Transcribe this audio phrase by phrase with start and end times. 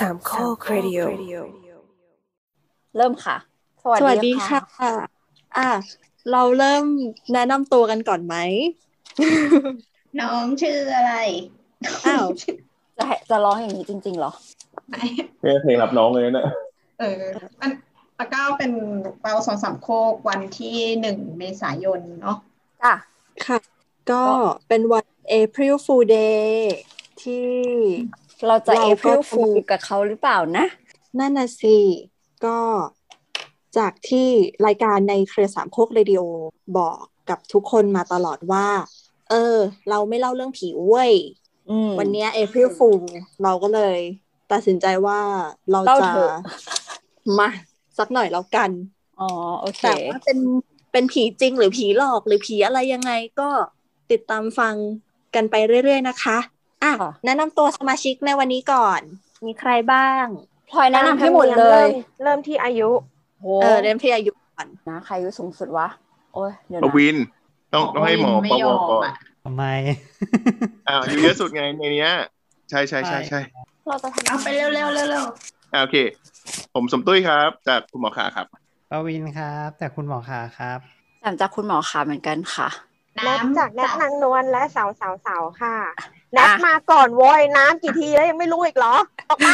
[0.00, 1.00] สามข้อครดิโอ
[2.96, 3.36] เริ่มค่ะ
[4.00, 4.58] สวัสดีค่ะ
[5.58, 5.70] อะ
[6.32, 6.84] เราเริ่ม
[7.32, 8.34] แนะนำตัวกันก่อนไหม
[10.20, 11.14] น้องชื่ออะไร
[12.06, 12.26] อ้าว
[12.96, 14.32] จะให้จะร้องอย่างนี้จริง ๆ เหรอ
[15.62, 16.46] เพลงรับน้องเลยนะ
[17.00, 17.22] เออ
[17.60, 17.70] มัน
[18.18, 18.72] ตะก้าวเป็น
[19.20, 22.36] เปาสองสามโคกวันที่หนึ่งเมษายนเนาะ
[22.82, 22.94] จ้ะ
[23.46, 23.58] ค่ะ
[24.10, 24.22] ก็
[24.68, 25.04] เป็นวัน
[25.40, 26.50] April Fool Day
[27.22, 27.50] ที่
[28.46, 30.66] เราจะเราก็ April Fool กับเขาหรือเปล่านะ
[31.18, 31.76] นั่นน่ะสิ
[32.44, 32.58] ก็
[33.78, 34.28] จากที่
[34.66, 36.20] รายการในเครือสามโคกเรดิโอ
[36.78, 36.98] บอก
[37.30, 38.66] กับทุกคนมาตลอดว่า
[39.30, 39.56] เออ
[39.90, 41.12] เราไม่เล่าเรื่องผีเว้ย
[41.70, 43.00] อืมวันเนี้ย April Fool
[43.42, 43.98] เราก็เลย
[44.52, 45.20] ตัดสินใจว่า
[45.70, 46.30] เราเล่าจะเถอะ
[47.38, 47.48] มา
[47.98, 48.70] สักหน่อยแล้วกัน
[49.20, 50.38] อ๋อโอเคแต่ว่าเป็น
[50.92, 53.48] เป็นผีจริงหรือผีหลอกหรือผีอะไรยังไงก็
[54.10, 54.74] ติดตามฟัง
[55.34, 56.38] กันไปเรื่อย ๆ นะคะ
[56.84, 59.00] อะค่ะแนะนำตัวสมาชิกในวันนี้ก่อน
[59.46, 60.24] มีใครบ้าง
[60.70, 61.86] พลอยแนะนำให้หมดเลย
[62.22, 62.90] เริ่มที่อายุ
[63.40, 65.88] โหเออเริ่มที่อายุก่อนนะใครอายุสูงสุดวะ
[66.34, 67.16] โอ้ยเดี๋ยวปนะวิน
[67.72, 69.14] ต้องต้องให้หมอไม่ปยวอมก่อนอะ
[69.44, 69.64] ทำไม
[70.88, 72.12] อ่าอายุเยอะสุดไงในเนี้ย
[72.70, 73.40] ใช่ใช่ใช่ใช่
[73.88, 75.24] เราจะทำเอาไปเร็วๆเร็วๆเร็ว
[75.72, 75.96] อ่าโอเค
[76.74, 78.46] ผมสมตุ้ยครับ จากคุณหมอขาครับ
[78.90, 80.78] ปวินครับแต่คุณหมอขาครับ
[81.24, 85.74] ถามจากคุณหมอค่ะเหมือนกันค่ะๆแนทน้ำจากแนทนางนวลและสาวสาวสาวค่ะ
[86.36, 88.94] แนทมาก่อนโว้ยน้ำกี่ทีแล้วยังไม่รู้อีกเหรอ
[89.28, 89.48] ออกไป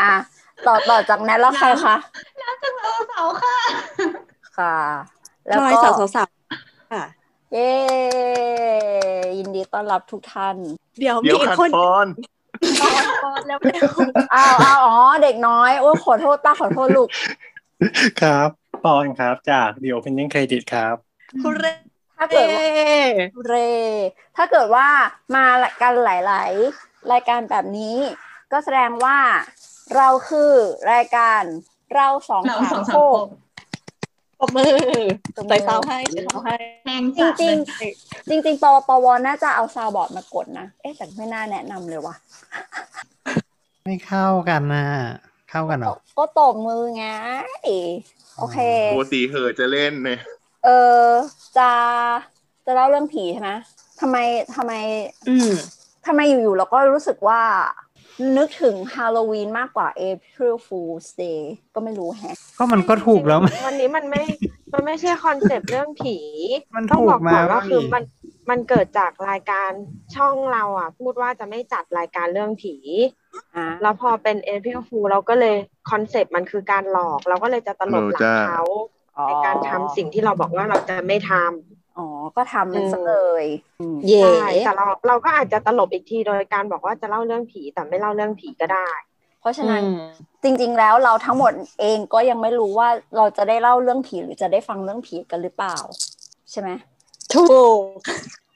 [0.00, 0.12] อะ
[0.66, 1.96] ต่อต่อจากนั้นแล้วใครคะ
[2.40, 3.58] น้ำจากเราเสาค่ะ
[4.58, 4.76] ค่ะ
[5.46, 7.04] แล้วพลอยก็สาวสาวๆค่ะ
[7.52, 7.70] เย้
[9.38, 10.56] ยินดีต้อนรับทุกท่าน
[11.00, 12.06] เดี๋ยวมีเดี๋ยวอีกขัดคนฟอน
[12.82, 13.58] ก่อนแล้ว
[14.34, 17.08] อ้าวอ้าวอ๋อเด็กน้อยโอ้ยขอโทษป้าขอโทษลูก
[18.22, 18.48] ครับ
[18.84, 20.96] ปอนครับจาก The Opening Credit ครับ
[21.42, 21.66] คุณเร
[22.18, 22.64] ถ้าเกิดว่า
[23.48, 23.54] เร
[24.36, 24.88] ถ้าเกิดว่า
[25.34, 25.46] มา
[25.82, 26.50] กันหลาย
[26.82, 27.96] ๆ รายการแบบนี้
[28.52, 29.18] ก็แสดงว่า
[29.96, 30.52] เราคือ
[30.92, 31.42] รายการ
[31.94, 33.28] เราสองเราสองสามสาโคมโคกก
[34.40, 34.72] ปรบมือ
[35.36, 42.14] ปรบมือใส่ซาวให้ใส่ซาวให้แห้งจจัดริงเลยๆจริงๆปวปวน่าจะเอาซาวบอร์ดมากดนะ เอ๊ะแต่ไม่น่าแนะนำเลยว่ะ
[43.84, 44.84] ไม่เข้ากันนะ
[45.50, 47.04] เข้ากันเหรอ ก็ตบมือไง
[48.38, 48.58] โอเค
[48.92, 50.20] ปกติเหอะจะเล่นเนี่ย
[50.66, 50.70] เอ
[51.06, 51.08] อ
[51.58, 51.70] จะ
[52.66, 53.50] จะเล่าเรื่องผีใช่ไหม
[54.00, 54.16] ทำไม
[54.56, 54.72] ทำไม
[55.28, 55.52] อืม
[56.06, 57.40] ทำไมอยู่ๆเราก็รู้สึกว่า
[58.36, 61.40] นึกถึงฮาโลวีนมากกว่า April Fool's Day
[61.74, 64.22] ก็ไม่รู้แฮะ ก็มันก็ถูกแล้วไหม วันนี้มันไม่
[64.72, 66.16] มันไม่ใช่ concept เรื่องผี
[66.76, 68.04] มันต้องถูบกอกมาก่อนว่าว่าคือมีมัน
[68.50, 69.70] มันเกิดจากรายการ
[70.16, 72.74] ช่องเราอะ พูดว่าจะไม่จัดรายการเรื่องผี
[73.54, 75.56] อ่าแล้วพอเป็น April Fool เราก็เลย
[75.90, 78.62] concept มันคือการหลอก เราก็เลยจะตลบหลังเขา
[79.28, 82.06] ในการทำสิ่งที่เราบอกว่าเราจะไม่ทำอ๋อ
[82.36, 83.44] ก็ทำมันซะเลย
[83.80, 88.88] อืมเย่ใช่แต่เราเราก็อาจจะตลบอีกทีโดยการบอกว่าจะเล่าเรื่องผีแต่ไม่เล่าเรื่องผีก็ได้
[89.40, 90.00] เพราะฉะนั้นอืม
[90.42, 95.76] จริง ๆ แล้วเราทั้งหมดเองก็ยังไม่รู้ว่าเราจะได้เล่าเรื่องผีหรือจะได้ฟังเรื่องผีกันหรือเปล่า
[96.50, 96.70] ใช่ไหม
[97.34, 97.44] ถู
[97.78, 97.80] ก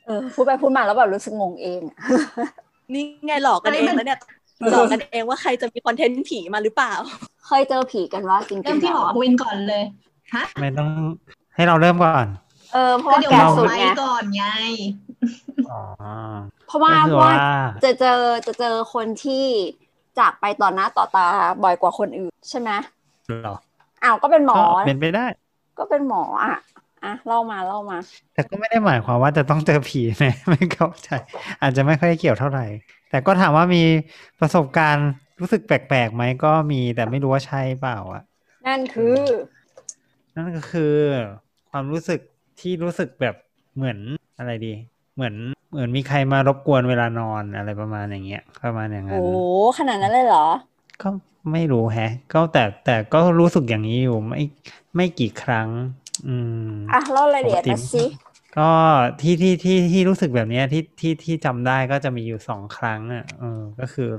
[0.06, 1.96] เออพูดไปพูดมาแล้วแบบรู้สึกงงเองอะ
[2.94, 4.20] นี่ไงหลอกกันเองแล้วเนี่ย
[4.70, 6.92] หลอกกันเองว่าใครจะมีคอนเทนต์ผีมาหรือเปล่า
[7.46, 9.82] เคยเจอผีกันว่าจริงๆเริ่มที่หมอแล้ววินก่อนเลย
[10.34, 10.88] ฮะไม่ต้อง
[11.54, 12.26] ให้เราเริ่มก่อน
[12.72, 14.44] เออเพราะก็ว่าเดี๋ยวแก่หมอสุดไว้ไงก่อนไง
[15.70, 15.80] อ๋อ
[16.66, 17.36] เพราะว่าก็เพคือราะว่าว่า
[17.84, 19.44] จะเจอจะเจอคนที่
[20.18, 21.26] จากไปต่อหน้าต่อตา
[21.64, 22.70] บ่อยกว่าคนอื่นใช่ไหม
[23.40, 23.56] เหรอ
[24.04, 25.26] อ้าวก็เป็นหมอก็เป็นไปได้
[25.78, 26.56] ก็เป็นหมออะ
[27.04, 27.98] อะเล่ามาเล่ามา
[28.34, 31.10] แต่ก็ไม่ได้หมายความว่าจะต้องเจอผีนะไม่เข้าใจ
[31.62, 32.66] อาจจะไม่ค่อยเกี่ยวเท่าไหร่
[33.10, 33.82] แต่ก็ถามว่ามี
[34.40, 35.08] ประสบการณ์
[35.40, 38.22] รู้สึกแปลกๆไหมก็มีแต่ไม่รู้ว่าใช่เปล่าอะ
[38.66, 39.16] นั่นคือ
[40.40, 40.94] นั่นก็คือ
[41.70, 42.20] ความรู้สึก
[42.60, 43.34] ที่รู้สึกแบบ
[43.76, 43.98] เหมือน
[44.38, 44.72] อะไรดี
[45.14, 45.34] เหมือน
[45.70, 49.26] เหมือนมีใครมารบกวนเวลานอนอะไรประมาณอย่างเงี้ยประมาณอย่างนั้โอ้น
[49.78, 50.46] ขนาดนั้นเลยเหรอ
[51.02, 51.08] ก็
[51.52, 54.40] ไม่รู้แฮะ ก็แต่แต่ก็รู้สึกอย่างนี้อยู่ไม่
[54.96, 55.68] ไม่กี่ครั้ง
[56.26, 56.36] อื
[56.70, 58.04] มอะเล่ารายละเอียดปกติมาสิ
[58.58, 58.70] ก็
[59.20, 64.10] ที่ที่ที่ที่รู้สึกแบบเนี้ยที่ที่ที่จำได้ก็จะมีอยู่สองครั้งอะเออก็คือ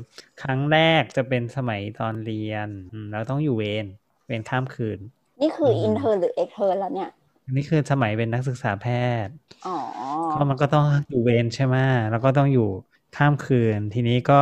[0.42, 3.86] ครั้งแรกจะเป็นสมัยตอนเรียนอืมแล้วต้องอยู่เวร
[4.26, 5.00] เวรข้ามคืน
[5.42, 7.10] นี่คืออม intern หรือ extern แล้วเนี่ย
[7.46, 8.86] อันนี้คือสมัยเป็นนักศึกษาแพ
[9.26, 9.34] ทย์
[9.66, 9.76] อ๋อ
[10.40, 11.76] ก็มันก็ต้องอยู่เวรใช่ไหม
[12.12, 12.68] แล้วก็ต้องอยู่
[13.16, 14.42] ข้ามคืน ทีนี้ก็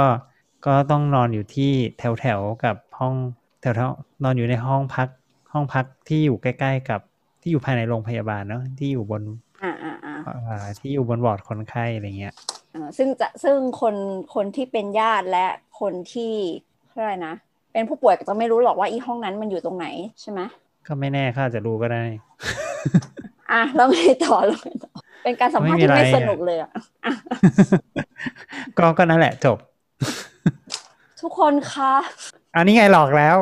[0.66, 3.16] ก็ต้องนอนอยู่ที่แถวแถวๆกับห้อง
[3.62, 5.08] แถวแถวๆนอนอยู่ในห้องพัก
[5.54, 7.00] ห้องพักที่อยู่ใกล้ ๆ กับ
[7.42, 9.22] ที่อยู่ภายในโรงพยาบาลเนาะที่อยู่บน
[9.64, 10.16] อ่าอ่าอ่า
[10.48, 12.34] อ่าที่อยู่บนวอร์ดคนไข้อะไรเงี้ย
[12.74, 13.96] อ่าซึ่งจะซึ่งคน
[14.36, 15.46] คนที่เป็นญาติและ
[15.80, 16.34] คนที่
[16.96, 17.34] อะไรนะ
[17.74, 19.88] เป็นผู้ป่วยก็จะไม่รู้หรอกว่าอีห้องนั้นมันอยู่ตรงไหน
[20.22, 20.42] ใช่ไหม
[20.90, 22.04] ก็ไม่แน่เขาอาจจะรู้ก็ได้
[23.52, 24.92] อะแล้วไงต่อแล้วไงต่อ
[25.24, 26.70] เป็นการสัมภาษณ์ที่ไม่มีไม่อะไรสนุกเลยอะ
[27.06, 27.12] อะ
[28.78, 29.58] ก็ก็นั่นแหละจบ
[31.22, 31.94] ทุกคนคะ
[32.56, 33.38] อันนี้ไงหลอกแล้ว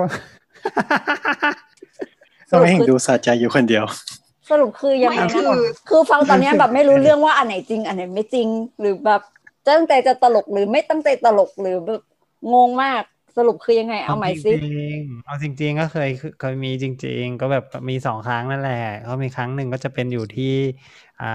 [2.50, 3.86] ก็ไม่เห็นดูสะใจอยู่คนเดียว
[4.50, 5.60] สรุปคือยังไม่ไงคืนะอ
[5.90, 8.48] คือฟังตอนเนี้ยแบบไม่รู้เรื่องว่าอันไหนจริง อันไหนไม่จริง
[8.80, 9.22] หรือแบบ
[9.68, 12.02] ตั้งใจจะตลกหรือไม่ตั้งใจตลกหรือแบบ
[12.54, 13.04] งงมาก
[13.38, 16.08] สรุปคือยังไงเอาใหม่สิจริงๆเอาจริง ๆ ก็เคย
[16.38, 18.74] เคยมีจริง ๆ ก็แบบมีสองครั้งนั่นแหละ
[19.04, 20.46] เขามีครั้งหนึ่งก็จะเป็นอยู่ที่
[21.20, 21.26] อ่า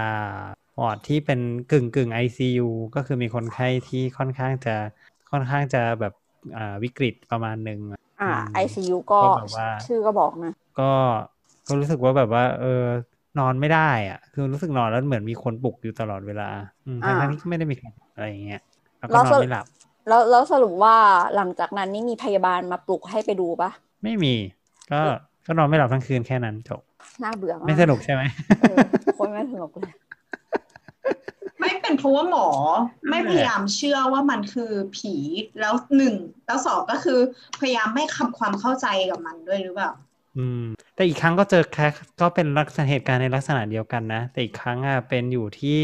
[0.77, 2.63] วอร์ดที่เป็นกึ่งกึ่งไอซียู
[2.93, 4.71] ก็คือมีคนไข้ที่ค่อนข้างจะ
[5.29, 6.13] ค่อนข้างจะแบบ
[6.55, 7.79] อ่าวิกฤตประมาณหนึ่ง
[8.19, 10.83] อ่าอืม ICU ก็ก็แบบว่าชื่อก็บอกนะ ก็
[11.67, 12.67] ก็รู้สึกว่าแบบว่า เออ
[13.37, 13.79] นอนไม่ได้
[14.09, 16.43] อะ คือรู้สึกนอนแล้วเหมือนมีคนปลุกอยู่ตลอดเวลา
[16.85, 18.57] อืมอ่าทั้งๆที่ก็ไม่ได้มีใครอะไรอย่างเงี้ย
[18.99, 19.65] แล้วก็แล้วนอนสรุปไม่หลับ
[20.07, 20.95] แล้วแล้วสรุปว่า
[21.35, 23.69] หลังจากนั้นนี่มีพยาบาลมาปลุกให้ไปดูปะ
[24.03, 24.33] ไม่มี
[24.91, 25.01] ก็
[25.45, 26.81] ก็นอนไม่หลับทั้งคืนแค่นั้นจบ
[27.23, 28.21] น่าเบื่อมากไม่สนุกใช่ไหม
[28.59, 28.77] เออ
[29.15, 29.93] โคนไม่สนุกเลย
[31.59, 32.47] ไม่เป็นเพราะว่าหมอ
[33.09, 35.15] ไม่พยายามเชื่อว่ามันคือผี
[35.59, 36.15] แล้วหนึ่ง
[36.45, 37.19] แล้วสองก็คือ
[37.59, 39.91] พยายามไม่ทำความเข้าใจกับมันด้วยหรือเปล่า
[40.37, 40.63] อืม
[40.95, 41.87] แต่อีกครั้งก็เจอแค่
[42.21, 45.77] ก็เป็นลักษณะเหตุการณ์ในลักษณะเดียวกันนะ แต่อีกครั้งอะเป็นอยู่ที่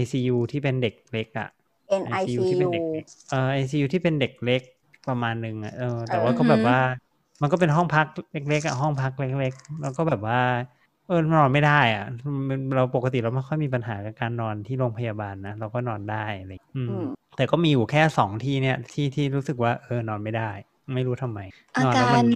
[0.00, 1.48] ICU ที่เป็นเด็กเล็กอะ
[2.20, 4.62] ICU ที่เป็น NICU เด็กเล็กเออ ICU ที่เป็นเด็กเล็ก
[5.08, 6.78] ประมาณหนึ่งอะเออแต่เออว่าก็แบบว่า
[7.42, 10.40] มันก็เป็นห้องพักเล็กๆอะห้องพักเล็กๆ แล้วก็แบบว่า
[11.06, 12.04] เออนอนไม่ได้อะ
[12.48, 20.50] มันเราปกติเราไม่ค่อยมีปัญหากับการนอนที่โรงพยาบาลนะเราก็นอนได้อะไรอย่างเงี้ยอืมอืมแต่ก็มีอยู่แค่สองที่เนี่ยที่ที่รู้สึกว่าเออนอนไม่ได้
[20.94, 21.40] ไม่รู้ทำไม
[21.76, 22.26] อานอนแล้วการมัน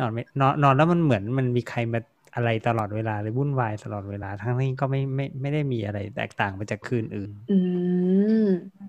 [0.00, 2.00] นอนไม่นอนนอนแล้วมันเหมือนมันมีใครมา
[2.34, 7.52] อะไรตลอดเวลาเลยวุ่นวายตลอดเวลา ทั้งที่ก็ไม่ไม่ไม่ได้มีอะไรแตกต่างไปจากคืนอื่น อื
[8.32, 8.46] ม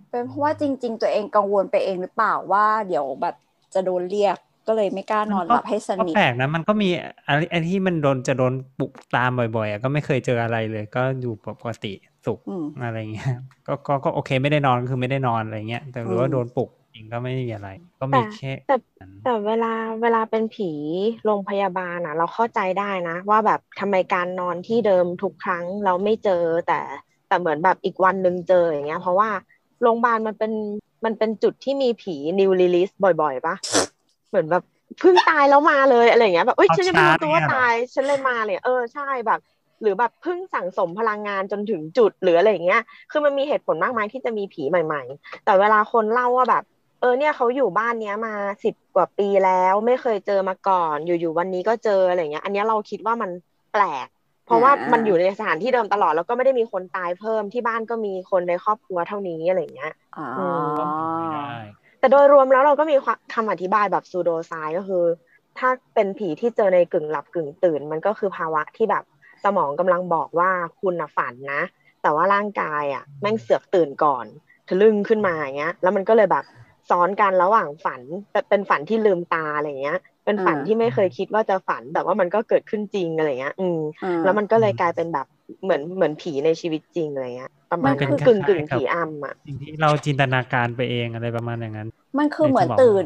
[0.09, 3.35] เป็นเพราะว่าจริง ๆ ตัวเองกังวลไปเองหรือเปล่าว่า เดี๋ยวแบบ
[3.73, 6.89] จะโดนเรียกก็เลยไม่กล้านอนหลับให้สก็นิทแปลกนะมันก็มี
[7.27, 11.87] อะไรไอ้ที่มันโดนจะโดนปลุกตามบ่อยๆอะก็ไม่เคยเจออะไรเลย ก็อยู่ปกติ
[12.25, 13.27] สุขอืมอะไรเงี้ย
[13.67, 18.75] ก็ก็ก็โอเคไม่ได้นอนก็คือไม่ได้นอนอะไรเงี้ยแต่หรือว่าอืมโดนปลุก จริงก็ไม่มีอะไร ก็มีแค่แต่
[19.23, 20.71] แต่เวลาเวลาเป็นผี
[21.25, 26.79] โรงพยาบาลอะ เราเข้าใจได้นะ ว่าแบบทำไมการนอนที่เดิมทุกครั้งเราไม่เจอแต่
[27.27, 29.29] แต่เหมือนแบบอีกวันหนึ่งเจออย่างเงี้ย เพราะว่า
[29.81, 30.51] โรงพยาบาลมันเป็น
[31.05, 33.55] มันเป็นจุดที่มีผี new release บ่อยๆปะ
[34.29, 34.63] เหมือนแบบ
[34.99, 39.39] เพิ่งตายแล้วมาเลยอะไรอย่างเงี้ยแบบเอ้ยเอาฉันยังไม่รู้ชาร์จตัวว่าเนี่ยเหรอตายฉันเลยมาเลยเออใช่แบบ
[39.81, 46.63] หรือแบบเพิ่งสั่งสมพลังงานจนถึงจุดหรืออะไรอย่างเงี้ย คือมันมีเหตุผลมากมายที่จะมีผีใหม่ ๆ แต่เวลาคนเล่าว่าแบบ
[47.01, 48.33] เออเนี่ยเขาอยู่บ้านเนี้ยมา
[48.63, 53.31] สิบกว่าปีแล้วไม่เคยเจอมาก่อน อยู่ๆวันนี้ก็เจออะไรเงี้ย อันเนี้ยเราคิดว่ามัน
[53.73, 54.07] แปลก
[54.45, 60.27] เพราะว่าอ่ามัมันอยู่ในสถานที่เดิมตลอดแล้วก็ไม่ได้มีคนตายเพิ่มที่บ้านก็มีคนในครอบครัวเท่านี้อะไรเงี้ยอ๋อ
[60.77, 60.83] ก็
[61.17, 61.47] ไม่ได้
[61.99, 62.95] แต่โดยรวมแล้วเราก็มี
[63.33, 65.03] คำอธิบายแบบซูโดไซก็คือ
[65.57, 69.03] ถ้าเป็นผีที่เจอในกึ่งหลับกึ่งตื่น มันก็คือภาวะที่แบบ
[69.43, 70.49] สมองกำลังบอกว่า
[70.79, 71.61] คุณน่ะฝันนะ
[72.01, 74.25] แต่ว่าร่างกายอะแม่งเสือกตื่นก่อน
[74.67, 76.45] ทะลึ่งขึ้นมาอย่างเงี้ย แล้วมันก็เลยแบบ
[76.91, 78.01] ซ้อนกันระหว่างฝัน
[78.31, 85.27] แต่เป็นฝันที่ลืมตาอะไรเงี้ย เป็นฝันอ่าที่ไม่เคยคิดว่าจะฝัน แต่ว่ามันก็เกิดขึ้นจริงอะไรเงี้ย อืมอ่าแล้วมันก็เลยกลายเป็นแบบ
[85.63, 91.87] เหมือนเหมือนผีในชีวิตจริงอะไรเงี้ยประมาณมันนั้นคือกึ่งกึ่งคล้ายๆกับผีอำอะสิ่งที่เราจินตนาการไปเองอะไรประมาณอย่างนั้น
[92.19, 93.05] มันคือเหมือนในสมองตื่น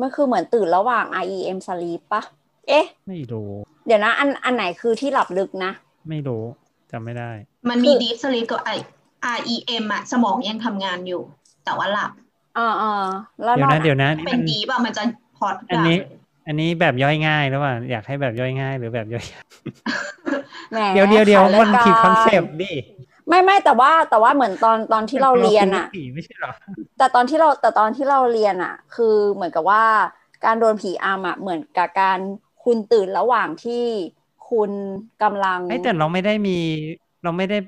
[0.00, 2.22] มันคือเหมือนตื่นระหว่าง REM sleep ปะ
[2.68, 3.50] เอ๊ะ ไม่รู้
[3.86, 5.72] เดี๋ยวนะอันอันไหนคือที่หลับลึกนะ
[6.08, 6.42] ไม่รู้
[6.90, 7.30] จำไม่ได้
[7.68, 8.78] มันมี deep sleep กับ I
[9.38, 11.22] REM อะสมองยังทำงานอยู่
[11.64, 12.10] แต่ว่าหลับ
[12.58, 13.06] อ่าอ่า
[13.44, 15.02] แล้วเดี๋ยวนอนะนเดี๋ยวนะนี่เป็มันน deep อะมันจะ
[15.38, 15.96] พอดอันนี้
[16.46, 19.44] อันนี้แบบย่อยง่ายหรือเปล่าอยากให้แบบย่อยง่าย หรือแบบย่อยยาก
[20.72, 22.72] แหมเดี๋ยวเดี๋ยวเดี๋ยวขายรายมันผิดการคอนเซปต์ดิ
[23.28, 26.52] ไม่ไม่แต่ว่าแต่ว่าเหมือนตอนตอนที่เราเรียนคุอะผีไม่ใช่เหรอ
[26.98, 29.84] แต่ตอนที่เราแต่ตอนที่เราเรียนอะคือเหมือนกับว่า
[30.44, 32.18] การโดนผีอำอะเหมือนกับการ
[32.64, 33.84] คุณตื่นระหว่างที่
[34.50, 34.70] คุณ
[35.22, 36.58] กำลังไอ้ยแต่เราไม่ได้มี
[37.24, 37.58] เราไม่ได้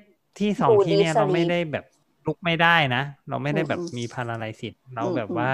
[0.41, 1.85] ที่สองดูที่เนี่ยดีสลีปเราไม่ได้แบบ
[2.27, 5.51] ลุกไม่ได้นะ เราไม่ได้แบบอืมมีพาราไลซิสเราอืมแบบอืมว่า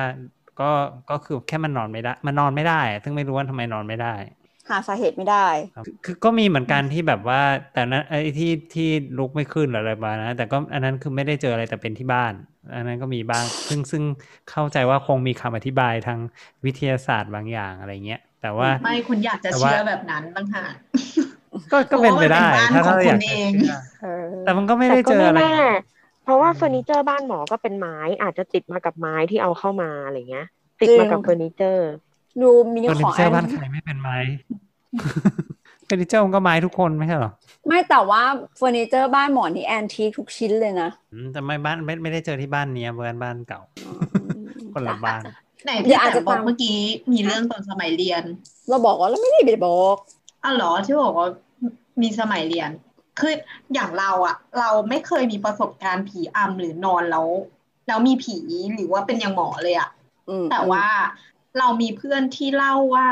[0.60, 0.70] ก็
[1.10, 4.14] ก็คือแค่มันนอนไม่ได้ มันนอนไม่ได้อะซึ่งไม่รู้ว่าทำไมนอนไม่ได้
[4.68, 7.40] หาสาเหตุไม่ได้ครับคือคือก็มีเหมือนกันที่แบบว่า
[7.72, 12.32] แต่นั้นไอ้ที่ที่ลุกไม่ขึ้นหรืออะไรมานะแต่ก็อันนั้นคือไม่ได้เจออะไรแต่เป็นที่บ้าน
[12.74, 14.02] อันนั้นก็มีบ้าง ซึ่งซึ่ง
[14.50, 16.18] เข้าใจว่าคงมีคำอธิบายทาง
[16.64, 20.74] วิทยาศาสตร์บางอย่างอะไรเงี้ย แต่ว่าไม่คุณอยากจะแต่ว่าเชื่อแบบนั้นบ้างหาก
[21.72, 23.70] ก็ก็เป็นไปได้เพราะว่ามันเป็นบ้านถ้าของเราคุอยากณจะเองเชื่อ
[24.00, 24.08] เออ
[24.42, 25.46] แต่มันก็ไม่แต่ได้ก็เจอไม่อะไรแน่
[26.28, 30.46] เพราะว่าเฟอร์นิเจอร์บ้านหมอก็เป็นไม้อาจจะติดมากับไม้ที่เอาเข้ามาอะไรเงี้ย
[30.80, 31.88] ติดมากับจริงเฟอร์นิเจอร์
[32.42, 34.16] ดูมินิเฟอร์ขนิองเจอร์แอบ้านนใครไม่เป็นไม้
[35.84, 37.32] เฟอร์นิเจอร์มันก็ไม้ทุกคนไม่ใช่เหรอ
[37.66, 38.22] ไม่แต่ว่า
[38.56, 43.60] เฟอร์นิเจอร์บ้านหมอนี่แอนทีคทุกชิ้นเลยนะอืมแต่ไม่บ้านไม่ไม่ได้เจอที่บ้านเนี้ยบ้านบ้านเก่า
[44.72, 45.22] คนละบ้าน
[45.64, 46.78] ไหนเดี๋พี่ยวอาจแต่จะบอกตามเมื่อกี้
[47.12, 48.22] มีเรื่องตอนสมัยเรียน
[48.68, 49.96] เราบอกว่าเราไม่ได้ไปบอก
[50.44, 51.28] อ้าวเหรอที่บอกว่า
[52.02, 52.70] มีสมัยเรียน
[53.18, 53.34] คือ
[53.74, 57.26] อย่างเราอะเราไม่เคยมีประสบการณ์ผีอำหรือนอนแล้ว
[57.88, 58.36] แล้วมีผี
[58.74, 59.90] หรือว่าเป็นอย่างหมอเลยอะ
[60.28, 60.86] อืมแต่ว่า
[61.58, 63.08] เรามีเพื่อนที่เล่าว่า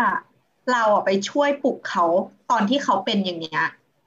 [0.72, 2.04] เราอะไปช่วยปลุกเขา
[2.50, 3.62] ตอนที่เขาเป็นอย่างเนี้ย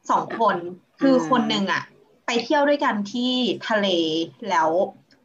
[0.09, 0.55] สองคน
[1.01, 1.83] คือคนหนึ่งอะ
[2.25, 3.31] ไปเที่ยวด้วยกันที่
[3.67, 3.87] ทะเล
[4.49, 4.69] แล้ว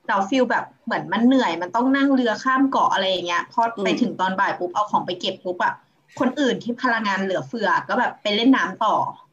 [0.09, 5.75] เราฟีลแบบเหมือนมันเหนื่อยมันต้องนั่งเรือข้ามเกาะอะไรอย่างเงี้ยพอไปถึงตอนบ่ายปุ๊บเอาของไปเก็บปุ๊บอะ
[6.21, 9.24] คนอื่นที่พลังงานเหลือเฟือก็แบบไปเล่นน้ำต่ออ่า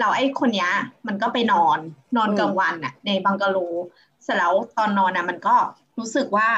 [0.00, 0.70] เราไอ้คนเนี้ย
[1.06, 1.78] มันก็ไปนอน
[2.16, 3.58] นอนอืมกลางวันน่ะในบังกะโล
[4.24, 5.56] เสร็จแล้วตอนนอนน่ะมันก็
[5.98, 6.48] รู้สึกว่า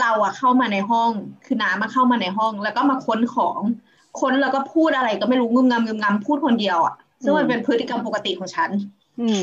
[0.00, 1.10] เราอะเข้ามาในห้อง
[1.44, 3.60] คือน้ำมาเข้ามาในห้อง แล้วก็มาค้นของ
[4.20, 6.94] ค้นแล้วก็พูดอะไรก็ไม่รู้งึมงำงึมงำพูดคนเดียวอะ
[7.24, 8.70] ซึ่งมันเป็นพฤติกรรมปกติของฉัน
[9.20, 9.40] อืม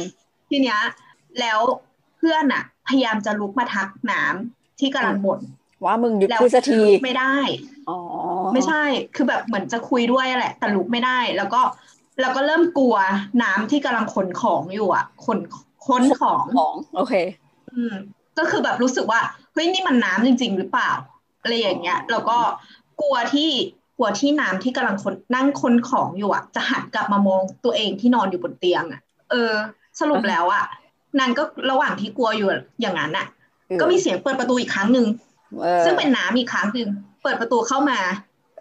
[0.50, 0.80] ทีเนี้ย
[1.40, 1.60] แล้ว
[2.18, 5.40] เพื่อนอะพยายามจะลุกมาทักน้ำที่กำลังบ่น
[5.86, 7.36] ว่ามึงหยุดแล้วพูดสักทีลุกไม่ได้
[7.90, 7.98] อ๋อ
[8.54, 8.84] ไม่ใช่
[9.16, 11.62] คือแบบเหมือนจะคุยด้วยแหละ แต่ลุกไม่ได้ แล้วก็
[12.22, 12.96] แล้วก็เริ่มกลัว
[13.44, 15.40] น้ำที่กำลังขนของอยู่อะขน
[15.88, 17.14] ค้นของของ โอเค
[17.74, 17.96] อืม
[18.38, 19.20] ก็คือแบบรู้สึกว่า
[19.54, 20.92] เฮ้ยนี่มันน้ำจริง ๆ หรือเปล่า
[21.42, 22.38] อะไรอย่างเงี้ย แล้วก็
[23.02, 23.50] กลัวที่
[23.98, 29.54] กลัวที่น้ำที่กำลังคนนั่งค้นของอยู่อะ จะหันกลับมามองตัวเองที่นอนอยู่บนเตียงอะ เออ
[30.00, 30.64] สรุปแล้วอะ
[31.20, 32.50] นางก็ระหว่างที่กลัวอยู่
[32.82, 33.28] อย่างนั้นอะ
[33.82, 35.08] ก็มีเสียงเปิดประตูอีกครั้งหนึ่ง
[35.62, 36.90] เออซึ่งเป็นน้ำอีกครั้งหนึ่ง
[37.24, 38.00] เปิดประตูเข้ามา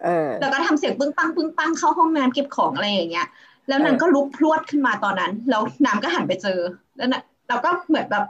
[0.03, 3.27] เออแล้วก็ทำเสียงปึ้งปังปึ้งปังเข้าห้องน้ำเก็บของอะไรอย่างเงี้ย
[3.67, 6.59] แล้วนางก็ลุกพรวดขึ้นมาตอนนั้น แล้วน้ำก็หันไปเจอ
[6.97, 8.25] แล้วนะเราก็เหมือนแบบ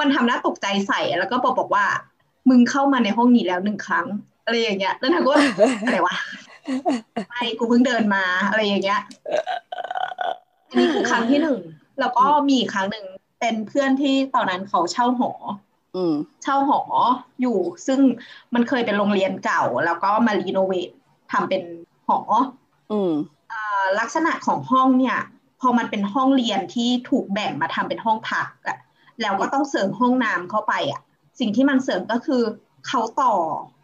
[0.00, 1.84] มันทำหน้าตกใจใส่แล้วก็บอกบอกว่า
[2.48, 4.06] มึงเข้ามาในห้องนี้แล้วหนึ่งครั้ง
[4.44, 5.30] อะไรอย่างเงี้ย แล้วนางก็
[5.86, 6.16] อะไรวะ
[7.28, 9.00] ไม่กูเพิ่งเดินมาอะไรอย่างเงี้ย
[10.68, 11.58] อันนี้คือครั้งที่หนึ่ง
[12.00, 13.04] แล้วก็มีอีกครั้งหนึ่ง
[13.40, 15.30] เป็นเพื่อนที่ตอนนั้นเขาเช่าหอ
[15.96, 16.80] อืมเช่าหอ
[17.40, 17.56] อยู่
[17.86, 18.00] ซึ่ง
[18.54, 20.88] มันเคยเป็นโรงเรียนเก่า แล้วก็มารีโนเวท
[21.32, 21.62] ทำเป็น
[22.08, 22.18] หอ
[22.92, 23.41] อืมอ่า
[23.98, 25.18] ลักษณะของห้องเนี่ย
[25.60, 28.78] พอมันเป็นห้องเรียนที่ถูกแบ่งมาทำเป็นห้องพักอะ
[29.22, 31.00] แล้วก็ต้องเสริมห้องน้ำเข้าไปอะ
[31.40, 32.42] สิ่งที่มันเสริมก็คือ
[32.86, 33.34] เขาต่อ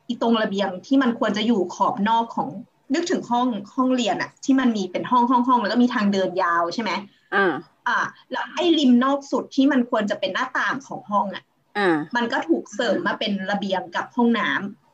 [0.08, 2.48] อีตรงระเบียงที่มันควรจะอยู่ขอบนอกของ
[2.94, 6.90] นึกถึงห้องห้องเรียนอะที่มันมีเป็นห้องห้องห้องแล้วก็มีทางเดินยาวใช่ไหม
[7.34, 7.52] อ่า
[7.88, 7.98] อ่า
[8.32, 11.44] แล้วไอ้ริมนอกสุดที่มันควรจะเป็นหน้าต่างของห้องอะ
[11.78, 14.87] อ่ามันก็ถูกเสริมมาเป็นระเบียงกับห้องน้ำอ๋อ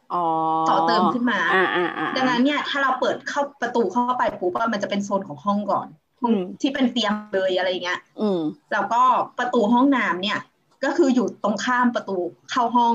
[0.68, 5.86] ต่อเติมขึ้นมาอ่าอ่าอ่าดังนั้นเนี่ยถ้าเราเปิดเข้าประตูเข้าไปปุ๊บอะมันจะเป็นโซนของห้องก่อน
[6.20, 8.40] ห้องอืมที่เป็นเตียงเลยอะไรอย่างเงี้ยอืม
[8.72, 9.02] แล้วก็
[9.38, 10.38] ประตูห้องน้ำเนี่ย
[10.84, 12.16] ก็คืออยู่ตรงข้ามประตู
[12.50, 12.94] เข้าห้อง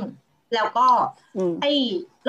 [0.53, 0.87] แล้วก็
[1.37, 1.71] อืมไอ้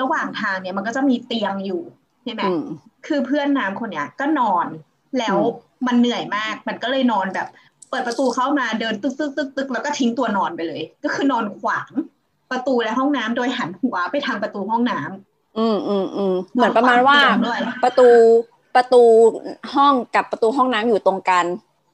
[0.01, 1.81] ระหว่างทางเนี่ยมันก็จะมีเตียงอยู่
[2.23, 2.63] ใช่ไหมอืม
[3.07, 4.67] คือเพื่อนน้ำคนเนี้ยก็นอน
[5.19, 7.47] แล้วอืมมันเหนื่อยมาก มันก็เลยนอนแบบ
[7.89, 11.91] เปิดประตูเข้ามาเดินตึกตึกตึกตึกแล้วก็ทิ้งตัวนอนไปเลย ก็คือนอนขวาง
[12.51, 18.07] ประตูและห้องน้ำโดยหันหัวไปทางประตูห้องน้ำอืมอืมอืมเหมือนประมาณว่านอนขวางเตียงด้วยประตู
[18.75, 19.01] ประตู
[19.73, 21.45] ห้องกับประตูห้องน้ำอยู่ตรงกัน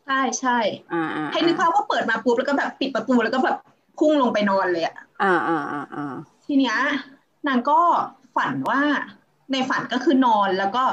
[0.08, 0.58] ใช่ใช่
[0.92, 3.58] อ่าอ่าให้นึกภาพว่าเปิดมาปุ๊บแล้วก็แบบปิดประตูแล้วก็แบบ
[4.00, 6.14] พุ่งลงไปนอนเลยอะอ่าอ่าอ่าอ่า
[6.46, 6.78] ทีเนี้ย
[7.48, 7.80] นางก็
[8.36, 8.82] ฝันว่า
[9.52, 10.84] ในฝันก็คือนอนแล้วก็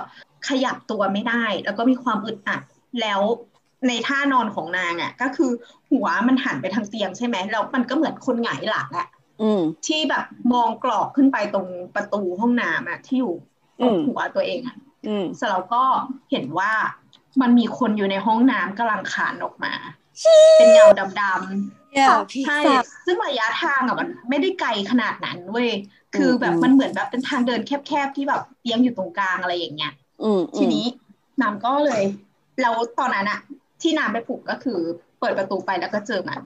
[0.48, 2.60] ขยับตัวไม่ได้ แล้วก็มีความอึดอัด
[3.00, 3.20] แล้ว
[3.88, 5.50] ในท่านอนของนางอะก็คือ
[5.90, 9.13] หัวมันหันไปทางเตียงใช่ไหมแล้วมันก็เหมือนคนหงายหลังอะอืม
[9.86, 13.34] ที่แบบมองกรอบขึ้นไปตรงประตูห้องน้ำอะที่อยู่
[13.80, 14.76] ตรงอืมหัวตัวเองอะ
[15.08, 15.82] อืมเสร็จแล้วก็
[16.30, 16.72] เห็นว่า
[17.40, 19.72] มันมีคนอยู่ในห้องน้ำกำลังคลานออกมา
[20.58, 20.86] เป็นเงา
[21.20, 25.70] ดำๆเนี่ยพี่ใช่สับซึ่งระยะทางอะมันไม่ได้ไกลขนาดนั้นเว้ย
[26.16, 30.84] คือแบบอืมมันเหมือนแบบเป็นทางเดินแคบๆที่แบบเตียงอยู่ตรงกลางอะไรอย่างเงี้ยอืมอืมทีนี้
[31.42, 32.02] น้ำก็เลย
[32.60, 33.40] แล้วตอนนั้นอะ
[33.82, 34.78] ที่น้ำไปปลุกก็คือ
[35.20, 36.40] เปิดประตูไปแล้วก็เจอมัน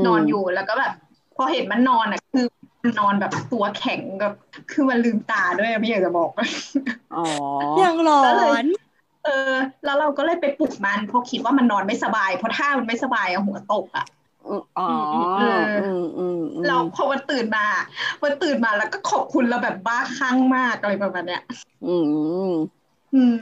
[0.06, 0.94] นอนอยู่แล้วก็แบบ
[1.38, 2.44] พอเห็นมันนอนอะคือ
[2.82, 4.34] มันนอนแบบตัวแข็งแบบ
[4.70, 6.30] คือมันลืมตาด้วยไม่อยากจะบอก
[7.16, 7.26] อ๋อ
[7.82, 8.66] ยังหลอก็เลยน
[9.24, 9.54] เออ
[9.84, 14.06] แล้วเราก็เลยไปปลุกมันเพราะคิดว่ามันนอนไม่สบายเพราะถ้ามันไม่สบายอะหัวตกอะ
[14.48, 14.86] อืมอ๋อ
[15.38, 17.64] เอออืมอืมอืมเราพอมันตื่นมา
[18.22, 21.42] มันตื่นมาแล้วก็ขอบคุณเราแบบบ้าคลั่งมากอะไรประมาณเนี้ย
[21.86, 22.52] อืม
[23.14, 23.34] อืม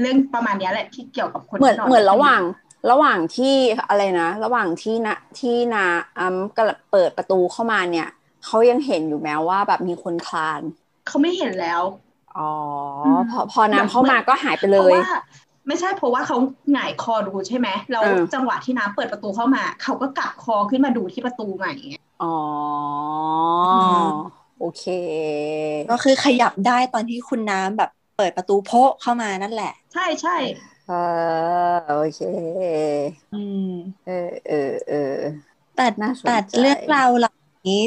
[0.00, 2.42] เรื่องประมาณเนี้ยแหละที่เกี่ยวกับคนเหมือนที่เหมือนระหว่าง
[2.90, 3.54] ระหว่างที่
[3.88, 5.86] อะไรนะ ระหว่างที่นะที่นา
[6.18, 8.06] อัมกระเปิดประตูเข้ามาเนี่ย
[8.44, 10.62] เขายังเห็นอยู่แม้ว่าแบบมีคนคลาน
[11.06, 11.82] เขาไม่เห็นแล้ว
[12.36, 12.42] อ๋อ
[13.04, 15.04] อมพอพอน้ำเข้ามาก็หายไปเพเลราะยว่า
[15.66, 16.36] ไม่ใช่เพราะว่าเขา
[16.72, 22.26] หงายคอดูใช่ไหมแล้วเออจังหวะที่น้ำเปิดประตูเข้ามาเขาก็กลับคอขึ้นมาดูที่ประตูใหม่ไงอ๋อ
[23.70, 23.72] อ
[24.12, 24.82] มโอเค
[25.90, 30.96] ก็คือขยับได้ตอนที่คุณน้ำแบบเปิดประตูโพะเข้ามานั่นแหละ ใช่ใช่เออ
[31.86, 32.20] โอเค
[33.32, 33.70] อืม
[34.06, 34.96] เออเออเออ
[35.76, 37.32] แต่น่าสนใจแต่เรื่องราวเหล่า
[37.68, 37.82] นี้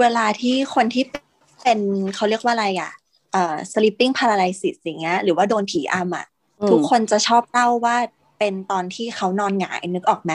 [0.00, 1.04] เวลาที่คนที่
[1.62, 1.78] เป็น
[2.14, 2.90] เขาเรียกว่าอะไรอะ
[3.32, 6.26] เอ่อ sleeping paralysis อย่างเงี้ยหรือว่าโดนผีอำอะ
[6.60, 7.96] อืมทุกคนจะชอบเล่าว่า
[8.38, 10.34] เป็นตอนที่เขานอนหงายนึกออกไหม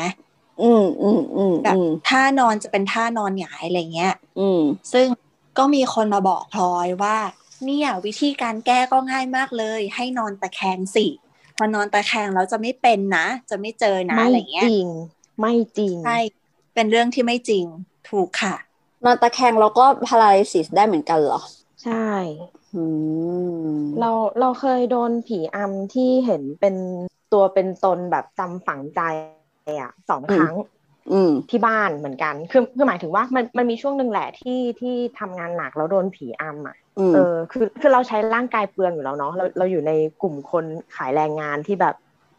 [0.62, 4.62] อืมอืมอืมแบบอืมท่านอนจะเป็นท่านอนหงายอะไรเงี้ย อืม
[4.94, 5.08] ซึ่ง
[5.58, 7.18] ก็มีคนมาบอกพลอยว่า
[7.66, 11.06] เนี่ยวิธีการแก้ก็ง่ายมากเลย ให้นอนตะแคงสิ
[11.56, 14.86] พอนอนตะแคงแล้วจะไม่เป็นนะ จะไม่เจอนะไม่อะไรเงี้จยริง
[15.40, 16.18] ไม่จริงใช่
[16.74, 17.66] เป็นเรื่องที่ไม่จริง
[18.10, 18.56] ถูกค่ะ
[19.06, 21.42] นอนตะแคงแล้วก็พาราลิซิสได้เหมือนกันเหรอ
[21.84, 22.08] ใช่
[22.76, 22.84] อื
[23.70, 26.76] มเราเราเคยโดนผีอำที่เห็นเป็น
[27.34, 29.02] ตัวเป็นตนแบบจำฝังใจ
[29.82, 30.75] อะสองครั้งอืม
[31.50, 41.94] ที่บ้านเหมือนกัน คือคือหมายถึงว่ามันมันมีช่วงหนึ่งแหละที่ที่ทำงานหนักแล้วโดนผีอำอะอืมเออคือคือเราใช้ร่างกายเปลืองอยู่แล้วเนาะเราเราอยู่ในกลุ่มคนขายแรงงานที่แบบ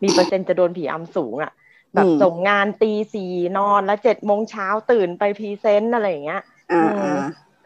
[0.04, 1.52] มีเปอร์เซ็นต์จะโดนผีอำสูงอะ
[1.94, 3.23] แบบอืมส่งงานตีสี่
[3.56, 7.06] นอนแล้วเจ็ดโมงเช้าตื่นไป present อะไรอย่างเงี้ยอ่าอืมอ่า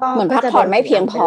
[0.00, 1.14] ก็เหมือนก็จะพักผ่อนไม่เพียงพ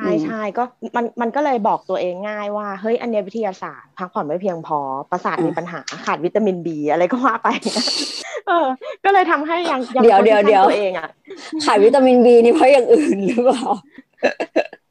[0.06, 0.62] ่อืมใช่ก็
[0.96, 4.78] มันมันก็เลยบอกตัวเองง่ายว่าเฮ้ยอันเนี้ยวิทยาศาสตร์พักผ่อนไม่เพียงพอ
[5.10, 7.48] ประสาทมีปัญหาขาดวิตามินบีอะไรก็ว่าไป
[8.48, 8.66] เออ
[9.04, 11.08] ก็เลยทำให้ยังยังเดี๋ยวเดี๋ยว position เดี๋ยวตัวเองอะ
[11.64, 13.62] ขาดวิตามินบีนี่เพราะอย่างอื่นหรือเปล่า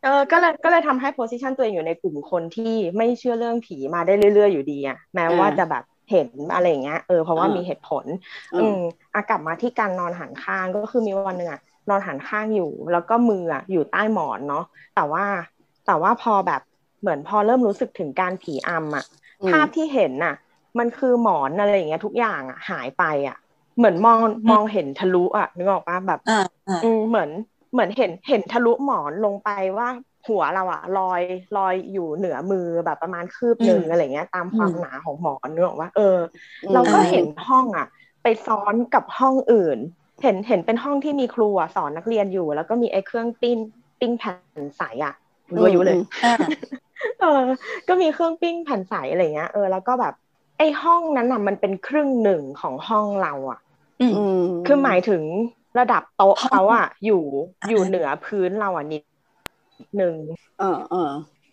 [0.04, 8.06] เออก็เลยก็เลยทำให้ position ตัวเองอยู่ในกลุ่มคนที่ไม่เชื่อเรื่องผีมาได้เรื่อย ๆ อยู่ดีอะแม้ว่าอ่าจะแบบเห็นอะไรอย่างเงี้ยเออเพราะว่าอ่ามีมีเหตุผล
[8.54, 8.78] อืมอืม
[9.14, 14.64] อากลับมาที่การนอนหันข้างก็คือมีวันหนึ่งอะ นอนหันข้างอยู่ แล้วก็มืออะอยู่ใต้หมอนเนาะ
[14.96, 15.26] แต่ว่า
[15.86, 16.62] แต่ว่าพอแบบ
[17.02, 19.06] เหมือนพอเริ่มรู้สึกถึงการผีอำอะ
[19.42, 20.34] อืมภาพที่เห็นน่ะ
[20.80, 23.38] มันคือหมอนอะไรอย่างเงี้ยทุกอย่างอะหายไปอะ
[23.78, 26.34] เหมือนมองมองเห็นทะลุอะนึกออกปะแบบอ่า
[26.68, 27.30] อ่าอืมเหมือน
[27.72, 29.88] เหมือนเห็นเห็นทะลุหมอนลงไปว่า
[30.28, 31.22] หัวเราอะลอย
[31.58, 36.18] ลอยอยู่เหนือมือแบบประมาณคืบหนึ่งอืมอะไรเงี้ย ตามความอืมหนาของหมอนนึกออกว่า เออ
[36.64, 37.86] ออืมเราก็เห็นห้องอะ
[38.22, 39.80] ไปซ้อนกับห้องอื่น
[40.22, 43.58] เห็นเห็นเป็นห้องที่มีครูอะสอนนักเรียนอยู่ แล้วก็มีไอ้เครื่องปิ้ง
[44.00, 44.32] ปิ้งแผ่
[44.64, 45.14] นใสอะ
[45.56, 46.36] รัวยุเลยอ่า
[47.22, 47.44] เออ
[47.88, 50.14] ก็มีเครื่องปิ้งแผ่นใสอะไรเงี้ยเออแล้วก็แบบ
[50.58, 53.60] ไอ้ห้องนั้นน่ะมันเป็นครึ่งหนึ่งของห้องเราอะ
[54.02, 55.24] อืมอืมคือหมายถึง
[55.80, 57.22] ระดับโต๊ะห้องเขาอะอยู่
[57.62, 59.04] อ่าอยู่เหนือพื้นเราอะนิด
[59.98, 60.16] หนึ่ง
[60.60, 61.10] เออเออ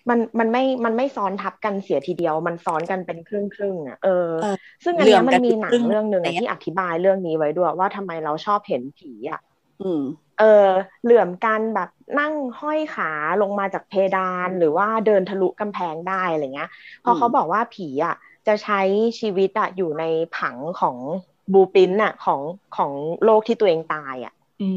[0.09, 4.47] มันมันไม่มันไม่ซ้อนทับกันเสียทีเดียว มันซ้อนกันเป็นครึ่งครึ่งๆอะเออเออ
[4.85, 9.41] ซึ่งอันเนี้ยเหลื่อมมักันนมีหนัครึ่งงเรื่องหนึ่งอะไรอะเงี้ยที่อธิบายเรื่องนี้ไว้ด้วยว่าทำไมเราชอบเห็นผีอะ
[9.81, 10.01] อืม
[10.39, 10.45] เออ
[11.03, 13.11] เหลื่อมกันแบบนั่งห้อยขา
[13.41, 16.69] ลงมาจากเพดานหรือว่าเดินทะลุกำแพงได้อะไรเงี้ย
[17.01, 18.15] เพราะอืมเขาบอกว่าผีอะ
[18.47, 18.81] จะใช้
[19.21, 20.99] ชีวิตอะอยู่ในผังของ
[21.53, 22.41] บูปินอะของ
[22.77, 22.93] ของ
[23.25, 24.69] โลกที่ตัวเองตายอะ อื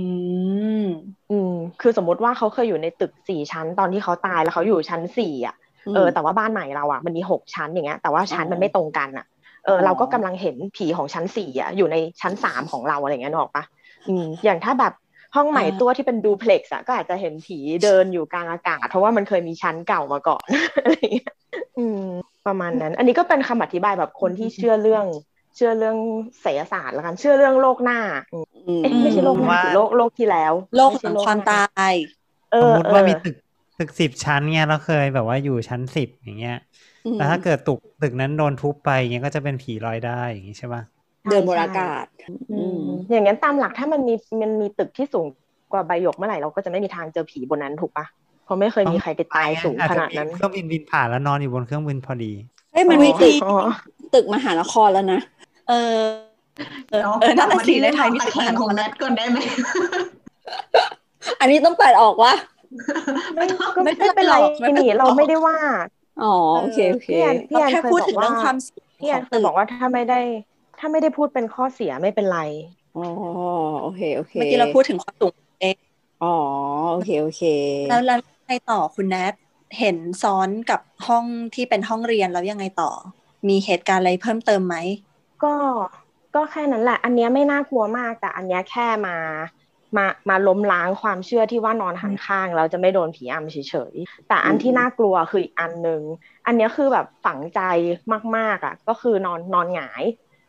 [0.84, 0.86] ม
[1.32, 5.56] อืม คือสมมติว่าเขาเคยอยู่ในตึกสี่ชั้น ตอนที่เขาตายแล้วเขาอยู่ชั้นสี่อะ
[5.96, 9.26] เออ แต่ว่าบ้านใหม่เราอะ มันมีหกชั้นอย่างเงี้ย แต่ว่าชั้นมันไม่ตรงกันอะ
[9.66, 13.64] เอออ๋อเราก็กำลังเห็นผีของชั้นสี่อะ อยู่ในชั้นสามของเราอะไรเงี้ยนึกออกปะ
[14.08, 14.94] อืม อย่างถ้าแบบ
[15.36, 20.46] ห้องใหม่อ่าตัวที่เป็นดูเพล็กซ์อะก็อาจจะเห็นผีเดินอยู่กลางอากาศ เพราะว่ามันเคยมีชั้นเก่ามาก่อน
[20.84, 21.34] อะไรเงี้ย
[21.78, 22.04] อืม
[22.48, 25.06] ประมาณนั้น อันนี้ก็เป็นคำอธิบายแบบคนที่เชื่อเรื่อง
[25.56, 25.98] เชื่อเรื่อง
[26.42, 28.00] ไสยศาสตร์แล้วกันเชื่อเรื่องโลกหน้า
[28.32, 31.56] อืมอืมเอ๊ะไม่ใช่โลกหน้าว่าสิโลกโลกที่แล้ว โลกไม่ขใช่องโลกความหน้ตา
[31.92, 31.94] ย
[32.52, 33.36] เอสมอมติเอว่าอมีตึก
[33.78, 36.54] ตึกสิบชั้นเนี่ยเราเคยแบบว่าอยู่ชั้นสิบอย่างเงี้ย
[37.06, 40.84] อืมแล้วถ้าเกิดตึกตึกนั้นโดนทุบไปเงี้ยก็จะเป็นผีลอยได้อย่างงี้ใช่ป่ะ
[41.30, 42.06] เดินบนอากาศ
[42.52, 45.28] อือืมมอย่างนั้นตามหลักถ้ามันมีมันมีตึกที่สูง
[45.72, 48.06] กว่าใบหยกเมื่อไหร่เราก็จะไม่มีทางเจอผีบนนั้นถูกปะ
[48.44, 52.26] เพราะไม่เคยมีใครไปตายสูงอาจขจะนาดมีนั้นเครื่องบินบินผ่านแล้วนอนอยู่บนเครื่องบินพอดี
[52.74, 53.56] เฮ้ยมันวิธีอ๋อ
[54.14, 55.20] ตึกมหานครแล้วนะ
[55.70, 56.00] เออ
[56.90, 59.38] เออเนาะเออนั่นแหละกลับมาสิที่ในเรื่องไทยนอนนี่ตะแคงของแนทก่อนได้ไหม
[61.40, 62.34] อันนี้ต้องตัดออกวะ
[63.36, 65.58] ไม่ก็ไม่ไม่เป็นไรไม่เป็นไรนี่เราไม่ได้ว่า
[66.22, 70.20] อ๋อโอเคโอเคพี่แอนพี่เราแอนแค่เคยพูดบอถึกงเรื่องว่าความเสี่ยงพี่แอนของเคตึยกบอกว่าถ้าไม่ได้
[70.80, 72.40] ถ้าไม่ได้พูดเป็นข้อเสียไม่เป็นไร
[72.96, 73.06] อ๋อ
[73.82, 75.76] โอเคโอเคเมื่อกี้เราพูดถึงความสูงเอง
[76.24, 76.36] อ๋อ
[76.94, 77.44] โอเคโอเค
[77.90, 79.34] แล้วแล้วยังไงต่อคุณแนท
[79.78, 82.92] เห็นซ้อนกับห้องที่เป็นห้องเรียนแล้วยังไงต่อ
[83.48, 84.76] มีเหตุการณ์อะไรเพิ่มเติมไหม
[85.44, 85.48] ก็
[86.36, 89.18] ก็แค่นั้นแหละ อันเนี้ยไม่น่ากลัวมากแต่อันเนี้ยแค่มา
[89.98, 96.02] มามาล้มล้างความเชื่อที่ว่านอนหันข้างเราจะไม่โดนผีอำเฉยๆ แต่อันที่น่ากลัวคืออีกอันหนึ่ง
[96.46, 97.60] อันเนี้ยคือแบบฝังใจ
[98.38, 100.04] มากๆอะ ก็คือนอนนอนหงาย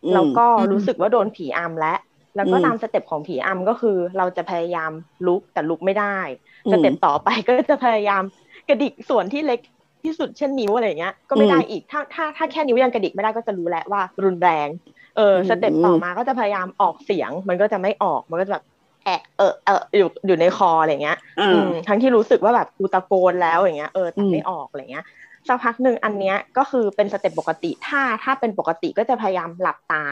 [0.04, 1.94] อืมแล้วก็อืมรู้สึกว่าโดนผีอำและ
[2.36, 4.92] แล้วก็อืมตาม step ของผีอำก็คือ เราจะพยายาม
[5.26, 6.18] ลุกแต่ลุกไม่ได้
[6.66, 8.22] อืมสเต็ปต่อไปก็จะพยายาม
[8.68, 9.60] กระดิกส่วนที่เล็ก
[10.04, 14.68] ที่สุดเช่นนิ้วอะไรอย่างเงี้ยก็ไม่ได้อืมอีกถ้าถ้าถ้าแค่นิ้วยังกระดิกไม่ได้ก็จะรู้แล้วว่ารุนแรง
[15.16, 18.64] เอออมสเต็ปต่อมาก็จะพยายามออกเสียง มันก็จะไม่ออกมันก็จะแบบ
[19.04, 25.04] แอะเออเอออยู่อยู่ในคออะไรเงี้ยอ่าอืมทั้งที่รู้สึกว่าแบบกูตะโกนแล้วอย่างเงี้ยเออแต่อืมไม่ออกอะไรเงี้ย
[25.48, 30.02] สักพักหนึ่งอันเนี้ยก็คือเป็น step ปกติ ถ้าถ้าเป็นปกติก็จะพยายามหลับตา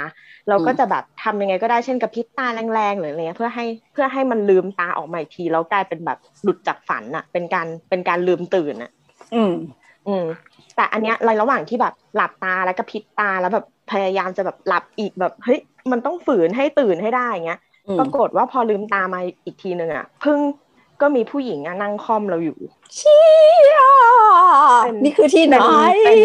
[0.48, 8.90] เราก็จะแบบทำยังไงก็ได้เช่นกระพริบตาแรงๆหรืออะไรเงี้ยเพื่อให้เพื่อให้มันลืมตาออกมาอีกทีแล้วกลายเป็นแบบหลุดจากฝันอะเป็นการเป็นการลืมตื่นอะ
[9.34, 9.52] อืม
[10.08, 10.26] อืม
[10.76, 15.60] แต่อันเนี้ยในระหว่างที่แบบหลับตาแล้วก็พริบตาแล้วแบบพยายามจะแบบหลับอีกแบบเฮ้ย
[15.92, 20.38] มันต้องฝืนให้ตื่นให้ได้อย่างเงี้ยอืมปรากฏว่าพอลืมตามาอีกทีหนึ่งอะเพิ่ง
[21.02, 22.58] ก็มีผู้หญิงอะนั่งค่อมเราอยู่
[22.94, 23.22] เชี่
[23.74, 23.78] ย
[24.84, 25.56] เป็นนี่คือที่ไหน
[26.04, 26.16] เป็น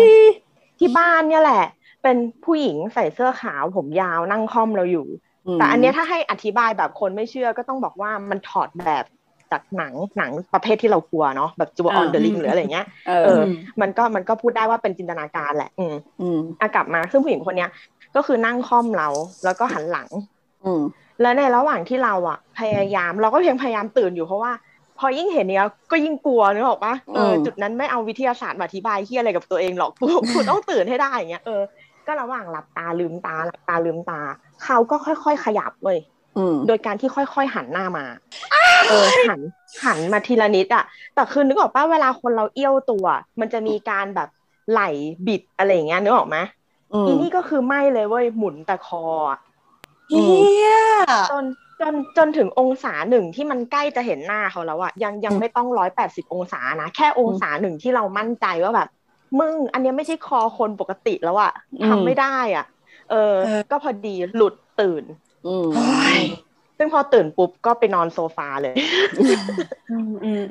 [0.80, 1.66] ที่บ้านเนี่ยแหละ
[2.04, 5.08] เป็นผู้หญิงใส่เสื้อขาวผมยาวนั่งค่อมเราอยู่
[5.54, 9.06] แต่อันเนี้ยถ้าให้อธิบายแบบคนไม่เชื่อก็ต้องบอกว่ามันถอดแบบ
[9.52, 13.42] จากหนังหนังประเภทที่เรากลัวเนาะแบบจูออนเดอะลิงหรืออะไรเงี้ยเอเอออ
[13.82, 17.70] มันก็มันก็พูดได้ว่าเป็นจินตนาการแหละ อืมอืมอากลับมาซึ่งผู้หญิงคนเนี้ย
[18.16, 19.10] ก็คือนั่งค่อมเรา
[19.44, 20.08] แล้วก็หันหลัง
[20.64, 20.82] อืม
[21.22, 24.52] แล้วในระหว่างที่เราอะพยายาม เราก็เพียงพยายามตื่นอยู่เพราะว่า
[25.00, 31.62] พอยิ่งเห็นเนี้ยก็ยิ่งกลัวนึกออกปะเอออืมจุดนั้นไม่เอาวิทยาศาสตร์มาอธิบายที่อะไรกับตัวเองหรอกกูกูต้องตื่นให้ได้อย่างเงี้ยเออ
[32.08, 34.20] ก็ระหว่างหลับตาลืมตาหลับตาลืมตา
[34.64, 36.00] เขาก็ค่อยๆขยับเว้ย
[36.38, 38.06] อืมโดยการที่ค่อยๆหันหน้ามา
[38.90, 39.42] เออหัน
[39.86, 40.84] หันมาทีละนิดอะ
[41.16, 43.06] แต่คือนึกออกป่ะเวลาคนเราเอี้ยวตัว
[43.40, 44.30] มันจะมีการแบบ
[44.72, 44.82] ไหล
[45.28, 46.38] บิดอะไรอย่างเงี้ยนึกออกไหม
[46.94, 49.40] อืมอีนี่ก็คือไม่เลยเว้ยหมุนแต่คออะ
[50.14, 50.68] อืเฮีมย
[51.30, 51.46] จน
[51.82, 58.90] จนจนถึงองศาหนึ่งที่มันใกล้จะเห็นหน้าเขาแล้วอะยังยังไม่ต้องร้อยแปดสิบองศานะแค่องศาหนึ่งที่เรามั่นใจว่าแบบ
[59.40, 61.52] มึง อันเนี้ยไม่ใช่คอคนปกติแล้วอะ
[61.88, 62.66] ทำไม่ได้อะ
[63.12, 63.34] เออ
[63.72, 65.04] ก็พอดีหลุดตื่น
[65.48, 65.70] อืม
[66.78, 68.76] ซึ่งพอตื่นปุ๊บก็ไปนอนโซฟาเลย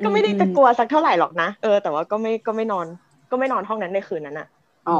[0.03, 2.85] ก็ไม่ได้จะกลัวสักเท่าไหร่หรอกนะเออแต่ว่าก็ไม่ก็ไม่นอน
[3.31, 4.47] ก็ไม่นอนห้องนั้นในคืนนั้นอะ
[4.89, 4.99] อ๋อ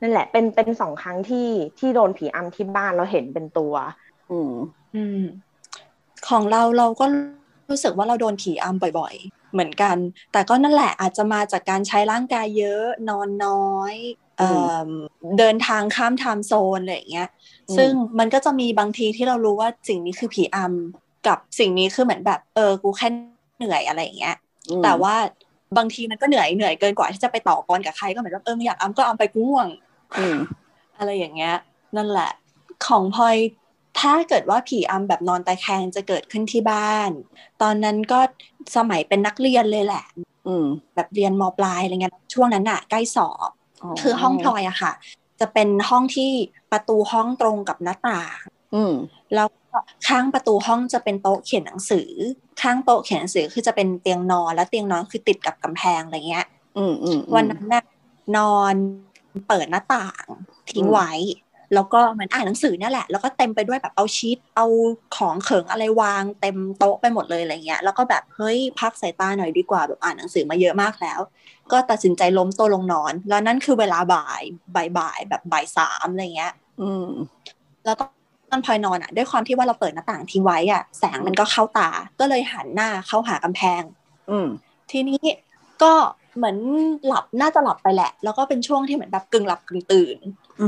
[0.00, 3.74] นั่นแหละเป็นเป็นสองครั้งที่ที่โดนผีอำที่บ้านเราเห็นเป็นตัว
[4.30, 4.54] อืม
[4.94, 5.22] อืม
[6.28, 7.04] ของเราเราก็
[7.70, 9.96] รู้สึกว่าเราโดนผีอำบ่อย ๆ เหมือนกัน
[10.32, 13.94] แต่ก็นั่นแหละอาจจะมาจากการใช้ร่างกายเยอะนอนน้อย
[14.38, 14.50] เอ่
[14.86, 14.90] อ
[15.38, 17.28] เดินทางข้ามไทม์โซนอะไรอย่างเงี้ย
[17.68, 23.08] อืมซึ่งมันก็จะมีบางทีที่เรารู้ว่าสิ่งนี้คือผีอำกับสิ่งนี้คือเหมือนแบบ เออ กูแค่
[23.56, 24.36] เหนื่อยอะไรอย่างเงี้ย
[24.70, 25.14] อืมแต่ว่า
[25.78, 29.68] บางทีมันก็เหนื่อยเหนื่อยเกินกว่าที่จะไปต่อกรกับใครก็เหมือนว่าเออไม่อยากอำก็อำไปกูง่วง
[30.18, 30.38] อืม
[30.98, 31.54] อะไรอย่างเงี้ย
[31.96, 32.30] นั่นแหละ
[32.86, 33.36] ของพลอย
[33.98, 37.10] ถ้าเกิดว่าผีอำแบบนอนตะแคงจะเกิดขึ้นที่บ้าน
[37.62, 38.20] ตอนนั้นก็
[38.76, 40.04] สมัยเป็นนักเรียนเลยแหละ
[40.46, 43.50] อืม แบบเรียนมปลายอะไรเงี้ยช่วงนั้นอะใกล้สอบ
[44.00, 44.92] คือห้องพลอยอะค่ะ
[45.40, 46.30] จะเป็นห้องที่
[46.72, 48.38] ประตูห้องตรงกับหน้าต่าง
[48.74, 48.94] อืม
[49.34, 52.10] แล้วก็ข้างประตูห้องจะเป็นโต๊ะเขียนหนังสือ
[52.62, 56.46] ข้างโต๊ะเขียนหนังสือคือจะเป็นเตียงนอนแล้วเตียงนอนคือติดกับกำแพงอะไรเงี้ย
[56.78, 57.84] อืมอืมวันนั้นน่ะ
[58.36, 58.74] นอน
[59.48, 60.24] เปิดหน้าต่าง
[60.70, 61.10] ทิ้งไว้
[61.74, 64.66] แล้วก็เหมือนอ่านหนังสือเนี่ยแหละ แล้วก็เต็มไปด้วยแบบเอาชีตเอา
[65.16, 71.20] ของเขิงอะไรวาง เต็มโต๊ะไปหมดเลยอะไรเงี้ย แล้วก็แบบเฮ้ยพักสายตาหน่อยดีกว่าแบบอ่านหนังสือมาเยอะมากแล้ว
[71.72, 74.42] ก็ตัดสินใจล้มตัวลงนอน แล้วนั่นคือเวลาบ่าย
[74.74, 77.08] บ่ายบ่ายแบบบ่ายสามอะไรเงี้ย อืม
[77.84, 78.04] แล้วก็
[78.50, 81.88] ตอนพลอยนอนอะ ด้วยความที่ว่าเราเปิดหน้าต่างทิ้งไว้อะ แสงมันก็เข้าตา
[82.20, 83.82] ก็เลยหันหน้าเข้าหากำแพง
[84.30, 84.48] อืม
[84.90, 85.22] ทีนี้
[85.82, 85.92] ก็
[86.36, 86.56] เหมือน
[87.06, 90.16] หลับน่าจะหลับไปแหละ แล้วก็เป็นช่วงที่เหมือนแบบกึ่งหลับกึ่งตื่น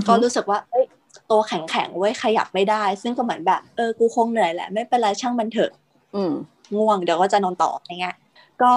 [0.09, 0.85] ก็รู้สึกว่าเอ้ย
[1.31, 5.70] ตัวแข็งแข็งๆเว้ยขยับไม่ได้ ซึ่งก็เหมือนแบบเออกูคงเหนื่อยแหละ ไม่เป็นไรช่างมันเถอะ
[6.14, 6.33] อืม
[6.77, 8.16] ง่วงเดี๋ยวก็จะนอนต่ออะไรเงี้ย
[8.62, 8.72] ก็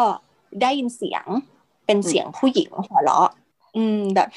[0.61, 1.25] ได้ยินเสียง
[1.85, 3.29] เป็นเสียงผู้หญิงหัวเราะ
[3.77, 4.27] อืมแบบ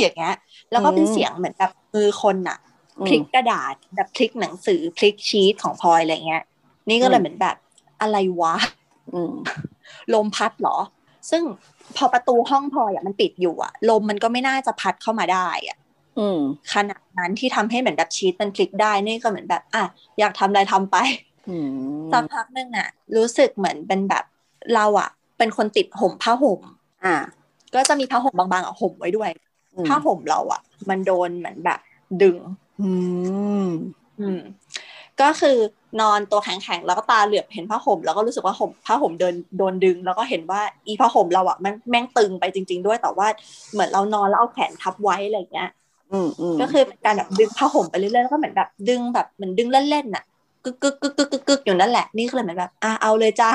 [0.00, 0.34] อย่างเงี้ย
[0.72, 2.58] แล้วก็เป็นอืมเสียงเหมือนแบบมือคนอะ
[3.00, 6.42] อืมพลิกกระดาษแบบพลิกหนังสือพลิกชีตของพลอยอะไรเงี้ย
[6.88, 7.56] นี่ก็เลอืยมเหมือนแบบ
[8.00, 8.54] อะไรวะ
[9.12, 9.32] อืม
[10.14, 10.76] ลมพัดเหรอ
[11.30, 11.42] ซึ่ง
[11.96, 15.78] พอประตูห้องพลอยอะมันปิดอยู่อะลมมันก็ไม่น่าจะพัดเข้ามาได้อะ
[16.18, 16.40] อืม
[16.74, 19.84] ขนาดนั้นที่ทำให้เหมือนแบบชีตมันพลิกได้นี่ก็เหมือนแบบอะ
[20.18, 20.96] อยากทำอะไรทำไป
[21.48, 21.68] อืม
[22.12, 24.24] สักพักหนึงน่ะ รู้สึกเหมือนเป็นแบบ
[24.74, 26.60] เราอะเป็นคนติดห่มผ้าห่ม
[27.04, 27.16] อ่า
[27.74, 29.30] ก็จะมีผ้าห่มบางๆอะห่มไว้ด้วย
[29.76, 31.80] อืมผ้าห่มเราอะมันโดนเหมือนแบบ
[32.22, 32.38] ดึง
[32.80, 32.90] อื
[33.64, 33.68] ม
[34.20, 34.40] อืม
[35.22, 35.56] ก็คือ
[36.00, 43.26] นอนตัวแข็งๆแล้วก็ตาเหลือบเห็นผ้าห่มแล้วก็รู้สึกว่าห่มผ้าห่มเดินโดนดึง แล้วก็เห็นว่าอีผ้าห่มเราอะมันแม่งตึงไปจริง ๆ ด้วยแต่ว่า
[43.72, 45.68] เหมือนเรานอนแล้วเอาแขนทับไว้อะไรอย่างเงี้ย
[46.12, 50.24] อืมอืมก็คือเป็นการแบบดึงผ้าห่มไปเรื่อยๆแล้วก็เหมือนแบบดึงแบบเหมือนดึงเล่นๆน่ะ
[50.64, 53.50] กึกกึกกึกกึกกึกกึกอยู่นั่นแหละนี่ก็เลยเหมือนแบบอะเอาเลยจ้า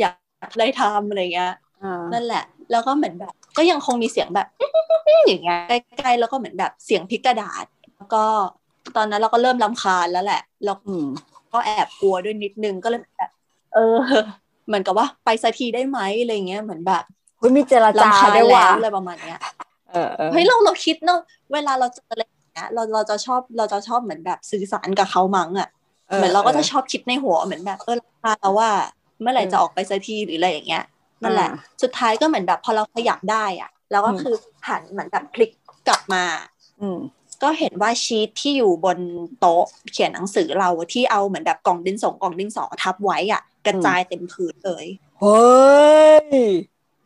[0.00, 0.10] อยา
[0.48, 4.46] กเลยทำอะไรเงี้ยอ่านั่นแหละ แล้วก็เหมือนแบบ ก็ยังคงมีเสียงแบบ
[5.26, 7.64] อย่างเงี้ยใกล้ๆแล้วก็เหมือนแบบเสียงพลิกกระดาษ
[7.96, 8.24] แล้วก็
[8.96, 11.06] ตอนนั้นเราก็เริ่มรำคาญแล้วแหละแล้วอืม
[11.52, 13.30] ก็แอบกลัวด้วยนิดนึงก็เลยแบบ
[13.74, 13.98] เออ
[14.66, 17.02] เหมือนกับว่าไปสักทีได้ไหมอะไรเงี้ยเหมือนแบบ
[17.38, 19.38] เฮ้ยมีเจรจารำคาญได้แล้ว่ะวอะไรประมาณเนี้ย
[19.90, 21.20] เออเออเฮ้ยเราเราคิดเนอะ
[21.52, 25.68] เวลาเราเจออะไรอย่างเงี้ยเราเราจะชอบเราจะชอบเหมือนแบบสื่อสารกับเขามั้งอะ
[26.14, 28.70] เหมือนเราก็จะชอบคิดในหัวเหมือนแบบเออราคาว่า
[29.20, 30.84] เมื่อไหร่จะออกไปสักทีหรืออะไรอย่างเงี้ย
[31.22, 31.50] นั่นแหละ
[31.82, 34.34] สุดท้ายก็เหมือนแบบพอเราขยับได้อะ แล้วก็คือ
[34.68, 35.50] หันเหมือนแบบพลิก
[35.88, 36.22] กลับมา
[36.80, 36.98] อืม
[37.42, 38.98] ก็เห็นว่าชีตที่อยู่บน
[39.38, 44.86] โต๊ะเขียนหนังสือเราที่เอาเหมือนแบบกล่องดินสงกล่องดินสอทับไว้อะ กระจายเต็มพื้นเลย
[45.20, 45.44] เฮ้
[46.24, 46.40] ย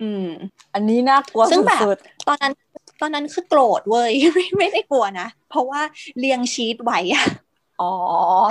[0.01, 0.29] อืม
[0.75, 1.97] อันนี้น่ากลัวซึ่งแบบสุด
[2.29, 2.53] ตอนนั้น
[3.01, 5.81] ตอนนั้นคือโกรธเว้ยไม่ไม่ได้กลัวนะ เพราะว่า
[6.19, 7.93] เรียงชีตไว้อะๆอ๋อ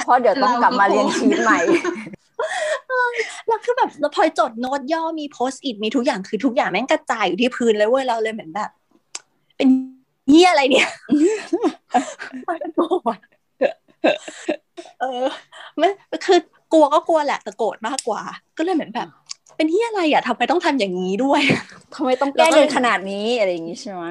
[0.05, 1.59] เพราะเดี๋ยวต้องกลับมาเรียนชีวิตใหม่
[2.87, 3.09] เออ
[3.47, 8.69] แล้วคือแบบแล้วพลอยจดโน้ตย่อมีโพสต์อิทมีทุกอย่างคือทุกอย่างแม่งกระจายอยู่ที่พื้นเลยเว้ยเราเลยเหมือนแบบ
[9.57, 9.69] เป็น
[10.29, 10.87] เหี้ยอะไรเนี่ย
[12.45, 13.17] พลอยก็โกรธ
[15.01, 15.25] เออ
[15.77, 15.89] ไม่
[16.25, 16.39] คือ
[16.73, 18.21] กลัวก็กลัวแหละแต่โกรธมากกว่า
[18.57, 19.07] ก็เลยเหมือนแบบ
[19.57, 21.41] เป็นเหี้ยอะไรอะทำไมต้องทำอย่างนี้ด้วย
[21.95, 24.03] ทำไมต้องแก้กันขนาดนี้อะไรอย่างงี้ใช่ไหม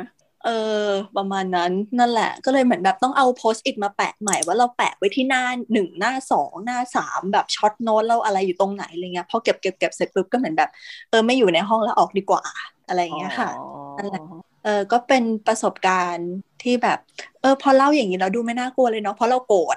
[0.44, 0.50] เอ
[0.84, 10.70] อ ประมาณนั้นนั่นแหละ ก็เลยเหมือนแบบต้องเอาโพสต์อิทมาแปะใหม่ว่าเราแปะไว้ที่หน้าหนึ่งหน้าสองหน้าสามแบบช็อตโน้ตเราอะไรอยู่ตรงไหนอะไรเงี้ยพอเก็บเก็บเก็บเสร็จปุ๊บก็เหมือนแบบ
[11.10, 12.42] เออไม่อยู่ในห้องแล้วออกดีกว่า
[12.88, 13.48] อะไรอย่างเงี้ยค่ะ
[13.96, 16.30] นั่นแหละเออก็เป็นประสบการณ์
[16.62, 16.98] ที่แบบ
[17.40, 19.76] เออ พอเล่าอย่างนี้แล้วดูไม่น่ากลัวเลยเนาะเพราะเราโกรธ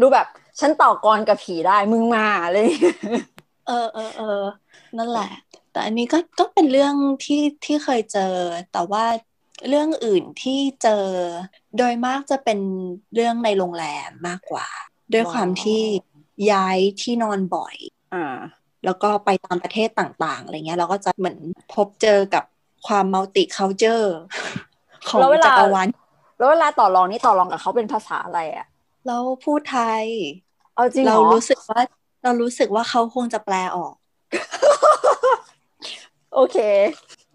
[0.00, 0.26] ดูแบบ
[0.60, 2.96] ฉันต่อกรกับผีได้มึงมาอะไรอย่างเลย
[3.68, 4.42] เออเออเออ
[4.98, 5.30] นั่นแหละ
[5.72, 8.34] แต่อันนี้ก็ก็เป็นเรื่องที่ที่เคยเจอ
[8.72, 9.04] แต่ว่า
[9.68, 11.04] เรื่องอื่นที่เจอ
[11.76, 12.58] โดยมากจะเป็น
[13.14, 14.68] เรื่องในโรงแรมมากกว่า
[15.12, 15.82] ด้วยความที่
[16.52, 17.76] ย้ายที่นอนบ่อย
[18.14, 18.38] อ่า
[18.84, 21.38] แล้วก็ไปตามประเทศต่าง ๆอะไรเงี้ยเราก็จะเหมือน
[21.74, 22.44] พบเจอกับ
[22.86, 24.14] ความมัลติคัลเจอร์
[25.08, 25.86] ของแล้วเวลาจักรวาล
[26.38, 28.66] แล้วเวลาต่อรองนี่ต่อรองกับเขาเป็นภาษาอะไรอะ
[29.06, 30.04] เราพูดไทย
[30.74, 31.80] เอาจริงเหรเราอรู้สึกว่า
[32.22, 33.94] เรารู้สึกว่าเขาคงจะแปลออก
[36.34, 36.58] โอเค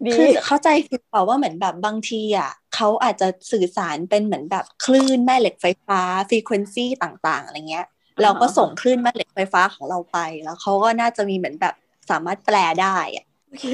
[0.06, 7.86] ดีคือเข้าใจผิดเปล่าว่าเหมือนแบบบางทีอะเขาอาจจะสื่อสารเป็นเหมือนแบบคลื่นแม่เหล็กไฟฟ้าฟรีเควนซีต่าง ๆ อะไรเงี้ย
[8.22, 11.74] เราก็ส่งคลื่นแม่เหล็กไฟฟ้าของเราไป แล้วเขาก็น่าจะมีเหมือนแบบ
[12.10, 13.66] สามารถแปลได้อะโอเค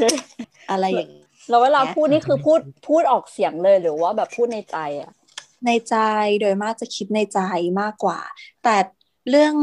[0.71, 5.13] อะไรอย่างนี้ แล้วเวลาพูดนี่คือพูดพูดออกเสียงเลยหรือว่าแบบพูดในใจอะ
[5.67, 5.97] ในใจ
[6.41, 7.41] โดยมากจะคิดในใจ
[7.81, 8.19] มากกว่า
[8.65, 8.77] แต่
[9.31, 9.55] เรื่อง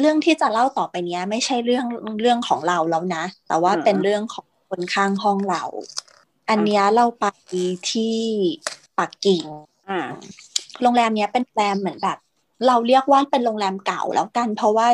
[0.00, 1.86] เรื่องที่จะเล่าต่อไปเนี้ยไม่ใช่เรื่อง
[2.20, 5.62] เรื่องของเราแล้วนะ แต่ว่าอ่าเป็นเรื่องของคนข้างห้องเรา
[6.48, 7.24] อันเนี้ยเราไป
[7.90, 8.16] ที่
[8.98, 9.44] ปักกิ่ง
[9.90, 10.00] อ่า
[10.82, 12.18] โรงแรมเนี้ยเป็นโรงแรมเหมือนแบบ
[12.66, 14.86] เราเรียกว่าเป็นโรงแรมเก่าแล้วกัน เพราะว่า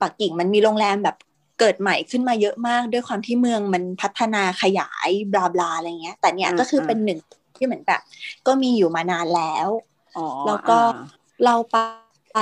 [0.00, 1.16] ปักกิ่งมันมีโรงแรมแบบ
[1.58, 7.18] เกิดใหม่ขึ้นมาเยอะมาก ด้วยความที่เมืองมันพัฒนาขยายบลาบลาอะไรเงี้ย แต่เนี้ยอืมก็คือมเป็นหนึ่ง
[7.56, 8.00] ที่เหมือนแบบ
[8.46, 9.68] ก็มีอยู่มานานแล้ว
[10.16, 11.04] อ๋อแล้วก็อ่า
[11.44, 12.40] เราไป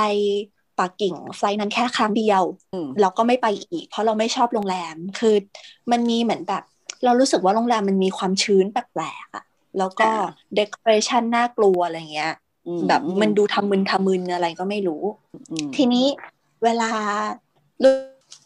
[0.79, 2.41] ปักกิ่งไฟล์นั้นแค่ครั้งเดียว
[2.73, 5.35] อืมเราก็ไม่ไปอีก เพราะเราไม่ชอบโรงแรมคือ
[5.91, 6.63] มันมีเหมือนแบบ
[7.05, 9.43] เรารู้สึกว่าโรงแรมมันมีความชื้นแปลกๆอะ
[9.77, 10.09] แล้วก็
[10.55, 12.33] เดคอเรชันน่ากลัวอะไรเงี้ย
[12.67, 15.03] อืแบบมันดูทำมึนทำมึนอะไรก็ไม่รู้
[15.51, 16.05] อืมทีนี้
[16.63, 16.91] เวลา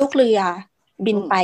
[0.02, 0.40] ลูลูกเรือ
[1.06, 1.36] บินอืมไป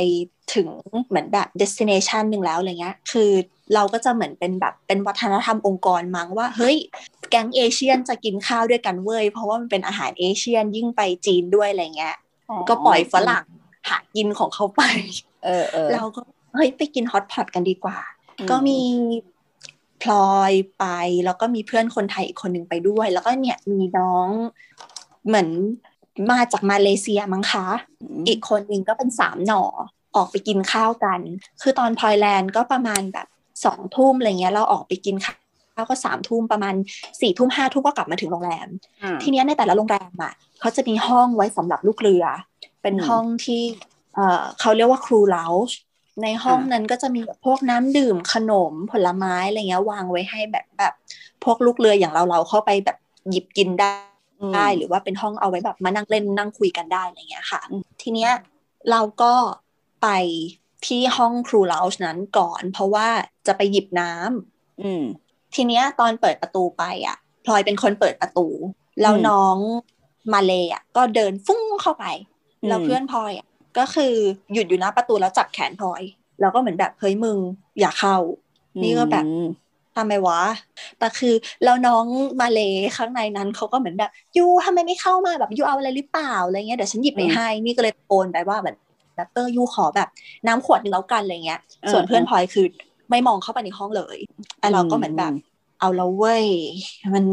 [0.54, 0.68] ถึง
[1.08, 3.30] เหมือนแบบ destination หนึ่งแล้วอะไรเงี้ย คือ
[3.74, 6.76] เราก็จะเหมือนเป็นแบบเป็นวัฒนธรรมองค์กรมั้งว่า เฮ้ย
[7.30, 12.16] แก๊งเอเชียนจะกินข้าวด้วยกันเว้ย เพราะว่ามันเป็นอาหารเอเชียนยิ่งไปจีนด้วยอะไรเงี้ย
[12.68, 13.44] ก็ปล่อยฝรั่ง
[13.88, 14.82] หากินของเขาไป
[15.44, 16.20] เออเออเราก็
[16.54, 17.98] เฮ้ยไปกินฮอตพอตกันดีกว่า
[18.38, 18.80] อืมก็มี
[20.02, 20.84] พลอยไป
[21.24, 24.28] แล้วก็มีเพื่อนคนไทยอีกคนหนึ่งไปด้วย แล้วก็เนี่ยมีน้อง
[25.26, 25.48] เหมือน
[26.32, 27.66] มาจากมาเลเซียมั้งคะ
[28.28, 29.64] อีกคนหนึ่งก็เป็นสามหน่อ
[30.16, 31.20] ออกไปกินข้าวกัน
[31.62, 33.26] คือตอนพลอยแลนด์ก็ประมาณแบบ
[33.64, 35.34] สองทุ่มอะไรเงี้ยเราออกไปกินข้า
[35.80, 36.74] วก็สามทุ่มประมาณ
[37.20, 38.68] สี่ทุ่มห้าทุ่มก็กลับมาถึงโรงแรม
[39.02, 42.24] อ่าทีเนี้ยในแต่ละโรงแรมอะเขาจะมีห้องไว้สำหรับลูกเรือ
[42.82, 43.62] เป็นอืมห้องที่
[44.14, 45.76] เอ่อเขาเรียกว่าครูเลาช์
[46.22, 50.92] ในห้องอ่านั้นก็จะมีแบบพวกน้ำดื่มขนมผลไม้อะไรเงี้ยวางไว้ให้แบบแบบ
[51.44, 52.96] พวกลูกเรืออย่างเราเราเข้าไปแบบ
[53.30, 54.07] หยิบกินได้อืม
[54.54, 58.30] ได้หรือว่าเป็นห้องเอาไว้แบบมานั่งเล่นนั่งคุยกันได้อะไรเงี้ยค่ะอืมทีเนี้ย
[58.90, 59.32] เราก็
[60.02, 60.08] ไป
[60.86, 63.08] ที่ห้องครูเลาช์นั้นก่อน เพราะว่า
[63.46, 65.04] จะไปหยิบน้ำอืม
[65.54, 68.46] ทีเนี้ยตอนเปิดประตูไปอะพลอยเป็นคนเปิดประตู
[69.02, 69.56] แล้วอืมน้อง
[70.32, 72.04] มาเลยอะก็เดินฟุ้งเข้าไป
[72.62, 73.46] อืมแล้วเพื่อนพลอยอะ
[73.78, 74.14] ก็คือ
[74.52, 76.02] หยุดอยู่หน้าประตูแล้วจับแขนพลอย
[76.40, 77.38] แล้วก็เหมือนแบบเฮ้ยมึง
[77.80, 78.16] อย่าเข้า
[78.82, 79.46] นี่ก็แบบอืม
[79.98, 80.40] ทำไมวะ
[80.98, 81.34] แต่คือ
[81.64, 82.06] แล้วน้อง
[82.40, 82.60] มาเล
[82.96, 88.76] ข้างในนั้นเขาก็เหมือนแบบยูทำไมไม่เข้ามาแบบยูเอาอะไรหรือเปล่าอะไรเงี้ยเดี๋ยวฉันหยิบไปอืมให้นี่ก็เลยตะโกนไปว่าแบบ
[89.16, 90.08] แบบเออยูขอแบบ
[90.46, 92.66] น้ำขวดหนึงแล้วกันอะไรเงี้ยเออส่วนเพื่อนพลอยคือ
[93.10, 94.18] ไม่มองเข้าไปในห้องเลย
[94.60, 95.38] ไอเราก็เหมือนแบบอืม
[95.80, 96.46] เอาแล้วเว้ย
[97.14, 97.24] มัน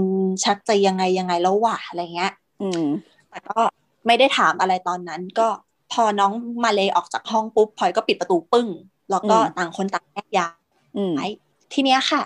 [0.43, 2.83] ชักจะยังไงยังไงแล้ววะอะไรเงี้ย อืม
[3.29, 3.59] แต่ก็
[4.07, 5.47] ไม่ได้ถามอะไรตอนนั้น ก็
[5.93, 6.31] พอน้อง
[6.63, 8.67] มาเลยออกจากห้องปุ๊บพลอยก็ปิดประตูปึ้ง
[9.11, 10.55] แล้วก็อืมต่างคนต่างแยกย้าย
[10.97, 11.13] อืม
[11.73, 12.21] ทีเนี้ยค่ะ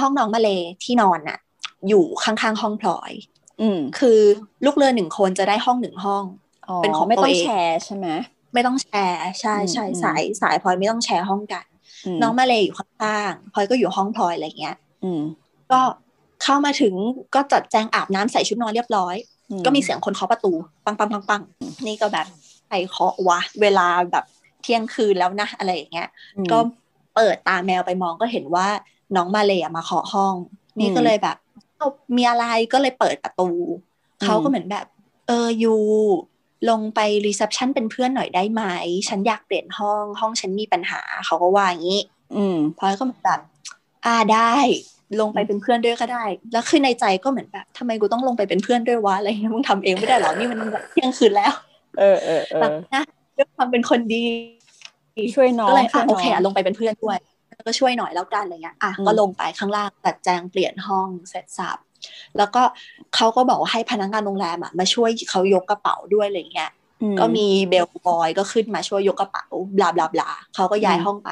[0.00, 1.38] ห้องน้องมาเลยที่นอนน่ะ
[1.88, 3.12] อยู่ข้างๆห้องพลอย
[3.60, 4.18] อืมคือ
[4.64, 6.24] ลูกเรือหนึ่งคนจะได้ห้องหนึ่งห้อง
[6.78, 8.06] เป็นของไม่ต้องตัวเองแชร์ใช่ไหม
[8.54, 11.64] ไม่ต้องแชร์ใช่ใช่อืมสายสายพลอยไม่ต้องแชร์ห้องกัน
[12.16, 15.22] มน้องมาเลยอยู่ข้างๆพลอยก็อยู่ห้องพลอยอะไรเงี้ย อืม
[15.72, 15.80] ก็
[16.42, 16.94] เข้ามาถึง
[17.34, 19.14] ก็จัดแจงอาบน้ำใส่ชุดนอนเรียบร้อย
[19.50, 20.52] อืก็มีเสียงคนเคาะประตู
[20.84, 21.42] ปังปังปังปัง
[21.86, 22.26] นี่ก็แบบ
[22.66, 24.24] ใครเคาะวะ เวลาแบบ
[24.62, 26.58] เที่ยงคืนแล้วนะอะไรอย่างเงี้ยอืมก็
[27.14, 28.68] เปิดตาแมวไปมองก็เห็นว่า
[29.16, 30.34] น้องมาเลยอะมาเคาะห้อง
[30.80, 31.36] นี่อืมก็เลยแบบ
[31.76, 33.50] เอ้ามีอะไรก็เลยเปิดประตู
[34.20, 34.86] อืมเขาก็เหมือนแบบ
[35.26, 35.74] เออ you
[36.70, 38.62] ลงไป reception เป็นเพื่อนหน่อยได้ไหม
[39.08, 42.00] ฉันอยากเปลี่ยนห้องห้องฉันมีปัญหาเขาก็ว่าอย่างนี้
[42.36, 43.40] อืมพลอยก็เหมือนแบบ
[44.06, 44.54] อ่าได้
[45.20, 51.52] ลงไปเป็นเพื่อนด้วยก็ได้ แล้วคือในใจก็เหมือนแบบทำไมกูต้องลงไปเป็นเพื่อนด้วยวะอะไรเงี้ยมึงทำเองไม่ได้หรอนี่มันแบบเที่ยงคืนแล้ว
[51.98, 53.02] เออเออเอแบบอนะ
[53.36, 54.22] ด้วยความเป็นคนดี
[55.34, 57.37] ช่วยน้องก็เลยช่วอะยโอน้องเคอะลงไปเป็นเพื่อนด้วยแล้ว
[57.68, 61.78] ก็ช่วยหน่อยแล้วกันอะไรเงี้ยอะอืมก็ลงไปข้างล่างจัดแจงเปลี่ยนห้องเสร็จสับ
[62.38, 62.62] แล้วก็
[63.14, 66.70] เขาก็บอกว่าให้พนักงานโรงแรมอะมาช่วยเขายกกระเป๋าด้วยอะไรเงี้ย
[67.02, 71.30] อืก็มีเบลบอยก็ขึ้นมาช่วยยกกระเป๋าบลาบลาบลาเขาก็ย้ายอืมห้องไป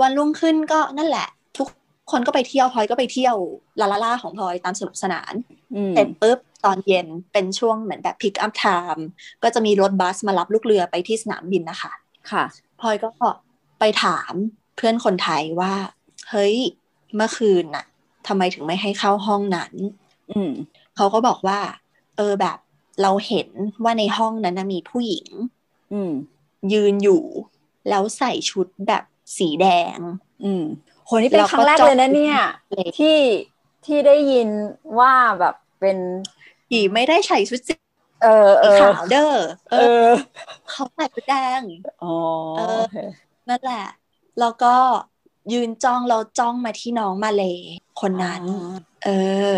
[0.00, 1.68] วันรุ่งขึ้นก็นั่นแหละ ทุก
[2.10, 3.36] คนก็ไปเที่ยวพลอยก็ไปเที่ยว
[3.80, 5.32] ลาลาล่าของพลอยตามสนุกสนาน
[5.74, 9.02] อืมเสร็จปุ๊บตอนเย็นเป็นช่วงเหมือนแบบ pick up time
[9.42, 11.92] ก็จะมีรถบัสมารับลูกเรือไปที่สนามบินนะคะ
[12.30, 12.44] ค่ะ
[12.80, 13.08] พลอยก็
[13.78, 14.34] ไปถาม
[14.76, 15.74] เพื่อนคนไทยว่า
[16.30, 16.56] เฮ้ย
[17.14, 17.84] เมื่อคืนน่ะ
[18.26, 19.72] ทำไมถึงไม่ให้เข้าห้องนั้น
[20.30, 20.52] อืม
[20.96, 21.60] เขาก็บอกว่า
[22.16, 22.58] เออแบบ
[23.02, 23.48] เราเห็น
[23.84, 25.26] ว่าในห้องนั้นนะมีผู้หญิง
[25.92, 26.12] อืม
[26.72, 27.22] ยืนอยู่
[27.88, 29.04] แล้วใส่ชุดแบบ
[29.38, 29.98] สีแดง
[30.44, 30.64] อืม
[31.04, 32.36] โหนี่เป็นแล้วคก็รั้งแรกเลยนะเนี่ย
[32.70, 33.16] เลยที่
[33.84, 34.48] ที่ได้ยิน
[34.98, 35.98] ว่าแบบเป็น
[36.68, 37.74] ผีไม่ได้ใส่ชุดสี
[38.22, 38.28] เออ
[38.60, 39.32] เออขาวเด้อ
[39.70, 39.82] เอเอออ
[40.68, 41.62] เขาใส่ชุดแดง
[42.02, 42.06] อ๋อ
[42.52, 42.94] เออโอเค
[43.48, 43.76] นั่นแหละ
[44.40, 44.74] แล้วก็
[45.52, 47.44] ยืนจ้องเราจ้องมาที่น้องมาเล
[48.00, 48.42] คนนั้น
[49.04, 49.08] เอ
[49.54, 49.56] อ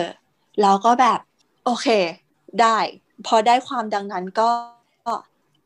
[0.62, 1.18] แล้วก็แบบ
[1.64, 1.86] โอเค
[2.60, 2.76] ได้
[3.26, 4.48] พอได้ความดังนั้นก็
[5.06, 5.14] ก็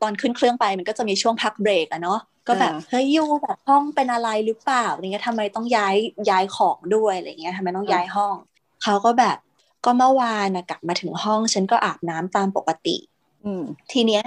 [0.01, 5.95] ตอนขึ้นเครื่องไปมันก็จะมีช่วงพักเบรกอะเนาะก็แบบอ่าเฮ้ยยูแบบห้องเป็นอะไรหรือเปล่าอะไรเงี้ยทำไมต้องย้าย
[6.29, 8.35] ย้ายของด้วยอะไรเงี้ยทำไมต้องย้ายห้อง
[8.83, 9.37] เขาก็แบบ
[9.85, 12.95] ก็เมื่อวานนะกลับมาถึงห้องฉันก็อาบน้ำตามปกติ
[13.43, 14.23] อืมทีเนี้ย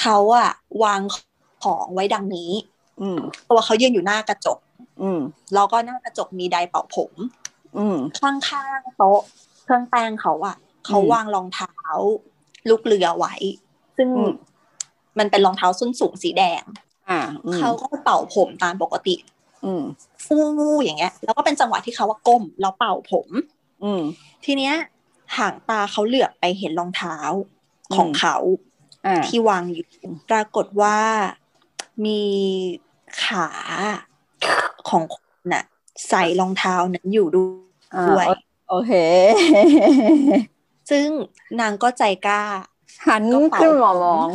[0.00, 0.50] เขาอะ
[0.84, 1.00] วาง
[1.64, 2.50] ของไว้ดังนี้
[3.00, 4.58] อืมตัวเขายืนอยู่หน้ากระจก
[5.02, 5.20] อืม
[5.54, 7.12] แล้วก็หน้ากระจกมีไดร์เป่าผม
[7.78, 9.20] อืมข้างๆโต๊ะ
[9.64, 11.74] เครื่องแป้งเขาอะเขาอืมวางรองเท้า
[12.68, 13.34] ลูกเรือไว้
[13.96, 14.32] ซึ่งอืม
[15.18, 16.62] มันเป็นรองเท้าส้นสูงสีแดง
[17.10, 19.14] อ่าอืมเขาก็เป่าผมตามปกติ
[19.64, 19.82] อืม
[20.24, 20.38] ฟู
[20.82, 23.28] อย่างเงี้ย แล้วก็เป็นจังหวะที่เขาว่าก้มแล้วเป่าผม
[23.84, 24.02] อืม
[24.44, 24.74] ทีเนี้ย
[25.36, 27.16] ห่างตาเขาเหลือบไปเห็นรองเท้า
[27.96, 28.36] ของอืมเขา
[29.06, 29.86] อ่าที่วางอยู่
[30.30, 30.98] ปรากฏว่า
[32.04, 32.20] มี
[33.22, 33.48] ขา
[34.88, 35.64] ของคนน่ะ
[36.08, 37.56] ใส่รองเท้านั้นอยู่ด้วย
[37.94, 38.26] อ่าด้วย
[38.68, 38.92] โอเค
[40.90, 41.06] ซึ่ง
[41.60, 42.42] นางก็ใจกล้า
[43.06, 44.28] หันก็เป่าขึ้นมามอง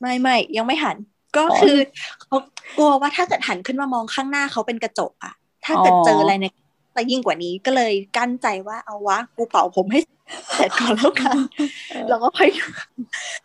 [0.00, 0.96] ไม่ไม่ยังไม่หัน
[1.36, 1.78] ก็อ๋อคือ
[2.22, 2.36] เขา
[2.76, 6.54] กลัวว่าถ้าเกิดหันขึ้นมามองข้างหน้าเขาเป็นกระจกอะถ้าเกิดอ๋อเจออะไรเนี่ย
[6.96, 10.00] จะยิ่งกว่านี้ก็เลยกั้นใจว่าเอาวะกูเป่าผมให้
[10.54, 11.36] เสร็จก่อนแล้วกัน
[12.08, 12.48] แล้วก็ค่อย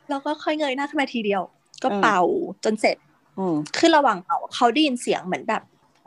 [0.10, 1.42] แล้วก็ค่อยเงยหน้าขึ้นมาทีเดียว
[1.84, 2.22] ก็เป่า
[2.64, 2.98] จนเสร็จ
[3.40, 5.62] อืมคือระหว่างเป่าเขาได้ยินเสียงเหมือนแบบ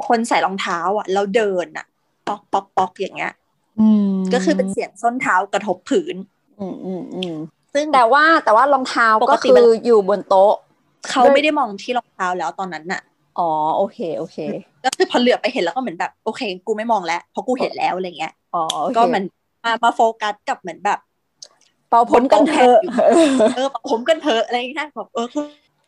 [0.06, 1.86] คนใส่รองเท้าอะแล้วเดินอะ
[2.26, 3.32] ป๊อกป๊อกป๊อกอย่างเงี้ย
[3.80, 6.16] อืมก็คือเป็นเสียงส้นเท้ากระทบผืน
[6.60, 7.34] อืมอืมอืม
[7.74, 10.54] ซึ่งแต่ว่าแต่ว่ารองเท้าปก็กติคืมันออยู่บนโต๊ะ
[11.10, 13.02] เขาไม่ได้มองที่รองเท้าแล้วตอนนั้นน่ะ
[13.38, 14.38] อ๋อโอเคโอเค
[14.84, 19.24] ก็คือพอเหลือบไปเห็นแล้วก็เหมือนแบบโอเค กูไม่มองแล้วเพราะกูเห็นแล้วอะไรเงี้ย อ๋อโอเคก็เหมือน
[19.64, 20.98] มามาโฟกัสกับเหมือนแบบ
[21.88, 22.78] เป่าผมกันเถอะ
[23.56, 25.40] เออผมกันเถอะอะไรอย่างเงี้ยแบบเออกู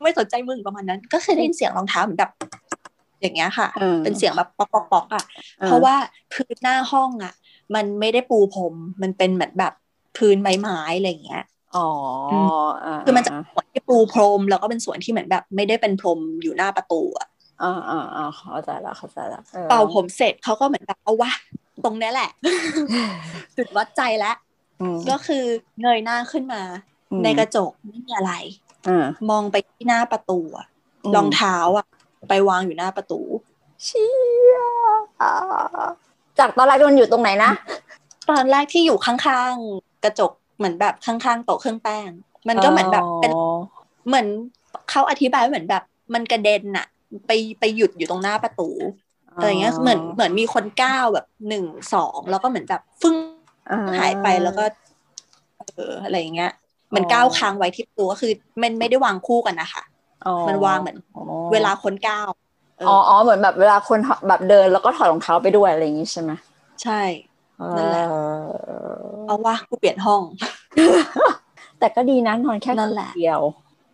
[0.02, 2.32] ไม่สนใจมึงประมาณนั้น ก็คือได้ยินเสียงรองเท้าเหมือนแบบ
[3.20, 5.24] อย่างเงี้ยค่ะอืมเป็นเสียงแบบป๊อกป๊อกป๊อกอะ
[5.60, 5.94] อ่าเพราะว่า
[6.32, 7.32] พื้นหน้าห้องอะ
[7.74, 9.72] มันไม่ได้ปูพรมมันเป็นเหมือนแบบ
[10.16, 11.44] พื้นไม้ไม้อะไรอย่างเงี้ย
[11.76, 11.88] อ๋อ
[12.46, 12.48] ม
[13.04, 17.28] คือมันจะเป็นส่วนที่ปูพรม แล้วก็เป็นส่วนที่เหมือนแบบ ไม่ได้เป็นพรมอยู่หน้าประตูอะ
[17.62, 21.32] อ่าอ่าอ่าเข้าใจแล้วเข้าใจแล้วออเป่าผมเสร็จเขาก็เหมือนแบบเอาวะ
[21.84, 22.30] ตรงเนี้ยแหละ
[23.56, 24.49] จุดวัดใจแล้วอืม
[25.10, 25.44] ก็คือ
[25.80, 26.62] เงยหน้าขึ้นมา
[27.12, 28.32] อืมในกระจกไม่มีอะไร
[28.88, 30.66] อ่ามองไปที่หน้าประตูอะ
[31.04, 31.86] อืมรองเท้าอะ
[32.28, 33.20] ไปวางอยู่หน้าประตู
[33.84, 34.10] เชี่
[34.54, 34.58] ย
[35.20, 35.32] อ่า
[36.38, 37.52] จากตอนแรกมันอยู่ตรงไหนนะ
[38.30, 42.10] ตอนแรกที่อยู่ข้างๆกระจกเหมือนแบบข้างๆโต๊ะเครื่องแป้ง
[42.48, 43.42] มันก็เหมือนแบบเป็นอ๋อ
[44.06, 44.26] เหมือน
[44.90, 45.82] เขาอธิบายว่าเหมือนแบบ
[46.14, 46.86] มันกระเด็นอะ
[47.26, 48.70] ไปไปหยุดอยู่ตรงหน้าประตู
[49.36, 51.64] อะไรเงี้ยเหมือนเหมือนมีคนก้าวแบบหนึ่ง
[51.94, 53.29] สองแล้วก็เหมือนแบบฟึ่งอ่
[53.98, 54.64] หายไปแล้วก็
[55.76, 56.52] เอออะไรอย่างเงี้ย
[56.94, 59.82] มันอ๋อก้าวค้างไว้ที่ประตูก็คือมันไม่ได้วางคู่กันนะคะ
[60.26, 62.28] อ๋อมันวางเหมือนอ๋อเวลาคนก้าว
[62.78, 63.98] เอออ๋อออ๋อเหมือนแบบเวลาคน
[64.28, 66.30] แบบเดินแล้วก็ถอดรองเท้าไปด้วยอะไรอย่างงี้ใช่ไหม
[66.82, 67.02] ใช่
[67.76, 70.22] นั่นแหละเออเอาว่ากูเปลี่ยนห้อง
[71.78, 73.40] แต่ก็ดีนะนอนแค่นั่นแหละคืเดียว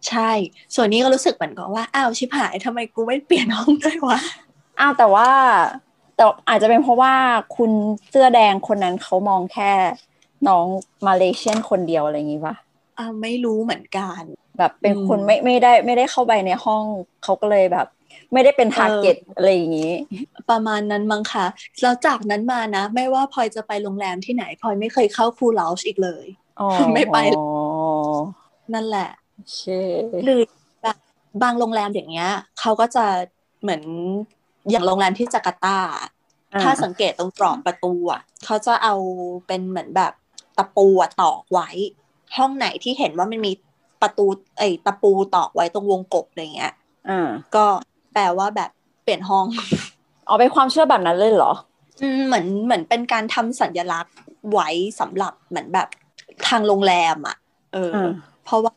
[0.09, 0.31] ใช่
[0.75, 4.19] ส่วนนี้ก็รู้สึกเหมือนกับว่าอ้าวชิบหายทำไมกูไม่เปลี่ยนห้องด้วยวะ
[4.81, 5.29] อ้าวแต่ว่า
[6.17, 7.15] แต่อาจจะเป็นเพราะว่า
[7.57, 7.71] คุณ
[8.11, 9.73] เสื้อแดงคนนั้นเขามองแค่
[10.49, 10.67] น้อง
[11.07, 12.55] มาเลเซียนคนเดียวอะไรอย่างงี้ปะ
[12.99, 14.23] อ่าไม่รู้เหมือนกัน
[14.59, 16.85] แบบเป็นอืมคนไม่ไม่ได้ไม่ได้เข้าไปในห้อง
[17.23, 17.87] เขาก็เลยแบบ
[18.33, 19.93] ไม่ได้เป็นทาร์เก็ตอะไรอย่างงี้
[20.51, 21.47] ประมาณนั้นมั้งค่ะ
[21.83, 26.27] แล้วจากนั้นมานะ ไม่ว่าพลอยจะไปโรงแรมที่ไหนพลอยไม่เคยเข้าคูลเลาช์อีกเลย
[26.61, 27.47] อ๋อไม่ไปอ๋อ
[28.75, 29.61] นั่นแหละโอเค
[30.23, 30.41] หรือ
[30.83, 30.97] แบบ
[31.43, 33.05] บางโรงแรมอย่างเงี้ยเขาก็จะ
[33.63, 33.83] เหมือน
[34.71, 35.79] อย่างโรงแรมที่จาการ์ตา
[36.55, 38.95] อ่าถ้าสังเกตตรงกรอบประตูอะเขาจะเอา
[39.47, 40.13] เป็นเหมือนแบบ
[40.59, 41.69] ตะปูอะตอกไว้
[42.37, 43.53] ห้องไหนที่เห็นว่ามันมี
[44.03, 44.27] ประตู
[44.59, 46.73] ไอ้ตะปูตอกไว้ตรงวงกบอะไรเงี้ย
[47.09, 47.65] อ่าก็
[48.13, 48.71] แปลว่าแบบ
[49.03, 49.47] เปลี่ยนห้อง
[50.27, 51.53] เอาเป็นความเชื่อแบบนั้นเลยเหรอ
[52.03, 54.15] อืมเหมือนเหมือนเป็นการทำสัญลักษณ์
[54.53, 54.69] ไว้
[55.01, 55.89] สำหรับเหมือนแบบ
[56.49, 57.37] ทางโรงแรมอะ
[57.75, 58.11] เอออม
[58.45, 58.75] เพราะว่า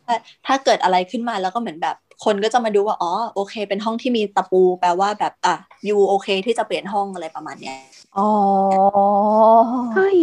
[0.47, 1.95] ถ้าเกิดอะไรขึ้นมาแล้วก็เหมือนแบบ
[2.25, 5.55] คนก็จะมาดูว่าอ๋อโอเค เป็นห้องที่มีตะปู แปลว่าแบบอะ
[5.89, 7.75] ยูโอเค ที่จะเปลี่ยนห้องอะไรประมาณเนี้ย
[8.17, 8.29] อ๋อ
[9.93, 10.19] เฮ้ย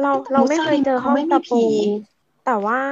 [0.00, 1.62] เราเราไม่เคยเจอห้องตะปู
[2.44, 2.82] แต่ว่า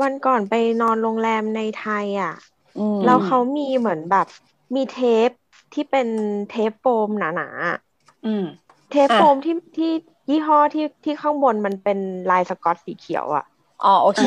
[0.00, 2.34] วันก่อนไปนอนโรงแรมในไทยอะ
[2.78, 4.26] อืมแล้วเขามีเหมือนแบบ
[4.74, 4.98] มีเท
[5.28, 5.30] ป
[5.72, 6.08] ที่เป็น
[6.48, 7.78] เทปโฟมหนาๆอะ
[8.24, 8.44] อืม
[8.90, 9.92] เทปโฟมที่ที่
[10.28, 11.98] ยี่ห้อที่ที่ข้างบนมันเป็น
[12.30, 13.44] ลายสกอตสีเขียวอะ
[13.84, 14.24] อ๋อโอเค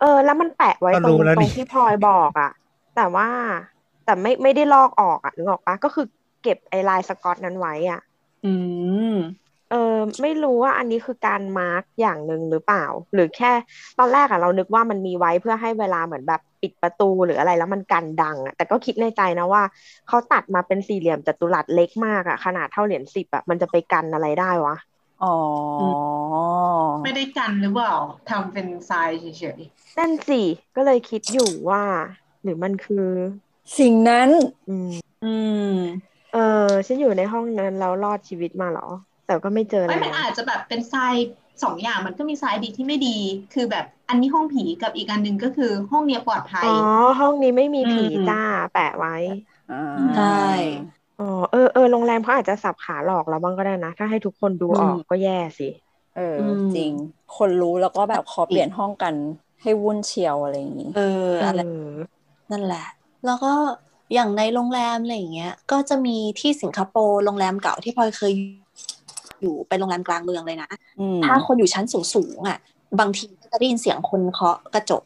[0.00, 2.50] เออ แล้วมันแปะไว้ก็ตรงรู้แล้วตรนี่งที่พลอยบอกอะ
[2.96, 3.28] แต่ว่า
[4.04, 6.06] แต่ไม่ไม่ได้ลอกออกอะนึกออกปะก็คือ
[6.42, 8.00] เก็บไอ้ลายสกอตนั้นไว้อะ
[8.42, 8.46] อื
[9.12, 9.76] มเออ
[10.22, 12.84] ไม่รู้ว่าอันนี้คือการมาร์กอย่างหนึ่งหรือเปล่า
[13.14, 13.52] หรือแค่
[13.98, 19.62] ตอนแรกอะเรานึกว่ามันมีไว้เพื่อให้เวลาเหมือนแบบปิดประตูหรืออะไรแล้วมันกันดังอะแต่ก็คิดในใจนะว่า
[20.08, 24.74] เขาตัดมาเป็นสี่เหลี่ยมจัตุรัสเล็กมากอะขนาดเท่าเหรียญสิบอะมันจะไปกันอะไรได้วะ
[25.20, 25.28] อ๋อ
[27.02, 27.94] ไม่ได้กันหรือเปล่า
[28.30, 29.60] ทำเป็นทรายเฉย
[29.96, 30.42] นั่นสิ
[30.76, 31.84] ก็เลยคิดอยู่ว่า
[32.42, 33.06] หรือมันคือ
[33.78, 34.28] สิ่งนั้น
[34.68, 35.26] อืม อื
[35.70, 36.38] ม เออ
[36.86, 38.88] ฉันอยู่ในห้องนั้นแล้วรอดชีวิตมาเหรอ
[39.26, 41.14] แต่ก็ไม่เจอๆอะไรไม่มันอาจจะแบบเป็นทราย
[41.62, 43.18] สองอย่างมันก็มีทรายดีที่ไม่ดี
[43.54, 46.68] คือแบบอันนี้ห้องผีกับอีกอันหนึ่งก็คือห้องเนี้ยปลอดภัย อ๋อ
[47.18, 48.36] ห้องนี้ไม่มีผีอืม จ้า
[48.72, 49.14] แปะไว้
[49.70, 49.76] อ่า
[50.14, 50.24] ใช่
[51.18, 55.64] อ๋อเออเออโรงแรมเขาอาจจะสับขาหลอกเราบ้างก็ได้นะ ถ้าให้ทุกคนดูออกอืม ก็แย่สิ
[56.14, 56.92] เอออม จริง
[57.36, 59.14] คนรู้แล้วก็แบบขอเปลี่ยนห้องกัน
[59.62, 61.00] ให้วุ่นเชียวอะไรอย่างนี้เอ
[61.30, 61.92] ออะไรเออ
[62.50, 62.86] นั่นแหละ
[63.26, 63.52] แล้วก็
[64.14, 68.32] อย่างในโรงแรมอะไรอย่างเงี้ย ก็จะมีที่สิงคโปร์โรงแรมเก่าที่พลอยเคย
[69.42, 71.84] อยู่เป็นโรงแรมกลางเมืองเลยนะอืมถ้าคนอยู่ชั้น
[72.14, 72.58] สูงๆอะ
[73.00, 75.02] บางทีก็จะได้ยินเสียงคนเคาะกระจก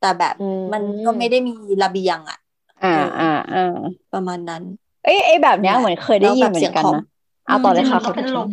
[0.00, 2.38] แต่แบบอืมมันก็ไม่ได้มีระเบียงอะ
[2.84, 3.76] อ่าอ่าอ่า
[4.14, 4.62] ประมาณนั้น
[5.04, 7.04] เอ้ยไอ้แบบเนี้ยเหมือนเคยได้ยินเหมือนกันแล้วแบบเสียงนะ
[7.46, 8.48] เอาต่อเลยค่ะมันก็เป็นลม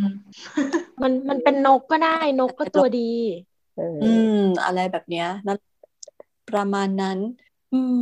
[1.02, 3.12] มันมันเป็นนกก็ได้นกก็ตัวดี
[3.54, 5.58] เออออืม อะไรแบบเนี้ยนั่น
[6.50, 7.20] ประมาณนั้น
[7.74, 8.00] อืม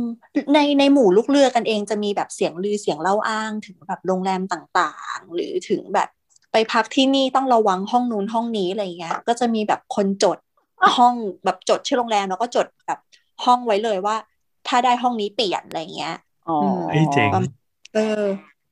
[0.54, 6.08] ในในหมู่ลูกเรือกันเองจะมีแบบเสียงลือเสียงเล่าอ้างถึงแบบโรงแรมต่างๆ หรือถึงแบบ
[6.52, 10.38] ไปพักที่นี่ต้องระวังห้องนู้นห้องนี้อะไรเงี้ย ก็จะมีแบบคนจด
[10.96, 11.14] ห้อง
[11.44, 13.00] แบบจดชื่อโรงแรมแล้วก็จดแบบ
[13.44, 14.16] ห้องไว้เลยว่า
[14.68, 16.16] ถ้าได้ห้องนี้เปลี่ยนอะไรเงี้ย
[16.48, 16.58] อ๋อ
[16.90, 17.52] เฮ้ยเจ๋งประมาณ
[17.94, 18.22] เออ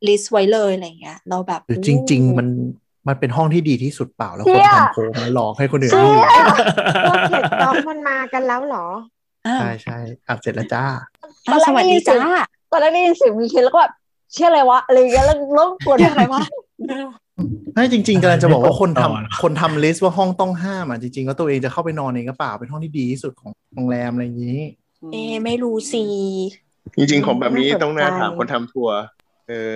[0.08, 2.48] ลิสต์ไว้เลยอะไรเงี้ย เราแบบหรือจริง ๆ มัน
[3.08, 6.54] มันเป็นห้องที่ดีที่สุดเปล่าแล้วเชี่คนยทำโพลมาหลอกให้คนอื่นเชี่ไม่ยอยู่
[7.08, 8.86] พวกเข็ดด็อกมันมากันแล้วเหรอ
[9.46, 9.98] อ้าวใช่ใช่
[10.28, 10.84] อัดเสร็จแล้วจ้า
[11.48, 12.18] อ้าวสวัสดีจ้า
[12.70, 13.92] ตอนแรกได้ยินเสียงมีเคสแล้วก็แบบ
[14.32, 16.40] เชื่ออะไรวะอะไรอย่างเงี้ยแล้วแล้วกดอะไรวะ
[17.74, 24.60] ไม่จริงๆกำลังจะบอกว่าคนทำต่อเหรอคนทำลิสต์ว่าห้องต้องห้ามอะจริงๆก็ตัวเองจะเข้าไปนอนเองก็เปล่าเป็นห้องที่ดีที่สุดของโรงแรมอะไรอย่างนี้
[25.12, 26.04] เอะไม่รู้สิ
[26.96, 28.96] จริงๆของแบบนี้น่าสนใจต้องน่าถามคนทำทัวร์
[29.48, 29.74] เออ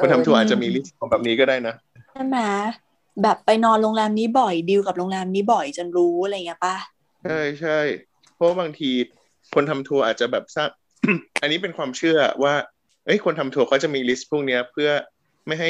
[0.00, 1.74] คนทำทัวร์อาจจะมี list ของแบบนี้ก็ได้นะ
[2.14, 2.38] ใช่ไหม
[3.22, 6.76] แบบไปนอนโรงแรมนี้บ่อยดีลกับโรงแรมนี้บ่อยจนรู้อะไรเงี้ยป่ะ
[7.24, 7.78] ใช่ใช่
[8.34, 8.90] เพราะว่าบางที
[9.54, 10.68] คนทำทัวร์อาจจะแบบสร้าง
[11.42, 12.54] อันนี้เป็นความเชื่อว่า
[13.06, 14.90] เอ้ยคนทำทัวร์เขาจะมี list พวกเนี้ยเพื่อ
[15.46, 15.68] ไม่ให้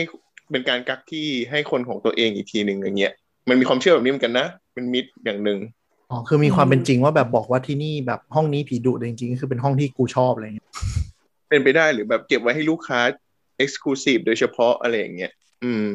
[0.50, 3.12] เป็นการกักที่ให้คนของตัวเองอีกทีหนึ่งอย่างเงี้ย
[3.48, 5.58] มันมีความเชื่อแบบนี้เหมือนกันนะเป็นมิตอย่างหนึ่ง
[6.10, 10.68] อ๋อคือมีความอืมเป็นจริงว่าแบบบอกว่าที่นี่แบบห้องนี้ผีดุแต่จริงๆก็คือเป็นห้องที่กูชอบอะไรอย่างเงี้ย
[11.48, 13.00] เป็นไปได้หรือแบบเก็บไว้ให้ลูกค้า
[13.64, 15.32] exclusive โดยเฉพาะอะไรอย่างเงี้ย
[15.64, 15.88] อืม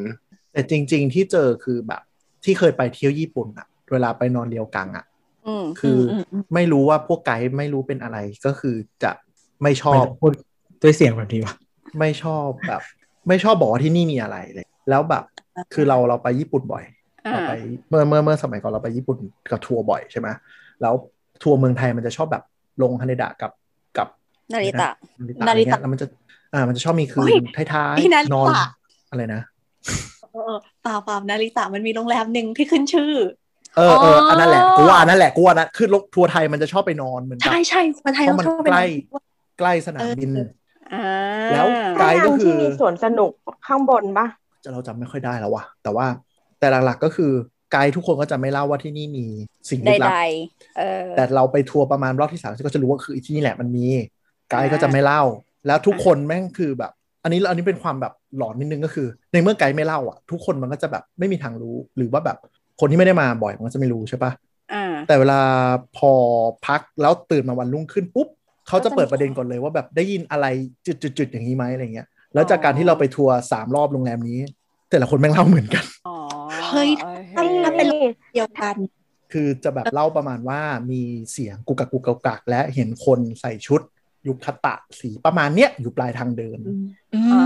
[0.52, 2.02] แต่จริง ๆ ที่เจอคือแบบ
[2.44, 5.06] ที่เคยไปเที่ยวญี่ปุ่นอะเวลาไปนอนเดียวกังอะ
[5.48, 9.12] อืมคืออมอืมไม่รู้ว่าพวกไกด์ไม่รู้เป็นอะไรก็คือจะ
[9.64, 10.32] ไม่ชอบไม่พูด
[10.84, 11.54] ด้วยเสียงแบบนี้วะ
[12.00, 12.82] ไม่ชอบแบบ
[13.28, 15.24] ไม่ชอบบอกว่าที่นี่มีอะไรเลย แล้วแบบ
[15.74, 16.84] คือเราเราไปญี่ปุ่นบ่อย
[17.26, 17.52] อ่าเราไป
[17.90, 19.18] เมื่อเมื่อเมื่อสมัยก่อนเราไปญี่ปุ่น
[19.52, 20.28] กับทัวร์บ่อยใช่ไหม
[20.82, 20.94] แล้ว
[21.44, 22.44] ทัวร์เมืองไทยมันจะชอบแบบ
[22.82, 23.52] ลงฮาเนดะกับ
[23.98, 24.08] กับ
[24.54, 24.90] นาริตะ
[25.20, 26.08] นาริตะนาริตะอะไรเงี้ยแล้วมันจะ
[26.54, 27.34] อ่า มันจะชอบมีคืเฮ้น
[27.64, 28.52] ยท้ายไอ้นาริๆตะนอน
[29.10, 29.42] อะไรนะ
[30.19, 33.14] เออเปล่าเปล่านาริตะมันมีโรงแรมหนึ่งที่ขึ้นชื่อ
[33.78, 38.84] เออเอออ,อันนั้นแหละกูว่าอันนั้นแหละกูว่านะคือรถทัวร์ไทยมันจะชอบไปนอนเหมือนกับใช่ใช่คนไทยเพราะมันชอบไปใกล้
[39.14, 39.24] นอน
[39.60, 40.30] ใกล้สนามบิน
[40.94, 40.96] อ
[41.54, 41.66] แล้ว
[42.00, 43.32] ไกด์ก็คือมีสวนสนุก
[43.68, 44.28] ข้างบนปะ
[44.64, 46.06] จะเราจำไม่ค่อยได้แล้วว่ะแต่ว่า
[46.60, 47.32] แต่หลักๆก็คือ
[47.72, 49.26] ไกด์ทุกคนก็จะไม่เล่าว่าที่นี่มี
[49.70, 50.14] สิ่งใลึกลับด
[51.16, 53.86] แต่เราไปทัวร์ประมาณรอบที่สามก็จะรู้ว่าคือที่นี่แหละมันมี
[54.50, 55.24] ไกด์ก็จะไม่เล่า
[55.68, 56.92] แล้วทุกคนแม่งคือแบบ
[57.24, 62.38] อันนี้อันนี้เป็นความแบบ หลอนนิดนึงก็คือ ในเมื่อไกด์ไม่เล่าอะทุกคนมันก็จะแบบไม่มีทางรู้ หรือว่าแบบ
[62.80, 64.32] คนที่ไม่ได้มาบ่อยมันก็จะไม่รู้ใช่ปะ
[64.74, 65.42] อ่าแต่เวลา
[65.98, 66.12] พอ
[66.68, 68.28] พักแล้วตื่นมาวันรุ่งขึ้นปุ๊บ
[68.68, 70.46] เขาจะเปิดประเด็นก่อนเลยว่าแบบได้ยินอะไร
[70.86, 74.40] จุดๆๆอย่างนี้ไหมอะไรเงี้ยแล้วจากการที่เราไปทัวร์สามรอบโรงแรมนี้
[74.90, 76.18] แต่ละคนแม่งเล่าเหมือนกันอ๋อ
[76.72, 77.88] เฮ้ยโอเคถ้าถ้าเป็น
[78.34, 78.76] เดียวกัน
[79.34, 80.62] คือจะแบบเล่าประมาณว่า
[80.92, 81.02] มี
[81.32, 83.82] เสียงกุกกักกุกกักกักและเห็นคนใส่ชุด
[84.28, 86.86] ยุคตะสีประมาณเนี้ยอยู่ปลายทางเดินอืม
[87.34, 87.44] อ๋อ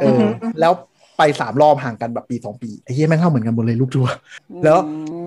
[0.00, 0.24] เออ
[0.60, 0.72] แล้ว
[1.18, 4.14] ไปสามรอบห่างกันแบบปีสองปีไอ้เหี้ยแม่งเล่าเหมือนกันหมดเลยลูกทัวร์
[4.64, 4.78] แล้ว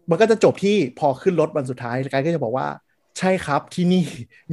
[0.10, 2.68] มันก็จะจบที่พอขึ้นรถวันสุดท้ายไกด์ก็จะบอกว่า
[3.20, 4.04] ใช่ครับที่นี่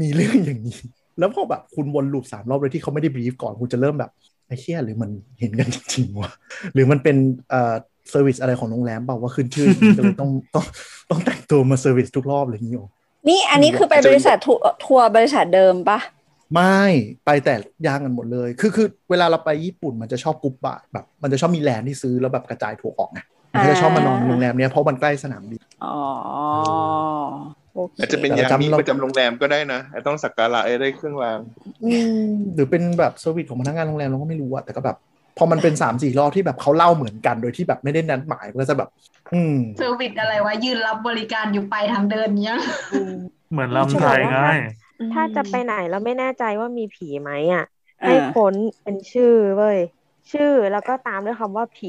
[0.00, 0.78] มีเรื่องอย่างนี้
[1.18, 4.10] แล้วพอแบบคุณวน loop สามรอบเลยที่เขาไม่ได้ brief ก่อนคุณจะเริ่มแบบ
[4.46, 5.10] ไอ้เชี่ยหรือมัน
[5.40, 6.30] เห็นกันจริงๆวะ
[6.74, 7.16] หรือมันเป็น
[7.50, 7.74] เอ่อ
[8.10, 10.64] service อะไรของโรงแรมเปล่าว่าขึ้นชื่ออย่างนี้ก็เลยต้องต้อง
[11.10, 12.88] ต้องแต่งตัวมา service ทุกรอบอะไรอย่างนี้หรอ
[13.28, 15.98] นี่อันนี้คือไปบริษัททัวร์ทัวร์บริษัทเดิมปะ
[16.54, 16.82] ไม่
[17.24, 17.54] ไปแต่
[17.86, 23.20] ย่างกันหมดเลย คือคือเวลาเราไปญี่ปุ่นมันจะชอบกรุ๊ปบะแบบ มันจะชอบมี land ที่ซื้อแล้วแบบกระจายทัวร์ออกไง
[23.52, 25.96] มันก็จะชอบมานอนโรงแรมเนี้ยเพราะมันใกล้สนามบินอ๋อ
[27.74, 31.38] โอเคอาจจะเป็นแต่ยาเรามีจำเราประจำโรงแรมก็ได้นะอาจต้องสักการะไอ้ได้เครื่องราง
[32.54, 34.96] หรือเป็นแบบเซอร์วิสของพนักงานโรงแรมเราก็ไม่รู้อะแต่ก็แบบ
[35.38, 38.88] พอมันเป็นสามสี่รอบที่แบบเขาเล่าเหมือนกัน โดยที่แบบไม่ได้นัดหมายมันก็จะแบบ
[39.32, 42.56] อืมเซอร์วิสอะไรวะยืนรับบริการอยู่ไปลายทางเดินเนี้ย
[43.50, 44.36] เหมือนลำไทยไง
[45.10, 47.64] ถ้าจะไปไหนแล้วไม่แน่ใจว่ามีผีไหมอะ
[48.02, 49.26] อ่าให้ค้นเป็นชื่อ
[49.56, 49.78] เว้ย
[50.32, 51.88] ชื่อแล้วก็ตามด้วยคำว่าผี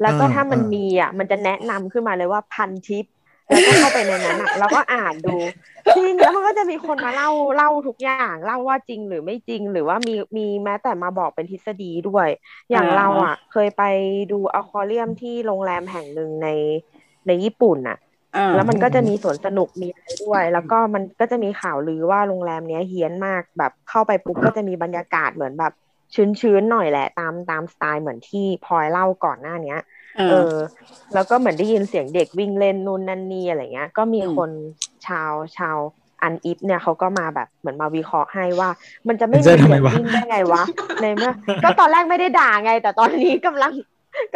[0.00, 3.04] แล้วก็อ่าถ้ามันอ่ามีมีอะ มันจะแนะนำขึ้นมาเลยว่าพันทิป
[3.48, 5.36] แล้วก็เข้าไปในนั้นอะแล้วก็อ่านดู
[5.96, 12.28] จริงแล้วมันก็จะมีคนมาเล่าเล่าทุกอย่างเล่าว่าจริงหรือไม่จริง หรือว่ามีมีแม้แต่มาบอกเป็นทฤษฎีด้วย
[12.70, 13.82] อย่างอ่าเราอะ เคยไป
[14.32, 16.48] ดูอควาเรียมที่โรงแรมแห่งหนึ่งใน
[17.26, 17.98] ในญี่ปุ่นอะ
[18.36, 25.72] อ่าแล้วมันก็จะมีสวนสนุกมีอะไรด้วย แล้วก็มันก็จะมีข่าวลือว่าโรงแรมเนี้ยเฮี้ยนมากแบบเข้าไปปุ๊บก็จะมีบรรยากาศเหมือนแบบ
[26.14, 29.80] ชื้นๆหน่อยแหละ ตามตามสไตล์เหมือนที่พลอยเล่าก่อนหน้าเนี้ย
[30.18, 30.54] เออ
[31.14, 34.50] แล้วก็เหมือนได้ยินเสียงเด็กวิ่งเล่นนู่นนั่นนี่อะไรเงี้ย ก็มีอืมคน
[35.06, 35.78] ชาวชาว
[36.22, 38.70] อันอิฟเนี่ยเขาก็มาแบบเหมือนมาวิเคราะห์ให้ว่า
[39.08, 40.64] มันจะไม่เจมีอทำเสีไมยงวะวิ่งได้ไงวะ
[41.00, 41.32] ในเมื่อ
[41.62, 43.72] ก็ตอนแรกไม่ได้ด่าไง แต่ตอนนี้กำลัง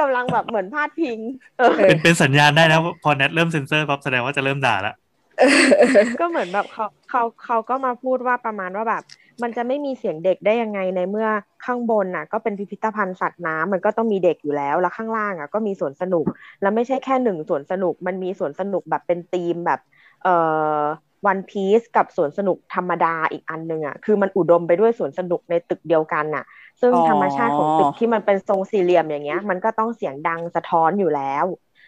[0.00, 1.18] กำลังแบบเหมือนพาดพิง
[1.58, 4.94] เออเป็นเป็นสัญญาณได้นะพอแนทเริ่มเซ็นเซอร์ปั๊บแสดงว่าจะเริ่มด่าละ
[6.20, 9.02] ก็เหมือนแบบเขาเขาเขาก็มาพูดว่าประมาณว่าแบบ
[9.42, 11.28] มันจะไม่มีเสียงเด็กได้ยังไงในเมื่อ
[11.64, 16.26] ข้างบนน่ะ ก็เป็นพิพิธภัณฑ์สัตว์น้ำมันก็ต้องมีเด็กอยู่แล้ว แล้วข้างล่างอะก็มีสวนสนุก
[16.60, 19.80] แล้วไม่ใช่แค่หนึ่งสวนสนุก มันมีสวนสนุกแบบเป็นธีมแบบ
[20.22, 20.30] เอ่อ
[21.26, 26.44] วันพีซกับสวนสนุกธรรมดาอีกอันหนึ่งอะคือมันอุดมไปด้วยสวนสนุกในตึกเดียวกันน่ะ
[26.80, 31.46] ซึ่งธรรมชาติของตึกที่มันเป็นทรงสี่เหลี่ยมอย่างเงี้ย มันก็ต้องเสียงดังสะท้อนอยู่แล้ว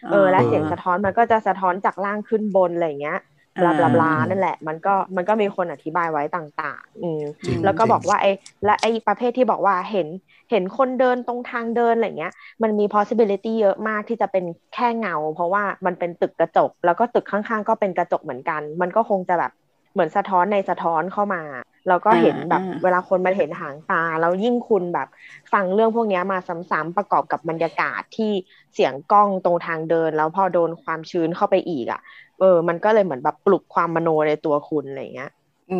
[0.09, 3.17] เออและเสียงสะท้อนมันก็จะสะท้อนจากล่างขึ้นบนอะไรเงี้ย
[3.61, 8.31] บลาบลาบลาอ่านั่นแหละ มันก็มันก็มีคนอธิบายไว้ต่างๆ อืมจริงแล้วก็จริงบอกว่าไอ้
[8.65, 10.07] และไอ้ประเภทที่บอกว่าเห็น
[10.51, 12.33] เห็นคนเดินตรงทางเดินอะไรเงี้ย
[12.63, 19.51] มันมี possibility เยอะมากที่จะเป็นแค่เงา เพราะว่ามันเป็นตึกกระจก แล้วก็ตึกข้างๆ ก็เป็นกระจกเหมือนกัน มันก็คงจะแบบ
[19.93, 21.41] เหมือนสะท้อนในสะท้อนเข้ามา
[21.87, 25.07] แล้วก็เห็นแบบอ่าเวลาคนมาเห็นหางตา แล้วยิ่งคุณแบบ
[25.53, 26.37] ฟังเรื่องพวกเนี้ยมา
[26.71, 28.31] ซ้ำๆประกอบกับบรรยากาศที่
[28.73, 32.01] เสียงกล้องตรงทางเดิน แล้วพอโดนความชื้นเข้าไปอีกอะ
[32.39, 35.31] เออ มันก็เลยเหมือนแบบปลุกความมโนในตัวคุณอะไรเงี้ย
[35.71, 35.79] อื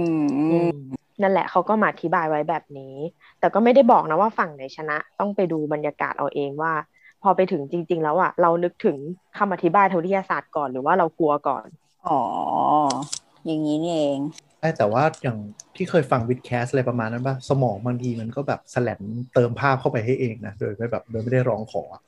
[0.65, 0.69] ม
[1.21, 2.95] นั่นแหละเขาก็มาอธิบายไว้แบบนี้
[3.39, 6.73] แต่ก็ไม่ได้บอกนะว่าฝั่งไหนชนะ ต้องไปดูบรรยากาศเอาเองว่า
[7.23, 8.97] พอไปถึงจริง ๆ แล้วอะ เรานึกถึง
[9.37, 11.65] คำอธิบายทางวิทยาศาสตร์ก่อนหรือว่าเรากลัวก่อน
[12.07, 12.21] อ๋อ
[13.45, 14.19] อย่างนี้นี่เอง
[14.59, 15.37] ใช่แต่ว่าอย่าง
[15.75, 19.01] ที่เคยฟังวิดแคสอะไรประมาณนั้นป่ะ สมองบางทีมันก็แบบแสลน
[19.33, 22.01] เติมภาพเข้าไปให้เองนะ โดยไม่แบบโดยไม่ได้ร้องขออะ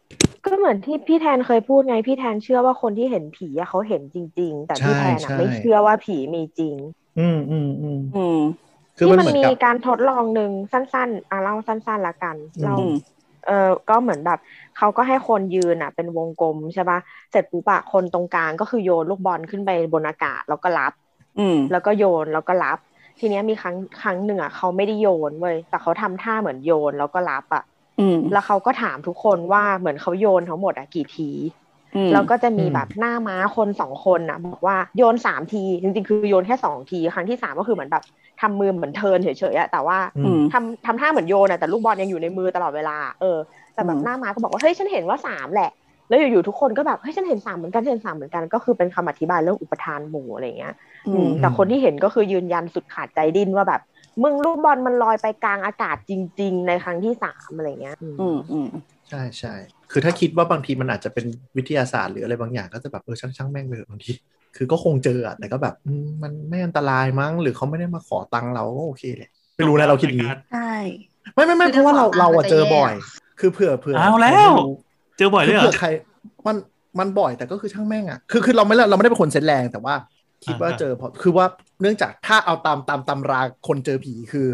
[0.45, 6.75] ก็เหมือนที่พี่แทนเคยพูดไง พี่แทนเชื่อว่าคนที่เห็นผีอะเขาเห็นจริง ๆ แต่พี่แทนอะไม่เชื่อว่าผีมีจริง
[7.17, 8.35] อืมอืมอืมอืม
[8.97, 12.93] คือที่มันมันเหมือนมีกับการทดลองหนึ่งสั้นๆอะเล่าสั้นๆละกันเราอืม
[13.45, 13.53] เออ
[13.89, 14.37] ก็เหมือนแบบ
[14.75, 16.99] เขาก็ให้คนยืนอะ เป็นวงกลมใช่ปะ
[17.31, 21.10] เสร็จปุ๊บอะคนตรงกลางก็คือโยนลูกบอลขึ้นไปบนอากาศแล้วก็รับอืม
[21.69, 22.77] แล้วก็โยนแล้วก็รับ
[23.19, 27.63] ทีเนี้ยมีครั้งครั้งหนึ่งอะเขาไม่ได้โยนเว้ยแต่เขาทำท่าเหมือนโยนแล้วก็รับอะ
[27.97, 31.29] อืมแล้วเขาก็ถามทุกคนว่าเหมือนเขาโยนทั้งหมดอะกี่ที
[31.93, 38.03] อืมแล้วก็จะมีอืมแบบหน้าม้าคนสองคนน่ะบอกว่าโยนสามที จริงๆ คือโยนแค่สองที ครั้งที่สามก็คือเหมือนแบบ
[38.41, 43.37] ทำมือเหมือนเทิร์นเฉยๆอะแต่ว่าอือืมมทำทำท่าเหมือนโยนอะแต่ลูกบอลยังอยู่ในมือตลอดเวลา เออ
[43.73, 45.69] แต่แบอืบมหน้าม้าก็บอกว่าเฮ้ยฉันเห็นว่าสามแหละ
[46.07, 50.73] แล้วอยู่ๆทุกคนก็แบบเฮ้ยฉันเห็นสามเหมือนกันฉันเห็นสามเหมือนกันก็คือเป็นคำอธิบายเรื่องอุปทานหมู่อะไรเงี้ย
[51.07, 53.81] อือืมมแต่คนที่เห็นก็คือยืนยันสุดขาดใจดิ้นว่าแบบ
[54.23, 59.53] มึงลูกบอลมันลอยไปกลางอากาศจริง ๆ ในครั้งที่สามอะไรเงี้ย อืมอืมอืมใช่ใช่
[59.91, 61.25] คือถ้าคิดว่าบางทีมันอาจจะเป็น
[61.57, 64.11] วิทยาศาสตร์หรืออะไรบางอย่างก็จะแบบเออช่างช่างแม่งไปเถอะบางที
[64.55, 70.71] คือก็คงเจออะแต่ก็แบบอืมมันไม่อันตรายมั้ง หรือเขาไม่ได้มาขอตังค์เราก็โอเคแหละไม่รู้นะเราคิดอย่างนี้ใช่
[71.33, 72.93] ไม่ไม่ไม่คือเพราะว่าเราถ้าขอตังค์เราอะก็จะเจอแย่บ่อย
[73.39, 74.71] คือเผื่อเผื่อเอาแล้วใครไม่รู้
[75.17, 75.87] เจอบ่อยคืด้วยเหรเผื่ออใคร
[76.47, 76.55] มัน
[76.99, 79.93] มันบ่อยแต่ก็คือช่างแม่งอะคือคือเราไม่เราไม่ได้เป็นคนเซนแรงแต่ว่า
[80.45, 81.45] คิดว่าอ่าเจอเพราะคือว่า
[81.81, 84.47] เนื่องจากถ้าเอาตามตามตำราคนเจอผีคือ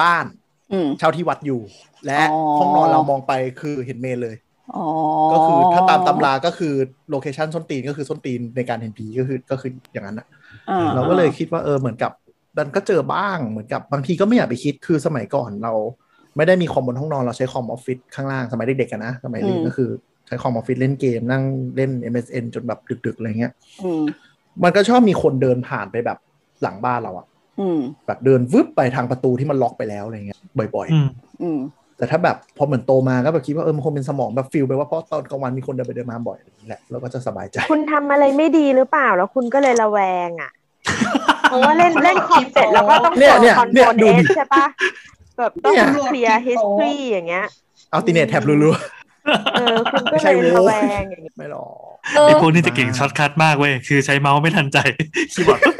[0.00, 0.26] บ้าน
[0.70, 1.60] อืมเช่าที่วัดอยู่
[2.06, 2.24] และอ๋อ
[2.58, 4.36] ห้องนอนเรามองไปคือเห็นเมนเลย
[4.74, 4.82] อ๋อ
[5.32, 6.74] ก็คือถ้าตามตำราก็คือ
[7.10, 10.26] โลเคชันส้นตีนก็คือส้นตีนในการเห็นผีก็คือก็คืออย่างนั้นอะ
[10.68, 12.12] อ่เราก็เลยคิดว่าเออเหมือนกับ
[12.56, 15.72] ดันก็เจอบ้างเหมือนกับบางทีก็ไม่อยากไปคิดคือสมัยก่อนเรา
[16.36, 19.88] ไม่ได้มีคอมบนห้องนอนเราใช้คอมออฟฟิศข้างล่างสมัยเด็กๆกันนะสมัยเรียนก็คือ
[20.26, 21.42] ใช้คอมออฟฟิศเล่นเกมนั่ง
[21.76, 23.90] เล่น MSN จนแบบดึกๆอะไรเงี้ยอื
[24.60, 26.18] มมันก็ชอบมีคนเดินผ่านไปแบบ
[26.62, 27.26] หลังบ้านเราอะ
[27.60, 31.08] อืมแบบเดินวึบไปทางประตูที่มันล็อกไปแล้วอะไรเงี้ยบ่อยอืม
[31.42, 39.98] อืมๆแต่ถ้าแบบพอเหมือนโตมาก็แบบคิดว่าเออมันคงเป็นสมองแบบฟิลไปว่าเพราะตอนกลางวันมีคนเดินไปเดินมาบ่อยอะไรอย่างนี้แหละเราก็จะสบายใจ คุณทำอะไรไม่ดีหรือเปล่าแล้วคุณก็เลยระแว
[40.28, 40.50] งอะ
[41.50, 44.66] เพราะว่าเล่นเล่นคอมเสร็จแล้วก็ต้องเนี่กยดเนี่ยคอนเนี่โทรยลดูเอดิสใช่ปะ
[45.38, 47.46] แบบต้องเนี่ยเคลียร์ history อย่างเงี้ย
[47.90, 48.76] เอาติเนตแท็บรัว
[49.54, 51.93] เออคุณก็ไม่ใช่เลยโว้ระแวงอย่างเงี้ยๆไม่หรอกเออ
[52.26, 54.78] ไอพวกนี้จะเก่งช็อตคัทมากเว้ย คือใช้เมาส์ไม่ทันใจ
[55.32, 55.76] คีย์บอร์ดปุ๊บ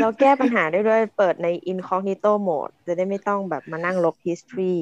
[0.00, 4.74] เราแก้ปัญหาได้ด้วยเปิดใน incognito mode จะได้ไม่ต้องแบบมานั่งลบ history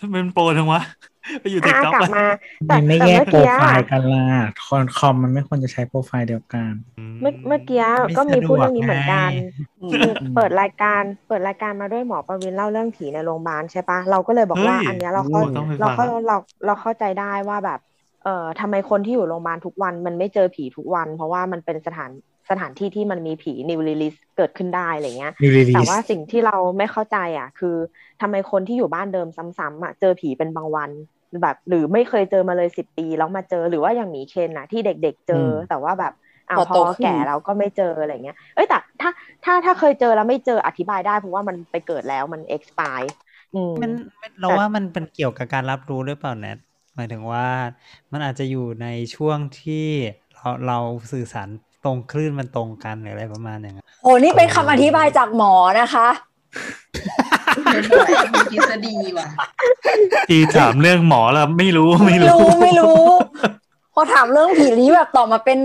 [0.00, 0.82] ทำไมมันโปรทั้งวะ
[1.40, 2.26] ไปอยู่ติ๊กอะต็อกกลับมา
[2.68, 4.24] แต่มันไม่แต่แยกเมื่อโปรกี้ไฟล์กันล่ะ
[4.66, 6.72] คอนคอมมันไม่ควรจะใช้โปรไฟล์เดียวกัน
[7.20, 7.82] เมื่อเมื่อกี้
[8.16, 9.30] ก็มีพูดเรื่องนี้เหมือนกัน
[9.92, 17.80] คือเปิดรายการเปิดรายการมาด้วยหมอประวินเล่าเรื่องผีในโรงพยาบาลใช่ปะเราก็เลยบอกว่าเฮ้ยอันเนี้ยเราเข้าโอ้ต้องไปเราฟังเข้าเราเราเข้าใจได้ว่าแบบ
[18.26, 22.10] เอ่อทำไมคนที่อยู่โรงพยาบาลทุกวัน มันไม่เจอผีทุกวัน เพราะว่ามันเป็นสถาน
[22.50, 27.76] สถานที่ที่มันมีผี new release เกิดขึ้นได้อะไรเงี้ย New release แต่ว่าสิ่งที่เราไม่เข้าใจอะ คือ
[28.20, 30.90] ทำไมคนที่อยู่บ้านเดิมซ้ำๆอะเจอผีเป็นบางวัน
[31.42, 36.12] แบบหรือไม่เคยเจอมาเลยสิบปีแล้วมาเจอหรือว่าอย่างหมีเคนน่ะที่เด็กๆเจออมแต่ว่าแบบ
[36.50, 39.10] อะพอพโตอขึ้นแก่แล้วก็ไม่เจออะไรเงี้ยเอ้ยแต่ถ้า
[39.44, 43.06] ถ้าถ้าเคยเจอแล้วไม่เจออธิบายได้เพราะว่ามันไปเกิดแล้วมัน expire
[43.54, 46.58] อืมมันมันเราว่ามันเป็นเกี่ยวกับการรับรู้หรือเปล่าแนท
[46.96, 47.48] หมายถึงว่า
[48.12, 49.86] มันอาจจะอยู่ในช่วงที่
[50.36, 50.78] เราเรา
[51.12, 51.48] สื่อสาร
[51.84, 56.08] ตรงคลื่นมันตรงกันหรืออะไรประมาณอย่างนั้นโอ้นี่เป็นคำอธิบายจากหมอนะคะ
[57.74, 59.28] มีทฤษฎีว่ะ
[60.28, 63.04] ทีถามเรื่องหมอแล้วไม่รู้ไม่ไม่รู้รู้ไม่รู้
[63.94, 65.58] พอถามเรื่องผีนี้แบบตอบมาเป็น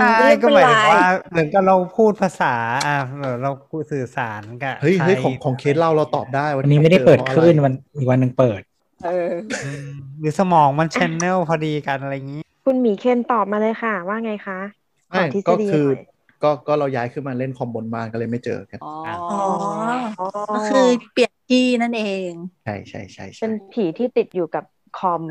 [0.00, 2.54] ใช่เรื่องก็เป็นหมายถึงลายว่าเหมือนกับเราพูดภาษา
[2.86, 2.96] อะ
[3.42, 8.60] เราพูดสื่อสารกับเฮ้ยเฮ้ยใครของของเคสเล่าเราตอบได้ วันนี้ไม่ได้เปิดคลื่นวันอีกวันหนึ่งเปิด
[9.04, 9.32] เออ
[9.64, 9.92] อืม
[10.22, 14.58] หรือสมองมันชแนลพอดีกันอะไรอย่างนี้ คุณหมีเคนตอบมาเลยค่ะ ว่าไงคะ
[15.12, 16.00] ขไม่อทฤษก็ฎีคือหน่อย
[16.42, 18.88] ก็ก็เราย้ายขึ้นมาเล่นคอมบนบ้านก็เลยไม่เจอกันอ๋อ
[19.30, 19.36] อ๋อ
[20.18, 24.64] อ๋อก็คือเปลี่ยนที่นั่นเอง ใช่ใช่ใช่เป็ใช่นผีที่ติดอยู่กับ
[24.98, 25.22] คอม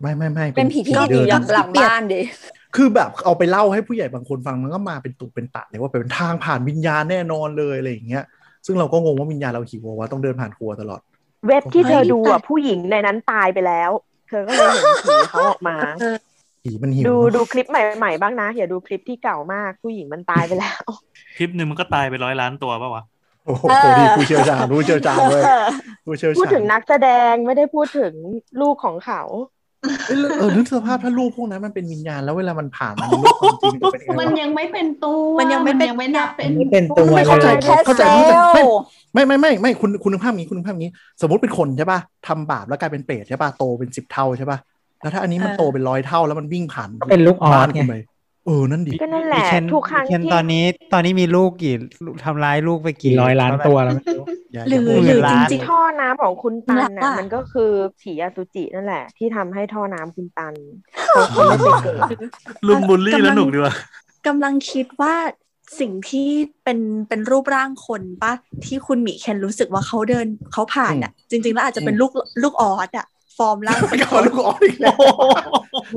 [0.00, 2.20] ไม่ไม่ไม่เป็นผีที่เดิอยู่นหลังบ้านดิ
[2.76, 8.24] คือแบบเอาไปเล่าให้ผู้ใหญ่บางคนฟังมันก็มาเป็นตุเป็นตะเลยว่าเป็นทางผ่านวิญญาณแน่นอนเลยอะไรอย่างเงี้ย
[8.66, 11.00] ซึ่งเราก็งงว่าวิญญาณเราหิวว่าต้องเดินผ่านครัวตลอด
[11.46, 13.90] เว็บที่เธอดูเฮ้อะยผู้หญิงในนั้นตายไปแล้ว
[14.30, 15.76] เธอก็เลยเห็นผีเขาออกมา
[16.64, 20.82] ผีมันหิวดูเนอะดูคลิปใหม่ๆบ้างนะ อย่าดูคลิปที่เก่ามากผู้หญิงมันตายไปแล้ว
[21.36, 23.04] คลิปหนึ่งมันก็ตายไปร้อยล้านตัวป่าวะ
[23.46, 23.64] โอ้โห
[23.98, 25.42] ดีผู้เชี่ยวชาญผู้เชี่ยวชาญเลย
[26.06, 28.12] ผู้เชี่ยวพูดชาญถึงนักแสดงไม่ได้พูดถึง
[28.60, 29.22] ลูกของเขา
[30.06, 38.78] เอ้ยเออนึกสภาพถ้ารูปพวกนั้นมันเป็นวิญญาณแล้วเวลามันผ่านมาในโลกความจริงมันจะเป็นยังไงมันวะยังไม่เป็นตัวมันยังไม่เป็นยังไม่นับเป็นไม่เป็นตัวไม่เข้าใจเลยแค่เข้าใจเซเข้าใจลล์
[39.14, 44.58] ไม่ไม่ไม่ไม่คุณคุณนึกภาพนี้คุณนึกภาพนี้ สมมติเป็นคนใช่ป่ะทำบาปแล้วกลายเป็นเปรตใช่ป่ะโตเป็นสิบเท่าใช่ป่ะ
[45.00, 47.94] แล้วถ้าอันนี้มันเออโตเป็นร้อยเท่าแล้วมันวิ่งผ่านก็เป็นลูกออสบ้านไงคุณไป
[48.46, 51.74] เออนั่นดิก็นั่นแหละมีเคนทุกครั้งมีเคนที่ตอนนี้ ตอนนี้มีลูกกี่
[52.24, 57.70] ทำร้ายลูกไปกี่กี่ร้อยล้านตัวแล้วไม่รู้อย่าหรืออย่าหรือล้านจริงท่อน้ำของคุณตันหลัน่ะกอะมันก็คือ
[58.00, 60.54] ผีอสุจินั่นแหละ ที่ทำให้ท่อน้ำคุณตัน
[61.08, 62.18] เขาเขาไม่ไปเกิด
[62.66, 63.74] ลุมบูลลี่แล้วหนุกดีว่ะ
[64.26, 65.14] กำลังคิดว่า
[65.80, 66.28] สิ่งที่
[66.64, 66.78] เป็น
[67.08, 68.32] เป็นรูปร่างคนปะ
[68.64, 72.10] ที่คุณหมีเคนรู้สึกว่าเขาเดินเขาผ่านอะ จริง ๆ แล้วอาจจะเป็นลูก
[72.42, 74.98] ลูกออสอะ ฟอร์มร่างไม่เป็นขอลูกออสอีกแล้ว
[75.72, 75.94] โอ้โห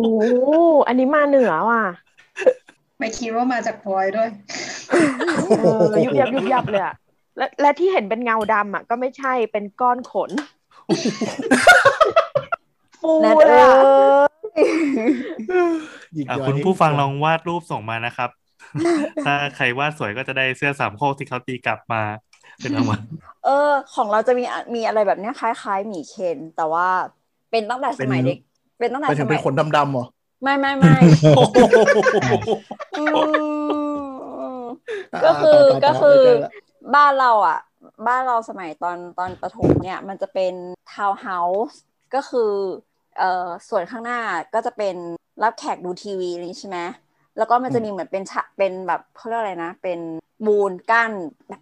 [0.87, 1.83] อันนี้มาเหนือว่ะ
[2.99, 4.29] ไม่คิดว่ามาจากพลอยด้วย
[5.57, 6.93] เออยุบยับยุบยับเลยอะ
[7.37, 10.31] และและที่เห็นเป็นเงาดำอะ ก็ไม่ใช่เป็นก้อนขน
[13.01, 14.27] ฟูแนทเลยเอ้อะ
[14.57, 14.59] ย
[16.13, 18.29] หยิกอะย้อยคุณผู้ฟังลองวาดรูปส่งมานะครับ
[19.25, 22.01] ถ้าใครวาดสวยก็จะได้เสื้อสามโคกที่เขาตีกลับมา
[22.61, 23.01] เป็นรางวัล
[23.45, 26.87] เออ ของเราจะมีอะมีอะไรแบบเนี้ยคล้ายๆหมีเคน แต่ว่า
[27.51, 28.37] เป็นตั้งแต่สมัยเด็ก
[28.79, 30.05] เป็นตั้งแต่ไปสถึงมัเป็ยนขนดำๆเหรอ
[30.43, 30.95] ไม่ไม่ไม่
[32.97, 33.03] อื
[34.59, 34.63] ม
[35.25, 36.19] ก็คือก็คือ
[36.95, 37.59] บ้านเราอะ
[38.07, 40.53] บ้านเราสมัยตอนตอนประถมเนี่ย มันจะเป็น
[40.93, 41.39] ทาวน์เฮา
[41.69, 41.79] ส์
[42.15, 42.51] ก็คือ
[43.17, 44.19] เอ่อส่วนข้างหน้า
[44.53, 44.95] ก็จะเป็น
[45.43, 46.79] รับแขกดูทีวีอะไรอย่างนี้ใช่ไหม
[47.37, 49.99] แล้วก็มันจะมีเหมือนเป็นฉะเป็นแบบเขาเรียกอะไรนะ เป็น
[50.45, 51.11] บูนกั้น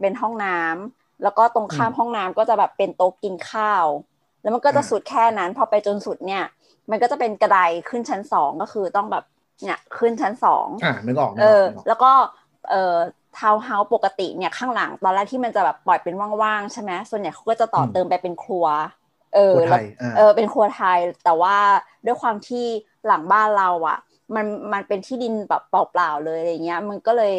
[0.02, 3.86] เป็นห้องน้ำแล้วก็ตรงข้ามห้องน้ำก็จะแบบเป็นโต๊ะกินข้าว
[4.42, 6.44] แล้วมันก็จะสุดแค่นั้น พอไปจนสุดเนี่ย
[6.92, 9.24] มันก็จะเป็นกระไดขึ้นชั้นสองก็คือต้องแบบ
[9.64, 12.12] เนี่ยขึ้นชั้นสองอ่านึกออกนึกเออออกนึกออกแล้วก็
[12.70, 12.98] เอ่อ
[13.38, 18.66] ทาวน์เฮาส์ปกติเนี่ยข้างหลังตอนแรกที่มันจะแบบปล่อยเป็นว่างๆใช่ไหมส่วนใหญ่เขาก็จะต่ออมเติมไปเป็นครัว
[19.36, 21.58] เออครัวไทแล้วยอ่าเออเป็นครัวไทย แต่ว่า
[22.06, 22.66] ด้วยความที่
[23.08, 23.98] หลังบ้านเราอะ
[24.36, 27.36] มันมันเป็นที่ดินแบบเปล่าๆเลยอะไรเงี้ย มันก็เลย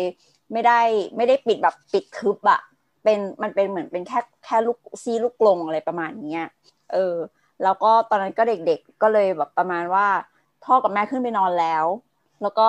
[0.53, 0.81] ไม่ได้
[1.17, 2.61] ไม่ได้ปิดแบบปิดทึบอะ
[3.05, 6.43] เป็นมันเป็นเหมือนเป็นแค่แค่ลูกซีลูกกลงอะไรประมาณเนี้ย
[6.93, 7.15] เออ
[7.63, 10.07] แล้วก็ตอนนั้นก็เด็กๆ ก็เลยแบบประมาณว่า
[10.65, 11.85] พ่อกับแม่ขึ้นไปนอนแล้ว
[12.43, 12.69] แล้วก็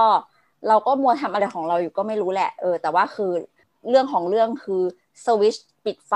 [0.68, 3.32] เราก็มัวทำอะไรของเราอยู่ก็ไม่รู้แหละ เออ แต่ว่าคือ
[3.90, 4.82] เรื่องของเรื่องคือ
[5.26, 6.14] สวิตช์ปิดไฟ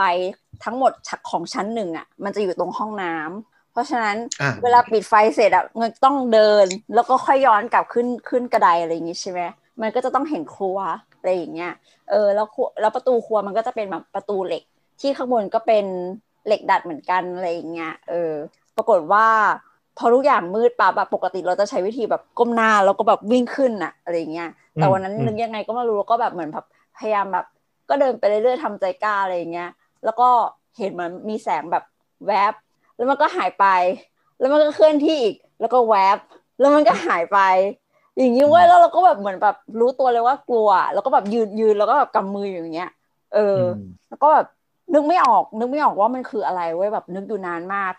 [0.63, 0.91] ทั้งหมด
[1.29, 9.41] ของชั้นหนึ่งอะ มันจะอยู่ตรงห้องน้ำเพราะฉะนั้นอ่าเวลาปิดไฟเสร็จอะมันต้องเดิน แล้วก็ค่อยย้อนกลับขึ้นขึ้นกระไดอะไรอย่างงี้ใช่ไหม
[9.81, 10.77] มันก็จะต้องเห็นครัว
[11.17, 11.73] อะไรอย่างเงี้ย
[12.09, 14.63] เออ แล้วครัวแล้วประตูครัวมันก็จะเป็นแบบประตูเหล็ก
[15.01, 15.85] ที่ข้างบนก็เป็น
[16.47, 18.33] เหล็กดัดเหมือนกันอะไรอย่างเงี้ย เออ
[18.77, 19.27] ปรากฏว่า
[19.97, 26.65] พอทุกอย่างมืดปั๊บแบบปกติเราจะใช้วิธีแบบก้มหน้าแล้วก็แบบวิ่งขึ้นอะอะไรอย่างเงี้ยแต่วันนั้นอืมนึกยังไงก็ไม่รู้แล้วก็แบบเหมือนแบบ
[26.97, 27.45] พยายามแบบ
[27.89, 29.69] ก็เดินไปเรื่อยๆทำใจกล้าอะไรอย่างเงี้ย
[30.05, 30.29] แล้วก็
[30.77, 31.83] เห็นเหมันมีแสงแบบ
[32.27, 32.53] แวบ
[32.95, 33.65] แล้วมันก็หายไป
[34.39, 36.17] แล้วมันก็เคลื่อนที่อีกแล้วก็แวบ
[36.59, 37.39] แล้วมันก็หายไป
[38.17, 42.91] อย่างนี้เว้ยแล้วเราก็แบบเหมือนแบบรู้ตัวเลยว่ากลัว แล้วก็แบบยืนยืนแล้วก็แบบกำมืออยู่อย่างเงี้ย
[43.33, 43.77] เอออม
[44.09, 44.45] แล้วก็แบบ
[44.93, 47.93] นึกไม่ออก นึกไม่ออกว่ามันคืออะไรเว้ยแบบนึกอยู่นานมาก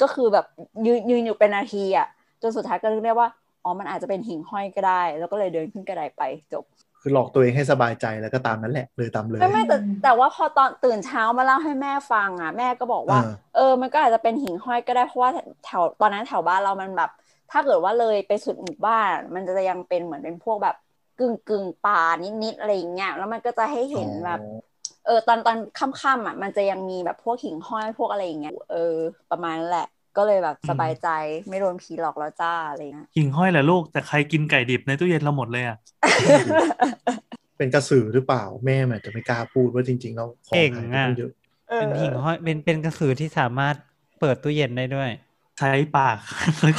[0.00, 0.46] ก็ก็คือแบบ
[0.86, 2.06] ยืนยืนอยู่เป็นนาทีอะ
[2.42, 3.28] จนสุดท้ายก็นึกได้ว่า
[3.64, 6.22] อ๋อมันอาจจะเป็นหิ่งห้อยก็ได้ แล้วก็เลยเดินขึ้นกระไดไป
[6.52, 6.64] จบ
[7.00, 13.20] คือหลอกตัวเองให้สบายใจแล้วก็ตามนั้นแหละเลยตามเลยไม่ไม่แต่แต่ว่าพอตอนตื่นเช้ามาเล่าให้แม่ฟังอะ แม่ก็บอกว่าอ่า
[13.56, 15.30] เออ มันก็อาจจะเป็นหิ่งห้อยก็ได้เพราะว่า
[15.64, 17.10] แถวตอนนั้นแถวบ้านเรามันแบบ
[17.50, 20.76] ถ้าเกิดว่าเลยไปสุดหมู่บ้าน มันจะยังเป็นเหมือนเป็นพวกแบบ
[21.18, 28.96] กึ่งกึ่งป่านิดๆอะไรอย่างเงี้ยแล้วมันก็จะให้เห็นแบบเออตอนตอนค่ำๆอะมันจะยังมีแบบพวกหิ่งห้อยพวกอะไรอย่างเงี้ยเออ
[29.30, 29.86] ประมาณนั้นแหละ
[30.16, 31.08] ก็เลยแบบสบายใจ
[31.48, 35.76] ไม่โดนผีหลอกแล้วจ้าอะไรเงี้ยหิ่งห้อยแหละลูกแต่ใครกินไก่ดิบในตู้เย็นเราหมดเลยอะ
[37.58, 41.30] เป็นกระสือหรือเปล่าแม่มันอาจจะไม่กล้าพูดว่าจริงๆแล้วของเก่งหายไปอะตั้งเยอะ
[41.74, 43.74] เป็นหิ่งห้อยเป็นเป็นกระสือที่สามารถ
[44.20, 45.10] เปิดตู้เย็นได้ด้วย
[45.58, 46.16] ใช้ปาก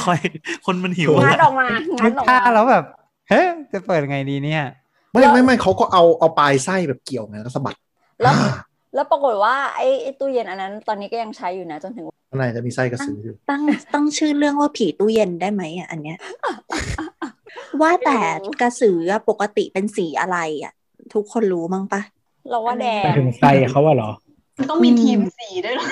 [0.04, 1.68] ค่อยๆคนมันหิวงัดอะออกมา
[2.00, 2.84] งันึดกออกภาพมาแล้วแบบ
[3.30, 4.64] เฮ้ยจะเปิดไงดีเนี่ย
[5.12, 7.76] ไม่ไม่ไม่เขาก็เอาเอาปลายไส้แบบเกี่ยวไงแล้วสะบัด
[8.22, 8.50] แล้วอ่า
[8.94, 13.62] แล้วปรากฏว่าไอ้ไอ้ตู้เย็นอันนั้น ตอนนี้ก็ยังใช้อยู่นะจนถึงข้างในจะมีไส้กระสืออยู่ตั้ง
[13.94, 16.18] ตั้งชื่อเรื่องว่าผีตู้เย็นได้ไหมอะอันเนี้ย
[17.80, 18.18] ว่าแต่
[18.60, 20.72] กระสืออะปกติเป็นสีอะไรอะ
[21.14, 22.00] ทุกคนรู้มั้งปะ
[22.50, 24.10] เราว่าแดไปงถึงไฟเขาอะเหรอ
[24.58, 25.86] มันต้องมีทีมสีด้วยเหรอ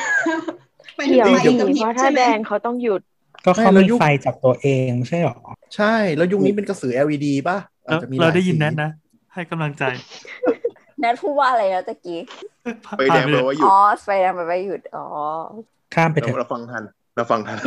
[0.97, 3.01] ไปถึงเกี่ยวไฟดีกับพริเพบราะถ้าใช่ไหมแดงเขาต้องหยุด
[3.45, 5.37] ก็เขาไม่แล้วมียุคไฟจับตัวเองไม่ใช่เหรอ
[5.77, 8.91] ใช่ แล้วยุคนี้เป็นกระสือ LED ป่ะอาจแล้วจะมีเราได้หลยินสีแนทนะ
[9.33, 9.85] ให้กำลังใจ
[11.01, 12.21] แนทพูดว่าอะไรแล้วตะกี้
[12.99, 15.05] ไปแดงแปลว่าหยุดอ๋อไฟแดงไปไปหยุดอ๋อ
[15.95, 16.83] ข้ามไปเราเถอะเราฟังทัน
[17.17, 17.59] เราฟังทัน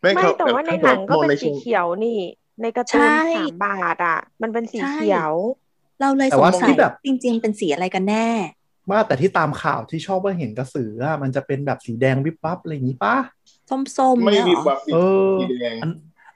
[0.00, 2.18] ไม่เขาแต่ว่าในเขาหนังก็มอเป็นในสีช่วงเขียวนี่
[2.62, 5.32] ในการ์ตูนใช่สามบาทอะ มันเป็นสีใช่เขียว
[6.00, 8.28] เราเลยแต่สงว่าสัที่ยแบบจริง ๆ เป็นสีอะไรกันแน่
[8.90, 13.16] ว่าแต่ที่ตามข่าวที่ชอบว่าเห็นกระสืออะมันจะเป็นแบบสีแดงวิบวับอะไรอย่างนี้ป่ะ
[13.70, 14.98] ส้มๆไม่เนี่ยเหรมีอวับสีเอ
[15.30, 15.90] อสีแดงอัน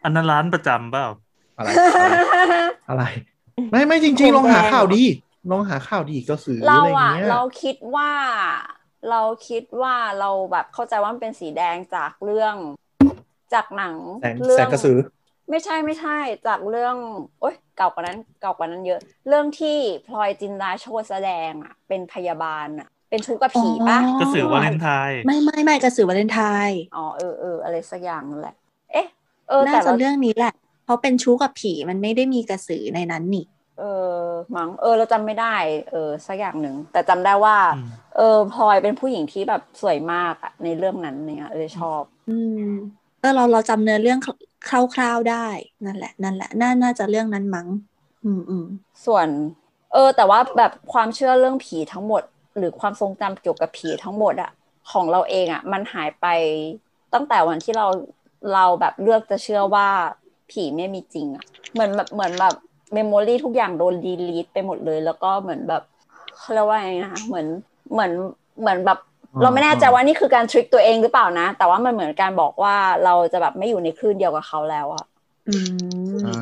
[0.04, 1.06] อันนั้นร้านประจำเปล่า
[1.56, 2.14] อะไรอะไร
[2.88, 3.04] อะไร
[3.70, 5.02] ไม่ไม่จริง ๆ ลองหาข่าวดี
[5.50, 8.10] ลองหาข่าวดีกระสือเราอะไรอย่างอะเงี้ยเราคิดว่า
[9.10, 12.54] เราคิดว่าเราแบบเข้าใจว่ามันเป็นสีแดงจากเรื่อง
[13.54, 14.98] จากหนังแสงเรื่แสงกระสือ
[15.50, 16.96] ไม่ใช่ไม่ใช่จากเรื่อง
[17.40, 28.54] โอ๊ยเก่ากว่านั้นเก่ากว่านั้นเยอะ เรื่องที่พลอยจินดาโชติแสดงอะเป็นพยาบาลอะเป็นชู้กับผีปะอ๋อกระสือวาเลนไทน์ไม่ไม่ไม่กระสือวาเลนไทน์อ๋อเออเอออะไรสักอย่างนั่นแหละ
[28.92, 29.06] เอ๊ะ
[29.48, 30.52] เออน่าแต่จะเราเรื่องนี้แหละ
[30.84, 33.44] เพราะเป็นชู้กับผีมันไม่ได้มีกระสือในนั้นนี่
[33.78, 34.14] เออ
[34.56, 35.56] มั้งเออ เราจำไม่ได้
[35.90, 42.36] เออ สักอย่างหนึ่ง แต่จำได้ว่าอืมเออพลอยเป็นผู้หญิงที่แบบสวยมากอะในเรื่องนั้นเนี่ยเลยชอบ อื
[42.68, 42.70] ม
[43.20, 44.18] เออเราเราจำเนื้อเรื่อง
[44.68, 44.70] ค
[45.00, 45.46] ร่าวๆได้
[45.84, 47.66] นั่นแหละ นั่นแหละน่าน่าจะเรื่องนั้นมั้ง
[48.24, 48.64] อืมอืม
[49.06, 49.28] ส่วน
[49.92, 52.22] เออ แต่ว่าแบบความเชื่อเรื่องผีทั้งหมด
[52.56, 54.50] หรือความทรงจำเกี่ยวกับผีทั้งหมดอะ
[54.90, 56.26] ของเราเองอะมันหายไป
[57.14, 57.86] ตั้งแต่วันที่เรา
[58.54, 59.88] เราแบบเลือกจะเชื่อว่า
[60.50, 62.54] ผีไม่มีจริงอะเหมือนแบบเหมือนแบบ
[62.94, 65.82] memory ทุกอย่างโดน delete ไปหมดเลย แล้วก็เหมือนแบบ
[66.38, 67.46] เขาเรียกว่าไงนะคะเหมือน
[67.92, 68.12] เหมือน
[68.60, 68.98] เหมือนแบบ
[69.34, 72.74] อ่าเราไม่แน่ใจว่านี่คือการ trick ตัวเองหรือเปล่านะ แต่ว่ามันเหมือนการบอกว่า
[73.04, 75.04] เราจะแบบไม่อยู่ในคลื่นเดียวกับเขาแล้วอะ
[75.48, 75.56] อื
[76.12, 76.36] มอ่า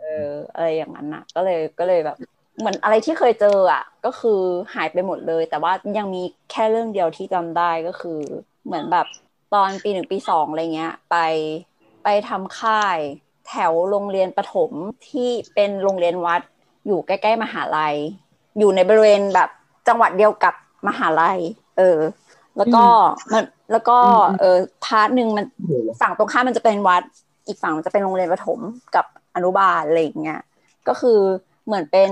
[0.00, 2.16] เอออะไรอย่างนั้นน่ะก็เลยก็เลยแบบ
[2.58, 4.40] เหมือนอะไรที่เคยเจออะ ก็คือ
[4.74, 8.20] หายไปหมดเลย แต่ว่ายังมีแค่เรื่องเดียวที่จำได้ก็คือ
[8.66, 9.06] เหมือนแบบ
[9.54, 11.16] ตอนปีหนึ่งปีสองอะไรเงี้ย ไป
[12.02, 12.98] ไปทำค่าย
[13.50, 14.72] แถวโรงเรียนประถม
[15.08, 16.40] ที่เป็นโรงเรียนวัด
[16.86, 17.96] อยู่ใกล้ๆมหาลัย
[18.58, 19.48] อยู่ในบริเวณแบบ
[19.88, 20.54] จังหวัดเดียวกับ
[20.88, 21.38] มหาลัย
[21.78, 21.98] เออ
[22.56, 22.84] แล้วก็
[23.32, 25.44] มันแล้วก็อืมเออ part หนึ่งมัน
[26.00, 27.02] ฝั่งตรงข้ามมันจะเป็นวัด
[27.46, 28.60] อีกฝั่งมันจะเป็นโรงเรียนประถม
[28.94, 30.40] กับอนุบาลอะไรอย่างเงี้ย
[30.88, 31.18] ก็คือ
[31.66, 32.10] เหมือนเป็น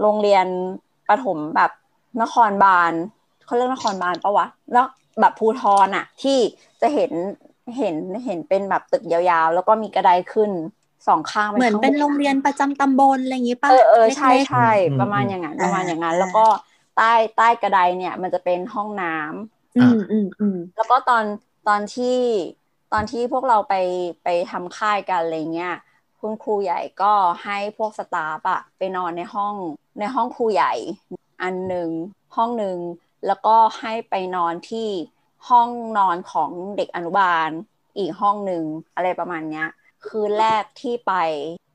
[0.00, 0.46] โรงเรียน
[1.08, 1.70] ประถมแบบ
[2.22, 2.92] นครบาล
[3.44, 4.86] เขาเรียกนครบาลปะวะแล้ว
[5.20, 6.38] แบบภูทรอะที่
[6.80, 7.12] จะเห็น
[7.76, 10.50] เห็นเห็นเป็นแบบตึกยาวๆ แล้วก็มีกระไดขึ้น
[11.06, 16.46] สองข้างเหมือนข้างบเป็นโรงเรียนประจำตำบลอะไรอย่างงี้ป่ะเออเออใช่เล็กๆใช่อืมประมาณอย่างนั้นอ่าประมาณอย่างนั้นอ่าแล้วก็
[16.96, 21.24] ใต้ใต้กระไดเนี่ย มันจะเป็นห้องน้ำอืมอืมอืมแล้วก็ตอน
[21.68, 22.18] ตอนที่
[22.92, 23.74] ตอนที่พวกเราไป
[24.24, 25.74] ไปทำค่ายกันอะไรเงี้ย
[26.20, 27.12] คุณครูใหญ่ก็
[27.44, 29.54] ให้พวกสตาฟอะไปนอนในห้อง
[29.98, 30.72] ในห้องครูใหญ่
[31.42, 31.90] อันหนึ่ง
[32.36, 32.78] ห้องหนึ่ง
[33.26, 34.88] แล้วก็ให้ไปนอนที่
[35.48, 35.68] ห้อง
[35.98, 37.50] นอนของเด็กอนุบาล
[37.98, 38.64] อีกห้องหนึ่ง
[38.94, 39.66] อะไรประมาณเนี้ย
[40.06, 41.12] คืนแรกที่ไป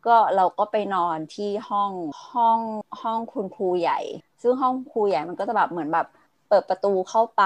[0.08, 1.92] ก็เราก็ไปนอนที่ห้อง
[2.32, 2.60] ห้อง
[3.02, 4.00] ห้องคุณครูใหญ่
[4.42, 6.08] ซึ่งห้องครูใหญ่มันก็จะแบบเหมือนแบบ
[6.50, 7.44] เปิดประตูเข้าไป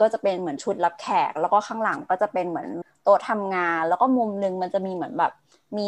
[0.00, 2.68] ก็จะเป็นเหมือนชุดรับแขก แล้วก็ข้างหลังก็จะเป็นเหมือน
[3.02, 5.32] โต๊ะทำงาน แล้วก็มุมหนึงมันจะมีเหมือนแบบ
[5.78, 5.86] มี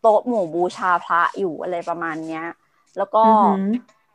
[0.00, 2.44] โต๊ะหมู่บูชาพระอยู่อะไรประมาณเนี้ย
[2.96, 3.64] แล้วก็อือหือ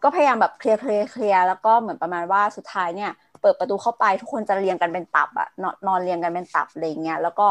[0.04, 3.12] ก็พยายามแบบเคลียร์เคลียร์เคลียร์แล้วก็เหมือนประมาณว่าสุดท้ายเนี่ย
[3.42, 7.48] เปิดประตูเข้าไปทุกคนจะเรียงกันเป็นตับอะนอนนอนเรียงกันเป็นตับอะไรเงี้ยแล้วก็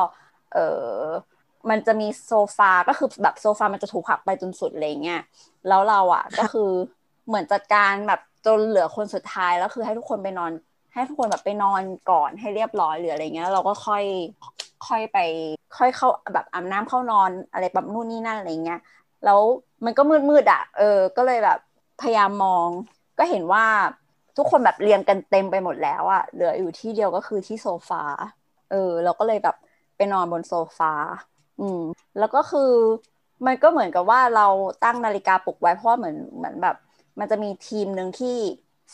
[0.53, 0.85] เออ
[1.71, 5.21] มันจะมีโซฟาก็คือแบบโซฟามันจะถูกผลักไปจนสุดอะไรเงี้ย
[5.69, 6.71] แล้วเราอะก็คือ
[7.27, 10.51] เหมือนจัดการแบบจนเหลือคนสุดท้ายแล้วคือให้ทุกคนไปนอน
[10.95, 14.05] ให้ทุกคนแบบไปนอนก่อนให้เรียบร้อยหรืออะไรเงี้ยแล้วเราก็ค่อย
[14.87, 15.19] ค่อยไป
[15.79, 18.81] ค่อยเข้าแบบอาบน้ำเข้านอนอะไรแบบนู่นนี่นั่นอะไรเงี้ย
[19.25, 19.41] แล้ว
[19.85, 21.59] มันก็มืดมืดๆอะเออ ก็เลยแบบ
[22.01, 22.69] พยายามมอง
[23.19, 23.65] ก็เห็นว่า
[24.39, 28.03] ทุกคนแบบเรียงกันเต็มไปหมดแล้วอะเหลืออยู่ที่เดียวก็คือที่โซฟา
[28.71, 29.57] เออ เราก็เลยแบบ
[29.97, 30.93] ไปนอนบนโซฟา
[31.61, 31.83] อืม
[32.19, 32.71] แล้วก็คือ
[33.47, 34.47] มันก็เหมือนกับว่าเรา
[34.85, 36.77] ตั้งนาฬิกาปลุกไว้เพราะว่าเหมือนเหมือนแบบ
[37.19, 38.37] มันจะมีทีมหนึ่งที่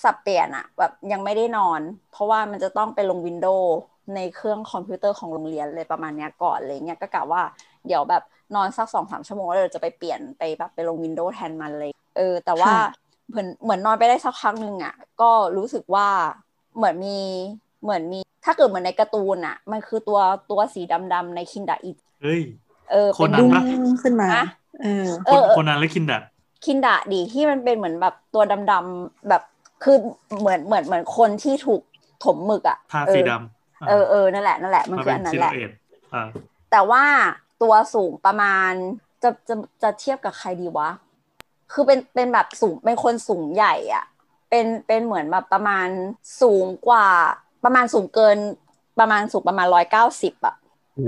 [0.03, 1.81] สับเปลี่ยนอะแบบยังไม่ได้นอน
[2.13, 3.75] เพราะว่ามันจะต้องไปลง Windows
[4.15, 7.43] ในเครื่องคอมพิวเตอร์ของโรงเรียนเลยประมาณเนี้ยก่อนอะไรเงี้ยก็กะว่า
[7.87, 8.23] เดี๋ยวแบบ
[8.55, 12.73] นอนสักสองสามชั่วโมงแล้วเดี๋ยวจะไปเปลี่ยนไปแบบไปลง Windows แทนมันเลย เออ แต่ว่า
[13.31, 16.09] เหมือนเหมือนนอนไปได้สักพักหนึ่งอะก็รู้สึกว่า
[16.77, 17.19] เหมือนมี
[17.83, 20.21] เหมือนมี ถ้าเกิดเหมือนในการ์ตูนอะมันคือตัว
[20.51, 22.41] ตัวสีดำๆในคินดาอิเฮ้ย
[22.91, 23.63] เออโคเป็นนันดุ้งปะ
[24.03, 24.45] ขึ้นมานะ
[24.83, 26.21] เออเอคนอเออคนนั้นและคินดะ
[26.65, 29.43] คินดะดีที่มันเป็นเหมือนแบบตัวดำๆแบบ
[29.85, 29.97] คือ
[30.41, 31.81] เหมือนเหมือนเหมือนคนที่ถูก
[32.25, 35.71] ถมหมึกอะทาเออสีดำเออเออนั่นแหละนั่นแหละมันมาคือเป็อันนนั้นซิแหลละเอต
[36.15, 36.23] อ่า
[36.71, 37.05] แต่ว่า
[37.63, 38.73] ตัวสูงประมาณ
[39.23, 40.91] จะจะจะเทียบกับใครดีวะ
[41.73, 44.05] คือเป็นเป็นแบบสูงเป็นคนสูงใหญ่อะ
[44.51, 45.89] เป็นเป็นเหมือนแบบประมาณ
[46.43, 47.09] สูงกว่า
[47.65, 48.39] ประมาณสูงเกิน
[49.01, 50.55] ประมาณสูงประมาณร้อยเก้าสิบอะ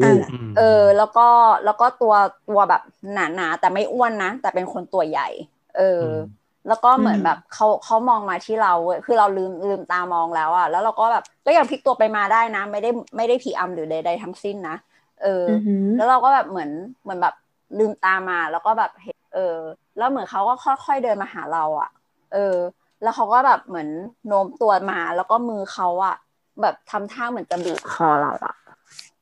[0.04, 0.20] อ่าม
[0.56, 1.28] เออ แล้วก็
[1.64, 2.14] แล้วก็ตัว
[2.48, 2.82] ตัวแบบ
[3.12, 5.28] หนาหนาๆแต่ไม่อ้วนนะ แต่เป็นคนตัวใหญ่
[5.76, 14.76] เอออมแล้วก็เหมือนอืมแบบเขาเขามองมาที่เราเว้ยคือเราลืมลืมตามองแล้วอะแล้วเราก็แบบก็ยังพลิกตัวไปมาได้นะ ไม่ได้ไม่ได้ผีอำหรือใดๆทั้งสิ้นนะ
[15.22, 16.70] เออออือหือแล้วเราก็แบบเหมือน
[17.02, 17.34] เหมือนแบบ
[17.78, 19.58] ลืมตามา แล้วก็แบบเห็น เออ
[19.98, 21.90] แล้วเหมือนเขาก็ค่อยๆเดินมาหาเราอะ
[22.32, 22.56] เออ
[23.02, 23.88] แล้วเขาก็แบบเหมือน
[24.26, 26.16] โน้มตัวมาแล้วก็มือเขาอะ
[26.62, 28.54] แบบทำท่าเหมือนจะบีบคอเราอะ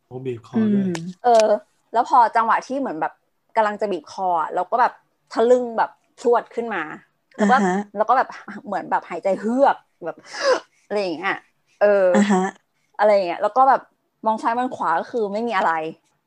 [0.07, 0.93] โอ้บีบคออืด้วยม
[1.25, 1.47] เออ
[1.93, 3.13] แล้วพอจังหวะที่เหมือนแบบ
[3.57, 4.93] กำลังจะบีบคออะเราก็แบบ
[5.33, 5.91] ทะลึ่งแบบ
[6.21, 6.83] พรวดขึ้นมา
[7.39, 8.29] แล้วก็อ่าฮะแล้วก็แบบ
[8.67, 10.17] เหมือนแบบหายใจเฮือกแบบ
[10.87, 11.37] อะไรอย่างเงี้ย
[11.83, 12.45] เออออ่าฮะ
[12.99, 13.83] อะไรอย่างเงี้ยแล้วก็แบบ
[14.27, 15.73] มองซ้ายมองขวาก็คือไม่มีอะไร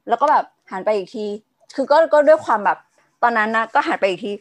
[0.10, 1.26] แล้วก็แบบหันไปอีกที
[1.76, 2.78] คือก็ก็ด้วยความแบบ
[3.24, 4.32] ตอนนั้นนะก็หันไปอีกที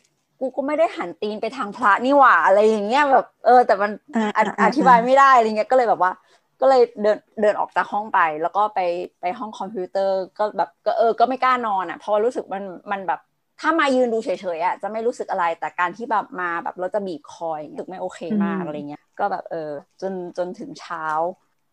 [0.41, 6.13] กูก็ไม่ได้หันตีนไปทางพระนี่หว่าอะไรอย่างเงี้ยแบบ เออ แต่มันอ่าออ่าธิอ่าอธิบายไม่ได้อะไรเงี้ยก็เลยแบบว่า
[6.61, 8.81] ก็เลยเดินเดินออกจากห้องไป แล้วก็ไป
[9.21, 13.21] ไปห้องคอมพิวเตอร์ก็แบบก็เออก็ไม่กล้านอนอะเพราะว่ารู้สึกมันมันแบบ
[13.61, 19.71] ถ้ามายืนดูเฉยๆอะจะไม่รู้สึกอะไรแต่การที่แบบมาแบบเราจะบีบคอยรู้สึกไม่โอเคมากอะไรเงี้ยก็แบบเออ
[20.01, 21.05] จนจนถึงเช้า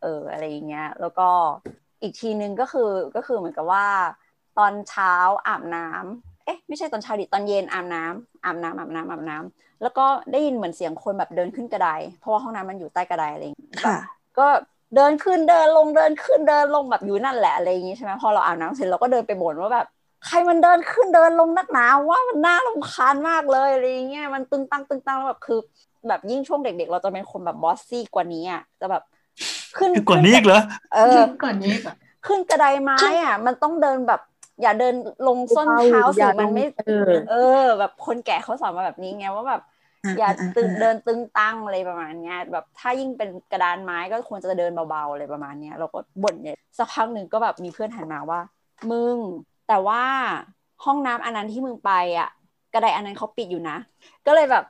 [0.02, 1.30] เอออะไรอย่างเงี้ย แล้วก็
[2.02, 3.88] อีกทีนึงก็คือก็คือเหมือนกับว่า
[4.58, 5.14] ตอนเช้า
[5.48, 11.90] อาบน้ำ เอ๊ะไม่ใช่ตอนเช้าดิตอนเย็นอาบน้ำอาบน้ำอาบน้ำอาบน้ำแล้วก็ได้ยินเหมือนเสียงคนแบบเดินขึ้นกระได
[12.20, 13.98] เพราะว่าห้องน้ำมันอยู่ใต้กระไดอะไรอย่างเงี้ยค่ะ
[14.40, 14.48] ก็
[14.96, 19.88] เดินขึ้นเดินลงเดินขึ้นเดินลงแบบอยู่นั่นแหละอะไรอย่างงี้ใช่ไหมพอเราอาบน้ำเสร็จเราก็เดินไปบ่นว่าแบบ
[20.26, 25.60] ใครมันเดินขึ้นเดินลงนักหนาว่ามันน่ารำคาญมากเลยอะไรอย่างเงี้ยมันตึงตังตึงตังแล้วแบบคือ
[26.08, 29.04] แบบยิ่งช่วงเด็ก ๆ เราจะเป็นคนแบบบอสซี่กว่านี้อะจะแบบ
[29.78, 30.62] ขึ้นกว่านี้อีกเหรอ
[30.96, 31.96] เออก่อนนี้ก่อน
[32.28, 34.22] ขึ้นกระไดไม้อะ มันต้องเดินแบบ
[34.64, 34.96] อย่าเดิน
[35.28, 39.62] ลงส้นเท้าอสิย่าลงมันไม่เออเออ แบบคนแก่เขาสอนมาแบบนี้ไงว่าแบบ
[40.18, 48.40] อย่าอ่าตึงอ่าเดินตึงตั้งอะไรประมาณเนี้ยแบบถ้ายิ่งเป็นกระดานไม้ก็ควรจะเดินเบาๆอะไรประมาณเนี้ยเราก็บ่นเนี่ยสักพักหนึ่งก็แบบมีเพื่อนหันมาว่า
[48.92, 49.18] มึง
[49.68, 50.04] แต่ว่า
[50.86, 52.30] ห้องน้ำอันนั้นที่มึงไปอะ
[52.74, 53.78] กระไดอันนั้นเขาปิดอยู่นะ
[54.28, 54.64] ก็เลยแบบ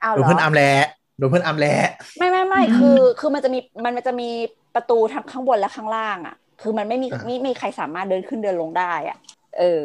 [0.00, 0.70] เอาเหโดรนอเพื่อนอัมแหละ
[1.18, 1.76] โดนเพื่อนอัมแหละ
[2.18, 4.28] ไม่ไม่ไม่คือ คือมันจะมีมันมันจะมี
[4.74, 9.18] ประตูทั้งข้างบนและข้างล่างอะ คือมันไม่มีอ่าไม่มีใครสามารถเดินขึ้นเดินลงได้อะ
[9.58, 9.82] เออ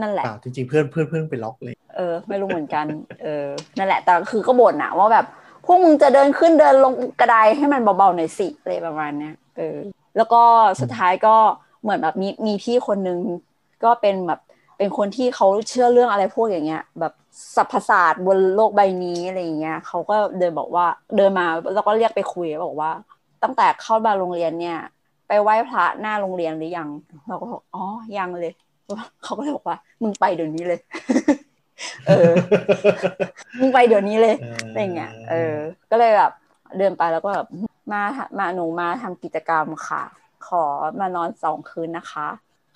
[0.00, 2.86] นั่นแหละเปล่าจริงๆเพื่อนเพื่อนเพื่อนไปล็อกเลย เออ ไม่รู้เหมือนกัน
[3.22, 3.46] เออ
[3.78, 5.26] นั่นแหละ แต่คือก็บ่นอะว่าแบบ
[5.66, 9.76] พวกมึงจะเดินขึ้นเดินลงกระไดให้มันเบาๆหน่อยสิอะไรประมาณเนี้ยเออ
[10.16, 10.42] แล้วก็
[10.80, 11.36] สุดท้ายก็
[11.82, 13.18] เหมือนแบบมีมีพี่คนนึง
[13.84, 14.40] ก็เป็นแบบ
[14.78, 17.12] เป็นคนที่เขาเชื่อเรื่องอะไรพวกอย่างเงี้ย แบบ
[17.56, 22.90] สรรพศาสตร์บนโลกใบนี้อะไรอย่างเงี้ยเขาก็เดินบอกว่าเดินมาแล้วก็เรียกไปคุยบอกว่า
[23.42, 24.78] ตั้งแต่เข้ามาโรงเรียนเนี่ย
[25.28, 26.88] ไปไหว้พระหน้าโรงเรียนหรือยัง
[27.28, 27.84] เราก็บอกอ๋อ
[28.18, 28.52] ยังเลย
[29.22, 30.80] เขาก็เลยบอกว่า มึงไปเดี๋ยวนี้เลย
[32.06, 32.32] เออ
[33.60, 34.36] มึงไปเดี๋ยวนี้เลย
[34.68, 35.56] อะไรเงี้ยเออ
[35.90, 36.32] ก็เลยแบบ
[36.78, 37.46] เดินไปแล้วก็แบบ
[37.92, 38.02] มา
[38.38, 40.02] มาหนูมาทำกิจกรรมค่ะ
[40.46, 40.64] ขอ
[41.00, 42.28] มานอนสองคืนนะคะ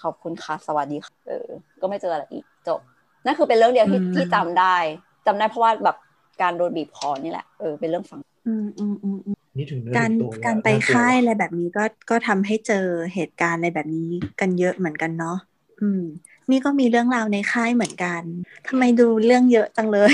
[0.03, 1.49] ขอบคุณค่ะ สวัสดีค่ะเออ
[1.81, 2.81] ก็ไม่เจออะไรอีกจบ
[3.25, 4.77] นั่นคือเป็นเรื่องเดียวที่ที่จำได้
[5.27, 5.97] จำได้เพราะว่าแบบ
[6.43, 15.37] การโดนบีบคอนี่แหละ เออ เป็นเรื่องฝังอืมอืมอืมอืม นี่ถึงเนื้อการถึงตัวแล้วการไปน่กลัวค่ายอะไรแบบนี้ก็ก็ทำให้เจอเหตุการณ์อะไรแบบนี้กันเยอะเหมือนกันเนาะ
[15.83, 16.03] อืม
[16.51, 18.23] นี่ก็มีเรื่องราวในค่ายเหมือนกัน
[18.69, 20.13] ทำไมดูเรื่องเยอะจังเลย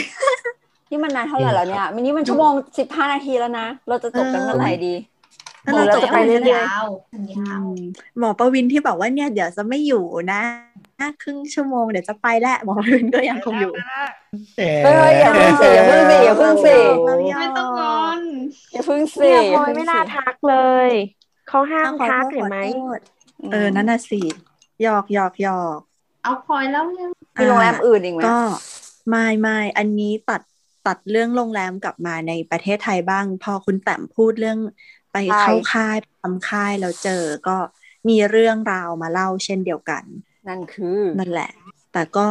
[0.91, 4.95] นี่มันนานเท่าไหร่แล้วเนี่ยมินี่มันชั่วโมงสิบห้านาทีแล้วนะ เราจะจบกันเมื่อไหร่ดี
[5.62, 10.43] แล้วเราจบไปเรื่อยยาวๆยาวๆหมอประวินที่บอกว่าเนี่ยเดี๋ยวจะไม่อยู่นะ
[11.23, 13.73] ครึ่งชั่วโมงเดี๋ยวจะไปแล้วหมอประวินก็ยังคงอยู่
[14.57, 16.77] แหมเฮ้ยอย่าเพิ่งสิอย่าเพิ่งสิอย่าเพิ่งสิ
[17.39, 18.21] ไม่ต้องงอน
[18.73, 20.89] อย่าเพิ่งสิเนี่ยพอย่าลอยเพิ่งไม่สิน่าทักเลย
[21.49, 23.01] เขาห้ามขอทักโทษเห็นไหมขอโทษ
[23.53, 24.21] เออนั่นน่ะสิ
[24.83, 25.79] หยอกหยอกหยอก
[26.25, 28.39] เอาพลอยแล้วเนี่ยมีโรงแรมอื่นอีกไหมก็
[29.09, 30.43] ไม่ไม่อันนี้ตัด
[30.87, 34.59] ตัดเรื่องโรงแรมกลับมาในประเทศไทยบ้าง พอคุณแต้มพูดเรื่อง
[35.13, 37.57] ไปเข้าค่ายทำค่ายแล้วเจอก็
[38.09, 40.05] มีเรื่องราวมาเล่าเช่นเดียวกัน
[40.49, 41.51] นั่นคือนั่นแหละ
[41.93, 42.27] แต่ก็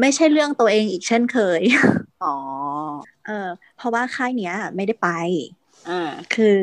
[0.00, 1.62] ไม่ใช่เรื่องตัวเองอีกเช่นเคย
[2.20, 2.28] อ๋อ
[3.24, 3.32] เออ
[3.76, 5.06] เพราะว่าค่ายเนี้ย ไม่ได้ไป
[5.86, 6.00] อ่า
[6.34, 6.54] คือ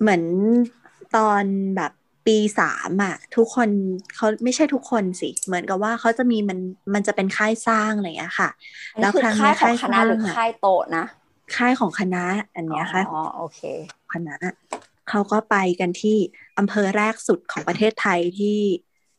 [0.00, 0.22] เหมือน
[1.16, 1.44] ตอน
[1.76, 1.92] แบบ
[2.26, 3.68] ปีสามอะทุกคน
[4.14, 6.58] เขาไม่ใช่ทุกคนสิ เหมือนกับว่าเขาจะมีมัน
[6.94, 8.50] มันจะเป็นค่ายสร้างอะไรอย่างเงี้ยค่ะ
[8.92, 11.04] อันนี้คือค่ายของคณะหรือค่ายโตะนะ
[11.56, 12.24] ค่ายของคณะ
[12.54, 13.60] อันเนี้ยค่ายขอ๋อองโอเค
[14.12, 14.34] คณะ
[15.10, 16.18] เขาก็ไปกันที่
[16.58, 18.58] อำเภอแรกสุดของประเทศไทยที่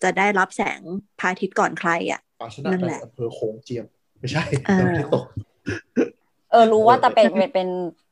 [0.04, 0.82] จะได้รับแสง
[1.20, 3.86] พระอาทิตย์ก่อนใครอะป่าชนะนั่นไปแหละอำเภอโขงเจียม
[4.20, 5.26] ไม่ใช่เออเราไม่ได้ตก
[6.52, 7.70] เออ รู้ว่าแต่เป็นเป็นเป็น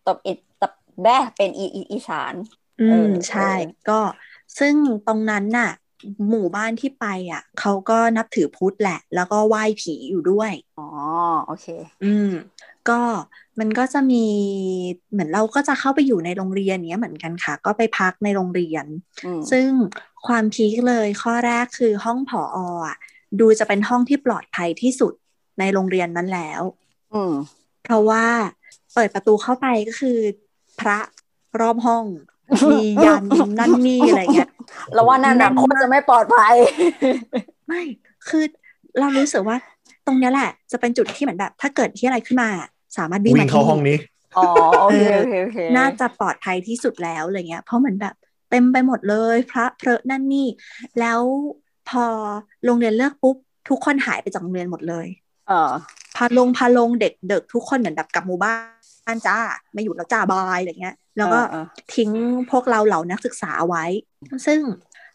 [0.07, 0.73] ตบอิตบ
[1.03, 2.33] แบ้เป็นอีอีอีสาน
[2.81, 3.99] อืเอมอใช่เออก็
[4.59, 4.75] ซึ่ง
[5.07, 5.71] ตรงนั้นน่ะ
[6.29, 10.87] หมู่บ้านที่ไปอะเขาก็นับถือพุทธแหละ แล้วก็ไหว้ผีอยู่ด้วย อ๋อ
[11.45, 11.67] โอเค
[12.03, 12.31] อืม
[12.89, 13.01] ก็
[13.59, 14.25] มันก็จะมี
[15.11, 18.85] เหมือนเราก็จะเข้าไปอยู่ในโรงเรียนเนี้ยเหมือนกันค่ะ ก็ไปพักในโรงเรียน
[19.25, 19.69] อืมซึ่ง
[20.27, 22.43] ความพีคเลยข้อแรกคือห้องผอ
[22.85, 22.97] อะ
[23.39, 25.13] ดูจะเป็นห้องที่ปลอดภัยที่สุด
[25.59, 26.61] ในโรงเรียนนั้นแล้ว
[27.13, 27.33] อืม
[27.83, 28.25] เพราะว่า
[28.93, 30.17] เปิดประตูเข้าไปก็คือ
[30.79, 30.97] พระ
[31.59, 32.05] รอบห้อง
[32.71, 33.23] มียัน
[33.59, 34.49] นั่นนี่อะไรเงี้ย
[34.93, 36.55] แล้วว่านั่นน่ะโคตรจะไม่ปลอดภัย
[37.67, 37.81] ไม่
[38.27, 38.43] คือ
[38.99, 39.57] เรารู้สึกว่า
[40.05, 42.49] ตรงเนี้ยแหละ จะเป็นจุดที่เหมือนแบบ ถ้าเกิดที่อะไรขึ้นมา
[42.97, 43.97] สามารถวิ่งวิ่มางเข้าที่ห้องนี้
[44.37, 44.45] อ๋อ
[44.81, 48.15] โอเคโอเคโอเคน่าจะปลอดภัยที่สุดแล้วอะไรเงี้ย เพราะเหมือนแบบ
[48.53, 50.47] เต็มไปหมดเลย พระเพระนั่นนี่
[50.99, 51.21] แล้ว
[51.89, 52.05] พอ
[52.65, 53.35] โรงเรียนเลิกปุ๊บ
[53.69, 55.07] ทุกคนหายไปจากโรงเรียนหมดเลย
[55.47, 55.71] เออ
[56.15, 58.55] พาลงพาลงเด็กเด็กทุกคนเหมือนแบบกลับหมู่บ้า
[59.15, 59.37] นจ้า
[59.73, 62.11] ไม่อยู่แล้วจ้าบายอะไรเงี้ย แล้วก็เออเออทิ้ง
[62.51, 63.85] พวกเราเหล่านักศึกษาเอาไว้
[64.45, 64.59] ซึ่ง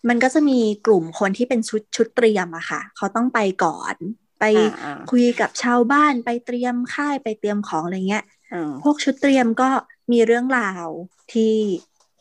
[0.09, 3.95] มันก็จะมีกลุ่มคนที่เป็นชุดชุดเตรียมอะค่ะ เขาต้องไปก่อน
[4.41, 8.25] ไปอ่าอ่าคุยกับชาวบ้านไปเตรียมค่ายไปเตรียมของอะไรเงี้ย
[8.55, 9.69] อืมพวกชุดเตรียมก็
[10.13, 10.87] มีเรื่องราว
[11.33, 11.55] ที่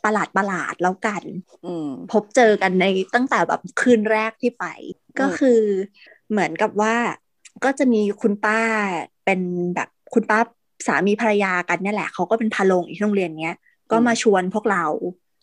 [0.05, 1.23] ประหลาดประหลาดๆแล้วกัน
[1.65, 2.85] อืมพบเจอกันใน
[3.15, 4.65] ตั้งแต่แบบคืนแรกที่ไป
[5.19, 5.59] ก็คือ
[6.31, 6.95] เหมือนกับว่า
[7.63, 8.61] ก็จะมีคุณป้า
[9.25, 9.39] เป็น
[9.75, 10.39] แบบคุณป้า
[10.87, 13.57] สามีภรรยากันเนี่ยแหละเขาก็เป็นพาลงอีกที่โรงเรียนเนี้ย
[13.91, 14.85] ก็มาชวนพวกเรา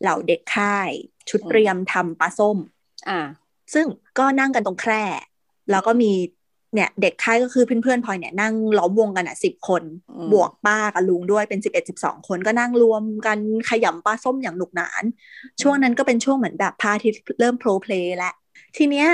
[0.02, 0.90] เหล่าเด็กค่าย
[1.28, 2.58] ชุดเตรียมทำปลาส้ม
[3.08, 3.20] อ่า
[3.74, 3.86] ซึ่ง
[4.18, 5.04] ก็นั่งกันตรงแคร่
[5.70, 6.12] แล้วก็มี
[6.74, 13.38] เนี่ยเด็กค่ายก็คือเพื่อนๆพลอยเนี่ยนั่งล้อมวงกันอะสิบคนอืมบวกป้ากับลุงด้วยเป็นสิบเอ็ดสิบสองคนก็นั่งรวมกัน
[13.70, 15.02] ขยำปลาส้มอย่างหนุกหนาน
[15.62, 18.34] ช่วงนั้นก็เป็นช่วงเหมือนแบบพระอาทิตย์เริ่มโพล้เพล้แล้ว
[18.76, 19.08] ทีเนี้ย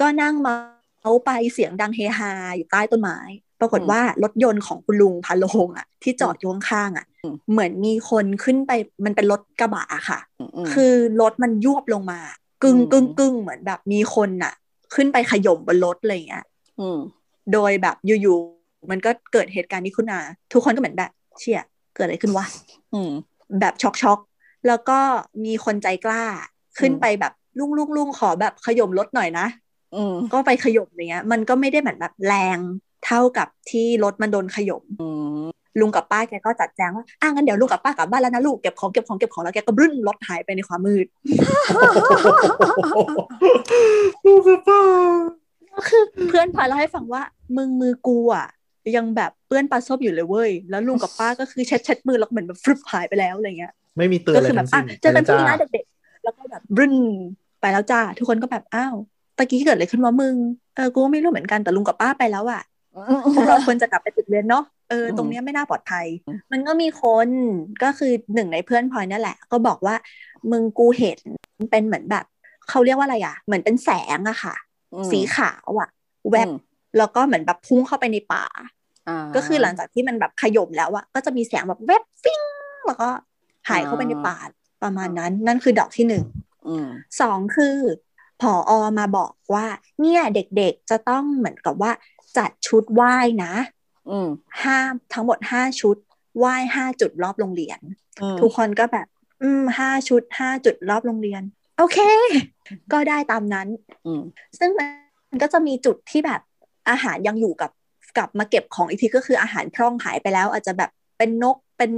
[0.00, 0.54] ก็นั่งเมา
[1.02, 3.18] เอาไปเสียงดังเฮฮาอยู่ใต้ต้นไม้
[3.60, 7.06] ปรากฏว่ารถยนต์ของคุณลุงพาโลงอะ ที่จอดอยู่ข้างๆอะ
[7.50, 8.72] เหมือนมีคนขึ้นไป
[9.04, 10.20] มันเป็นรถกระบะอะค่ะ
[10.64, 12.20] มคือรถมันยวบลงมา
[12.62, 14.52] กึ่งอืมกึ่งกึ่งเหมือนแบบมีคนน่ะ
[14.94, 16.55] ขึ้นไปขย่มบนรถอะไรอย่างเงี้ยอืม
[17.52, 20.18] โดยแบบอยู่ๆมันก็เกิดเหตุการณ์นี้ขึ้นมา
[20.52, 21.62] ทุกคนก็เหมือนแบบ เชี่ย
[21.94, 22.46] เกิดอะไรขึ้นวะ
[22.94, 23.10] อืม
[23.60, 24.98] แบบช็อกช็อกๆแล้วก็
[25.44, 26.22] มีคนใจกล้า
[26.78, 29.46] ขึ้นอืมไปแบบลุงลุงลุงขอแบบขย่มรถหน่อยนะ
[29.94, 32.58] อืมก็ไปขย่มอย่างเงี้ย มันก็ไม่ได้เหมือนแบบแรง
[33.06, 35.08] เท่ากับที่รถมันโดนขย่มอื
[35.38, 35.44] ม
[35.80, 41.06] ลุงกับป้าแกก็จัดแจงว่าอะงั้นเดี๋ยวลุงกับป้ากลับบ้านแล้วนะลูกเก็บของเก็บของเก็บของแล้วแกก็บึ้นรถหายไปในความมืด
[44.24, 44.82] ลูกกับป้า
[45.76, 47.22] ก็คือเพื่อนพลอยเล่าให้ฟังว่า
[47.56, 48.46] มึงมือกูอะ
[48.96, 56.92] ยังแบบเปื้อนปลาส้มอยู่เลยเว้ย แล้วลุงกับป้าก็คือเช็ดเช็ดมือแล้วเหมือนแบบฟรึบหายไปแล้วอะไรเงี้ย ไม่มีเตือนก็อะไรคือแบทั้บงสิ้อะนเจอกันพรุ่งนี้จ้านะเด็กๆ แล้วก็แบบบึ้น
[57.60, 58.94] ไปแล้วจ้า ทุกคนก็แบบอ้าว
[59.36, 60.36] ตะกี้เกิดอะไรขึ้นวะมึง
[60.76, 62.62] เออ กูก็ไม่รู้เหมือนกัน แต่ลุงกับป้าไปแล้วอะ
[63.34, 66.06] พวกเราควรจะกลับไปตึกเรียนเนาะ เออ ตรงเนี้ยไม่น่าปลอดภัย
[66.52, 67.28] มันก็มีคน
[67.82, 69.94] ก็คือหนึ่งในเพื่อนพลอยนั่นแหละ ก็บอกว่า
[70.50, 71.18] มึงกูเห็น
[71.70, 72.24] เป็นเหมือนแบบ
[72.68, 74.65] เขาเรียกว่าอะไรอะ เหมือนเป็นแสงอะค่ะอืม
[75.10, 75.90] สีขาวอะ
[76.30, 76.56] แวบอืม
[76.98, 82.42] แล้วก็เหมือนแบบพุ่งเข้าไปในป่าาก็คือหลังจากที่มันแบบขยมแล้วอะก็จะมีแสงแบบแวบฟิ้ง
[82.86, 83.08] แล้วก็
[83.68, 84.38] หายเข้าไปในป่า
[84.82, 86.24] ประมาณนั้น นั่นคือดอกที่หนึ่ง
[86.68, 86.88] อืม
[87.20, 87.76] สองคือ
[88.42, 89.66] ผออมาบอกว่า
[90.00, 91.92] เนี่ยเด็กๆจะต้องเหมือนกับว่า
[92.36, 93.14] จัดชุดไหว้
[93.44, 93.54] นะ
[94.10, 94.28] อืม
[94.62, 94.78] ห้า
[95.14, 95.96] ทั้งหมดห้าชุด
[96.38, 97.80] ไหว้ห้าจุดรอบโรงเรียน
[98.22, 99.06] อืมทุกคนก็แบบ
[99.42, 101.42] อืมห้าชุดห้าจุดรอบโรงเรียน
[101.78, 101.98] โอเค
[102.92, 103.68] ก็ได้ตามนั้น
[104.06, 104.22] อืม
[104.58, 104.84] ซึ่งมั
[105.34, 106.40] นก็จะมีจุดที่แบบ
[106.90, 107.70] อาหารยังอยู่กับ
[108.16, 111.92] กลับมาเก็บของอีกทีก็คืออาหารพร่องหายไปแล้ว อาจจะแบบเป็นนกเป็น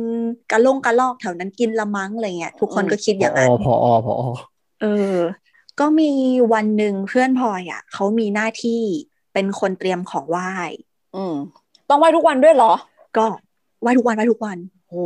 [0.52, 3.74] กระลงกระลอกแถวนั้นกินละมั้งอะไรเงี้ยทุกคนก็คิดอย่างพนั้นอพอ
[4.06, 4.14] พอ
[4.80, 5.16] เออ
[5.80, 6.10] ก็มี
[6.52, 8.82] วันหนึ่งเพื่อนพลอยอะเขามีหน้าที่
[9.32, 10.50] เป็นคนเตรียมของไหว้
[11.16, 11.34] อืม
[11.88, 12.72] ต้องไหว้ทุกวันด้วยเหรอ
[13.16, 13.26] ก็
[13.80, 14.58] ไหว้ทุกวันไหว้ทุกวัน
[14.88, 14.96] โห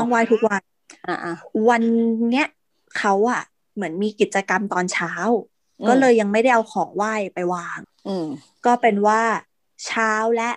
[0.00, 0.60] ต้องไหว้ทุกวัน
[1.06, 1.32] อ่าอ่า
[1.68, 1.82] วัน
[2.30, 2.46] เนี้ย
[2.98, 3.42] เขาอะ
[3.74, 5.12] เหมือนมีกิจกรรมตอนเช้า
[5.80, 8.26] อืมก็เลยยังไม่ได้เอาของไหว้ไปวาง อืม
[8.66, 9.20] ก็เป็นว่า
[9.86, 10.50] เช้าและ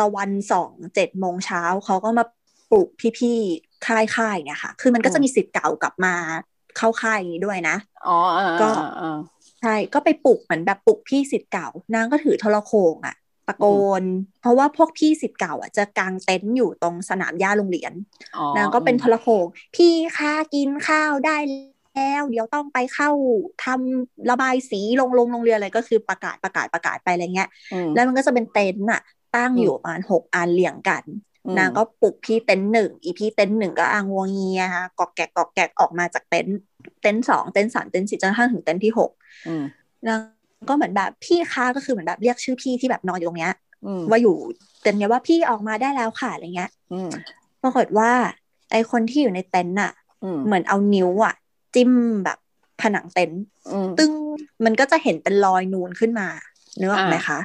[0.00, 2.24] ตะวันสองเจ็ดโมงเช้าเขาก็มา
[2.70, 2.88] ปลุก
[3.18, 6.14] พี่ๆค่ายค่ายๆเนี่ยค่ะ คือมันก็จะมีสิทธิ์เก่ากลับมา
[6.76, 9.18] เข้าค่ายอย่างนี้ด้วยนะอ๋ออ่าก็อ่าอ่า
[9.60, 13.16] ใช่ก็ไปปลุกเหมือนแบบปลุกพี่สิทธิ์เก่านางก็ถือโทรโขงอะ
[13.48, 13.66] ตะโก
[14.00, 14.02] น
[14.40, 17.92] เพราะว่าพวกพี่สิทธิ์เก่าอะจะกางเต็นท์อยู่ตรงสนามหญ้าโรงเรียน
[18.36, 19.44] อ๋อนางก็เป็นโทรโขง
[19.76, 21.77] พี่คะกินข้าวได้แล้ว
[22.30, 23.10] เดี๋ยวต้องไปเข้า
[23.64, 29.00] ทำระบายสีลงลงโรงเรียนอะไรก็คือประกาศประกาศประกาศไปอะไรเงี้ยอืมแล้วมันก็จะเป็นเต็นท์อะ
[29.36, 31.04] ตั้งอยู่ประมาณหกอันเรียงกัน
[31.46, 36.58] อืมนางก็ปลุกพี่เต็นท์หนึ่งอีพี่เต็นท์หนึ่งก็อ่างวงเงียฮะกอกแกกกอกแกกออกมาจากเต็นท์
[37.02, 39.10] เต็นท์สองเต็นท์สามเต็นท์สี่จนกระทั่งถึงเต็นท์ที่หก
[39.48, 39.64] อืม
[40.06, 40.18] นาง
[40.68, 43.54] ก็เหมือนแบบพี่คะก็คือเหมือนแบบเรียกชื่อพี่ที่แบบนอนอยู่ตรงเนี้ย
[43.86, 44.34] อืมว่าอยู่
[44.82, 47.10] เต็นท์เนี้ยว่าพี่ออกมาได้แล้วค่ะอะไรเงี้ยอืม
[47.62, 48.10] ปรากฏว่า
[48.72, 49.92] ไอคนที่อยู่ในเต็นท์น่ะ
[50.24, 51.34] อืมเหมือนเอานิ้วอะ
[51.78, 51.92] จิ้ม
[52.24, 52.38] แบบ
[52.82, 54.12] ผนังเต็นท์อืมตึ้ง
[54.64, 56.28] มันก็จะเห็นเป็นรอยนูนขึ้นมา
[56.78, 57.40] เนื้อออกไหมอ่าคะ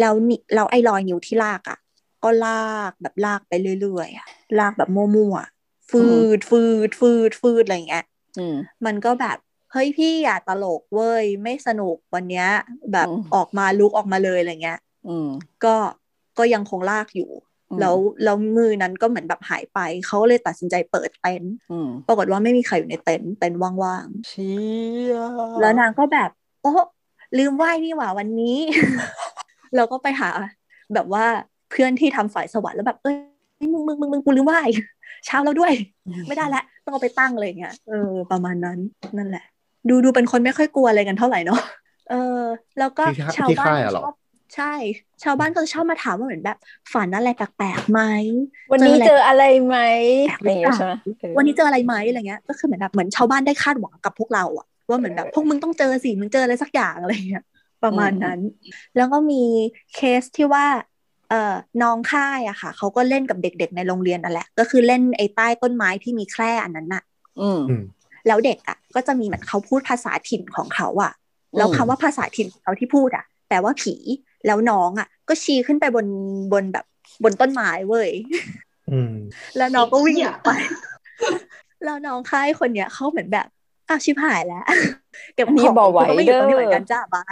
[0.00, 1.78] แล้วนี่แล้วไอ้รอยนิ้วที่ลากอะ
[2.24, 4.26] ก็ลากแบบลากไปเรื่อยๆอะ
[4.58, 6.04] ลากแบบมั่วๆฟื
[6.38, 8.04] ดฟืดฟืดฟืดอะไรอย่างเงี้ย
[8.38, 8.56] อืม
[8.86, 9.36] มันก็แบบ
[9.72, 12.48] เฮ้ยพี่อย่าตลกเว้ยไม่สนุกวันเนี้ย
[12.92, 15.28] แบบอืมออกมาลุกออกมาเลยอะไรเงี้ยอืม
[15.64, 15.76] ก็
[16.38, 17.49] ก็ยังคงลากอยู่อืม
[17.80, 24.56] แล้วแล้วมือนั้นก็เหมือนแบบหายไป เขาเลยตัดสินใจเปิดเต็นท์อืมปรากฏว่าไม่มีใครอยู่ในเต็นท์เต็นท์ว่างเชี่
[25.12, 26.30] ยๆแล้วนางก็แบบ
[26.62, 26.72] โอ้
[27.38, 28.56] ลืมไหว้นี่หว่าวันนี้
[29.76, 30.30] เราก็ไปหา
[30.94, 31.24] แบบว่า
[31.70, 33.16] เพื่อนที่ทำฝ่ายสวรรค์แล้วแบบเอ้ย
[33.72, 34.60] มึงมึงมึงมึงกูลืมไหว้
[35.26, 35.72] เช้าแล้วด้วย
[36.28, 38.78] ไม่ได้ละต้องเอาไปตั้งเลยอย่างเงี้ยเออประมาณนั้น
[39.16, 39.44] นั่นแหละ
[39.88, 41.60] ดูดูเป็นคนไม่ค่อยกลัวอะไรกันเท่าไหร่เนาะ
[42.10, 42.42] เออ
[42.78, 44.14] แล้วก็ที่ค่ายชาวที่บ้านค่ายก็อะเหรอชอบ
[44.54, 44.72] ใช่
[45.22, 46.58] ชาวบ้านก็จะชอบมาถามว่าเหมือนแบบ
[46.92, 48.00] ฝันอะไรแปลกๆไหม
[48.72, 49.76] วันนี้เจออะไรไหม
[50.24, 57.44] แปลกหรือเปล่าใช่ไหมเออวันนี้เจออะไรไหมอะไรเงี้ย ก็คือเหมือนแบบเหมือนชาวบ้านได้คาดหวังกับพวกเราอะว่าเหมือนแบบพวกมึงต้องเจอสิมึงเจออะไรสักอย่างอะไรเงี้ย
[57.84, 58.38] ประมาณนั้น
[58.96, 59.42] แล้วก็มี
[59.94, 60.66] เคสที่ว่า
[61.28, 67.02] เอ่อน้องค่ายอะค่ะเขาก็เล่นกับเด็ก ๆ ในโรงเรียนนั่นแหละ ก็คือเล่นไอ้ใต้ต้นไม้ที่มีแคร่อันนั้นน่ะ
[67.40, 67.82] อืมอืม
[68.26, 71.12] แล้วเด็กอะก็จะมีเหมือนเขาพูดภาษาถิ่นของเขาอะ
[71.56, 73.94] แล้วอืมคำว่าภาษาถิ่นของเขาที่พูดอะแปลว่าผี
[74.46, 76.06] แล้วน้องอะ ก็ชี้ขึ้นไปบน
[76.52, 76.84] บนแบบ
[77.24, 78.10] บนต้นไม้เว้ย
[78.90, 79.14] อืม
[79.56, 80.50] แล้วน้องก็วิ่งเหี้อยอกไป
[81.84, 83.46] แล้วน้องค่ายคนเนี้ยเขาเหมือนแบบ
[83.88, 84.64] อ้าวชิบหายแล้ว
[85.34, 87.22] เก็บอันนี้ของบอกไว้กูก็ไม่อยู่ตรงนี้เด้อเหมือนกันจ้าบ้า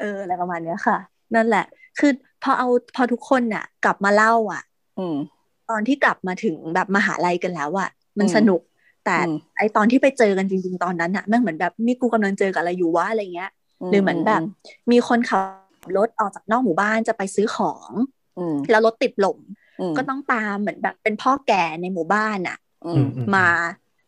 [0.00, 0.96] เอออะไรประมาณเนี้ยค่ะ
[1.34, 1.64] นั่นแหละ
[1.98, 2.12] คือ
[2.42, 4.62] พอเอาพอทุกคนน่ะ กลับมาเล่าอะ
[4.98, 5.16] อืม
[5.70, 7.88] ตอนที่กลับมาถึงแบบมหาลัยกันแล้วอะ
[8.18, 8.60] มันอืมสนุก
[9.04, 13.50] แต่อืมไอตอนที่ไปเจอกันจริง ๆ ตอนนั้นอะแม่งเหมือนแบบนี่กูกำลังเจอกับอะไรอยู่วะอะไรเงี้ย
[13.90, 14.42] หรือเหมือนแบบ
[14.90, 15.40] มีคนขับ
[15.96, 17.90] รถออกจากนอกหมู่บ้านจะไปซื้อของ
[18.38, 19.38] อืมแล้วรถติดลม
[19.80, 23.48] อืมก็ต้องตามเหมือนแบบเป็นพ่อแก่ในหมู่บ้านอะอือืมมอืมมา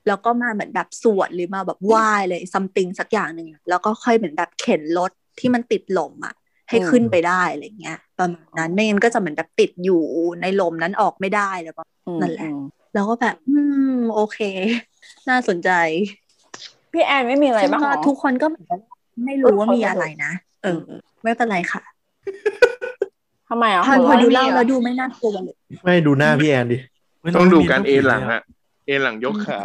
[0.06, 6.34] แล้วก็มาเหมือนแบบสวดหรือมาแบบไหว้เลยซัมติงสักอย่างหนึ่งอะแล้วก็ค่อยเหมือนแบบเข็นรถที่มันติดลมอะ
[6.68, 10.02] ให้ขึ้นไปได้อะไรเงี้ยประมาณนั้นไม่งั้นก็จะเหมือนแบบติดอยู่
[10.42, 12.60] ในลมนั้นออกไม่ได้แล้วก็อืมนั่นแหละอืม
[12.94, 13.58] แล้วก็แบบ อื
[13.96, 14.38] ม โอเค
[15.28, 15.70] น่าสนใจ
[16.92, 18.78] พี่แอนไม่มีอะไรซึ่งบ้างก็เหรอทุกคนก็เหมือนกัน
[19.26, 20.32] ไม่รู้ว่ามีอะไรนะ
[20.62, 20.80] เออ
[21.24, 21.82] ไม่เป็นไรค่ะ
[23.48, 26.78] ทำไมอะพอหัวพอเราะดูเล่าแล้วดูไม่น่ากลัวเลยไม่ดูหน้าพี่แอนดิ
[27.20, 28.42] เฮ้ยต้องดูไม่มีการเอผีนหลังยอะ
[28.86, 29.60] เอ็นหลังยกขา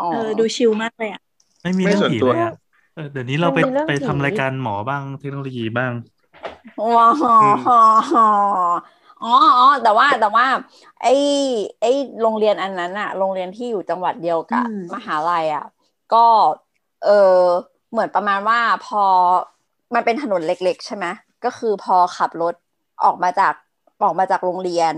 [0.00, 1.20] อ๋อเออดูชิลมากเลยอะ
[1.62, 2.52] ไม่มีไม่เรื่องส่วนผีตัวเลยอะ
[2.94, 5.92] เออเดี๋ยวนี้เราไปมันมีเรื่องไปผีทำรายการหมอบ้างเทคโนโลยีบ้าง
[6.96, 7.12] ว้าว
[9.22, 10.46] อ๋ออ๋อแต่ว่าแต่ว่า
[11.02, 11.14] ไอ้
[11.80, 11.92] ไอ้
[12.22, 15.66] โรงเรียนอันนั้นอะโรงเรียนที่อยู่จังหวัดเดียวกับอืมมหาลัยอะ
[16.14, 16.24] ก็
[17.04, 17.40] เออ
[17.90, 19.04] เหมือนประมาณว่าพอ
[19.94, 21.06] มันเป็นถนนเล็ก ๆ ใช่ไหม
[21.44, 22.54] ก็คือพอขับรถ
[23.04, 23.54] ออกมาจาก
[24.02, 24.94] ออกมาจากโรงเรียน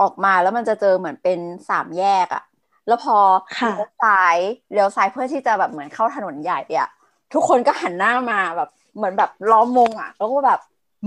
[0.00, 1.38] ออกมาแล้วมันจะเจอเหมือนเป็น
[1.68, 2.42] สามแยกอะ
[2.86, 3.16] แล้วพอ
[3.58, 4.36] ค่ะเลี้ยวซ้าย
[4.72, 6.88] เลี้ยวซ้ายเพื่อที่จะแบบเหมือนเข้าถนนใหญ่อะ
[7.32, 10.60] ทุกคนก็หันหน้ามาแบบเหมือนแบบล้อมวงอะแล้วก็แบบ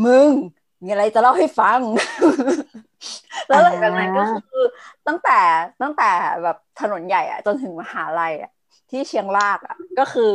[0.05, 0.29] มึง
[0.83, 1.79] มีอะไรจะเล่าให้ฟัง
[3.47, 4.65] แล้วหลังจากนั้นก็คือ
[5.07, 5.39] ตั้งแต่
[5.81, 6.09] ตั้งแต่
[6.43, 8.51] แบบถนนใหญ่อะจนถึงมหาลัยอะ
[8.89, 10.31] ที่เชียงรากอะก็คือ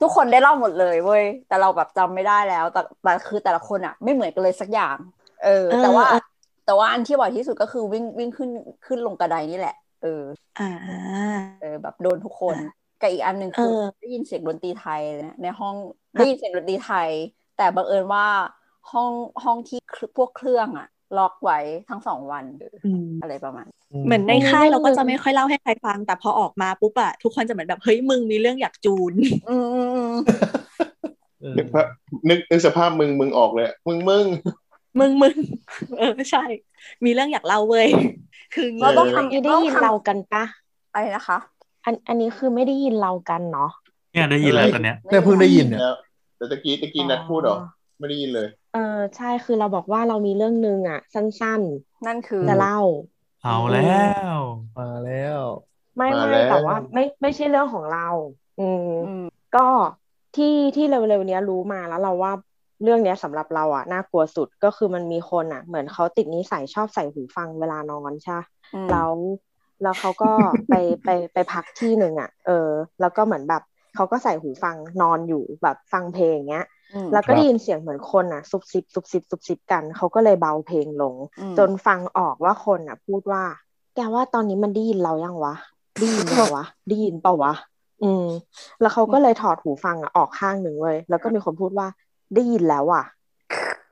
[0.00, 4.96] ทุกคนได้เล่าหมดเลยเว้ยแต่เราแบบจำไม่ได้แล้ว แต่แต่คือแต่ละคนอะไม่เหมือนกันเลยสักอย่าง
[5.42, 6.20] เออเออแต่ว่าเออ
[6.64, 8.50] แต่ว่าอันที่บ่อยที่สุดก็คือวิ่งวิ่งขึ้น
[8.86, 10.22] ขึ้นลงกระไดนี่แหละ เออ
[10.58, 10.68] อ่า
[11.60, 12.56] เออ แบบโดนทุกคน
[13.00, 15.74] กับอีกอันหนึ่งคือเออได้ยินเสียงดนตรีไทยนะในห้อง
[16.16, 17.10] ได้ยินเสียงดนตรีไทย
[17.56, 18.26] แต่บังเอิญว่า
[18.92, 19.10] ห้อง
[19.44, 19.78] ห้องที่
[20.16, 20.86] พวกเครื่องอะ
[21.18, 21.58] ล็อกไว้
[21.88, 22.44] ทั้งสองวัน
[22.84, 23.66] อืมอะไรประมาณ
[24.06, 29.12] เหมือนในค่ายเราก็จะไม่ค่อยเล่าให้ใครฟัง แต่พอออกมาปุ๊บอะทุกคนจะเหมือนแบบเฮ้ยมึงมีเรื่องอยากจูน
[29.48, 30.14] อืมอืมอืม
[31.58, 31.86] นึกภาพ
[32.28, 34.26] นึกนึกสภาพมึงมึงออกเลย มึงมึง
[34.98, 35.34] มึงมึง
[35.98, 36.44] เออใช่
[37.04, 37.88] มีเรื่องอยากเล่าเว้ย
[38.54, 40.44] คืองี้เราต้องอันทำนี้ได้ยินเรากันปะ
[40.92, 41.38] อะไรนะคะ
[41.84, 43.70] อันอันนี้คือไม่ได้ยินเรากันเนาะ
[44.12, 45.94] เนี่ยได้ยินแล้วตอนเนี้ยเนี่ยเพิ่งได้ยินเนี่ยแล้ว
[46.36, 47.58] แต่ตะกี้ตะกี้นัดพูดเหรอ
[48.00, 48.80] ไม่ได้ยินเลย เออ
[49.16, 51.62] ใช่คือเราบอกว่าเรามีเรื่องหนึ่งอะ สั้น
[52.06, 52.78] นั่นคือ ๆ จะเล่า
[53.42, 53.80] เอาแล้
[54.40, 54.42] ว
[54.76, 55.40] มาแล้ว
[55.96, 58.08] ไม่มาไม่แล้วแต่ว่าไม่ไม่ใช่เรื่องของเรา
[58.58, 59.22] อืม อืม
[59.56, 59.60] ก็
[60.36, 60.46] ที่
[60.76, 62.32] ที่เร็วๆเนี้ยรู้มาแล้วเราว่า
[62.82, 69.12] เรื่องเนี้ยสำหรับเราอะน่ากลัวสุดก็คือมันมีคนอะ เหมือนเขาติดนิสัยชอบใส่หูฟังเวลานอนใช่ปะ อืม แล้ว
[69.82, 70.32] แล้วเขาก็
[70.68, 70.72] ไป
[71.04, 72.52] ไปไปพักที่หนึ่งอะ เออ
[73.00, 73.62] แล้วก็เหมือนแบบ
[73.94, 76.79] เขาก็ใส่หูฟังนอนอยู่แบบฟังเพลงเงี้ยอืม
[77.12, 83.42] แล้วก็ครับได้ยินเสียงเหมือนคนอะซุบซิบซุบซิบซุบซิบกัน เขาก็เลยเบาเพลงลงอืมจนฟังออกว่าคนอะ พูดว่า
[83.94, 85.54] แกว่าตอนนี้มันได้ยินเรายังวะ
[86.00, 87.52] ได้ยินเปล่าวะได้ยินเปล่าวะ
[88.02, 88.26] อืม
[88.80, 91.88] แล้วเขาก็เลยถอดหูฟังอะออกข้างหนึ่งเว้ยแล้วก็มีคนพูดว่า
[92.34, 93.04] ได้ยินแล้วอะ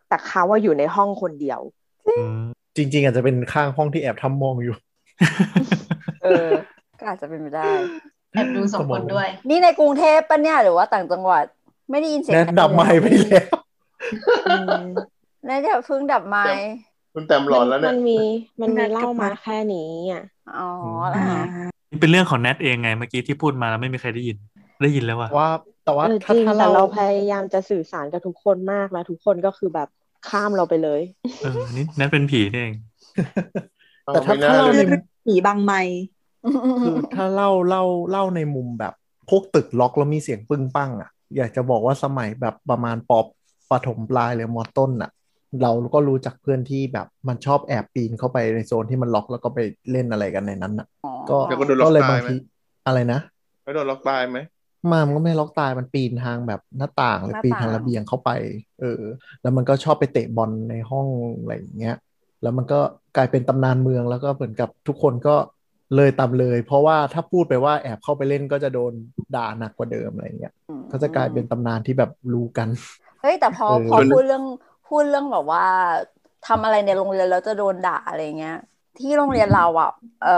[0.08, 1.60] แต่เขาว่าอยู่ในห้องคนเดียว
[2.08, 2.40] อืม
[2.76, 4.76] จริง ๆ อาจจะเป็นข้างห้องที่แอบทำมองอยู่
[6.24, 6.48] เออ
[6.98, 7.64] ก็อาจจะเป็นไปได้
[8.32, 11.44] แอบดูสองคนด้วย นี่ในกรุงเทพปะเนี่ยหรือว่าต่างจังหวัด
[11.90, 13.54] ไม่ได้ยินเสียงแนะดับไม้ไปแล้ว
[14.48, 14.82] อืม
[15.48, 16.44] น่าจะเพิ่งดับไม้
[17.14, 18.18] คุณแต้มหลอนแล้วมัเนี่ยนมี
[18.60, 20.24] มันมีนัดกลับเล่ามามาแค่นี้อะ
[20.58, 20.70] อ๋อ
[21.16, 21.26] อ่า
[21.90, 24.36] นี่เป็นเรื่องของแนทเองไงเมื่อกี้ที่พูดมาแล้วไม่มีใครได้ยิน
[24.82, 25.48] ได้ยินแล้วว่ะว่า
[25.84, 29.88] แต่ว่าเออถ้าจริงถ้าแต่เราเราพยายามจะสื่อสารกับทุกคนมากแล้วทุกคนก็คือแบบ
[30.28, 31.00] ข้ามเราไปเลย
[31.40, 32.74] เออนี่แนทเป็นผีนี่เอง
[34.04, 34.94] แต่ถ้าไม่น่าถ้าเราเลยใน
[35.24, 35.74] ผีบางไม
[36.84, 38.94] คือถ้าเล่าเล่าเล่าในมุมแบบ
[39.30, 43.20] พวกตึกล็อกแล้วมีเสียงปึ้งปั้งอะ อยากจะบอกว่าสมัยแบบประมาณปอ
[43.70, 45.10] ปฐมปลายหรือมอต้นอะ
[45.62, 49.58] เราก็รู้จักเพื่อนที่แบบมันชอบแอบปีนเข้าไปในโซนที่มันล็อกแล้วก็ไป
[49.90, 50.86] เล่นอะไรกันในนั้นอะ
[51.30, 52.36] ก็แล้วก็โดนล็อกก็เลยตาบายงไหมที
[52.86, 53.20] อะไรนะ
[53.62, 54.38] แล้วโดนล็อกตายไหม
[54.92, 58.30] มามันก็ไม่ล็อกตายมันปีนทางแบบหน้าต่างหรือหน้าปีนทางต่างระเบียงเข้าไป
[58.80, 59.02] เออ
[59.42, 61.06] แล้วมันก็ชอบไปเตะบอลในห้อง
[61.40, 61.96] อะไรอย่างเงี้ย
[62.42, 62.80] แล้วมันก็
[63.16, 65.36] กลายเป็นตำนานเมืองแล้วก็เหมือนกับทุกคนก็
[65.96, 68.92] เลยตามเลย เพราะว่าถ้าพูดไปว่าแอบเข้าไปเล่นก็จะโดน
[69.34, 72.68] ด่าหนักกว่าเดิมอะไรอย่างเงี้ยอืมก็จะกลายเป็นตำนานที่แบบรู้กัน
[73.20, 74.44] เฮ้ยแต่พอเออพอพูดเรื่อง
[74.86, 75.62] พูดเรื่องแบบว่า
[76.42, 78.52] ทำอะไรในโรงเรียนแล้วจะโดนด่าอะไรเงี้ย
[78.96, 79.88] ที่โรงเรียนเราอะ
[80.20, 80.30] เอ่อ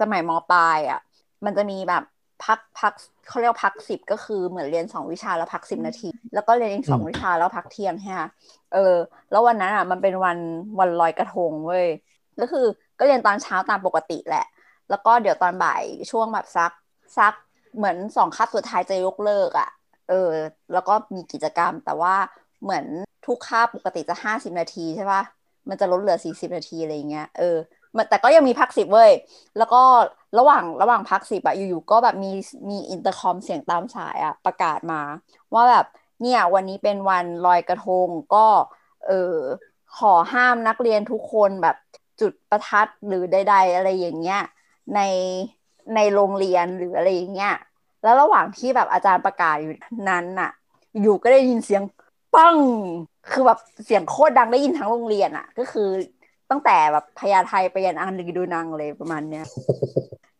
[0.00, 0.98] สมัยมปลายอะ
[1.44, 2.02] มันจะมีแบบ
[2.40, 2.92] พักพัก
[3.26, 8.22] เขาเรียกว่าพักสิบก็คือเหมือนเรียนสองวิชาแล้วพักสิบนาที แล้วก็เรียนอีกสองอืมวิชาแล้วพักเที่ยงใช่ไหม
[8.70, 8.78] เออ
[9.30, 10.38] แล้ววันนั้นอะมันเป็นวัน
[10.80, 11.86] วันลอยกระทงเว้ย
[12.40, 12.60] ก็คือ
[12.98, 14.44] ก็เรียนตอนเช้าตามปกติแหละ
[14.90, 16.72] แล้วก็เดี๋ยวตอนบ่ายช่วงแบบซัก
[17.18, 17.34] ซัก
[17.76, 19.68] เหมือนสองคาบสุดท้ายจะยกเลิกอะ
[20.10, 20.30] เออ
[20.72, 22.14] แล้วก็มีกิจกรรม แต่ว่า
[22.62, 22.84] เหมือน
[23.26, 25.22] ทุกคาบปกติจะห้าสิบนาทีใช่ปะ
[25.68, 27.56] มันจะลดเหลือสี่สิบนาทีอะไรเงี้ย เออ
[28.10, 29.12] แต่ก็ยังมีพักสิบเว้ย
[29.58, 29.82] แล้วก็
[30.38, 32.32] ระหว่างระหว่างพักสิบอะอยู่ๆก็แบบมี
[32.70, 35.00] มีอินเตอร์คอมเสียงตามสายอะประกาศมา
[35.54, 35.86] ว่าแบบ
[36.22, 38.46] เนี่ยวันนี้เป็นวันลอยกระทงก็
[39.06, 39.36] เออ
[39.98, 41.76] ขอห้ามนักเรียนทุกคนแบบ
[42.20, 44.40] จุดประทัดหรือใด ๆ อะไรอย่างเงี้ย
[44.92, 44.98] ใน
[45.94, 47.50] ในโรงเรียนหรืออะไรอย่างเงี้ย
[48.02, 49.70] แล้วระหว่างที่แบบอาจารย์ประกาศอยู่
[50.08, 50.48] นั้นน่ะ
[51.00, 51.82] อยู่ก็ได้ยินเสียง
[52.32, 52.58] ปัง
[53.28, 55.82] คือแบบเสียงโคตรดังได้ยินทั้งโรงเรียนอะ ก็คือ
[56.50, 59.42] ตั้งแต่แบบพญาไทไปยันอันลีดูนังเลยประมาณเนี้ย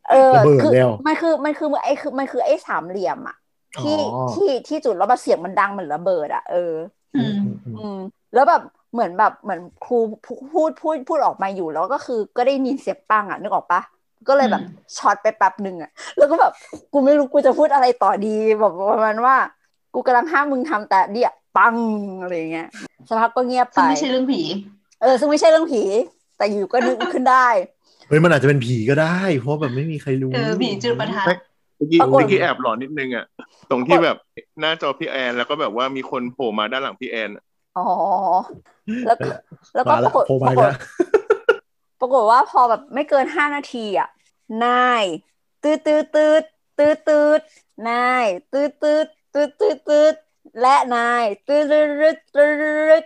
[0.04, 3.34] เออระเบิดคือแล้วมันคือมันคือไอ้คือมันคือไอ้สามเหลี่ยมอะ
[3.76, 3.94] ที่อ๋อ
[4.30, 6.56] ที่ที่จุดแล้วแบบเสียงมันดังเหมือนระเบิดอะเออ
[7.14, 7.94] อืมอืมอืมอืม
[8.32, 8.60] แล้วแบบ
[8.92, 9.94] เหมือนแบบเหมือนครู
[10.24, 13.80] พูพูดพูดพูดออกมาอยู่แล้วก็คือก็ได้ยินเสียงปังอะนึกออกปะ
[14.28, 16.52] ก็เลยแบบอืมช็อตไปแป๊บหนึ่งอะแล้วก็แบบ
[16.92, 19.36] กูไม่รู้กูจะพูดอะไรต่อดีแบบประมาณว่า
[19.94, 21.76] กูกำลังห้ามมึงทำแต่เดี่ยปัง
[22.22, 22.68] อะไรอย่างเงี้ย
[23.08, 24.42] สักพักก็เงียบไปซึ่งไม่ใช่เรื่องผี
[25.02, 25.82] เออซึ่งไม่ใช่เรื่องผี
[26.38, 27.48] แต่อยู่ก็นึกขึ้นได้
[28.08, 31.26] เฮ้ยมันอาจจะเป็นผีก็ได้ เพราะแบบไม่มีใครรู้เออผีจุดประทัด
[31.76, 33.24] เมื่อกี้ปรากฏเมื่อกี้แอบหลอนนิดนึงอะ
[33.70, 34.16] ตรงที่แบบ
[34.60, 37.44] หน้าจอพี่แอนแล้วก็แบบว่ามีคนโผล่มาด้านหลังพี่แอนอะ
[37.78, 37.86] อ๋อ
[39.06, 39.28] แล้วก็
[39.74, 40.68] แล้วก็มาปแล้รากฏโผล่ปมา
[42.04, 44.08] ราอีกกฏแล้วปรากฏว่าพอแบบไม่เกินห้านาทีอะ
[44.64, 45.04] นาย
[45.62, 46.42] ตืดตืดตืด
[46.78, 47.40] ตืดตืด
[47.88, 50.14] นายตืดตืดตืดตืดตืด
[50.60, 53.02] และนายตืดตืดตืดตืดตืด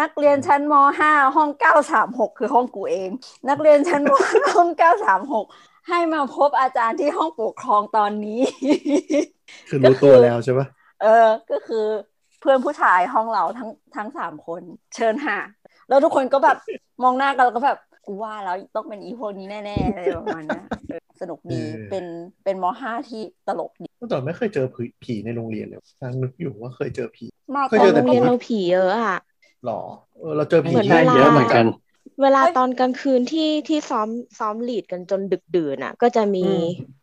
[0.00, 3.10] นักเรียนชั้นมห้าห้องเก้าสามหกคือห้องกูเอง
[3.48, 4.12] นักเรียนชั้นม
[4.54, 5.46] ห้องเก้าสามหก
[5.88, 8.40] ให้มาพบอาจารย์ที่ห้องปกครองตอนนี้
[9.68, 10.66] คือรู้ตัวแล้วใช่ปะ
[11.02, 11.84] เออ ก็คือ
[12.40, 14.62] เพื่อนผู้ชายห้องเราทั้งทั้งสามคน
[14.94, 15.36] เชิญหา
[15.88, 16.56] แล้วทุกคนก็แบบ
[17.02, 21.56] มองหน้ากันแล้วก็แบบ กูว่าแล้วต้องเป็นอีพวกนี้แน่ๆอะไรประมาณนั้นเออสนุกดี
[21.88, 22.04] เป็น
[22.44, 27.26] เป็นมห้าที่ตลกดีเมื่อก่อนไม่เคยเจอผีผีในโรงเรียนเลยทางนึกอยู่ว่าเคยเจอผี
[27.56, 29.16] มากเคยเจอแต่โรงผีเรียนเราผีเยอะอะ
[29.64, 29.80] หรอ
[30.18, 31.64] เออเราเจอผีเหมือนได้เวลาเยอะเหมือนกัน
[32.22, 34.08] เวลาตอนกลางคืนที่ที่ซ้อม
[34.38, 36.40] ซ้อมลีดกันจนดึกดื่นอะ ก็จะมี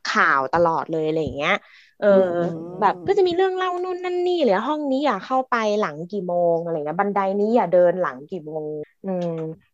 [0.05, 1.53] ข่าวตลอดเลยอะไรอย่างเงี้ย
[1.99, 8.65] เอออแบบก็จะมีเรื่องเล่านู่นนั่นนี่หรือห้องนี้อย่าเข้าไปหลังกี่โมงอะไรเงี้ยบันไดนี้อย่าเดินหลังกี่โมง
[9.03, 9.27] อืม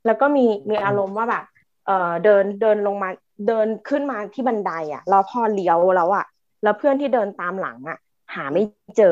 [0.06, 1.44] แล้วก็มีมีอารมณ์ว่าแบบ
[1.86, 1.94] เออ
[2.24, 3.10] เดินเดินลงมา
[3.46, 6.24] เดินขึ้นมาที่บันไดอะแล้วพอเลี้ยวแล้วอะ
[6.62, 7.98] แล้วเพื่อนที่เดินตามหลังอะ
[8.36, 8.62] หาไม่
[8.98, 9.06] เจอ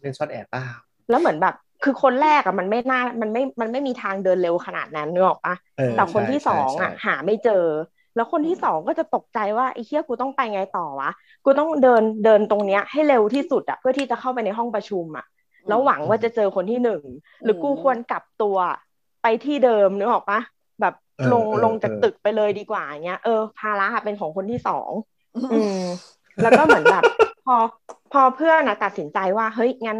[0.00, 0.64] เล่นซ่อนแอบเปล่า
[1.08, 7.52] แล้วเหมือนแบบคือคนแรกอะมันไม่น่ามันไม่มันไม่มีทางเดินเร็วขนาดนั้นนึกออกปะเออแต่คนใช่ที่ใช่สองอะใช่หาไม่เจอ
[8.16, 11.10] แล้วคนที่สองก็จะตกใจว่าไอ้เหี้ยกูต้องไปไงต่อวะ
[11.44, 15.26] กูต้องเดินเดินตรงเนี้ยให้เร็วที่สุดอะเพื่อที่จะเข้าไปในห้องประชุมอะ
[15.68, 17.02] แล้วหวังว่าจะเจอคนที่หนึ่ง
[17.44, 18.56] หรือกูควรกลับตัว
[19.22, 20.40] ไปที่เดิมนึกออกปะ
[20.80, 24.90] แบบเออลงเออลงจากเออตึกไปเลยดีกว่าอย่างเงี้ยเออภาระอะเป็นของคนที่สอง
[25.52, 25.82] อืม
[26.42, 27.04] แล้วก็เหมือนแบบ
[27.46, 27.56] พอ
[28.12, 29.98] พอเพื่อนนะตัดสินใจว่าเฮ้ยงั้น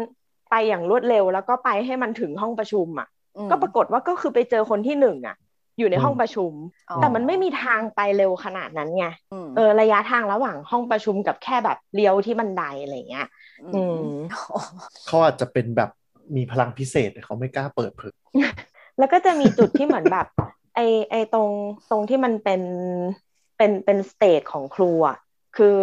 [0.49, 3.07] ไปอย่างรวดเร็ว แล้วก็ไปให้มันถึงห้องประชุมอะ
[3.37, 5.35] อืมก็ปรากฏว่าก็คือไปเจอคนที่หนึ่งอะ
[5.81, 6.51] อยู่ในห้องประชุม
[6.89, 9.05] อ๋อแต่มันไม่มีทางไปเร็วขนาดนั้นไง
[9.43, 13.27] มเออระยะทางระหว่างห้องประชุมกับแค่แบบเลี้ยวที่บันไดอะไรเงี้ย
[13.75, 14.05] อืม
[15.07, 15.89] เขาอาจจะเป็นแบบ
[16.35, 18.15] มีพลังพิเศษแต่เขาไม่กล้าเปิดเผย
[18.97, 20.27] แล้วก็จะมีจุดที่เหมือนแบบ
[20.75, 20.79] ไอ
[21.11, 21.49] ไอตรง
[21.89, 22.61] ตรงที่มันเป็น
[23.57, 25.17] เป็นเป็นสเตจของครูอะ
[25.57, 25.75] คือ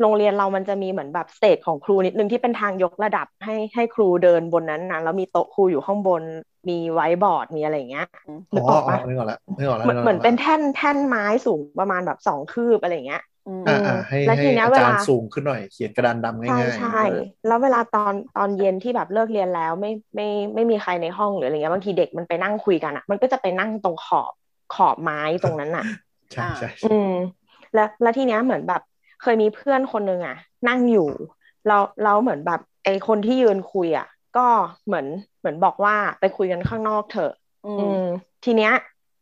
[0.00, 6.22] โรงเรียนเรามันจะมีเหมือนแบบสเตจของครูนิดนึงที่เป็นทางยกระดับให้ให้ครูเดินบนนั้นนะแล้วมีโต๊ะครูอยู่ข้างบน
[6.68, 8.06] มีไวท์บอร์ดมีอะไรอย่างเงี้ย
[8.52, 13.22] อ๋นึอกออกอ๋อปะนึกออกแล้วนึกออกแล้วเหมือนกกเหมือนเป็นแล้วแท่นแท่นไม้สูงประมาณแบบสองคืบอะไรอย่างเงี้ย
[13.66, 16.86] อ่าอ่าให้แล้วให้ทีเนี้ยอาเวจารลาย์สูงขึ้นหน่อย เขียนกระดานดำง่ายใช่ๆใช่
[17.46, 20.24] แล้วเวลาตอนตอนเย็นที่แบบเลิกเรียนแล้วไม่ไม่
[20.54, 24.32] ไม่มีใครในห้องหรืออะไรเงี้ยบางทีเด็กมันไปนั่งคุยกันอะ มันก็จะไปนั่งตรงขอบ
[24.70, 25.84] ขอบไม้ตรงนั้นอะ
[26.32, 27.08] ใช่ใช่อืม
[27.74, 28.80] แล้วแล้วทีเนี้ยเหมือนแบบ
[29.22, 30.36] เคยมีเพื่อนคนนึงอะ
[30.68, 31.08] นั่งอยู่
[31.66, 34.06] เราเราเหมือนแบบไอคนที่ยืนคุยอะ
[34.36, 34.46] ก็
[34.86, 35.06] เหมือน
[35.38, 37.32] เหมือนบอกว่าไปคุยกันข้างนอกเถอะ
[37.66, 38.06] อือืมม
[38.44, 38.72] ทีเนี้ย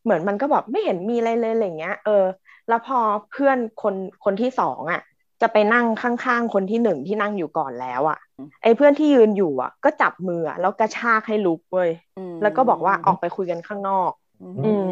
[0.04, 2.24] เหมือนมันก็แบบไม่เห็นมีอะไรเลยอะไรเงี้ย เออ
[2.68, 2.98] แล้วพอ
[3.30, 3.94] เพื่อนคน
[4.24, 5.00] คนที่สองอะ
[5.42, 8.18] จะไปนั่งข้างๆคนที่หนึ่งที่นั่งอยู่ก่อนแล้วอะ
[8.62, 14.10] ไอ้เพื่อนที่ยืนอยู่อะก็จับมืออะแล้วกระชากให้ลุกเว้ยอืมแล้วก็บอกว่าออกไปคุยกันข้างนอก
[14.40, 14.88] อืม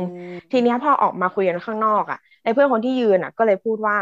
[0.52, 3.96] ทีเนี้ยพอออกมาคุยกันข้างนอกอะไอ้เพื่อนคนที่ยืนอะก็เลยพูดว่า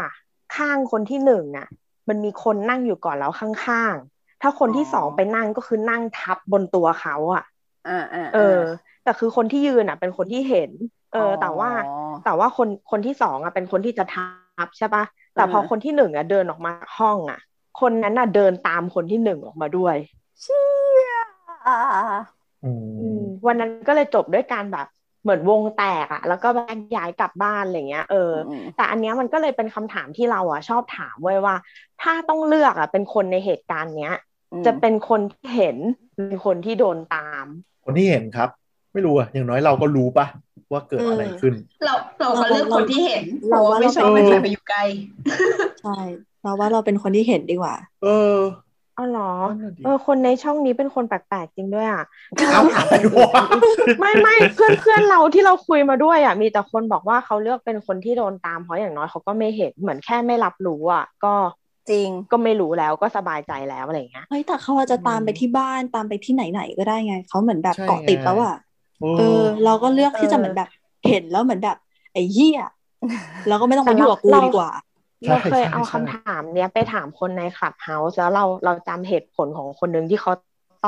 [0.55, 1.67] ข้างคนที่หนึ่งอะ
[2.09, 7.43] มันมีคนนั่งอยู่ก่อนแล้วข้างๆ ถ้าคนที่สองไปนั่งก็คือนั่งทับบนตัวเขาอะ
[7.85, 8.39] อ่าอ่าเออ
[9.03, 10.71] แต่คือคนที่ยืนอะ เป็นคนที่เห็น
[11.11, 11.81] เออ แต่ว่าอ๋อ
[12.23, 14.21] แต่ว่าคนคนที่สองอะเป็นคนที่จะทั
[14.65, 15.03] บใช่ปะ
[15.35, 17.39] แต่พออ่าคนที่หนึ่งอะเดินออกมาห้องอะ
[17.75, 19.95] คนนั้นอะเดินตามคนที่หนึ่งออกมาด้วย
[20.41, 20.57] เชี่
[21.09, 21.11] ย
[21.65, 21.71] อ่า
[22.63, 22.67] อื
[22.97, 24.87] อืมมวันนั้นก็เลยจบด้วยการแบบ
[25.23, 31.55] เหมือนวงแตกอะแล้วก็แยกย้ายกลับบ้านอะไรเงี้ยเอออมแต่อันเนี้ยมันก็เลยเป็นคำถามที่เราอะชอบถามไว้ยว่า
[32.01, 34.15] ถ้าต้องเลือกอะเป็นคนในเหตุการณ์เนี้ย
[34.53, 35.77] อืมจะเป็นคนที่เห็น
[36.15, 37.45] หรือคนที่โดนตาม
[37.85, 38.49] คนที่เห็นครับ
[38.93, 40.25] ไม่รู้อะอย่างน้อยเราก็รู้ปะ
[40.71, 41.53] ว่าเกิดอะไรขึ้น
[41.85, 44.83] เราเราก็เลือกคนที่เห็นเพเราราะว่าว่าไม่ชอบเราให้เป็นใครไปอยู่ใกล้
[45.83, 45.99] ใช่
[46.43, 48.35] เราว่าเราเป็นคนที่เห็นดีกว่า เออ
[48.97, 52.03] อ๋อเหรอนั่นน่ะดิเออ คนในช่องนี้เป็นคนแปลกๆจริงด้วยอะ
[52.53, 53.43] เอาอะไรวะ
[53.99, 61.33] ไม่ไม่เพื่อนเพื่อนเราที่เราคุยมาด้วยอะมีแต่คนบอกว่าเขาเลือกเป็นคนที่โดนตามเพราะอย่างน้อยเขาก็ไม่เห็นเหมือนแค่ไม่รับรู้อะ ก็
[61.89, 68.55] จริงก็ไม่รู้แล้วก็สบายใจแล้วอะไรอย่างเงี้ยเฮ้ยแต่เขาอาจจะตามไปที่บ้านตามไปที่ไหนๆก็ได้ไงเขาเหมือนแบบใช่เกาะติดแล้วอะ
[68.99, 70.69] โอ้เออ เราก็เลือกที่จะเออเหมือนแบบ
[71.07, 71.77] เห็นแล้วเหมือนแบบ
[72.13, 72.61] ไอ้เหี้ย
[73.49, 74.69] เราก็ไม่ต้องมาแต่ยุ่งเรากับกูเราดีกว่า
[75.27, 80.31] เราเคยใช่เอาใช่คำถามเนี้ยไปถามคนในคลับเฮาส์แล้วเราเราจำเหตุผลของคนหนึ่งที่เขา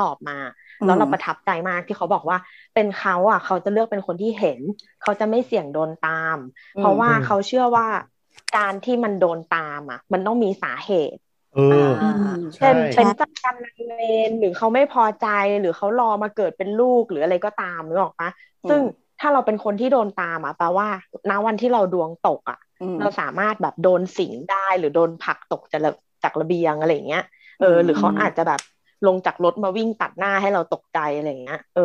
[0.08, 0.38] อบมา
[0.80, 2.38] อืมแล้วเราประทับใจมากที่เขาบอกว่า
[2.74, 4.60] เป็นเขาอะ เขาจะเลือกเป็นคนที่เห็น
[5.02, 6.38] เขาจะไม่เสี่ยงโดนตาม
[6.76, 7.86] เพราะว่าเขาเชื่อว่า
[8.56, 11.20] การที่มันโดนตามอะ มันต้องมีสาเหตุ
[11.68, 12.06] เอออ่า
[12.56, 13.92] ใช่เป็นเป็นเจ้ากรรมนายเว
[14.28, 15.24] รหรือเขาไม่พอใจ
[15.60, 18.30] หรือเขารอมาเกิดเป็นลูกหรืออะไรก็ตามนึกออกปะ
[18.68, 18.80] ซึ่ง
[19.20, 20.88] ถ้าเราเป็นคนที่โดนตามอะแปลว่า
[21.30, 25.92] ณวันที่เราดวงตกอะอืมเราสามารถแบบโดนสิงได้หรือโดนผลักตกจากระ
[26.24, 27.22] จากระเบียงอะไรอย่างเงี้ย
[27.60, 28.60] เออ หรือเขาอาจจะแบบ
[29.06, 31.80] ลงจากรถมาวิ่งตัดหน้าให้เราตกใจอะไรอย่างเงี้ยเออ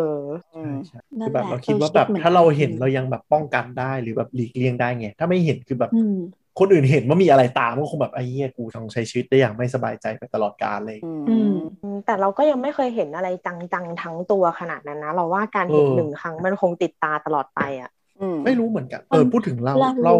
[0.54, 6.14] อืมใช่นั่คืนอแบบแหละเราคิดว่าแบบหมือนถ้าเรากันเห็นเรายังแบบป้องกันได้หรือแบบหลีกเลี่ยงได้ไงถ้าไม่เห็นคือแบบอืม
[6.60, 17.90] คนอื่นเห็นว่ามีอะไรตามก็คงแบบไอ้เหี้ยกูต้องใช้ชีวิตได้อย่างไม่สบายใจไปตลอดกาลเลยอืมอืมอืมแต่เราก็ยังไม่เคยเห็นอะไรจังๆทั้งตัวขนาดนั้นนะ เราว่าการเห็นเออหนึ่งครั้งมันคงติดตาตลอดไปอะ
[18.22, 20.14] อืมไม่รู้เหมือนกันเออพูดถึงเราเราเรา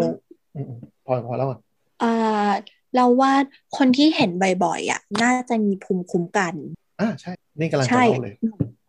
[0.56, 1.60] อืมๆพอพอแล้วก่อน
[2.02, 2.50] อ่า
[2.96, 3.32] เราว่า
[3.76, 4.30] คนที่เห็น
[4.64, 6.54] บ่อยๆอะน่าจะมีภูมิคุ้มกัน
[7.00, 8.34] อ่าใช่ นี่กำลังจะใช่เล่าเลย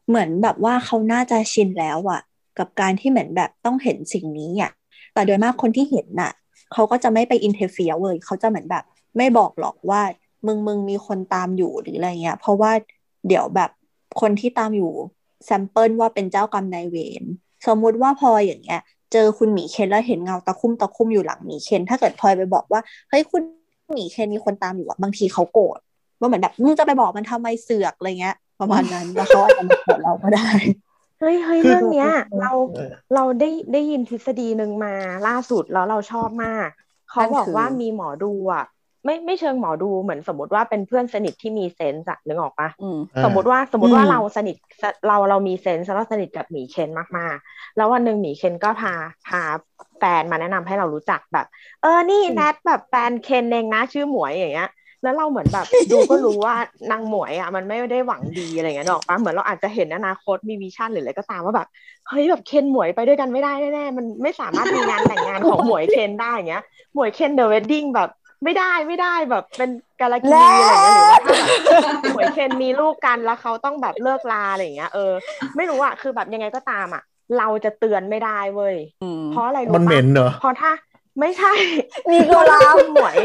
[0.10, 2.22] เหมือนแบบว่าเขาน่าจะชินแล้วอะ
[2.60, 4.72] กับการที่เหมือนแบบต้องเห็นสิ่งนี้อะ
[5.14, 6.32] แต่โดยมากคนที่เห็นน่ะ
[6.74, 8.84] เขาก็จะไม่ไป interfere เลยเขาจะเหมือนแบบ
[9.18, 10.02] ไม่บอกหรอกว่า
[10.48, 12.72] มึงมึงมีคนตามอยู่หรืออะไรเงี้ย เพราะว่า
[13.28, 13.70] เดี๋ยวแบบ
[14.22, 14.92] คนที่ตามอยู่
[15.46, 17.24] sample ว่าเป็นเจ้ากรรมนายเวร
[17.68, 18.82] สมมุติว่าพลอยอย่างเงี้ย
[19.12, 23.42] เจอคุณหมีเคนแล้วเห็นเงาตะคุ่มตะคุ่มอยู่หลังหมีเคนถ้าเกิดพลอยไปบอกว่าเฮ้ยคุณ
[23.94, 25.80] หมีเคนมีคนตามอยู่อะบางทีเขาโกรธ
[26.20, 30.48] ว่าเหมือนแบบมึงจะไปบอกมันทำไมเสือกอะไรเงี้ย ประมาณนั้นแล้วเขาอาจจะมาโกรธเราก็ได้
[31.22, 32.08] เฮ้ยเฮ้ยคือเรื่องเนี้ย
[32.40, 34.94] เราเออเราได้ได้ยินทฤษฎีหนึ่งมา
[35.28, 36.68] ล่าสุดแล้วเราชอบมาก
[37.12, 38.64] เขานั่นบอกคือว่ามีหมอดูอะ
[39.06, 44.56] ไม่ไม่เชิงหมอดูเหมือนสมมติว่าเป็นเพื่อนสนิทที่มีเซนส์อะนึกออกปะอืมสมมติว่าสมมติว่าอืมเราสนิท
[45.08, 48.94] เราเรามีเซนส์แล้วสนิทกับหมีเคนมากๆ แล้ววันหนึ่งหมีเคนก็พา
[49.28, 49.42] พา
[50.00, 51.46] แฟนมาแนะนำให้เรารู้จักแบบ
[51.82, 54.70] เออนี่แนทแบบแฟนเคนเองนะชื่อหมวยอย่างเงี้ย
[55.04, 56.56] แล้วเราเหมือนแบบดูก็รู้ว่า
[56.92, 61.68] นางหมวยอะมันไม่ได้หวังดีอะไรเงี้ยหรอกปะเหมือนเราอาจจะเห็นอนาคตมีวิชั่นหรืออะไรก็ตามว่าแบบ
[62.08, 66.64] เฮ้ยแบบเคนหมวยไปด้วยกันไม่ได้แน่ๆมันไม่สามารถมีงานแต่งงานของหมวยเคนได้อย่างเงี้ย
[66.96, 68.10] หมวยเคนเดอะเวดดิ้งแบบ
[68.44, 69.70] ไม่ได้ไม่ได้แบบเป็น
[70.02, 71.52] กาลากีอะไรอย่างเงี้ยหรือว่าถ้าแบบ
[72.12, 75.12] หมวยเคนมีลูกกันแล้วเขาต้องแบบเลิกลาอะไรอย่างเงี้ยเออ
[75.56, 77.04] ไม่รู้อะคือแบบยังไงก็ตามอะ
[77.38, 80.72] เราจะเตือนไม่ได้เว้ยอืมเพราะอะไรรู้มันเหม็ปะนเหรอเพราะถ้า
[81.20, 81.52] ไม่ใช่
[82.12, 83.18] มีเพกุราะหลาว่าบคุณหมวย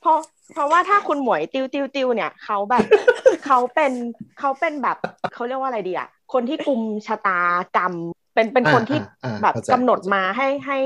[0.00, 0.16] เพราะ
[0.52, 2.84] เพราะว่าถ้าคุณหมวยติวติวติวเนี่ยเขาแบบ
[3.44, 3.92] เขาเป็น
[4.38, 4.96] เขาเป็นแบบ
[5.32, 7.40] เขาเรียกว่าอะไรดีอะคนที่กุมชะตา
[7.76, 7.94] กรรม
[8.34, 10.78] เป็นเป็นคนที่อ่าอ่าแบบเข้าใจกำหนดมาให้ให้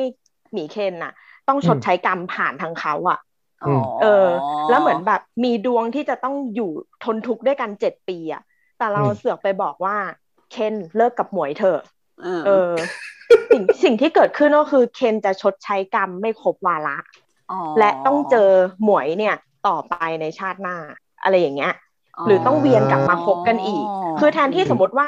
[0.52, 1.12] หมีเคนน่ะ
[1.48, 3.18] ต้องชดใช้กรรมผ่านทางเขาอะ
[3.66, 4.26] อืมเออ
[4.68, 6.70] แล้วเหมือนแบบมีดวงที่จะต้องอยู่
[7.04, 8.42] ทนทุกข์ด้วยกันเจ็ดปีอะ
[8.78, 9.96] แต่เราอืมเสือกไปบอกว่า
[10.50, 11.80] เคนเลิกกับหมวยเถอะ
[12.22, 12.72] เออเออ
[13.50, 16.96] สิ่งสิ่งที่เกิดขึ้นก็คือเคนจะชดใช้กรรมไม่ครบวาระ
[17.50, 18.48] อ๋อและต้องเจอ
[18.84, 19.34] หมวยเนี่ย
[19.68, 20.76] ต่อไปในชาติหน้า
[21.22, 21.72] อะไรอย่างเงี้ย
[22.26, 23.84] หรือต้องเวียนกลับมาคบกันอีก
[24.20, 25.06] คือแทนที่สมมติว่า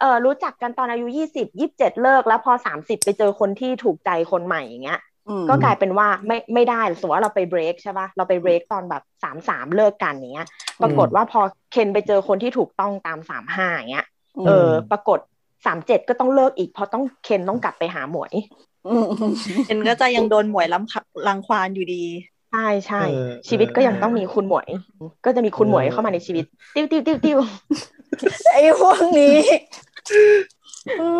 [0.00, 10.48] เออรู้จักกันตอนอายุยี่สิบยี่สิบเจ็ดเลิก แล้วพอสามสิบไปเจอคนที่ถูกใจคนใหม่อย่างเงี้ยอืมก็กลายเป็นว่าไม่ไม่ได้สมมติว่าเราไปเบรกใช่ป่ะเราไปเบรกตอนแบบสามสามเลิกกันอย่างเงี้ย
[10.82, 11.40] ปรากฏว่าพอ
[11.72, 14.06] เคนไปเจอคนที่ถูกต้องตามสามห้าอย่างเงี้ย
[14.46, 15.18] เออ ปรากฏ
[15.66, 18.32] สามเจ็ดก็ต้องเลิกอีกเพราะต้องเคนต้องกลับไปหาหมวย
[18.88, 19.06] อืม
[19.66, 22.04] เอ็นก็จะยังโดนหมวยล้ำรังควานอยู่ดี
[22.52, 24.68] ใช่ใช่เออชีวิตก็ยังต้องมีคุณหมวย
[25.24, 26.44] ก็จะมีคุณหมวยเข้ามาในชีวิต
[26.74, 27.38] ติ้วติ้วติ้วติ้ว
[28.52, 29.38] ไอ้พวกนี้
[30.98, 31.10] เอ้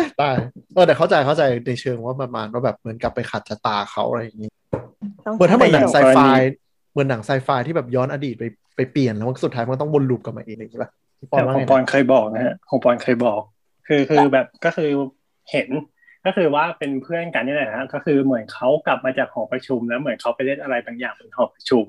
[0.00, 0.36] ยตาย
[0.74, 4.50] เออแต่เข้าใจเข้าใจในเชิงว่าประมาณว่าแบบเหมือนกับไปขัดชะตาเขาอะไรอย่างนี้
[5.24, 6.32] ต้องเหมือนถ้าเหมือนหนังไซแต่อย่างไฟกรณี
[6.92, 8.44] เหมือนหนังไซไฟที่แบบย้อนอดีตไป
[8.76, 13.40] ไปเปลี่ยนแล้วมันสุดท้ายมันต้องวนลูปกลับมาเองเลยใช่ปะพี่ปอแต่นว่าขอไงงปอนนะเคยบอกนะฮะของปอนเคยบอก
[13.88, 14.90] คือคือแบบก็คือ
[15.50, 15.68] เห็น
[16.24, 21.86] ก็คือว่าเป็นเพื่อนกันนี่แหละฮะก็คือเหมือนเขากลับมาจากหอประชุม แล้วเหมือนเขาไปเล่นอะไรบางอย่างบนหอประชุม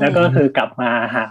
[0.00, 1.24] แล้วก็คือกลับมาหา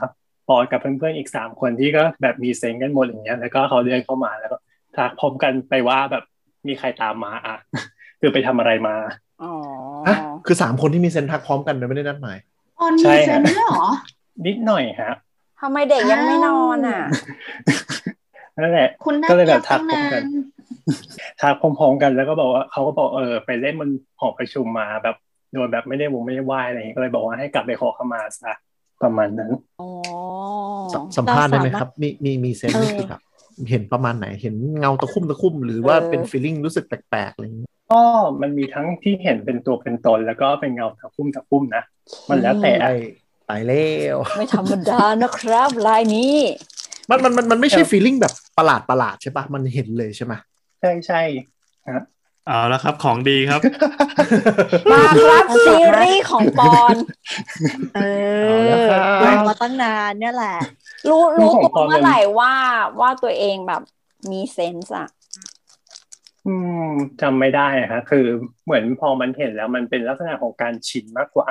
[0.48, 4.58] ปอนกับเพื่อนๆอีกสามคนที่ก็แบบมีเซ็งกันหมดอย่างเงี้ยแล้วก็เขาเดินเข้ามาแล้วก็
[4.96, 6.24] ทักพร้อมกันไปว่าแบบ
[6.68, 7.58] มีใครตามมาอะ
[8.20, 8.96] คือไปทำอะไรมา
[9.44, 9.54] อ๋อ
[10.08, 10.16] ฮะ
[10.46, 12.38] คือสามคนที่มีเซนทักพร้อมกันโดยไม่ได้นัดหมาย
[12.80, 13.86] ออนใช่มีเซฮะนด้วยเหรอ
[14.48, 15.14] นิดหน่อยฮะ
[15.62, 17.02] ทำไมเด็กยังไม่นอนอะ
[18.64, 20.57] นั่นแหละคุณน่าก็เลยแบบรัทักกพร้อตั้งมกันานน
[21.42, 23.90] ทักพร้อมๆกันแล้วก็บอกว่าเขาก็บอกเออไปเล่นบน
[24.20, 25.16] หอประชุมมาแบบ
[25.54, 28.54] โดยแบบไม่ได้วงไม่ได้ไหวอะไรอย่างเงี้ยก็เลยบอกว่าให้กลับไปขอขมาซะ
[29.04, 29.52] ประมาณนั้น
[29.82, 29.90] อ๋อ
[30.94, 33.22] สัมสัมภาษณ์ได้ไหมเราสามารถครับ มีมีมีเซนเออนี่คือแบบ
[33.70, 38.02] เห็นประมาณไหนเห็นเงาตะคุ่มตะคุ่มหรือว่าเออเป็นฟีลลิ่งรู้สึกแปลกๆอะไรอย่างนี้ก็
[38.42, 41.84] มันมีทั้งที่เห็นเป็นตัวเป็นตน แล้วก็เป็นเงาตะคุ่มตะคุ่มนะ
[42.30, 42.94] มันแล้วแต่ไอ้
[43.50, 43.86] ตายแล้
[44.16, 46.36] วไม่ธรรมดานะครับลายนี้
[47.10, 50.34] มันมันมันมันไม่ใช่ฟีลลิ่งแบบประหลาดประหลาดใช่ปะมันเห็นเลยใช่ไหม
[50.80, 51.22] ใช่ใช่
[51.90, 52.02] ฮะ
[52.48, 53.62] เอาแล้วครับของดีครับ
[54.92, 56.96] มาครับซีรีส์ของปอน
[57.96, 58.00] เอ
[58.44, 60.58] เอาละอครับรอมาตั้งนานเนี่ยแหละ
[61.10, 62.54] รู้รู้ของตัวปอนเมื่อไหร่ว่า
[63.00, 63.82] ว่าตัวเองแบบ
[64.32, 65.08] มีเซนส์อะ
[66.48, 66.56] อื
[66.88, 66.90] ม
[67.22, 68.26] จำไม่ได้อะฮะคือ
[68.66, 71.48] เหมือนพอมันเห็นแล้วมันเป็นลักษณะของการชินมากกว่า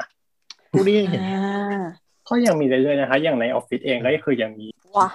[0.73, 1.82] ผู้นี้ยังเห็นอ่า
[2.28, 4.66] ก็ยังมีเรื่อยๆนะคะ อย่างในออฟฟิศเองก็คือยังมี
[4.97, 5.09] ว้า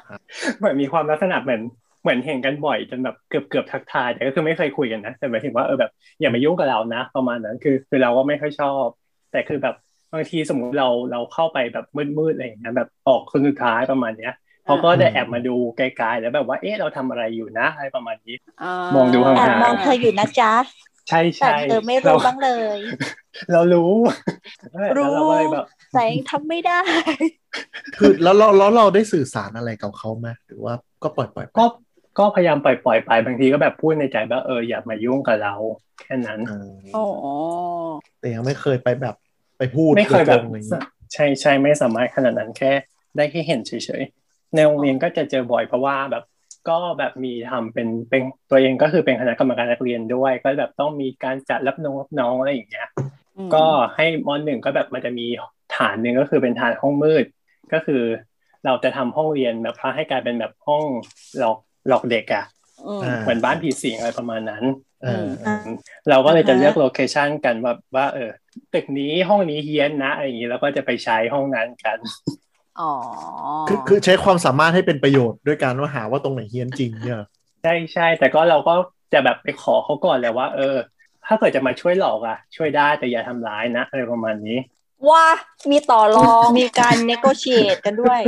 [0.57, 1.61] เหมือนมีความลักษณะเหมือน
[2.01, 8.85] เหมือนเห็นกันบ่อยจนแบบเกือบเกือบทักทายแต่ก็คือไม่เคยคุยกันนะแต่หมายถึงว่าเออแบบอย่ามายุ่งกับเรานะ ประมาณนั้นคือ คือเราก็ไม่ค่อยชอบ
[9.31, 9.75] แต่คือแบบ
[10.13, 11.85] บางทีสมมุติเราเราเข้าไปแบบ
[12.17, 14.33] มืดๆอะไรอย่างเงี้ยแบบออกคนสุดท้ายประมาณเนี้ย
[14.65, 18.35] เขาก็ได้แอบมาดูไกลๆแล้วแบบว่าเอ๊ะเราทำอะไรอยู่นะอะไรประมาณนี้
[18.95, 20.53] มองดูห่างแอบๆมองเธออยู่นะจ๊ะ
[21.09, 22.79] ใช่แต่ใช่เธอไม่รู้บ้างเลย
[23.51, 23.91] เรารู้
[24.71, 26.81] แล้วรู้เราก็เลยแบบแต่ยังทำไม่ได้
[27.97, 30.73] คือแล้วเราแล้วเราได้สื่อสารอะไรกับเขาไหมหรือว่า
[31.03, 31.67] ก็ปล่อยปล่อยๆไปก็
[32.17, 35.53] ก็พยายามปล่อยปล่อยๆไปบางทีก็แบบพูดในใจว่าเอออย่ามายุ่งกับเรา
[36.01, 37.05] แค่นั้นเอออ๋อ
[38.19, 39.15] แต่ยังไม่เคยไปแบบ
[39.57, 40.81] ไปพูดไม่เคยแบบโดตรงๆอะไรอย่างงี้
[41.13, 42.71] ใช่ใช่ไม่สามารถขนาดนั้นแค่
[43.15, 43.71] ได้แค่เห็นเฉ
[44.01, 46.23] ยๆในโรงเรียนก็จะเจอบ่อยเพราะว่าแบบ
[46.69, 52.87] ก็แบบมีทำเป็นเป็นตัวเองก็คือเป็นคณะกรรมการนักเรียนด้วย ก็แบบต้องมีการจัดรับน้องรับน้องอะไรอย่างเงี้ย
[53.37, 53.65] อืมก็
[53.95, 55.25] ให้มหนึ่งก็แบบมันจะมี
[55.75, 57.25] ฐานหนึ่งก็คือเป็นฐานห้องมืด
[57.73, 58.03] ก็คือ
[58.65, 60.83] เราจะทำห้องเรียนแบบพาให้กลายเป็นแบบห้อง
[61.37, 62.45] หลอก หลอกเด็กอะ
[62.87, 64.63] อืมอ่าเหมือนบ้านผีสิงอะไรประมาณนั้น
[65.03, 65.67] เออเออ
[66.09, 68.29] เราก็เลยจะอ่าฮะเลือกโลเคชันกันว่าว่าเออ
[68.73, 71.97] ตึกนี้ห้องนี้เฮี้ยนนะอะไรอย่างนี้แล้วก็จะไปใช้ห้องนั้นกัน
[72.81, 72.93] อ๋อ
[73.67, 77.21] คือคือใช้ความสามารถให้เป็นประโยชน์ด้วยการว่าหาว่าตรงไหนเฮี้ยนจริงเนี่ย
[77.63, 78.73] ใช่ใช่แต่ก็เราก็
[79.13, 80.75] จะแบบไปขอเขาก่อนแหละว่า เออ
[81.25, 84.57] ถ้าเกิดจะมาช่วยหลอกอะ ช่วยได้แต่อย่าทำร้ายนะอะไรประมาณนี้
[85.09, 85.25] ว่า
[85.71, 88.19] มีต่อรองมีการ negotiate กันด้วย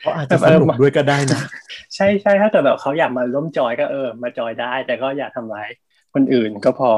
[0.00, 1.40] เพราะอาจจะสนุกด้วยก็ได้นะ
[1.94, 5.68] ใช่ใช่ถ้าเกิดแบบเขาอยากมาร่วมจอยก็เออ มาจอยได้ แต่ก็อย่าทำร้าย
[6.14, 6.90] คนอื่นก็พอ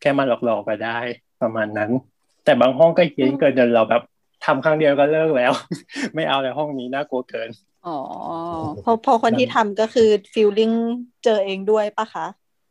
[0.00, 0.98] แค่มาหลอกๆก็ได้
[1.40, 1.90] ประมาณนั้น
[2.44, 4.02] แต่บางห้องก็เฮี้ยนเกินจนเราแบบ
[4.44, 5.52] ทำครั้งเดียวก็เลิกแล้ว
[6.14, 7.50] ไม่เอาแล้วห้องนี้น่ากลัวเกิน
[7.82, 7.90] อ๋อ
[8.82, 10.02] พอพอคนที่ทำก็คือ
[10.34, 10.74] feeling
[11.22, 12.22] เจอเองด้วยปะคะ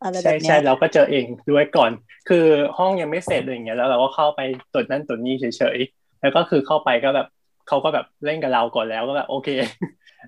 [0.02, 1.92] อะไรแบใช่บเนี้ใช่ยเราก็เจอเองด้วยก่อน
[2.30, 2.46] คือ
[2.78, 4.40] ห้องยังไม่เสร็จอะไรอย่างเงี้ยแล้วเราก็เข้าไป
[4.74, 7.28] ตรวจนั่นตรวจนี่เฉยๆแล้วก็คือเข้าไปก็แบบ
[7.68, 9.50] เขาก็แบบเล่นกับเราก่อนแล้วก็แบบโอเค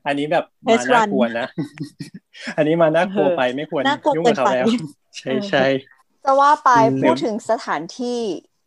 [0.05, 1.47] อันนี้แบบมา Test น่า run กลัวนะ
[2.57, 4.67] อันนี้มาน่ากลัวไปไม่ควรน่ากลัวยุ่งเกิกับนเขาไปแล้ว
[5.17, 5.65] ใช่ใช่
[6.23, 8.19] จะว่าไปอืมพูดถึงสถานที่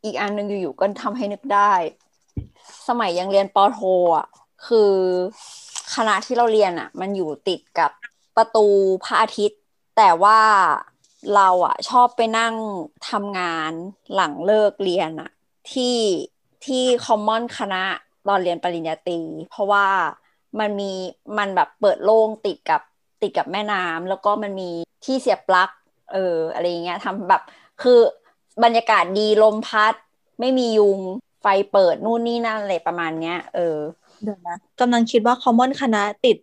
[0.04, 1.72] อีกอันหนึ่งอยู่ๆก็ทำให้นึกได้
[2.88, 3.80] สมัยยังเรียนปอโท
[4.16, 4.26] อะ
[4.66, 4.92] คือ
[5.94, 7.90] คณะที่เราเรียนอะ มันอยู่ติดกับ
[8.36, 8.66] ประตู
[9.04, 9.60] พระอาทิตย์
[9.96, 10.40] แต่ว่า
[11.34, 12.54] เราอะ ชอบไปนั่ง
[13.10, 13.72] ทำงาน
[14.14, 15.30] หลังเลิกเรียนอะ
[15.72, 15.98] ที่
[16.64, 17.84] ที่คอมมอนคณะ
[18.28, 19.20] ตอนเรียนปริญญาตรี
[19.50, 19.86] เพราะว่า
[20.60, 20.92] มันมี
[21.38, 22.80] มันแบบเปิดโล่งติดกับ
[23.22, 24.70] ติดกับแม่น้ำแล้วก็มันมี
[25.04, 25.70] ที่เสียบปลั๊ก
[26.12, 27.42] เอออะไรอย่างเงี้ยทำแบบ
[27.82, 27.98] คือ
[28.64, 29.94] บรรยากาศดีลมพัด
[30.40, 31.00] ไม่มียุง
[31.42, 33.78] ไฟเปิดนู่นนี่นั่นอะไรประมาณเนี้ย เออ
[34.22, 36.36] เดี๋ยวนะกำลังคิดว่า common คณะติด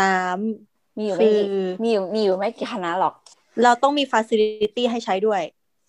[0.00, 1.44] น้ำมีอยู่ไม่คือกี่
[1.82, 3.14] มีอยู่มีอยู่ไม่กี่คณะหรอก
[3.62, 5.42] เราต้องมี facility ให้ใช้ด้วย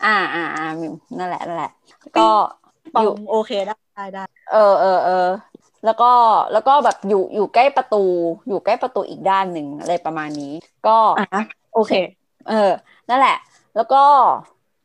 [0.06, 0.88] อ่าอ่าอ่ามี
[1.18, 1.72] นั่นแหละนั่นแหละ
[2.18, 2.28] ก็
[2.95, 5.28] ปออยู่งโอเคได้ ได้ได้เออเออเออ
[5.86, 6.11] แล้วก็
[6.53, 8.03] แล้วก็แบบอยู่อยู่ใกล้ประตู
[8.48, 10.53] อยู่ใกล้ประตูอีกด้านหนึ่งอะไรประมาณนี้
[10.88, 10.98] ก็
[11.34, 11.41] อะ
[11.74, 11.94] โอเค
[12.49, 12.72] เออ
[13.10, 13.38] นั่นแหละ
[13.76, 14.03] แล้วก็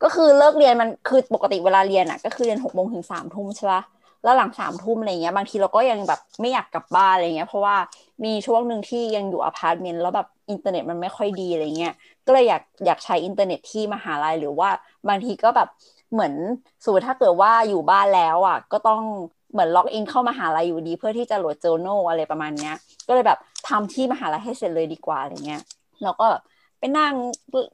[0.03, 3.83] ก็คือเลิกเรียนมันคือปกติเวลาเรียนอะ ก็คือเรียนหกโมงถึงสามทุ่มใช่ปะ
[4.23, 7.77] แล้วหลังสามทุ่มอะไรเงี้ยบางทีเราก็ยังแบบไม่อยากกลับบ้านอะไรเงี้ย เพราะว่า
[8.25, 11.93] มีช่วงหนึ่งที่ยังอยู่อพาร์ตเมนต์แล้วแบบอินเทอร์เน็ตมันไม่ค่อยดีอะไรเงี้ย
[12.27, 14.69] ก็เลยอยากอยากใช้อินเทอร์เน็ตที่มหาลัยหรือว่า
[15.09, 15.69] บางทีก็แบบ
[16.13, 16.35] เหมือน
[16.85, 19.03] สมมติถ้าเกิดว่าอยู่บ้านแล้วอะ ก็ต้อง
[19.53, 22.75] เหมือน log in เข้ามหาลัยอยู่ดี เพื่อที่จะโหลดเจอโนอะไรประมาณเนี้ย
[23.09, 25.63] ก็เลยแบบทำที่มหาลัยให้เสร็จเลยดีกว่าอะไรเงี้ย
[26.03, 26.27] แล้วก็
[26.79, 27.15] ไปนั่ง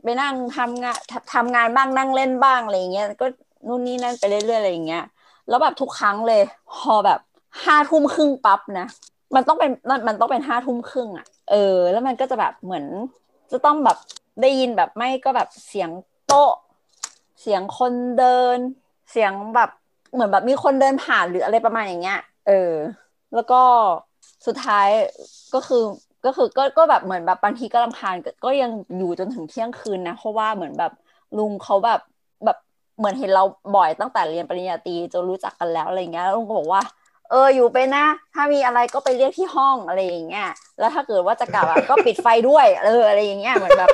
[0.05, 0.99] ไปนั่งทำงาน
[1.35, 3.27] ทำงานบ้างนั่งเล่นบ้างอะไรเงี้ยก็
[3.67, 5.05] นู่นนี่นั่นไปเรื่อยๆอะไรเงี้ย
[5.49, 6.43] แล้วแบบทุกครั้งเลย
[6.75, 7.21] พอแบบ
[7.65, 8.87] ห้าทุ่มครึ่งปั๊บนะ
[9.35, 12.85] มันต้องเป็นมันมันต้องเป็นห้าทุ่มครึ่งอะเออ แล้วมันก็จะแบบเหมือน
[13.53, 13.99] จะต้องแบบ
[14.41, 15.91] ได้ยินแบบไม่ก็แบบเสียง
[16.27, 16.53] โต๊ะ
[17.41, 18.59] เสียงคนเดิน
[19.11, 19.71] เสียงแบบ
[20.13, 22.73] เหมือนแบบมีคนเดินผ่านหรืออะไรประมาณอย่างเงี้ย เออ
[23.35, 23.61] แล้วก็
[24.47, 24.89] สุดท้าย
[25.55, 25.85] ก็คือ
[26.25, 30.93] ก็คือก็ก็แบบเหมือนแบบบางทีก็รำคาญก็ยังอยู่จนถึงเที่ยงคืนนะ เพราะว่าเหมือนแบบ
[31.39, 32.01] ลุงเขาแบบ
[32.45, 32.59] แบบ
[32.99, 33.45] เหมือนเห็นเรา
[33.77, 36.83] บ่อยตั้งแต่เรียนปริญญาตรีจนรู้จักกันแล้วอะไรเงี้ยแล้วลุงก็บอกว่า
[37.31, 38.05] เอออยู่ไปนะ
[38.35, 40.49] ถ้ามีอะไรก็ไปเรียกที่ห้องอะไรอย่างเงี้ย
[40.79, 43.91] แล้วถ้าเกิดว่าจะกลับอะก็ปิดไฟด้วยเอออะไรอย่างเงี้ยเหมือนแบบ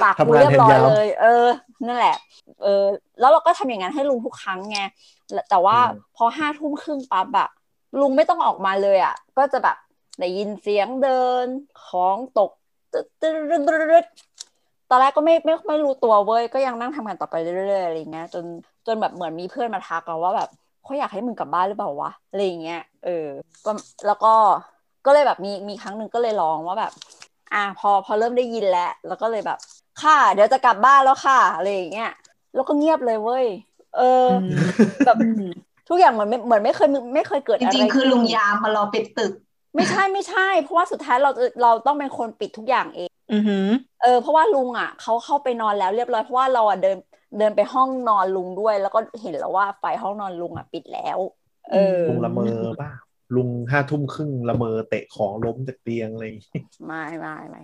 [0.00, 1.46] ฝากกูเรียบร้อยเลย เออ
[1.86, 2.16] นั่นแหละ
[2.62, 2.84] เออ
[3.20, 4.80] แล้วเราก็ทำอย่างนั้นให้ลุงทุกครั้งไง
[5.32, 5.78] แล้วแต่ว่า
[6.16, 7.48] พอห้าทุ่มครึ่งปั๊บอะ
[8.00, 9.76] ลุงไม่ต้องออกมาเลยอะก็จะแบบ
[10.20, 11.46] ได้ยินเสียงเดิน
[11.86, 12.50] ของตก
[12.92, 14.06] ตึ๊ดตึ๊ดตึ๊ดตึ๊ดตึ๊ด
[14.90, 18.44] ตอนแรกก็ไม่ไม่ไม่รู้ตัวเว้ยก็ยังนั่งทำงานต่อไปเรื่อยๆอะไรอย่างเงี้ยจน
[18.86, 20.48] จนแบบเหมือนมีเพื่อนมาทักเราว่าแบบ
[20.84, 23.26] เขาอยากให้มึงกลับบ้านหรือเปล่าวะอะไรอย่างเงี้ยเออ
[23.64, 23.70] ก็
[24.06, 24.34] แล้วก็
[25.06, 26.92] ก็เลยแบบมีมีครั้งหนึ่งก็เลยลองว่าแบบ
[27.52, 29.58] อะพอพอเริ่มได้ยินแล้วแล้วก็เลยแบบ
[30.02, 32.10] ค่ะ เดี๋ยวจะกลับบ้านแล้วค่ะอะไรอย่างเงี้ย
[32.54, 33.46] แล้วก็เงียบเลยเว้ย
[33.96, 34.28] เออ
[35.04, 35.18] แบบ
[35.88, 39.32] ทุทุกอย่างเหมือนไม่เหมือนไม่เคยไม่เคยเกิดจอะไรริงๆคือลุงขึ้นยามมารอปิดตึก
[39.76, 41.30] ไม่ใช่ไม่ใช่ เพราะว่าสุดท้ายเรา
[41.62, 43.68] เราต้องเป็นคนปิดทุกอย่างเองอือหือ
[44.02, 46.96] เออเพราะว่าลุงอะเขาเข้าไปนอนแล้วเรียบร้อยเพราะว่าเราอะเดิน
[47.38, 51.18] เดินไปห้องนอนลุงด้วย แล้วก็เห็นแล้วว่าไฟห้องนอนลุงอะปิดแล้ว
[51.70, 52.90] เออลุงละเมอป่ะ
[53.36, 57.62] ลุงห้าทุ่มครึ่งละเมอเตะของล้มจากเตียงอะไรอย่างงี้ไม่ไม่ไม่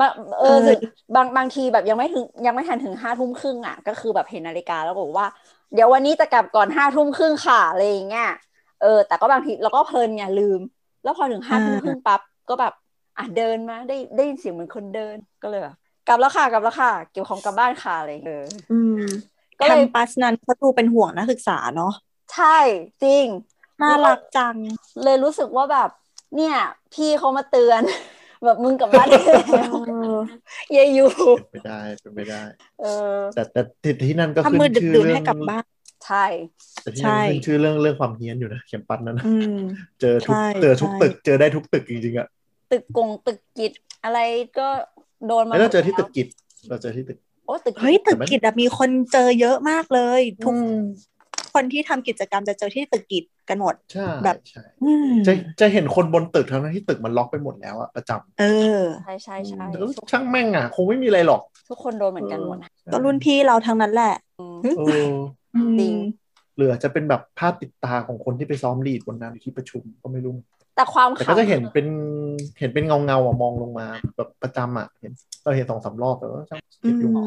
[0.00, 0.80] บางเออถึง
[1.14, 5.26] บางบางทีแบบยังไม่ถึงยังไม่ทันถึงห้าทุ่มครึ่งอะ ก็คือแบบเห็นนาฬิกาแล้วบอกว่า
[5.74, 8.30] เดี๋ยววันนี้จะกลับก่อนห้าทุ่มครึ่งค่ะอะไรอย่างเงี้ย
[8.82, 10.60] เออ แต่ก็บางทีเราก็เพลินไงลืม
[11.02, 12.72] แล้วพอถึงห้าทุ่มครึ่งปั๊บก็แบบ
[13.18, 15.74] อะเดินมาได้ได้ยินเสียงเหมือนคนเดินก็เลยแบบ
[16.04, 18.98] กลับแล้วค่ะกลับแล้วค่ะเก็บของกลับบ้านค่ะอะไรอย่างเงี้ยเอออืม
[19.58, 21.92] ก็แคเลยมปัสนั้นเขาดูเป็นห่วงนักศึกษาเนาะ
[22.32, 22.46] ใช่
[23.02, 23.26] จริง
[23.82, 24.56] น่ารักจัง
[25.04, 25.90] เลยรู้สึกว่าแบบ
[26.36, 26.54] เนี่ย
[26.94, 27.82] พี่เขามาเตือน
[28.44, 29.20] แบบมึงกลับบ้านได้
[29.56, 29.72] แล้ว
[30.72, 32.42] เยาอยู่เป็นไปได้เป็นไปได้
[32.80, 35.64] เออ แต่แต่ที่ที่นั่นก็ถ้าขึ้นมือชื่อดึกๆเรื่อให้งกลับบ้าน
[36.06, 36.24] ใช่
[36.82, 39.58] แต่ที่ใช่นั่นขึ้นชื่อเรื่องเรื่องความเฮี้ยนอยู่นะเข็มปัดนั้นนะอืม
[40.00, 42.26] เจอทุกใช่เจอทุกใช่ตึก เจอได้ทุกตึกจริงๆอะ
[42.70, 43.72] ตึกกงตึกกิจ
[44.04, 44.18] อะไร
[44.58, 44.68] ก็
[45.26, 46.28] โดนมาแล้วเราเจอที่หมตึดกกิจ
[46.68, 50.54] เราเจอที่ตึกโอ้ตึกเฮ้ยตึกแต่มันกิจอะมีคนเจอเยอะมากเลย ทุก
[51.54, 58.44] คนที่ทำกิจกรรมจะเจอที่ตึกกิจกันหมดใช่แบบใช่อืมจะจะเห็นคนบนตึกทั้งนั้นที่ตึกมันล็อกไปหมดแล้วอะประจำเอ
[58.80, 64.14] อใช่ใช่ใช่แต่ก็ช่างแม่งอะคงไม่มีอะไรหรอก ทุกคนโดนเหมือนกันหมดนะก็รุ่นพี่เราทั้งนั้นแหละ
[64.78, 65.06] เออ
[65.78, 65.94] จริง
[66.56, 70.36] หรืออาจจะเป็นแบบภาพติดตาของคนที่ไปซ้อมลีดบนนั้นที่ประชุมก็ไม่รู้
[70.76, 71.86] แต่ความแต่ขำก็จะเห็นเป็น
[72.58, 75.12] เห็นเป็นเงาเงาๆอะมองลงมาแบบประจำอะเห็น
[75.42, 77.22] เราเห็นสองสามรอบแต่ว่าช่างเก็บอยู่อื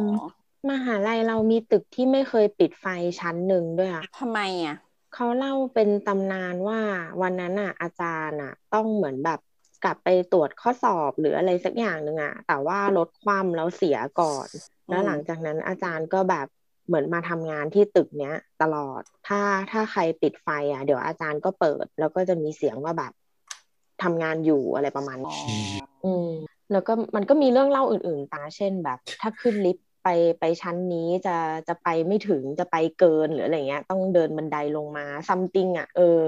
[0.70, 2.86] มมหาลัยเรามีตึกที่ไม่เคยปิดไฟ
[3.20, 4.76] ชั้นหนึ่งด้วยอะทำไมอะ
[5.14, 6.80] เขาเล่าเป็นตำนานว่า
[7.22, 9.40] วันนั้นอะอาจารย์อะต้องเหมือนแบบ
[9.84, 14.48] กลับไปตรวจข้อสอบหรืออะไรสักอย่างหนึ่งอะแต่ว่ารถคว่ำแล้วเสียก่อน
[14.90, 16.48] แล้วหลังจากนั้นอาจารย์ก็แบบ
[16.88, 23.12] เหมือนมาทำงานที่ตึกเนี้ย ตลอด ถ้าถ้าใครปิดไฟอะเดี๋ยวอาจารย์ก็เปิด แล้วก็จะมีเสียงว่าแบบ
[24.04, 25.40] ทำงานอยู่อะไรประมาณนี้
[26.06, 26.30] อืม
[26.72, 30.10] แล้วก็มันก็มีเรื่องเล่าอื่นๆตาเช่นแบบ ถ้าขึ้นลิฟต์ ไป
[30.40, 31.36] ไปชั้นนี้จะ
[31.68, 36.22] จะไปไม่ถึงจะไปเกินหรืออะไรเงี้ย ต้องเดินบันไดลงมาซัมติงอะเออ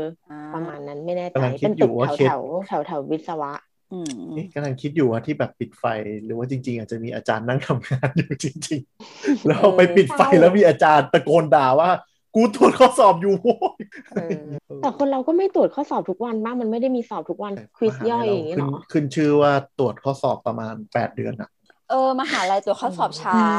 [0.53, 3.53] ประมาณนั้นไม่แน่ใจกำลังคิเป็ดนอตึยู่กว่าแถวเคสแถวแถวแถววิศวะ
[3.93, 5.83] อืมนี่กำลังคิดอยู่ว่าที่แบบปิดไฟ
[6.25, 8.81] หรือว่าจริง ๆ อาจจะมีอาจารย์นั่งทำงานอยู่จริง
[9.13, 11.89] ๆ แล้วไปปิดไฟแล้วมีอาจารย์ตะโกนด่าว่า
[12.35, 13.81] กูตรวจข้อสอบอยู่โว้ย
[14.13, 14.41] เออ
[14.81, 21.49] แต่คนเราก็ไม่ตรวจข้อสอบทุกวันบ้างมันไม่ได้มีสอบทุกวันควิสย่อยอย่างนี้หรขึ้นอขึ้นชื่อว่าตรวจข้อสอบประมาณแปดเดือนอะ
[21.87, 23.53] เออมหาลัยตัวข้อสอบช้าอืม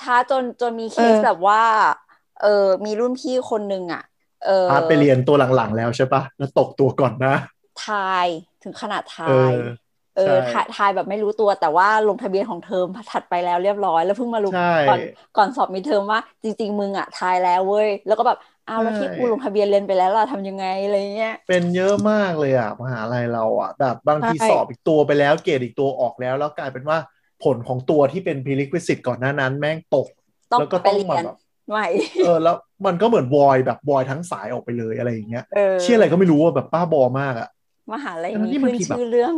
[0.00, 1.60] ช้าจนจนมีเคเอสอแบบว่า
[2.38, 2.46] เออ
[2.84, 4.00] มีรุ่นพี่คนหนึ่งอะ
[4.40, 7.34] เออพาร์ทไปเรียนตัวหลังๆ แล้วใช่ปะแล้วตกตัวก่อนนะ
[7.76, 7.94] ทา
[8.26, 8.28] ย
[8.62, 9.60] ถึงขนาดทาเอยอ
[10.14, 15.00] เออใช่ทายทายแบบไม่รู้ตัวแต่ว่าลงทะเบียนของเทอมถัดไปแล้วเรียบร้อยแล้วเพิ่งมารู้ใช่ก่อน
[15.34, 18.36] ก่อนสอบมีเทอมว่าจริงๆมึงอะทายแล้วเว้ยแล้วก็แบบ
[18.66, 26.98] อ้าวแล้วที่ใช่กูลงทะเบียนเรียนไปแล้วล่ะทำยังไงอะไรเงี้ยเป็นเยอะมากเลยอะมหาลัยเราอะแบบบางทีใช่สอบอีกตัวไปแล้วเกรดอีกตัวออกแล้ว แล้วกลายเป็นว่า
[27.42, 30.06] ผลของตัวที่เป็น prerequisite ก่อนหน้านั้น แม่งตก
[30.52, 31.38] ต้องแล้วก็ไปต้องเรีมายนแบบ
[31.70, 31.86] ใหม่
[32.24, 32.56] เออแล้ว
[32.86, 37.48] มันก็เหมือนวอยแบบวอยทั้งสายออกไปเลยอะไรอย่างเงี้ยเออเชื่ออะไรก็ไม่รู้ว่าแบบป้าบอมากอะ
[37.92, 39.34] มหาลัยทั้งที่นี้มันขึ้นผิดแบบชื่อเรื่อง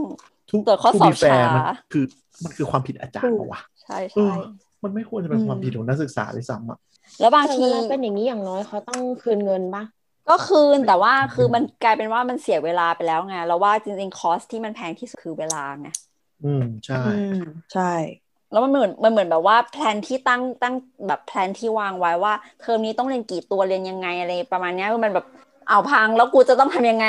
[0.50, 2.04] ทุกตรวจข้อ to สอบ be fair ช้ามันคือ
[2.44, 4.38] มันคือความผิดอาจารย์ปะวะใช่เอใช่อ
[4.84, 6.78] มันไม่ควรจะเป็นความผิดของนักศึกษาเลยซ้ำอะ
[7.20, 9.84] แล้วบางแต่ทีเวลาเป็นอย่างนี้อย่างน้อยเขาต้องคืนเงินปะ
[10.30, 15.88] ก็คืนแต่ว่าคือมันกลายเป็นว่ามันเสียเวลาไปแล้วไงแล้วว่าจริงๆคอสที่มันแพงที่สุดคือเวลาไง
[16.44, 17.40] อืมใช่อืม
[17.72, 17.92] ใช่
[18.52, 20.74] แล้วมันเหมือนมันเหมือนแบบว่าแพลนที่ตั้งตั้ง
[21.06, 25.26] แบบแพลนที่วางไว้ว่าเทอมนี้ต้องเรียนกี่ตัวเรียนยังไงอะไรประมาณเนี้ยคือมันแบบ
[25.68, 27.06] เอาพังแล้วกูจะต้องทำยังไง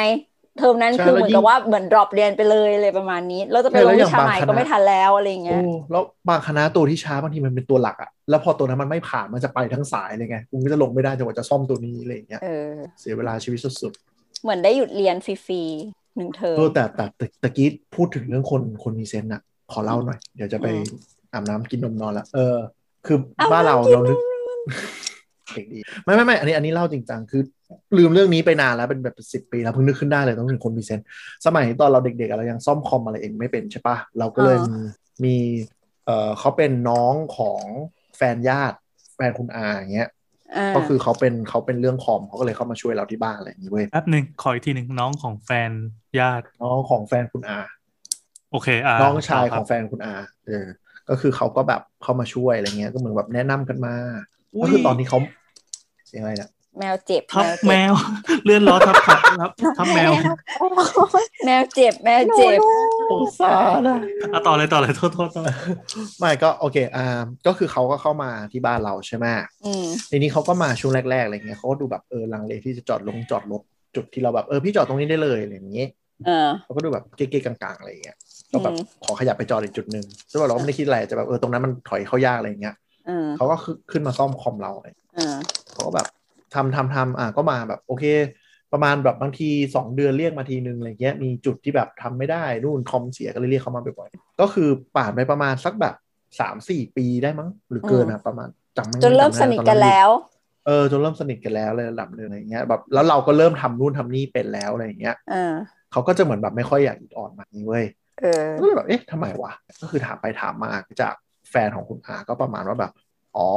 [0.58, 13.94] เทอมนั้นใช่คือแล้วเหมือนยิ่งกับว่าเหมือนดรอปเรียนไปเลยอะไรประมาณนี้ เราจะไปใช่ลแล้งวอวิย่างชาบางใหม่คณะก็ไม่ทันแล้วอะไรอย่างเงี้ยโอ้แล้วบางคณะตัวที่ช้าบางทีมันเป็นตัวหลักอะแล้วพอตัวนั้นมันไม่ผ่านมันจะไปทั้งสายเลยไงกูก็จะลงไม่ได้จนกว่าจะซ่อมตัวนี้อะไรอย่างเงี้ยเออเสียเวลาชีวิตสุด
[14.42, 19.42] เหมือนได้หยุดเรียนฟรีๆ หนึ่งเทอๆมเออแต่แต่แต่ตะกี้พูดถึงเรื่องคนคนมีเซนต์อะ
[19.72, 20.84] ขอเล่าหน่อย เดี๋ยวจะไปอืม
[21.34, 22.58] อาบน้ำกินนมนอนละเออ
[23.06, 24.20] คืออาบบ้านเราน้ำกินเรานึก
[25.54, 27.42] เด็กดีไม่ไม่ไม่อันนี้อันนี้เล่าจริงจังคือ
[27.98, 31.08] ลืมเรื่องนี้ไปนานแล้วเป็นแบบสิบปีแล้วเพิ่งนึกขึ้นได้เลยต้องเป็นคนมีเซนส์
[31.46, 34.80] สมัยตอนเราเด็กๆอะเรายังซ่อมคอมอะไรเองไม่เป็นใช่ปะเราก็เลยอ่ามี
[35.24, 35.36] มี
[36.06, 37.62] เออเขาเป็นน้องของ
[38.18, 38.78] แฟนญาติ
[39.16, 40.17] แฟนคุณอาอย่างเงี้ยอ่า
[40.76, 45.72] ก็คือเขาเป็นเขาเป็นเรื่องคอมเขาก็เลยเข้ามาช่วยเราที่บ้านอะไรอย่างงี้เว้ยแป๊บหนึ่งขออีกทีหนึ่งน้องของแฟน
[46.20, 47.60] ญาติน้องของแฟนคุณอา
[48.52, 50.16] โอเคอ่าน้องชายต่ของแฟนคุณอา
[50.46, 50.66] เออ
[51.10, 53.96] ก็คือเขาก็แบบเข้ามาช่วยอะไรเงี้ยก็เหมือนแบบแนะนำกันมา
[54.54, 55.20] อุ๊ก็ยคือตอนที่เขา
[56.08, 57.94] เสียงอะไรเนี่ยแมวเจ็บทับเจ็แมว
[58.46, 60.12] เลื่อนล้อทับทับทับทับแมว
[61.46, 62.68] แมวเจ็บแมวเจ็บหนู
[63.12, 64.00] สงสารนะ
[64.34, 65.46] อะต่อเลยต่อเลยโทษโทษโทษ
[66.20, 67.06] ไม่ก็โอเคอ่า
[67.48, 69.26] ก็คือเขาก็เข้ามาที่บ้านเราใช่ไหม
[69.66, 73.62] อืมทีนี้เขาก็มาช่วงแรกๆอะไรเงี้ยเขาก็ดูแบบเออลังเลที่จะจอดลงจอดรถ
[73.96, 75.90] จุดที่เราแบบเออพี่จอดตรงนี้ได้เลยอะไรอย่างเงี้ย
[76.26, 78.18] เออเขาก็ดูแบบเก๊ๆกลางๆอะไรอย่างเงี้ย
[78.52, 82.76] ก็แบบอืมขอขยับไปจอดอีกจุดหนึ่งซึ่งว่าเราก็ไม่ได้คิดอะไรจะแบบเออตรงนั้นมันถอยเข้ายากอะไรอย่างเงี้ย
[83.08, 85.36] เออเขาก็ขึ้นขึ้นมาซ่อมคอมเราอะไรเออ
[85.72, 86.08] เขาก็แบบ
[86.54, 88.06] ทำทำทำอะก็มาแบบโอเค
[88.74, 95.96] ประมาณแบบบางทีสองเดือนเรียกมาทีนึงอะไรเงี้ยมีจุดที่แบบทำไม่ได้นู่นคอมเสียก็เลยเรียกเขามาบ่อยๆก็คือผ่านไปประมาณสักแบบ
[96.40, 100.10] สามสี่ปีได้มั้งหรือเกินอะประมาณจำไม่จนเริ่มจำสไได้นิทตอกันแล้ว
[100.66, 105.54] เออจนเริ่มสนิทกันแล้วเลยระดับหนึ่งอะไรเงี้ยแบบแล้วเราก็เริ่มทำนู่นทำนี่เป็นแล้วอะไรอย่างเงี้ยเออ
[105.92, 107.86] เขาก็จะเหมือนแบบไม่ค่อยอยากอิดออนมานี้เว้ย
[108.22, 110.72] เออก็เลยแบบเอ๊ะทำไมวะก็คือถามไปถามมา
[111.02, 111.14] จาก
[111.50, 112.92] แฟนของคุณอาก็ประมาณว่าแบบ
[113.38, 113.50] อ๋อ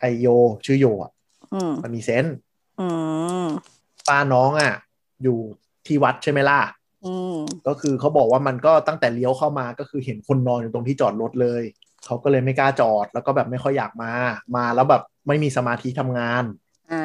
[0.00, 0.26] ไอโย
[0.66, 1.12] ชื่อโยอะ
[1.54, 2.36] อืมมันมีเซนส์
[2.80, 2.88] อื
[3.44, 3.46] ม
[4.10, 4.74] ป้าน้องอะ
[5.22, 5.38] อยู่
[5.86, 6.60] ที่วัดใช่ไหมล่ะ
[7.06, 11.62] อืมก็คือเขาบอกว่ามันก็ตั้งแต่เลี้ยวเข้ามาก็คือเห็นคนนอนอยู่ตรงที่จอดรถเลย
[12.06, 14.12] เขาก็เลยไม่กล้าจอดแล้วก็แบบไม่ค่อยอยากมา
[14.56, 16.44] มาแล้วแบบไม่มีสมาธิทำงาน
[16.92, 17.04] อ่า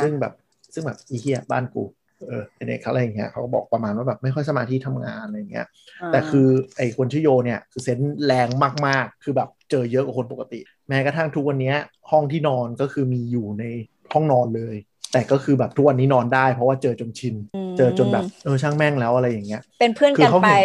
[0.00, 0.32] ซึ่งแบบ
[0.74, 1.84] ซึ่งแบบอีเหี้ยบ้านกู
[2.28, 5.66] เออเด็กเขาอะไรอย่างเงี้ยเขาก็บอกประมาณว่าแบบไม่ค่อยสมาธิทำงานอะไรอย่างเงี้ย
[6.12, 8.48] แต่คือไอ้คนชื่อโยเนี่ยคือเซนส์แรง
[8.86, 11.76] มากๆ คือแบบเจอเยอะกว่าคนปกติ แม้กระทั่งทุกวันเนี้ย
[12.10, 13.64] ห้องที่นอนก็คือมีอยู่ใน
[14.12, 14.76] ห้องนอนเลย
[15.12, 17.34] แต่ก็คือแบบทุกวันนี้นอนได้ เพราะว่าเจอจนชิน
[17.76, 20.62] เจอจนแบบเออช่างแม่งแล้วอะไรอย่างเงี้ย เป็นเพื่อนคืกันเขาไปเห็น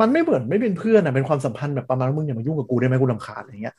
[0.00, 3.74] มันไม่เหมือนไม่เป็นเพื่อนอะเป็นความสัมพันธ์แบบประมาณว่ามึงอย่ามายุ่งกับกูได้ไหมกูรำคาญอะไรเงี้ย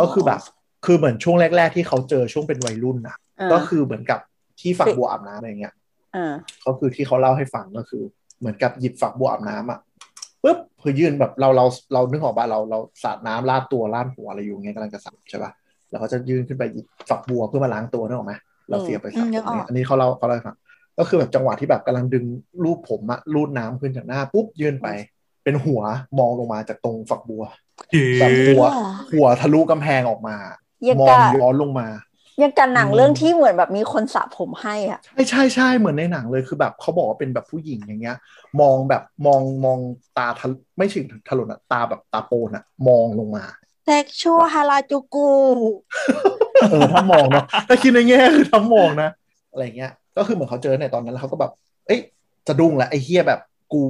[0.00, 0.40] ก็คือแบบ
[0.86, 4.20] คือเหมือนช่วงแรก ๆ ที่เขาเจอช่วงเป็นวัยรุ่นนะอ่าก็คือเหมือนกับ
[4.60, 5.74] ที่ฝักบัวอาบน้ำอะไรเงี้ย
[6.16, 6.34] อ่า
[6.66, 8.02] ก็คือที่เขาเล่าให้ฟังก็คือ
[8.38, 9.78] เหมือนกับหยิบฝักบัวอาบน้ำอะ
[10.44, 15.50] ปุ๊บพอยื่นแบบเราเราเรานึกออกป่ะเราเราสาดน้ำลาดตัวลาดหัวอะไรอยู่เงี้ยกำลังจะสระใช่ป่ะ
[15.90, 18.34] แล้วเขาจะยื่นขึ้นไปหยิบฝักบัวเพื่อมาล้างตัวนึกออกไหม
[18.70, 20.56] เราเสียบไปสระอืมนึกออกเนี่ยอันนี้เขาเล่าเขาเล่าให้ฟัง
[20.98, 22.24] ก็คือแบบจังหวะที่แบบกำลังดึง
[22.64, 24.88] รูปผมอะรูดน้ำขึ้นจากหน้าปุ๊บยื่นไป
[25.44, 25.82] เป็นหัว
[26.18, 27.44] มองลงมาจากตรงฝักบัว
[28.20, 28.64] แบบหัว
[29.12, 30.36] หัวทะลุกำแพงออกมา
[30.88, 31.88] ยังมองกะย้อนลงมา
[32.42, 38.16] ยังกันหนังเรื่องที่เหมือนแบบมีคนสระผมให้อะใช่ใช่ใช่เหมือนในหนังเลยคือแบบเขาบอกว่าเป็นแบบผู้หญิงอย่างเงี้ย
[38.60, 39.78] มองแบบมองมอง
[40.18, 43.44] ตาทะลุไม่ถึงทะลุอะตาแบบตาโปนอะมองลงมา
[43.84, 45.30] sexual ฮาราจูกู
[46.70, 49.10] เออถ้ามองเนาะถ้าคิดในแง่คือถ้ามองนะ
[49.52, 51.52] อะไรเงี้ย ก็คือเหมือนเขาเจอในตอนนั้นแล้วเขาก็แบบ
[51.86, 52.00] เอ้ย
[52.46, 53.40] สะดุ้งแหละไอ้เฮียแบบ
[53.72, 53.80] กู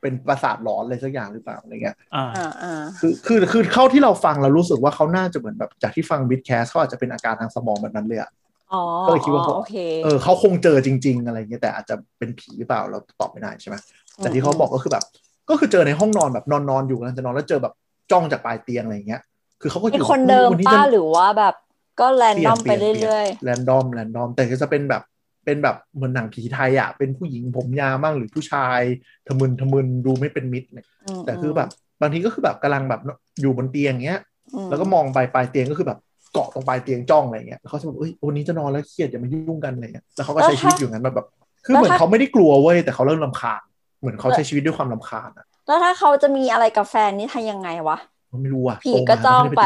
[0.00, 8.30] เป็นประสาทหลอนอะไรสักอย่างหรือเปล่าอะไรเงี้ยอ่าอ่าอ่าคือคือคือเข้าที่เราฟังเรารู้สึกว่าเขาน่าจะเหมือนแบบจากที่ฟังบิทแคสเขาอาจจะเป็นอาการทางสมองแบบนั้นเลยอะ
[8.72, 13.76] อ๋อก็เลยคิดว่าเขาโอเคเออเขาคงเจอจริง ๆ อะไรเงี้ยแต่อาจจะเป็นผีหรือเปล่าเราตอบไม่ได้ใช่ไหม
[14.16, 15.04] แต่ที่เขาบอกก็คือแบบ
[15.50, 17.74] ก็คือเจอในห้องนอนแบบนอนนอนอยู่กำลังจะนอนแล้วเจอแบบ
[18.10, 19.22] จ้องจากปลายเตียงอะไรเงี้ย
[19.60, 21.54] คือเขาก็เป็นคนเดิมป้าหรือว่าแบบ
[22.02, 25.02] ก็แรนดอมไปเรื่อยแรนดอมแรนดอมแต่ก็จะเป็นแบบ
[25.44, 28.80] เป็นแบบเหมือนหนังผีไทยอะ เป็นผู้หญิงผมยาวมั่งหรือผู้ชาย
[29.26, 31.68] ทะมึนทะมึนดูไม่เป็นมิตรเนี่ยๆมแต่คือแบบ
[32.00, 33.00] บางทีก็คือแบบกำลังแบบ
[33.40, 34.20] อยู่บนเตียงเงี้ย
[34.66, 35.98] มแล้วก็มองไปปลายเตียงก็คือแบบ
[36.32, 41.26] เกาะตรงปลายเตียงจ้องอะไรเงี้ยแล้วเขาจะแบบเอ้ยวันนี้จะนอนแล้วเครียดอย่ามายุ่งกันอะไรเงี้ยแล้วเขาก็ใช้ชีวิตอยู่งั้นแบบแบบ
[41.64, 43.62] คือเหมือนเขาไม่ได้กลัวเว้ยแต่เขาเริ่มรำคาญ
[44.00, 47.98] เหมือนเขาใช้ชีวิตด้วยความรำคาญอะแล้วถ้าเขาจะมีอะไรกับแฟนนี่ทำยังไงวะ
[48.42, 49.62] ไม่รู้อะผีโตมาก็จ้องไป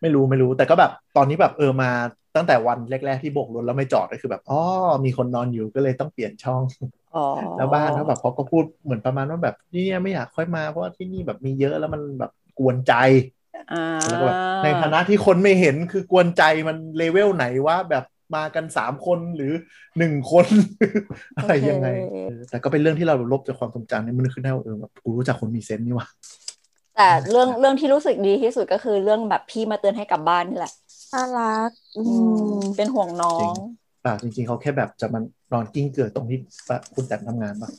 [0.00, 1.90] ไม่รู้ไม่รู้ แต่ก็แบบตอนนี้แบบเออมา
[2.36, 4.60] ตั้งแต่วันแรก ๆ ที่โบกรถแล้วไม่จอดก็คือแบบอ๋อ
[5.04, 6.62] มีคนนอนอยู่ก็เลยต้องเปลี่ยนช่อง
[7.16, 7.26] อ๋อ
[7.56, 12.94] แล้วบ้านเขาแบบเขาก็พูดเหมือนประมาณว่าแบบนี่เนี่ยไม่อยากค่อยมาเพราะว่าที่นี่แบบมีเยอะแล้วมันแบบกวนใจ
[13.72, 18.04] อ่าแล้วก็แบบในฐานะที่คนไม่เห็นคือกวนใจมันเลเวลไหนว่าแบบ
[18.34, 19.52] มากันสามคนหรือ
[19.98, 20.46] หนึ่งคน
[21.38, 26.08] อะไรยังไงเออแต่ก็เป็นเรื่องที่เราลบจากความทรงจำนี่มันขึ้นได้ว่าเออแบบกูรู้จักคนมีเซนส์นี่ว่ะ
[27.00, 30.72] แต่เรื่องเรื่องที่รู้สึกดีที่สุดก็คือเรื่องแบบพี่มาเตือนให้กลับบ้านนี่แหละ
[31.12, 32.02] น่ารักอื
[32.56, 33.56] มเป็นห่วงน้อจริงง
[34.04, 37.70] ป่าจริงๆเขาแค่แบบจะมันนอนกิ้งเกิดตรงที่ปะคุณแต้มทำงานป่ะ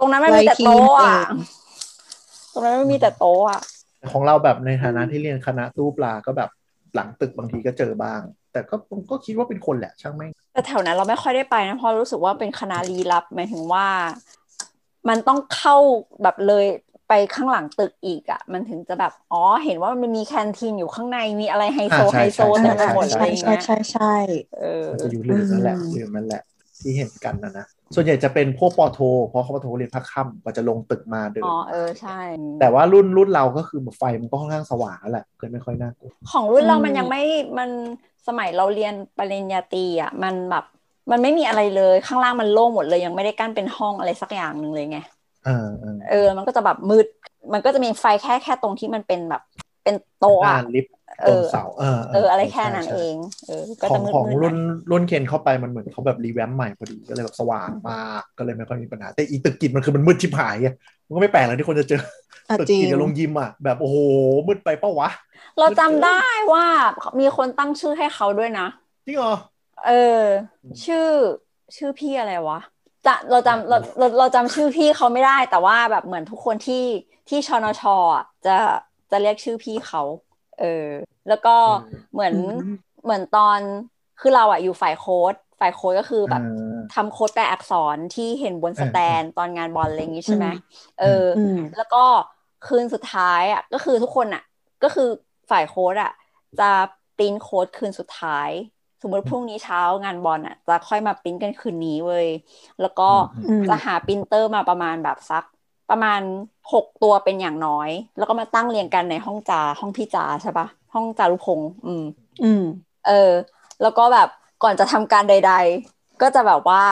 [0.00, 1.16] ตรงนั้นมันมีแต่โต๊ะอะ
[2.52, 3.60] ตรงนั้นมันมีแต่โต๊ะอะ
[4.12, 6.50] ของเราแบบในฐานะที่เรียนคณะตู้ปลาก็แบบ
[6.94, 8.20] หลังตึกบางทีก็เจอบ้าง
[8.52, 8.76] แต่ก็
[9.10, 13.86] ก็คิดว่าเป็นคนแหละช่างแม่งแต่แถวนั้นเราไม่ค่อยได้ไปนะเพราะรู้สึกว่าเป็นคณะลี้ลับหมายถึงว่า
[15.08, 15.76] มันต้องเข้า
[16.22, 16.66] แบบเลย
[17.08, 24.04] ไปข้างหลังตึกอีกอะ มันถึงจะแบบ อ๋อ เห็นว่ามันมีแคนทีนอยู่ข้างในมีอะไรไฮโซอ่าใช่ไฮโซใช่เต็มไปหมดอะไรใช่อย่างใช่เงี้ยใช่ใช่
[24.52, 26.42] เออมันจะอยู่ลืมนั่นแหละอืมลืมนั่นแหละ
[26.82, 27.64] ที่เห็นกันนะนะ
[27.94, 32.12] ส่วนใหญ่จะเป็นพวกปอโท เพราะเขาปอโทเรียนภาคค่ำกว่าจะลงตึกมาเดินอ๋อเออใช่
[32.58, 37.18] แต่ว่ารุ่นรุ่นเราก็คือไฟมันก็ค่อนข้างสว่างแล้วแหละก็ไม่ค่อยน่ากลัวของรุ่นเราอืมมันยังไม่
[37.58, 37.70] มัน
[38.26, 40.64] สมัยเราเรียนปริญญาตรีอะมันแบบ
[41.10, 44.96] มันไม่มีอะไรเลยข้างล่างมันโล่งหมดเลยยังไม่ได้กั้นเป็นห้องอะไรสักอย่างหนึ่งเลยไง
[45.44, 45.50] เออ
[45.80, 47.06] เออเออ มันก็จะแบบมืด
[47.52, 49.42] มันก็จะมีไฟแค่แค่ตรงที่มันเป็นแบบ
[49.82, 53.52] เป็นโต๊ะหน้าอะลิฟต์เอตรงอเสาเออเออ อะไรแค่ใช่นั้นใช่เองเออ
[53.82, 54.56] ก็ขอจะงมืดของๆหน่รุ่อยน
[54.90, 60.68] รุ่นเคนเข้าไปมันเหมือนเขาแบบรีแวมป์ใหม่พอดีก็เลยแบบสว่างมากก็เลยไม่ค่อยมีปัญหา แต่อีตึกกิจมันคือมันมืดชิบหายไง
[61.06, 62.00] มันก็ไม่แปลกเลยที่คนจะเจอ
[62.48, 63.96] อะตึกจริงกิจกับโรงยิมอะแบบโอ้โห
[64.46, 65.10] มืดไปเป้าวะ
[65.58, 66.22] เราจำได้
[66.52, 66.66] ว่า
[67.20, 68.66] มีคนตั้งชื่อให้เขาด้วยนะ
[69.06, 69.32] จริงเหรอ
[69.82, 69.92] เออ
[70.84, 70.98] ชื่อ
[71.76, 72.58] ชื่อพี่อะไรวะ
[73.06, 76.84] จะเราจำเราเราเราจำชื่อพี่เขาไม่ได้แต่ว่าแบบเหมือนทุกคนที่
[77.28, 77.82] ที่ชนช
[78.14, 78.56] อะจะ
[79.10, 80.02] จะเรียกชื่อพี่เขา
[80.60, 80.86] เออ
[81.28, 81.56] แล้วก็
[82.12, 82.40] เหมือนอื
[82.72, 83.58] มเหมือนตอน
[84.20, 86.46] คือเราอะอยู่ฝ่ายโค้ดฝ่ายโค้ดก็คือแบบเอ
[86.78, 92.04] อทำโค้ดแปรอักษรที่เห็นบนสแตนด์ตอนงานบอลอะไรอย่างงี้ใช่ไหมอืมเออออืมแล้วก็
[92.66, 94.42] คืนสุดท้ายอะก็คือทุกคนอะ
[94.82, 95.08] ก็คือ
[95.50, 96.10] ฝ่ายโค้ดอะ
[96.58, 96.70] จะ
[97.16, 98.50] print code คืนสุดท้าย
[99.04, 102.28] สมมติพรุ่งนี้เช้างานบอลอะ จะค่อยมาปริ้นกันคืนนี้เว้ย
[102.80, 103.08] แล้วก็
[103.48, 105.44] อืมจะหาปรินเตอร์มาประมาณแบบสัก
[105.90, 106.20] ประมาณ
[106.72, 112.04] หกตัวเป็นอย่างน้อย แล้วก็มาตั้งเรียงกันในห้องจาห้องพี่จาใช่ปะห้องจารุพงษ์อืม
[112.44, 112.64] อืม
[113.06, 113.32] เออ
[113.82, 114.28] แล้วก็แบบ
[114.62, 115.52] ก่อนจะทำการใด
[115.86, 116.82] ๆ ก็จะแบบว่า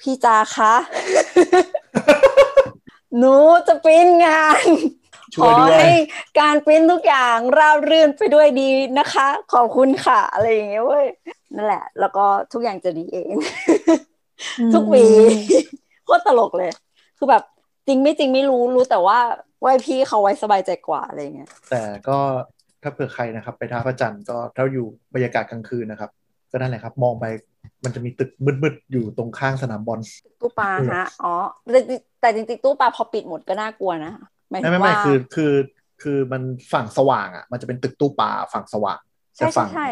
[0.00, 0.72] พี่จาคะ
[3.18, 3.34] หนู
[3.66, 4.66] จะปริ้นงาน
[5.34, 5.92] ช่ขวยอด้วยให้
[6.40, 8.68] การปริ้นทุกอย่างราบรื่นไปด้วยดี
[8.98, 11.06] นะคะ ขอบคุณค่ะ อะไรอย่างเงี้ยเว้ย
[11.56, 13.34] นั่นแหละ แล้วก็ทุกอย่างจะดีเอง
[14.74, 15.04] ทุกวี
[16.04, 16.70] โคตรตลกเลย
[17.18, 17.42] คือแบบ
[17.86, 19.18] จริงไม่จริงไม่รู้รู้แต่ว่า
[19.60, 22.18] ไหว้พี่เขาไว้สบายใจกว่าอะไรอย่างเงี้ยแต่ก็
[22.82, 26.10] ถ้าเผื่อใครนะครับ ไปท่าพระจันทร์ก็ถ้าอยู่บรรยากาศกลางคืนนะครับ
[26.50, 27.24] ก็นั่นแหละครับ มองไป
[27.84, 28.30] มันจะมีตึก
[28.62, 30.00] มืดๆอยู่ตรงข้างสนามบอล
[30.40, 31.34] ตู้ปลาฮะอ๋อ
[31.70, 31.80] แต่
[32.20, 35.52] แต่จริงๆตู้ปลาพอปิดหมดก็น่ากลัวนะหมายถึ ไม่งไม่ไม่ว่าคือคือ
[36.02, 36.42] คือมัน
[36.72, 38.98] ฝั่งสว่างอะ มันจะเป็นตึกตู้ปลาฝั่งสว่าง
[39.36, 39.82] ใช่แต่ฝั่งใช่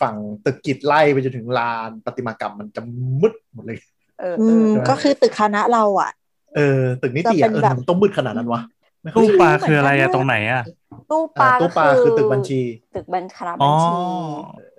[0.00, 2.80] ฝั่งตึกกิจไล่ไปจนถึงลานประติมากรรมมันจะ
[3.20, 3.78] มืดหมดเลย
[4.16, 6.10] เอออืเอมอก็คือตึกคณะเราอะ
[6.54, 8.60] เออ ตึกนิติอะจะเอเป็นอแบบมันต้องมืดขนาดนั้นวะ
[9.02, 10.62] ไม่เข้าตู้ใจปลาคืออะไรอะตรงไหนอะ
[11.08, 12.60] ตู้ปลาอ่าตู้ปลาก็คือตึกบัญชี
[12.94, 13.92] ตึกบัญคณะอ๋บัอญชี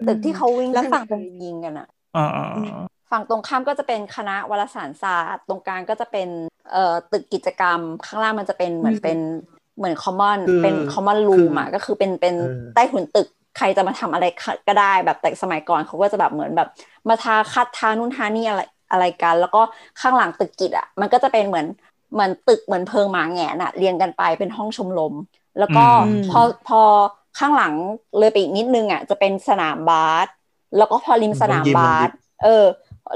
[0.06, 2.84] ตึกที่เขาวิ่งแล้วฝั่งขึ้นไปยิงกันอะอ่าอ่าอ่า
[3.14, 6.28] ฝั่งตรงข้ามก็จะเป็นคณะวารสารศาสตร์ตรงกลางก็จะเป็น
[6.72, 9.20] เอ่อตึกกิจกรรม ข้างล่างมันจะเป็นเหมือนเป็น
[9.78, 13.28] เหมือนคอมมอนคือเป็นคอมมอนรูมอะคือก็คือเป็นเป็นเออใต้ถุนตึก
[13.58, 14.26] ใครจะมาทำอะไร
[14.68, 16.70] ก็ได้แบบแต่สมัยก่อนเขาก็จะแบบเหมือนแบบ
[17.10, 18.62] มาทาคัดทานู่นทานี่อะไร
[18.92, 19.62] อะไรกัน แล้วก็
[20.02, 21.68] ข้างหลังตึกกิจอะมันก็จะเป็นเหมือน
[22.14, 25.14] เหมือนตึกเหมือนเพิงหมาแหงนอะเรียงกันไปเป็นห้องชมรม
[25.60, 26.82] แล้วก็อืมพอพอ
[27.40, 27.74] ข้างหลัง
[28.20, 30.28] เลยไปอีกนิดนึงอะจะเป็นสนามบาส
[30.78, 32.10] แล้วก็พอริมสนามบาส
[32.44, 32.66] เออ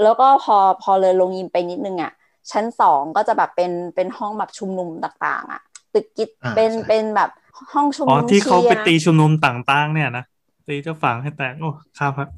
[0.04, 2.12] แล้วก็พอพอเลยลงยิมไปนิดนึงอะ
[2.52, 5.62] ชั้นสองก็จะแบบเป็นเป็นห้องแบบชุมนุมต่าง ๆอะ
[5.94, 7.30] ตึกกิจอ่าเป็นใช่เป็นแบบ
[7.74, 10.24] ห้องชุมอ๋อนุมที่เขาไปชียร์ตีชุมนุมต่างๆ เนี่ยนะ
[10.68, 12.30] ตีเจ้าฝังให้แตกโอ้ครับครับ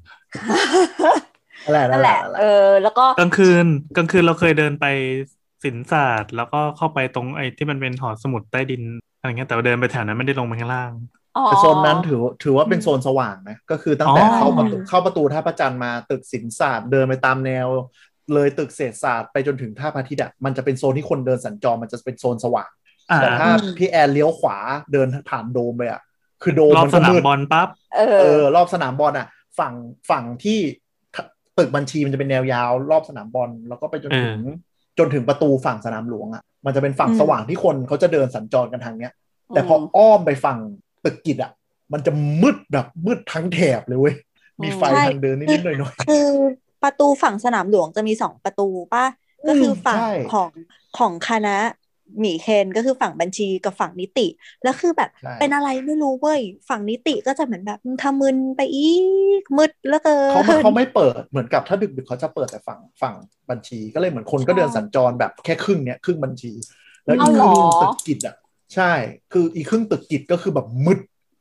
[1.64, 2.44] นั่นแหละนั่นแหละเออ
[2.82, 3.66] แล้วก็กลางคืน
[3.96, 4.86] กลางคืนเราเคยเดินไป
[5.64, 8.82] ศิลปศาสตร์ แล้วก็เข้าไปตรงไอ้ที่มันเป็นหอสมุดใต้ดิน
[9.16, 17.68] อะไรเงี้ยแต่ว่าเดินไปแถวนั้นไม่ได้ลงไปข้างล่างอ๋อ แต่โซนนั้นถือถือว่าเป็นโซนสว่างนะ ก็คือตั้งแต่อ๋อเข้าประตูเข้าประตูท่าพระจันทร์มาตึกศิลปศาสตร์เดินไปตามแนว
[18.34, 22.70] เลยตึกเศรษฐศาสตร์ไปจนถึงท่าพระอาทิตย์อะมันจะเป็นโซนที่คนเดินสัญจรมันจะเป็นโซนสว่าง
[23.12, 24.58] อ่าแต่ถ้าพี่แอนเลี้ยวขวา
[24.92, 26.02] เดินผ่านโดมไปอะ
[26.44, 29.28] คือโดมรอบมันสก็นามมืดบอลปั๊บเอเอออ รอบสนามบอลอะ
[29.60, 29.74] ฝั่ง
[30.10, 30.60] ฝั่งที่
[31.58, 34.38] ตึกบัญชีมันจะเป็นแนวยาว รอบสนามบอลแล้วก็ไปจนถึง
[35.00, 39.14] จนถึงประตูฝั่งสนามหลวงอะมันจะเป็นฝั่งอืมสว่างที่คนเขาจะเดินสัญจรกันทางเนี้ย
[39.50, 40.60] แต่พออ้อมไปฝั่ง
[41.06, 41.52] ตึกกิจอะ
[41.94, 42.12] มันจะ
[42.42, 44.16] มืดแบบมืดทั้งแถบเลยเว้ย
[44.64, 45.78] มีไฟใช่ทางเดินนิดๆหน่อย
[46.08, 46.28] คือ
[46.84, 49.06] ประตูฝั่งสนามหลวงจะมีสองประตูป่ะ
[49.48, 50.50] ก็คือฝั่งใช่ของ
[50.98, 51.58] ของคณะ
[52.20, 54.28] หมีเคนก็คือฝั่งบัญชีกับฝั่งนิติ
[54.64, 58.90] แล้วคือแบบใช่เป็นอะไรไม่รู้เว้ยฝั่งนิติก็จะเหมือนแบบทำมึนไปอี
[59.42, 63.16] กมืดแล้วเกิๆเขาไม่นเขาไม่เปิดเหมือนกับถ้าดึกๆเขาจะเปิดแต่ฝั่งฝั่ง
[63.50, 66.52] บัญชีก็เลยเหมือนคนก็เดินสัญจรแบบแค่ครึ่งเนี้ยครึ่งบัญชี
[67.06, 68.36] แล้วอีกครึ่งตึกกิจอะ
[68.76, 68.94] ใช่
[69.32, 71.00] คืออีกครึ่งตึกกิจก็คือแบบมืด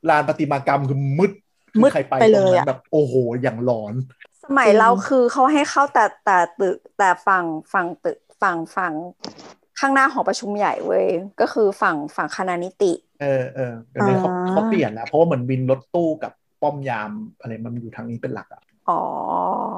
[0.09, 1.33] ลานประติมากรรมคือมืด
[1.73, 3.95] คือมืดใครไปไปตเลรงยนั้นอะแบบโอ้โหอย่างหลอน
[4.45, 8.95] สมัยเราคือเขาให้เข้าแต่แต่ตึกแต่ฝั่งฝั่งตึกฝั่งฝั่ง
[9.81, 11.07] ข้างหน้าหอประชุมใหญ่เว้ย
[11.41, 16.33] ก็คือฝั่งฝั่งคณะนิติ เออเออเดี๋ยวนี้เขาอ่าเขาเปลี่ยนแล้วเพราะว่าเหมือนวินรถตู้กับ
[16.63, 17.11] ป้อมยาม
[17.41, 19.01] อะไรมันอยู่ทางนี้เป็นหลักอะอ๋อ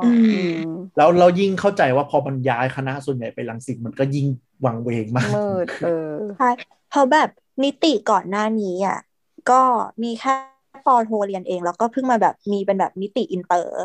[0.04, 0.62] อมอืม
[0.96, 4.26] แล้วเรายิ่งเข้าใจว่าพอมันย้ายคณะส่วนใหญ่ไปลังสิตมันก็ยิ่ง
[4.64, 6.48] วังเวงมากมืดเออใช่
[6.90, 7.28] เพราะแบบ
[7.64, 8.98] นิติก่อนหน้านี้อะ
[9.50, 9.60] ก็
[10.02, 10.34] มีแค่
[10.86, 13.80] ป.โทเรียนเอง แล้วก็เพิ่งมาแบบมีเป็นแบบนิติอินเตอร์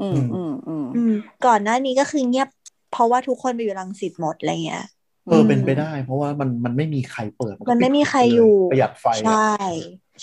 [0.00, 1.12] อืมอืมอืมอืม
[1.46, 2.48] ก่อนหน้านี้ก็คือเงียบ
[2.92, 4.84] เพราะว่าทุกคนไปอยู่รังสิตหมดอะไรเงี้ย
[5.24, 9.54] เออเป็นไปได้ เพราะว่ามันมันไม่มีใครเปิดก็มันไม่ปิดมีใครอยู่ประหยัดไฟอะใช่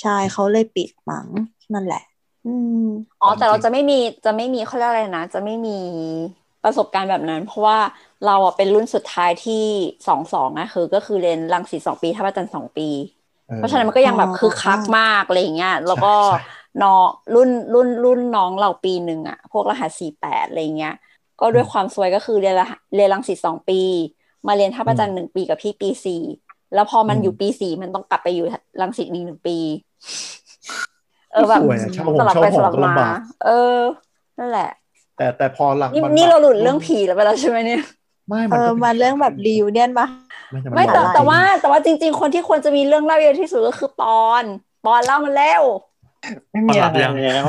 [0.02, 1.28] ใช่เขาเลยปิดมั้ง
[1.74, 2.04] นั่นแหละ
[2.46, 2.82] อืม
[3.22, 5.78] อ๋อแต่เราจะไม่มีจะไม่มีเขาเรียกอะไรนะ จะไม่มี
[6.66, 7.80] ประสบการณ์แบบนั้น เพราะว่า
[8.26, 9.64] เราอะเป็นรุ่นสุดท้ายที่
[10.08, 12.90] สองสองนะคือ ก็คือเรียนรังสิตสองปีท่าพระจันทร์สองปี
[13.50, 16.40] ออเพราะฉะนั้นมันก็ยังแบบคือคักมากอะไรอย่างเงี้ยแล้วก็ใช่ใช่
[16.84, 17.06] น้อง
[17.36, 20.96] รุ่นรุ่นรุ่นน้องเราปีหนึ่งอะพวกรหัสสี่แปดอะไรเงี้ย
[21.42, 23.82] ก็ด้วยความสวยก็คือเรียนละเรียนรังสิตสองปี
[24.48, 26.22] มาเรียนท่าประจันทร์หนึ่งปีกับพี่ปีสี่
[26.74, 28.46] แล้วพอมันอยู่ปีสี่มันต้องกลับไปอยู่
[28.82, 29.58] รังสิตอีกหนึ่งปี
[31.32, 33.16] เออแบบสวยอะเช่าหสงลับเช่าไปหสอลับก็มาลำบาก
[33.46, 33.52] เออ
[34.38, 34.70] นั่นแหละ
[35.18, 37.84] แต่แต่พอหลังนี่มันนี่แบบเราหลุดเรื่องผีแล้วไปแล้วใช่ไหมเนี่ย
[38.28, 40.08] ไม่เอมันอก็มาเรื่องแบบรีวเนี่ยมา
[40.52, 44.44] ไม่แต่นไม่แต่บอกแต่ว่า แต่ว่าจริง ๆ คนที่ควรจะมีเรื่องเล่าเยอะที่สุดก็คือปอน
[44.86, 45.62] ปอนเล่ามันแล้ว
[46.52, 46.98] ไม่มีอะไร
[47.36, 47.46] แล้ว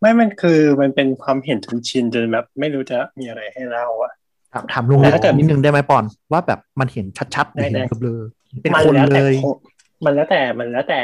[0.00, 4.12] ไม่มันคือมันเป็นความเห็นจนชินจนแบบ ไม่รู้จะมีอะไรให้เล่าอะ
[4.52, 9.56] ถามถามลุงแล้วถ้าเกิดนิดนึงได้ไหมปอนว่าแบบมันเห็นชัดๆหรือได้เห็นได้เบลอๆเป็นมัคนแล้วเลแต่ยคน
[10.04, 11.02] มันแล้วแต่มันแล้วแต่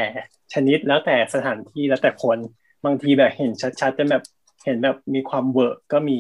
[0.55, 2.39] ชนิดแล้วแต่สถานที่แล้วแต่คน
[2.85, 4.23] บางทีแบบเห็นชัดๆจะแบบ
[4.65, 6.19] เห็นแบบมีความเวิร์กก็มี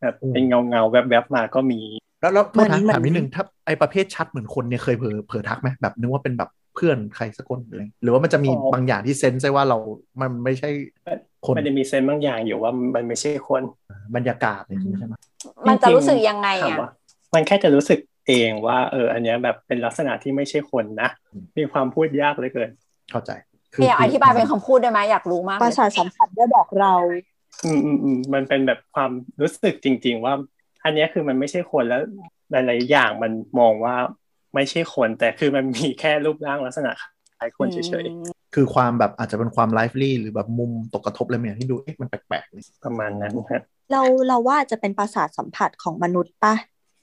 [0.00, 1.80] แบบเป็นเงาเงาๆแวบๆมาก็มี
[2.20, 9.78] แล้วแล้วโทษนะเหมือนถามนิดนึงถ้าไอประเภทชัดเหมือนคนเนี่ยเคยเผลอเผลอทักไหมแบบนึกว่าเป็นแบบเพื่อนใครสักคนหรืออะไรหรือว่ามันจะมีอ๋อบางอย่างที่ sense ได้ว่าเรา
[10.20, 10.70] มันไม่ใช่
[11.44, 13.62] คนมันจะมี sense บางอย่างอยู่ว่ามันไม่ใช่คน
[14.16, 15.14] บรรยากาศอะไรอย่างนี้ใช่ไหม
[15.68, 16.90] มันจะจงๆรู้สึกยังไงถามอะว่า
[17.34, 17.98] มันแค่จะรู้สึก
[18.28, 21.08] เองว่าเอออันเนี้ยแบบเป็นลักษณะที่ไม่ใช่คนนะ
[21.58, 22.70] มีความพูดยากเหลยเกิน
[23.10, 23.30] เข้าใจ
[23.86, 26.92] อยากอธิบายเป็นคำพูดได้ไหมอยากรู้มากปเลระยสาทสัมผัสได้บอกเรา
[27.64, 29.10] อืมอืมอืมมันเป็นแบบความ
[29.40, 30.34] รู้สึกจริง ๆ ว่า
[30.84, 32.02] อันเนี้ยคือมันไม่ใช่คนแล้ว
[32.50, 33.96] หลายๆอย่างมันมองว่า
[34.54, 36.92] ไม่ใช่คน แต่คือมันมีแค่รูปร่างลักษณะ
[37.38, 38.06] คล้ายคนเฉย
[38.54, 43.62] คือความแบบอาจจะเป็นความไลฟ์ลี่หรือแบบมุมตกกระทบอะไรบางอย่างที่ดูเอ๊ะมันแปลกๆเลยๆประมาณนั้นฮะ
[43.92, 46.54] เราเราว่าจะเป็นประสาทสัมผัสของมนุษย์ปะ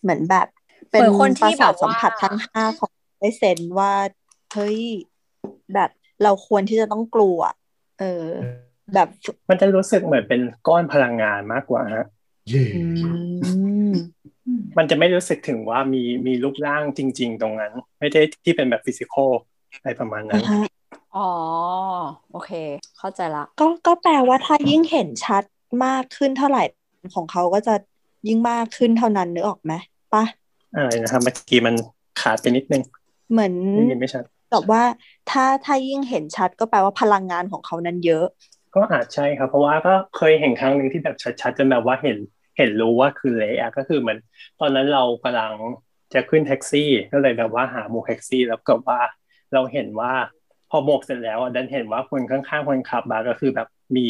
[0.01, 0.47] เหมือนแบบ
[0.91, 3.91] เป็นเหมือนคนประที่แบสาทบสัมว่าผัสทั้งห้าของได้เซนว่า
[4.53, 4.79] เฮ้ย
[5.73, 5.89] แบบ
[6.23, 7.39] เราควรที่จะต้องกลัว
[7.99, 8.27] เออ
[8.93, 9.07] แบบ
[9.49, 12.05] มันจะรู้สึกเหมือนเป็นก้อนพลังงานมากกว่าฮะ
[12.49, 13.51] เย่อื
[13.91, 13.93] ม
[14.77, 19.31] มันจะไม่รู้สึกถึงว่ามีมีรูปร่างจริง ๆ ตรงนั้น ไม่ได้ที่เป็นแบบฟิสิกอล
[19.75, 20.67] อะไรประมาณนั้นอ่าฮะ
[21.17, 21.29] อ๋อ
[22.31, 22.51] โอเค
[22.97, 25.43] เข้าใจละ ก็ก็แปลว่าถ้ายิ่งเห็นชัด
[25.85, 26.63] มากขึ้นเท่าไหร่
[27.15, 27.75] ของเขาก็จะ
[28.27, 29.73] ยิ่งมากขึ้นเท่านั้นนึกออกไหม
[30.13, 30.23] ปะ
[30.75, 31.75] อะไรนะครับเมื่อกี้มัน
[32.21, 32.83] ขาดไปนิดนึง
[33.31, 34.83] เหมือนได้ยินไม่ชัดแบบว่า
[35.29, 38.25] ถ้าถ้ายิ่งเห็นชัดก็แปลว่าพลังงานของเขานั้นเยอะ
[38.75, 42.17] ก็อาจใช่ครับ เพราะว่าก็เคยเห็นครั้งหนึ่งที่แบบชัดๆจนแบบว่าเห็น
[42.57, 44.19] เห็นรู้ว่าคือเละอะก็คือเหมือน
[44.59, 45.53] ตอนนั้นเรากำลัง
[46.13, 48.99] จะขึ้นแท็กซี่ ก็เลยแบบว่าหาโมกแท็กซี่ แล้วก็ว่า
[49.53, 50.13] เราเห็นว่า
[50.69, 53.67] พอโมกเสร็จแล้วอะดันเห็นว่าคนข้างๆคนขับมาก็คือแบบ
[53.97, 54.05] มี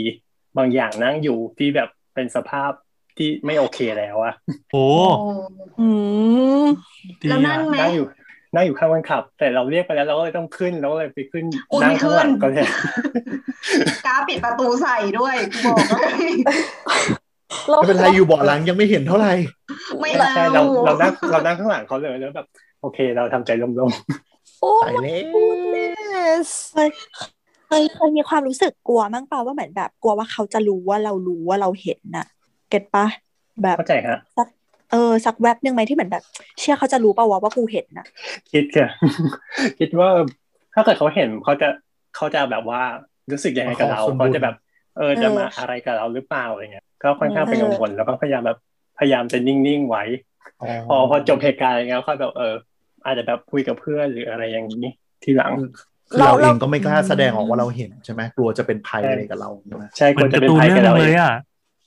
[0.57, 2.71] บางอย่างนั่งอยู่ที่แบบเป็นสภาพ
[3.17, 4.33] ที่ไม่โอเคแล้วอะ
[4.71, 4.85] โอ้
[5.79, 5.87] อื
[6.63, 6.67] ม
[7.23, 8.05] ดีแล้วนั่อะงไหมนั่งอยู่
[8.55, 12.67] นั่งอยู่ข้างคนขับ แต่เราเรียกไปแล้วเราก็เลยต้องขึ้นเราก็เลยไปขึ้นโอ้ยนั่งไม่ข้างหลังขึ้นก็เลย
[14.05, 15.93] กาปิดประตูใส่ด้วยกูบอกเล
[16.29, 16.31] ย
[17.77, 19.33] ไม่เป็นไรอยู่เบาะหลังยังไม่เห็นเท่าไหร่
[20.01, 22.47] ไม่ใช่เอาเราเรานั่งเรานั่งข้างหลังเขาเลยแล้วแบบ
[22.81, 23.71] โอเค เราทำใจลม
[24.61, 25.03] โอ้ตายแล้ว
[25.35, 26.89] goodness เคย
[27.67, 32.25] เคยเคยมีความรู้สึกกลัวมั้งเปล่าว่าเหมือนแบบกลัวว่าเขาจะรู้ว่าเรารู้ว่าเราเห็นน่ะ
[32.69, 33.05] เก็ตปะ
[33.61, 34.47] แบๆบเข้าใจฮะสัก
[34.91, 36.23] เออสักแวบหนึ่งไหมที่เหมือนแบบ
[36.59, 38.05] เชื่อเขาจะรู้เปล่าวะว่ากูเห็นน่ะ
[38.51, 38.87] คิดค่ะ
[39.79, 40.09] คิดว่า
[40.73, 41.67] ถ้าเกิดเขาเห็นเขาจะ
[42.15, 42.81] เขาจะแบบว่า
[43.31, 44.55] รู้สึกยังไงกับเราขอส่วนบุญเขาจะแบบ
[44.97, 48.57] เออจะมาเออออะไรกับเราหรือเปล่าอะไรเงี้ยก็ค่อนข้างเป็นเออกังวลแล้วก็พยายามแบบ
[48.99, 50.03] พยายามจะนิ่งๆไว้
[50.89, 52.55] พอพอจบเหตุการณ์อย่างเงี้ยค่อยแบบเออ
[53.05, 54.85] อาจจะแบบคุยกับเพื่อนหรืออะไรอย่างนี้
[55.23, 55.51] ทีหลัง
[56.11, 61.33] คือเราเองก็ไม่กล้าแสดงออกว่าเราเห็นใช่ไหมกลัวจะเป็นภัยอะไรกับเราใช่ไหมใช่เหควมืรอนจะการ์เป็นตูนภัยเรื่กัอบงหเรานึ่งเอเลยงอะ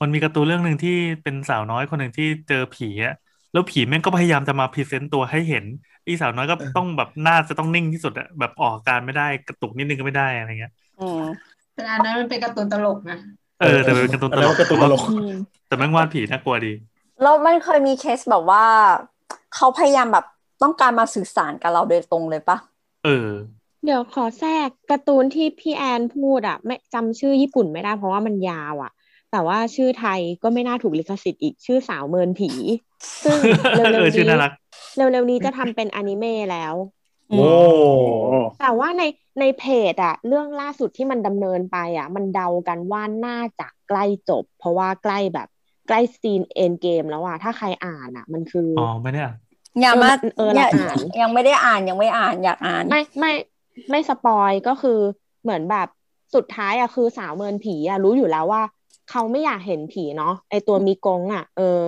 [0.01, 3.15] มันมีการ์ตูนเรื่องหนึ่งที่เป็นสาวน้อยคนหนึ่งที่เจอผีอะ
[3.51, 5.65] แล้วผีแม่งก็พยายามจะมา present ตัวให้เห็น
[6.07, 11.21] อีสาวน้อยก็ต้องแบบหน้าจะต้องนิ่งที่สุดอะแบบออกอาการไม่ได้กระตุกนิดนึงก็ไม่ได้อะไรเงี้ยอืม
[11.73, 13.17] แต่อันนั้นมันเป็นการ์ตูนตลกนะ
[13.59, 15.31] เออแต่เป็นการ์ตูนอัตนนั้นลกก็การ์ตูนตลกอืม
[15.67, 16.71] แต่แม่งวาดผีน่ากลัวดี
[17.21, 18.65] แล้วมันเคยมีเคสแบบว่า
[19.55, 20.25] เขาพยายามแบบ
[20.63, 22.57] ต้องการมาสื่อสารกับเราโดยตรงเลยปะ
[23.05, 23.29] เออ
[23.85, 28.91] เดี๋ยวขอแทรกการ์ตูนที่พี่แอนพูดอะ ไม่จำชื่อญี่ปุ่นไม่ได้เพราะว่ามันยาวอะ
[29.33, 32.49] แต่ว่าชื่อไทยก็ไม่น่าถูกลิขสิทธิ์อีกชื่อสาวเมินผี
[33.23, 33.37] ซึ่ง
[33.75, 34.51] เร็เอวอๆชื่อนี้น่ารัก
[34.97, 36.73] เร็วๆนี้จะทำเป็นอนิเมะแล้ว
[37.29, 37.47] โอ้
[38.59, 39.03] แต่ว่าใน
[39.39, 45.47] ในเพจอะเรื่องล่าสุดที่มันดำเนินไปอะมันเดากันว่าน่าจะใกล้จบ เพราะว่าใกล้แบบ
[45.87, 49.33] ใกล้ scene end game แล้วอะถ้าใครอ่านอะมันคืออ๋อไม่ได้อะ
[49.81, 53.31] อย่ามาเอออย่าเราอ่านยังไม่ได้อ่านยังไม่อ่านอยากอ่าน ไม่ไม่
[53.91, 54.99] ไม่ spoil ก็คือ
[55.43, 55.87] เหมือนแบบ
[56.35, 58.61] สุดท้ายอะคือสาวเมินผีอะรู้อยู่แล้วว่า
[59.13, 61.81] เขาไม่อยากเห็นผีเนาะไอตัวมีกงอะเออ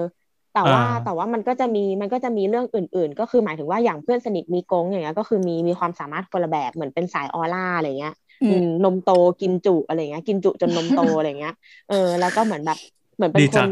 [0.53, 9.11] แต่ว่าอ่าแต่ว่ามันก็จะมีมันก็จะมีเรื่องอื่น ๆ ก็คือหมายถึงว่าอย่างเพื่อนสนิทมีกงอย่างเงี้ยก็คือมีมีความสามารถคนละแบบเหมือนเป็นสายออร่าอะไรเงี้ยอืมอืมนมโต
[9.41, 11.53] กินจุอะไรเงี้ย กินจุจนนมโตอะไรเงี้ย
[11.87, 12.77] เออ แล้วก็เหมือนแบบ
[13.15, 13.69] เหมือนเป็นดีคจันง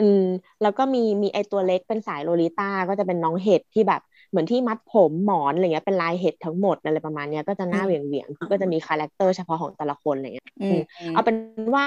[0.00, 0.22] ืม
[0.62, 10.78] แล้วก็มีมีไอตัวเล็กเป็นสายโลลิต้าก็จะเป็นน้องเห็ดที่แบบ เหมือนที่มัดผมหมอนอะไรเงี้ยเป็นลายเห็ดทั้งหมดอะไรประมาณเนี้ยก็จะหน้าเหวี่ยงเหวี่ยงๆก็จะมี character เฉพาะของแต่ละคนอะไรเงี้ยอืม
[11.12, 11.34] เอาเป็น
[11.74, 11.84] ว่า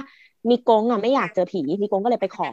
[0.50, 2.50] มีกงอะไม่อยากเจอผีมีกงก็เลยไปขอ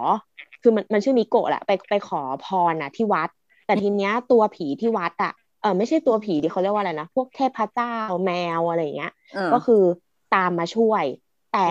[0.63, 3.29] คือมันมันชื่อมิโกะแหละไปไปขอพรน่ะที่วัด
[3.67, 7.91] แต่ทีเนี้ยตัวผีที่วัดอะเออไม่ใช่ตัวผีที่เขาเรียกว่าอะไรนะพวกเทพเจ้า
[8.25, 9.83] แมวอะไรอย่างเงี้ยอืมก็คือ
[10.31, 11.05] ตามมาช่วย
[11.51, 11.71] แต่อ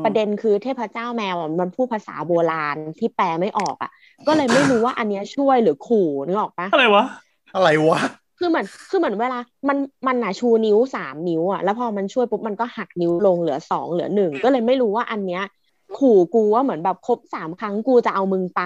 [0.00, 3.90] มประเด็นคือเทพเจ้าแมวอะมันพูดภาษาโบราณที่แปลไม่ออกอะ
[4.26, 7.04] ก็เลยไม่รู้ว่าอันเนี้ยช่วยหรือขู่นึกออกปะอะไรวะ
[7.54, 8.00] อะไรวะ
[8.38, 9.38] คือเหมือนคือเหมือนเวลา
[9.68, 15.42] มันมันน่ะชูนิ้วสามนิ้วอะแล้วพอมันช่วยปุ๊บมันก็หักนิ้วลงเหลือสองเหลือหนึ่งก็เลยไม่รู้ว่าอันเนี้ย
[15.98, 18.62] ขู่กูว่าเหมือนแบบครบสามครั้งกูจะเอามึงไป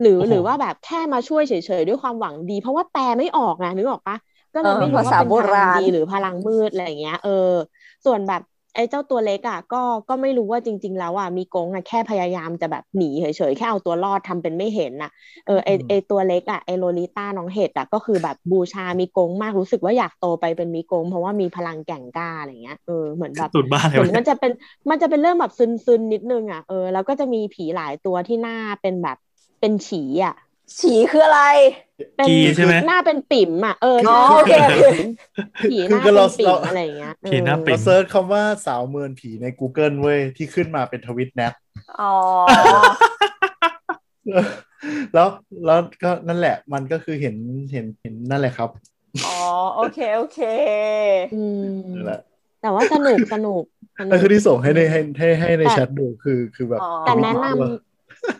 [0.00, 4.16] หรือโอ้โหหรือว่าแบบแค่มาช่วยเฉยๆด้วยความหวังดี เพราะว่าแปลไม่ออกไงนึกออกปะ
[4.54, 7.52] ก็เลยไม่รู้เออว่าภาษาเป็นโบพลัรางณดีหรือพลังมืดอะไรอย่างเงี้ย เออ
[8.04, 8.42] ส่วนแบบ
[8.76, 15.10] ไอ้เจ้าตัวเล็กอะก็ก็ไม่รู้ว่าจริง ๆ แล้วอะมีกงอะแค่พยายามจะแบบหนีเฉยๆแค่เอาตัวรอดทำเป็นไม่เห็นน่ะ
[15.46, 24.50] เออไออืมไอตัวเล็กอะไอโลลิต้าน้องเห็ดอะก็คือแบบบูชามีกงมากรู้สึกว่าอยากโตไปเป็นมีกง เพราะว่ามีพลังแกร่งกล้าอะไรเงี้ยเออเหมือนแบบสุดบ้าเลเหยมือนวะมันจะเป็น
[24.90, 29.16] มันจะเป็นเรื่องแบบซึนๆนิดนึงอะเออแล้วก็จะมีผีหลายตัวที่หน้าเป็นแบบ
[29.60, 30.32] เป็นฉีอะ
[30.80, 31.38] ฉีคืออะไร
[32.16, 34.84] เป็นกีใช่ไหมหน้าเป็นปิ่มอะเอออ๋อโอเคโอเค
[35.70, 41.52] ผีหคือน้าคือเป็เรานปิ่เรามอะไรอย่างเงี้ยผีหน้าเออปิ่เราเซิร์ชคำว่าสาวเมินผีใน Google เว้ยที่ขึ้นมาเป็นทวิตแนท
[42.00, 42.14] อ๋อ
[45.14, 45.28] แล้ว
[45.66, 47.36] แล้วก็นั่นแหละมันก็คือเห็น
[47.72, 48.70] เห็นเห็นนั่นแหละครับ
[49.26, 49.38] อ๋อ
[49.74, 50.40] โอเคโอเค
[51.34, 52.20] อืมนั่นแหละ
[52.62, 53.62] แต่ว่าสนุกสนุก
[53.98, 57.64] สนุก็กคือที่ส่งให้ในให้ให้ให้ในแต่แชทดูคือคือแบบอ๋อแต่แนะนำตัว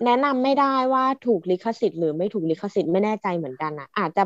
[0.04, 4.22] แนะนำไม่ได้ว่าถูกลิขสิทธิ์หรือไม่ถูกลิขสิทธิ์ไม่แน่ใจเหมือนกันอะอาจจะ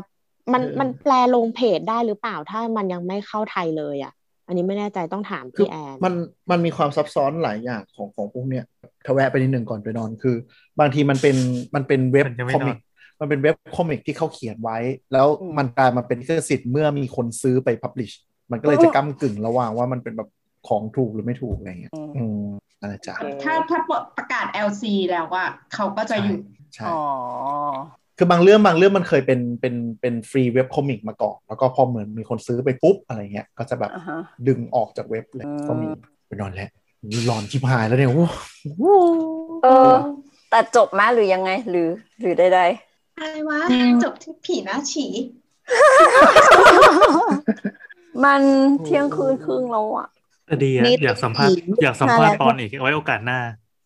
[0.53, 4.13] มันมันแปลลงเพจได้หรือเปล่าถ้ามันยังไม่เข้าไทยเลยอะ
[4.47, 6.13] อันนี้ไม่แน่ใจต้องถามคือพี่แอนมัน
[6.51, 8.65] มันมีความซับซ้อนหลายอย่างของของพวกเนี้ย
[9.05, 10.35] ทแวะไปนิดหนึ่งก่อนไปนอนคือ
[10.79, 11.35] บางทีมันเป็น
[11.75, 12.79] มันเป็นเว็บมันจะไม่คอมิกนอ
[13.15, 14.77] นมันเป็นเว็บคอมิกที่เขาเขียนไว้
[15.13, 18.11] แล้วอืมมันกลายมาเป็นลิขสิทธิ์เมื่อมีคนซื้อไปพับลิช
[18.51, 20.29] มันก็เลยจะก้ากึ่งระหว่างว่ามันเป็นแบบ
[20.67, 22.43] ของถูกหรือไม่ถูกอะไรเงี้ยอืมอืม
[22.81, 23.79] อะไรจ้ะถ้าถ้า
[24.17, 26.39] ประกาศ LC แล้วว่าเขาก็จะหยุด
[26.73, 26.99] ใช่อ๋อ
[28.17, 35.87] คือบางเรื่องบางเรื่องมันเคยเป็นเป็นเป็นฟรีเว็บคอมิกมาก่อน แล้วก็พอเหมือนมีคนซื้อไปปุ๊บอะไรเงี้ย ก็จะแบบอ่าฮะดึงออกจากเว็บเลยอืมก็มี
[36.27, 36.69] ไปนอนแล้ว
[37.25, 38.85] หลอนชิบหายแล้วเนี่ยโอ้โห
[39.63, 39.95] เออ
[40.49, 41.89] แต่จบไหมหรือยังไงหรือ
[42.19, 42.61] หรือใด
[43.17, 43.59] อะไรวะ
[44.03, 48.41] จบที่ผีหน้าฉีๆมัน
[48.85, 50.20] เที่ยงคืนครึ่งแล้วอะแต่
[50.63, 53.39] ดีอะนี่อยากสัมภาษณ์ผีอยากสัมภาษณ์มาแล้วตอนอีกเอาไว้โอกาสหน้า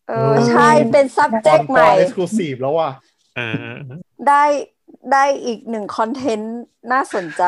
[0.10, 2.92] เออใช่เป็น subject ใหม่เอ็กซ์คลูซีฟแล้วว่ะ
[3.36, 3.68] เออ
[4.28, 4.44] ได้
[5.14, 6.58] ได้อีกหนึ่งคอนเทนต์
[6.92, 7.44] น่าสนใจ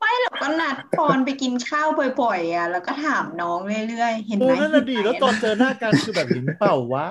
[0.00, 1.88] ไม่หรอกก็นัดปอนไปกินข้าว
[2.20, 3.58] บ่อยๆอะ แล้วก็ถามน้อง
[3.88, 7.06] เรื่อยๆ เห็นโอ้ไหมนั่นน่ะดีแล้วตอนเจอหน้ากันคือแบบลิ้นเปล่าวะ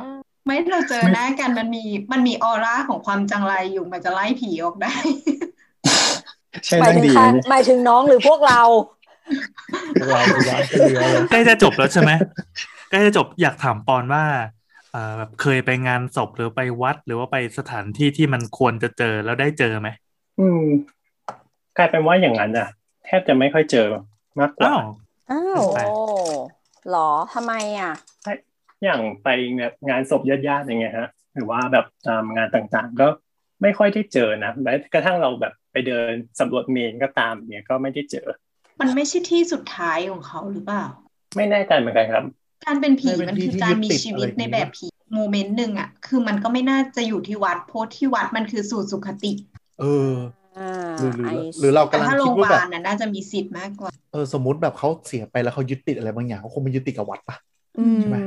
[0.45, 4.93] ไม่เราเจอหน้ากันมันมีมันมีออร่าของความจังไรอยู่มันจะไล่ผีออกได้
[6.65, 8.61] ใช่หมายเรื่องถึงดีใครนะเนี่ยหมายถึงน้องหรือพวกเรา
[10.09, 12.11] เราพยายามจะเหลือเลยใกล้จะจบแล้วใช่ไหม
[12.89, 14.23] ใกล้จะจบอยากถามปอนว่า
[14.91, 19.89] เอ่อแบบเคยไปงานศพหรือไปวัด หรือว่าไปสถานที่ที่มันควรจะเจอแล้วได้เจอไหม
[20.39, 20.63] อืม
[21.77, 22.67] กลายเป็นว่าอย่างนั้นอะ
[23.05, 23.87] แทบจะไม่ค่อยเจอ
[24.39, 24.81] มากกว่าอ้าว
[25.31, 25.95] อ้าวแปลกโอ้
[26.89, 27.93] หรอทำไมอะ
[28.83, 29.27] อย่างไป
[29.57, 33.07] แบบงานศพญาติๆอย่างเงี้ยฮะ หรือว่าแบบตามงานต่างๆ ก็
[33.61, 38.27] ไม่ค่อยได้เจอนะแม้กระทั่งเราแบบไปเดินสำรวจเมนก็ตามเนี่ยก็ไม่ได้เจอ
[38.79, 40.83] มันไม่ใช่ที่สุดท้ายของเขาหรือเปล่า
[41.35, 42.23] ไม่แน่ใจเหมือนกันครับ
[42.65, 49.31] การเป็นผีไม่เป็นมันคือที่การมีที่ยึดติดชีวิตอะไรอย่างในนี้แบบผีโมเมนต์หนึ่งอะ คือมันก็ไม่น่าจะอยู่ที่วัดเพราะที่วัดมันคือสู่สุขติ
[49.79, 50.13] เออ
[50.57, 51.29] อ่าหรือหรือไอ
[51.59, 57.35] หรือเราแต่กำลังถ้าโรคิดงพยาว่าแบบาลน่ะน่าจะมีสิทธิ์มากกว่า เออสมมติแบบเขาเสียไปแล้วเขายึดติดอะไรบางอย่างเขาคงไม่ยึดติดกับวัดปะ
[57.79, 58.17] อืมใช่ไหม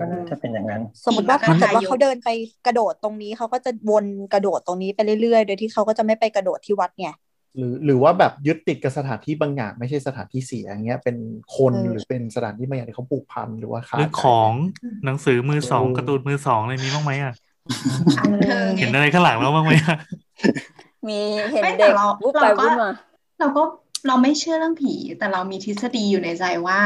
[0.00, 2.28] ก็น่าจะเป็นอย่างนั้น สมมติว่าผีมาถ้าเกิดว่าทายกเขาเดินไป
[2.66, 7.08] กระโดดตรงนี้เขาก็จะวนกระโดดตรงนี้ไปเรื่อยๆ โดยที่เขาก็จะไม่ไปกระโดดที่วัดไง
[7.56, 11.16] หรือหรือว่าแบบยึดติดกับสถานที่บางอย่างไม่ใช่สถานที่เสียอย่างเงี้ยเป็น
[11.56, 14.52] คนเออหรือเป็นสถานที่บางอย่างที่เขาผูกพันหรือว่าหขาดรือใจของ
[15.04, 17.34] หนังสือมือสองเออการ์ตูนมือสองอะไรมีบ้างไหมอะ
[18.18, 19.96] อันเธอไงเห็นอะไรข้างหลังแล้วบ้างไหมอะ
[21.08, 21.20] มี
[21.52, 22.90] เห็นไม่แต่เด็กเราวุบไปเราก็วุบมา
[23.40, 23.62] เราก็
[24.06, 26.78] เราไม่เชื่อเรื่องผี แต่เรามีทฤษฎีอยู่ในใจว่า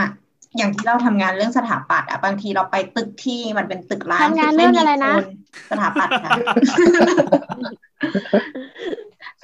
[0.57, 5.19] อย่างที่เราทำงานเรื่องสถาปัตย์อะบางทีเราไปตึกที่มันเป็นตึกร้างทำงานตึกม่เรื่องมีอะไรนะค
[5.71, 6.31] สถาปัตย์ค่ะ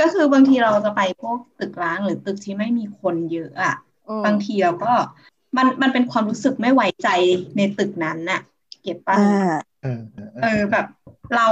[0.00, 3.74] ก็คือบางทีเราจะไปพวกตึกร้างหรือตึกที่ไม่มีคนเยอะอะ
[4.08, 4.92] อืมบางทีเราก็
[5.56, 7.08] มันมันเป็นความรู้สึกไม่ไว้ใจ
[7.56, 8.40] ในตึกนั้นน่ะ
[8.82, 10.86] เก็บป่ะอ่าเออเออเอเอออแบบ
[11.36, 11.48] เรา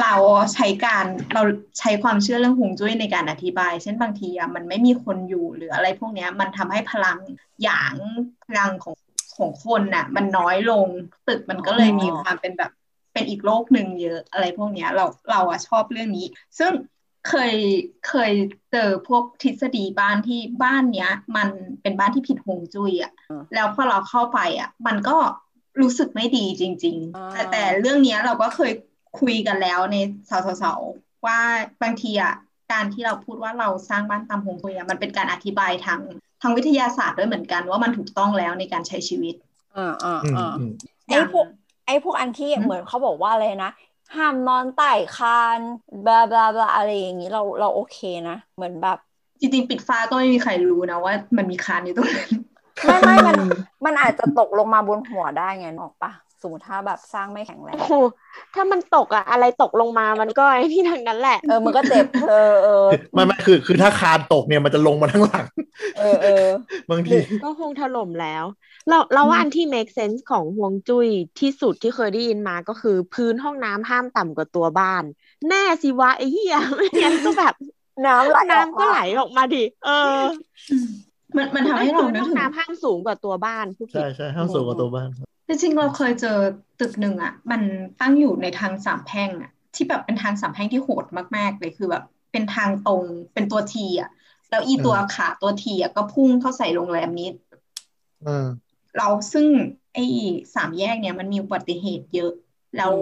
[0.00, 0.14] เรา
[0.54, 1.04] ใช้การ
[1.34, 1.42] เรา
[1.78, 7.18] ใช้ความเชื่อเรื่องฮวงจุ้ยในการอธิบาย เช่นบางทีอะมันไม่มีคนอยู่หรืออะไรพวกเนี้ย มันทำให้พลัง
[7.62, 7.94] หยาง
[8.46, 8.96] พลังของ
[9.36, 10.86] ของคนน่ะ มันน้อยลง
[11.28, 12.70] ตึกมันก็เลยมีความเป็นแบบ
[13.12, 16.26] เป็นอีกโลกหนึ่งเยอะอะไรพวกเนี้ย เราเราอะชอบเรื่องนี้
[16.58, 16.72] ซึ่ง
[17.28, 17.54] เคย
[18.08, 18.32] เคย
[18.72, 21.48] เจอพวกทฤษฎีบ้านที่บ้านเนี้ย มัน
[21.82, 25.16] เป็นบ้านที่ผิดฮวงจุ้ยอะอืมแล้วพอเราเข้าไปอะมันก็
[25.80, 28.72] รู้สึกไม่ดีจริงอ่าๆแต่แต่เรื่องเนี้ยเราก็เคย
[29.20, 29.96] คุยกันแล้วใน
[30.30, 31.38] สาวๆว่า
[31.82, 32.34] บางทีอะ
[32.72, 36.00] การที่เราพูดว่าเราสร้างบ้านตามฮวงจุ้ยอะมันเป็นการอธิบายทาง
[36.42, 39.34] ทางวิทยาศาสตร์ด้วยเหมือนกันว่ามันถูกต้องแล้วในการใช้ชีวิต
[39.76, 40.70] อ่าอ่าอืมอ่าอืม
[41.06, 41.46] ไอ้พวก
[41.86, 43.72] ไอ้พวกอันที่อืมเหมือนเขาบอกว่าอะไรนะ
[44.14, 45.60] ห้ามนอนใต้คาน
[46.06, 47.98] บลาบลาบลาอะไรอย่างนี้เราเราโอเค
[48.28, 48.98] นะ เหมือนแบบ
[49.40, 52.30] จริงๆ ปิดฟ้าก็ไม่มีใครรู้นะว่า มันมีคานอยู่ตรงนั้น
[52.84, 53.36] ไม่ไม่มัน
[53.84, 56.12] มันอาจจะตกลงมาบนหัวได้ไงนึกออกปะ
[56.42, 57.94] สมมติถ้าแบบสร้างไม่แข็งแรงโอ้โห
[58.54, 62.84] ถ้ามันตกอะอะไรตกลงมามันก็ไอ้นี่ทั้งนั้นแหละเออมันก็เจ็บเออเออ
[63.14, 65.46] ไม่ไม่คือ คือถ้าคานตกเนี่ยมันจะลงมาทั้งหลัง
[65.98, 66.46] เออเออ
[66.90, 68.44] บางทีก็คงถล่มแล้ว
[68.88, 71.08] เราเราว่าอันที่ make sense ของฮวงจุ้ย
[71.40, 75.02] ที่สุดที่เคยได้ยินมาก็คือ พื้นห้องน้ำห้ามต่ำกว่าตัวบ้าน
[75.48, 77.54] แน่สิวะไอ้เหี้ยไม่งั้นก็แบบ
[78.06, 80.20] น้ำไหลออกมาน้ำก็ไหลออกมาดิเออ
[81.36, 85.08] มันมันทำให้เราพื้นนึกห้องถึงน้ำห้ามสูงกว่าตัวบ้านผู้ผิดใช่ใช่ห้ามสูงกว่าตัวบ้าน
[85.48, 86.28] จริงๆเราเคยเจอ
[86.78, 87.62] ตึกหนึ่งอะมัน
[88.00, 91.04] ตั้งอยู่ในทางสามแพร่งอะที่แบบเป็นทางสามแพร่งที่โหด
[91.36, 92.02] มากๆเลยคือแบบ
[92.32, 93.04] เป็นทางตรง
[93.34, 94.08] เป็นตัวทีอะ
[94.50, 97.28] แล้วอีตัวอืมขาตัวทีอะก็พุ่งเข้าใส่โรงแรมนี้
[98.24, 98.44] อืม
[98.96, 99.46] เราซึ่ง
[99.94, 100.04] ไอ้
[100.54, 102.32] สามแยกเนี่ยมันมีอุบัติเหตุเยอะ
[102.76, 102.92] แล้ว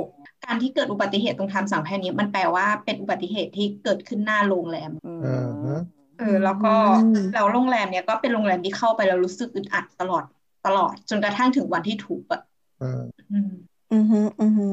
[0.44, 5.28] การที่เกิดอุบัติเหตุตรงทางสามแพร่งนี้มันแปลว่าเป็นอุบัติเหตุที่เกิดขึ้นหน้าโรงแรมอืมอ่า
[5.64, 5.73] ฮะ
[6.16, 6.74] เออแล้วก็อื
[7.14, 10.24] มแล้วโรงแรมเนี่ยก็เป็นโรงแรมที่เข้าไปแล้วรู้สึกอึดอัดตลอด
[10.67, 12.43] ตลอดจนกระทั่งถึงวันที่ถูกอะ
[12.83, 13.03] อืม
[13.33, 13.51] อืม
[13.93, 14.67] อือฮึอือฮึ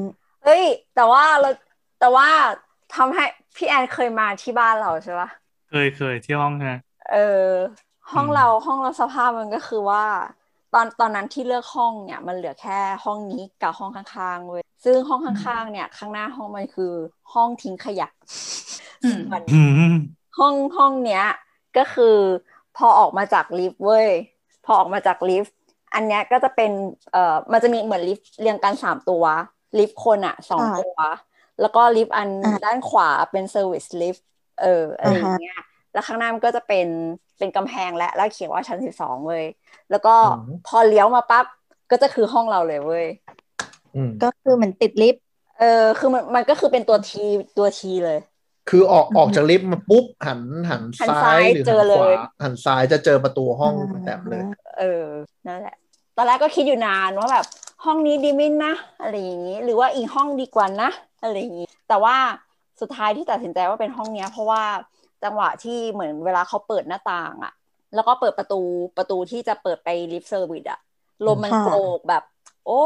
[0.44, 0.64] เฮ้ย
[0.94, 1.50] แต่ว่าเรา
[2.00, 2.28] แต่ว่า
[2.94, 3.24] ทำให้
[3.56, 5.28] พี่แอนเคยมาที่บ้านเราใช่ปะ
[5.70, 6.80] เคยเคยที่ห้องนะ
[7.12, 7.16] เอ
[7.46, 7.48] อ
[8.12, 10.04] ห้องอืมเราห้องเราสภาพมันก็คือว่า
[10.74, 16.92] ตอนตอนนั้นที่เลือกห้องเนี่ย มันเหลือแค่ห้องนี้กับห้องข้างๆเว้ยซึ่งห้องข้างๆ เนี่ย ข้างหน้าห้องมันคือ
[17.32, 18.08] ห้องทิ้งขยะ
[19.04, 19.60] อืมส่วนอื
[19.92, 19.94] ม
[20.38, 21.24] ห้องห้องเนี้ย
[21.76, 22.16] ก็คือ
[22.76, 24.08] พอออกมาจากลิฟต์เว้ย
[24.64, 25.54] พอออกมาจากลิฟต์
[25.94, 26.70] อันเนี้ยก็จะเป็น
[27.12, 29.24] เอ่อมันจะมีเหมือนลิฟต์เรียงกันสามตัว
[29.78, 30.96] ลิฟต์คนอะสองตัว
[31.60, 32.28] แล้วก็ลิฟต์อัน
[32.64, 34.26] ด้านขวาเป็น service lift
[34.60, 35.58] เอออะไรอย่างเงี้ย
[35.92, 36.86] แล้วข้างหน้ามันก็จะเป็น
[37.38, 39.44] เป็นกำแพงและแล้วเขียนว่าชั้นสิบสองเว้ย
[39.90, 40.14] แล้วก็
[40.66, 41.44] พอเลี้ยวมาปั๊บ
[41.90, 43.06] ก็จะคือห้องเราเลยเว้ย
[43.96, 45.22] อืมก็คือเหมือนติดลิฟต์
[45.60, 47.24] เออคือมันมันก็คือเป็นตัวที
[47.58, 48.18] ตัวทีเลย
[48.68, 50.40] คือออกออกจากลิฟต์มาปุ๊บหัน
[50.70, 54.42] หันหันซ้าซ้ายยหรือเจหัอนเลขวายหันซ้ายจะเจอประตูห้องแบบเลย
[54.78, 55.04] เออ
[55.46, 55.76] นั่นแหละ
[56.16, 57.46] ตอนแรกก็คิดอยู่นานว่าแบบ
[57.84, 60.90] ห้องนี้ดีไหมนะ อะไรอย่างนี้ หรือว่าอีกห้องดีกว่านะ
[61.22, 62.16] อะไรอย่างนี้ แต่ว่า
[62.80, 64.62] สุดท้ายที่ตัดสินใจว่าเป็นห้องเนี้ย เพราะว่า
[65.24, 67.52] จังหวะที่เหมือนเวลาเขาเปิดหน้าต่างอะ
[67.94, 68.60] แล้วก็เปิดประตู
[68.96, 70.80] ประตูที่จะเปิดไปลิฟต์ service อะ
[71.26, 72.22] ลมมันโกรกแบบ
[72.66, 72.82] โอ้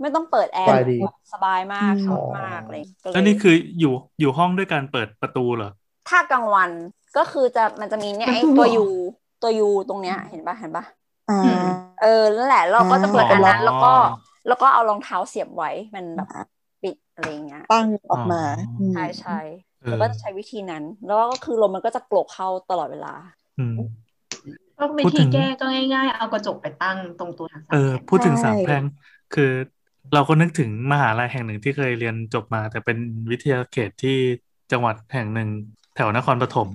[0.00, 5.70] ไม่ต้องเปิดแอร์สบายดีแบบสบายมากชอบมากเลยก็เลยแล้วนี่คืออยู่อยู่ห้องด้วยการเปิดประตูเหรอ
[6.08, 6.70] ถ้ากลางวัน
[7.16, 8.86] ก็คือจะมันจะมีเนี่ยไอ้ประตูตัวเหรอยู
[9.42, 10.84] ตัวยูตรงเนี้ยเห็นปะเห็นปะ
[11.30, 11.66] อ่าอืม
[12.04, 13.92] เออนั่นแหละเราก็จะเปิดอันนั้นอ๋อแล้วก็
[14.48, 16.28] แล้วก็เอารองเท้าเสียบไว้มันแบบ
[16.82, 19.38] ปิดอะไรอย่างเงี้ยตั้งออกมาอ๋อใช่ใช่
[19.82, 23.14] เออแล้วก็จะใช้วิธีนั้น แล้วก็คือลมมันก็จะโกรกเข้าตลอดเวลา
[23.58, 23.76] อืม
[24.78, 25.64] ก็วิพูดถึธีงแก้ก็
[25.94, 28.82] ง่ายๆ เอากระจกไปตั้งตรงตัวทางสามเออแพร่งพูดถึงใช่สามแพร่ง
[29.34, 29.50] คือ
[30.14, 32.96] เราก็นึกถึงมหาลัยแห่งหนึ่งที่เคยเรียนจบมา แต่เป็น
[33.30, 34.16] วิทยาเขตที่
[34.72, 35.48] จังหวัดแห่งหนึ่ง
[35.96, 36.68] แถวนครปฐม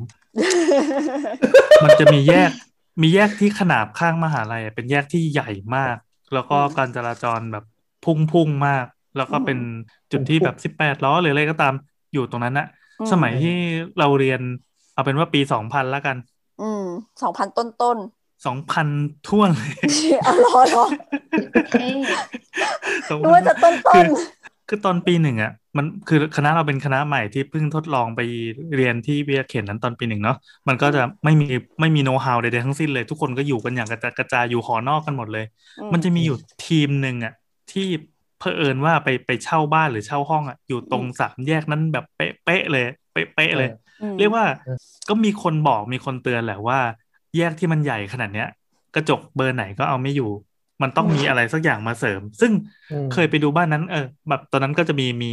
[1.84, 2.52] มันจะมีแยก
[3.02, 5.96] มีแยกที่ขนาบข้างมหาลัยอะเป็นแยกที่ใหญ่มาก
[6.34, 7.66] แล้วก็อืมการจราจรแบบ
[8.06, 8.86] พุ่งพุ่งมาก
[9.18, 9.60] แล้วก็เป็น
[10.12, 11.74] จุดที่แบบสิบแปดล้อหรืออะไรก็ตาม
[12.14, 12.68] อยู่ตรงนั้นนะ
[13.00, 13.58] อืมสมัยที่
[14.00, 14.42] เราเรียน
[14.94, 16.18] เอาเป็นว่าปีสองพันแล้วกัน
[16.62, 16.84] อืม
[17.22, 17.98] สองพันต้นต้น
[18.46, 18.88] สองพัน
[19.28, 20.86] ท่วนเลยๆอ๋อเหรอเหรอ
[21.72, 21.88] เท่
[23.22, 24.08] นึกว่าจะต้นต้คืนอ
[24.70, 28.22] คือตอนปีหนึ่งอะมันคือคณะเราเป็นคณะใหม่ที่เพิ่งทดลองไป
[28.76, 30.38] เรียนที่วิทยาเขตนั้นตอนปีหนึ่งเนาะ
[30.68, 31.48] มันก็จะไม่มี
[31.80, 35.46] ไม่มีโน้ตฮาวใดๆทั้งสิ้นเลย ทุกคนก็อยู่กันอย่างกระจายกระจายอยู่หอนอกกันหมดเลย
[35.94, 37.34] มันจะมีอยู่ทีมหนึ่งอะ
[37.72, 37.88] ที่
[38.40, 43.70] เผอิญว่าไปไปเช่าบ้านหรือเช่าห้องอะอยู่ตรงสามแยกนั้นแบบเป๊ะๆเลยเป๊ะๆเลย
[44.02, 44.78] อืมเรียกว่าเออ
[45.10, 46.80] ก็มีคนบอกมีคนเตือนแหละว่า
[47.38, 48.48] แยกที่มันใหญ่ขนาดเนี้ย
[48.96, 50.30] กระจกเบอร์ไหนก็เอาไม่อยู่
[50.82, 52.52] มันต้องมีอะไรสักอย่างมาเสริม ซึ่ง
[52.92, 55.32] อืมเคยไปดูบ้านนั้น เออ แบบตอนนั้นก็จะมีมี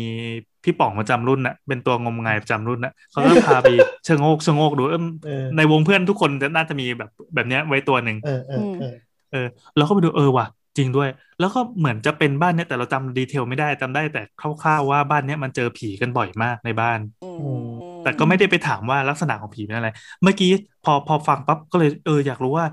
[0.64, 3.68] พี่ป๋องประจำรุ่นน่ะ เป็นตัวงมงายประจำรุ่นน่ะเขาก็พาไป
[4.04, 8.94] เชิงโงกเชิงโงกดูเออเออในวงเพื่อนทุกคนจะน่าจะมีแบบแบบเนี้ยไว้ตัวหนึ่งเออเออเออ
[9.32, 9.46] เออ
[9.76, 10.46] แล้วก็ไปดูเออว่ะ
[10.76, 11.08] จริงด้วย
[11.40, 17.66] แล้วก็เหมือนจะเป็นบ้านเนี้ยแต่เราจำดีเทลไม่ได้จำได้แต่คร่าวๆว่าบ้านเนี้ยมันเจอผีกันบ่อยมากในบ้านอืม
[18.02, 19.88] แต่ก็ไม่ได้ไปถามว่าลักษณะของผีเป็นอะไร
[20.22, 20.50] เมื่อกี้
[20.84, 22.66] พอพอฟังปั๊บก็เลยเอออยากรู้ว่า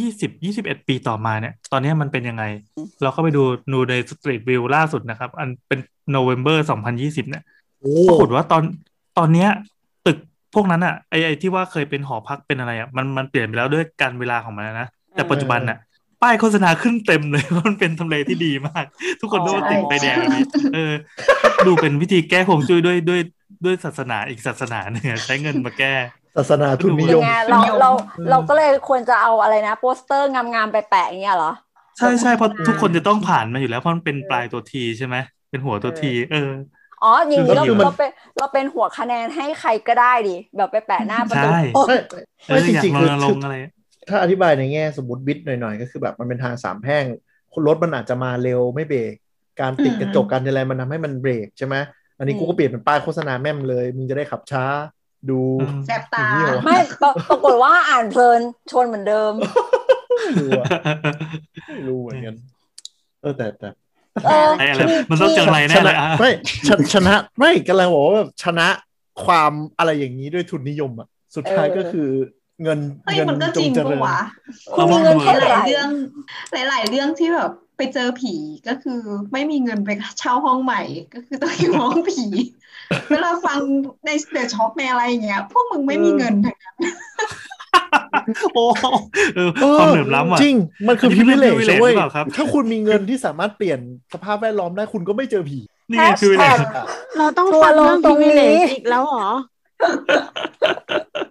[0.00, 2.44] 20 21ปีต่อมาเนี่ย ตอนเนี้ยมันเป็นยังไง
[3.02, 3.42] เราก็ไปดู
[3.72, 6.58] ดูในสตรีทวิวล่าสุดนะครับ อันเป็นโนเวม ber
[6.94, 7.42] 2020เนี่ย
[7.80, 8.62] โอ้ปรากฏว่าตอน
[9.18, 9.48] ตอนเนี้ย
[10.06, 10.18] ตึก
[10.54, 15.78] พวกนั้นอะไอไอที่ว่าเคยเป็นหอพักเป็นอะไรอะมันมันเปลี่ยนไปแล้วด้วยการเวลาของมันนะ แต่ปัจจุบันอะ
[16.22, 18.84] ป้ายโฆษณาขึ้นเต็มเลยว่ามันเป็นทำเลที่ดีมาก
[19.20, 20.44] ทุกคนต้องมาติดไฟแดงอันนี้
[20.74, 20.92] เออ
[21.66, 23.20] ดูเป็นวิธีแก้คงจุ้ยด้วยด้วย
[23.64, 25.94] ด้วยศาสนาอีกศาสนาหนึ่งอะใช้เงินมาแก้
[26.36, 27.90] ศาสนาทุนนิยยัมงไงเราเรา
[28.30, 31.52] เราก็เลยควรจะเอาอะไรนะ โปสเตอร์งามๆไปแปะอย่างเงี้ยเหรอ
[31.98, 35.16] ใช่ใช่เพราะทุกคนจะต้องผ่านมาอยู่แล้วเพราะมันเป็นปลายตัวทีใช่ไหม
[35.50, 36.50] เป็นหัวตัวที เออ
[37.02, 41.48] อ๋ออย่างนี้เราคือมันเราเป็นเราเป็นหัวคะแนนให้ใครก็ได้ดิแบบไปแปะหน้าประตู
[42.48, 43.56] ใช่ไม่เอไม่อจอยากริงรๆคือณรคืงอค์อะไร
[44.08, 47.04] ถ้าอธิบายในแง่สมมติบิดหน่อยๆ ก็คือแบบมันเป็นทางสามแพร่ง
[47.66, 49.14] รถมันอาจจะมาเร็วไม่เบรก
[49.60, 51.74] การติดกระจกการอะไรมันทำให้มันเบรกใช่ไหม
[52.18, 54.64] อันนี้กูก็เปลี่ยนเป็นป้ายโฆษณาแม่มเลย มึงจะได้ขับช้า
[55.30, 55.40] ดู
[55.86, 58.40] แสบตาอย่างนี้เหรอไม่ปรปรากฏว่าอ่านเพลิน
[58.72, 60.66] ชนเหมือนเดิมไม่รู้อะ
[61.68, 62.34] ไม่รู้เหมือนกัน
[63.22, 63.68] เออแต่แต่
[64.26, 64.80] เออไอ้อะไร
[65.10, 66.30] มันต้องเจออะไรแน่เลยอะไม่
[66.68, 68.68] ชนะชนะไม่กำลังบอกว่าแบบชนะ
[69.24, 72.08] ความอะไรอย่างนี้ด้วยทุนนิยมอะสุดท้ายเออก็คือ
[72.62, 74.18] เงินเฮ้ยเงินมันก็จจริงงเจปะริญวะ
[74.74, 75.88] คุณมีเงินหเท่าไหลายร่ๆเรื่อง
[76.52, 78.34] หลาย ๆ เรื่องที่แบบไปเจอผี
[78.68, 79.00] ก็คือ
[79.32, 80.82] ไม่มีเงินไปเช่าห้องใหม่
[81.14, 82.24] ก็คือต้องอยู่ห้องผี
[83.10, 83.58] เวลาฟัง
[84.06, 86.76] ในเดอะช็อคในอะไรอย่างเงี้ยพวกมึงไม่มีเงินทั้งนั้น
[88.54, 88.64] โอ้
[89.36, 90.56] เออความเหลื่อมล้ำอะจริง
[90.88, 93.80] มันคืออันนี้พิเป็นเวเล privilege เว้ยหรือเปล่าครับถ้าคุณมีเงินที่สามารถเปลี่ยน
[94.12, 95.58] สภาพแวดล้อมได้คุณก็ไม่เจอผี
[95.90, 96.84] นี่ไงคือเลย Hashtag
[97.18, 98.42] เราต้องทัวฟัร์งลงเรื่องตรงนี้พิเวเล
[98.72, 99.28] อีกแล้วเหรอ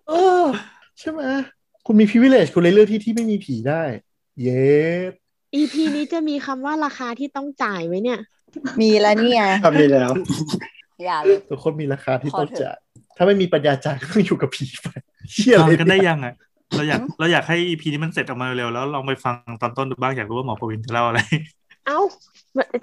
[0.09, 0.43] เออ
[0.99, 1.21] ใช่ไหม
[1.85, 3.83] คุณมี privilege คุณเลยเลือกที่ที่ไม่มีผีได้
[4.43, 4.69] เย้
[5.55, 8.19] EP นี้จะมีคำว่าราคาที่ต้องจ่ายไหมเนี่ย
[8.81, 10.11] มีแล้วนี่ไงทำดีแล้ว
[11.05, 12.77] อย่าเลยทุกคนมีราคาที่พอต้องเถอะจ่าย
[13.17, 14.87] ถ้าไม่มีปัญญาจ่ายก็ต้องอยู่กับผีไป
[15.31, 16.33] เชี่ยฟังเลยกันได้ยังอะ
[16.75, 21.19] เราอยากเราอยากให้ EP นี้มันเสร็จออกมาเร็วๆแล้วลองไปฟังตอนต้นดูบ้างอยากรู้ว่าหมอประวินจะเล่าอะไร
[21.85, 21.99] เอ้า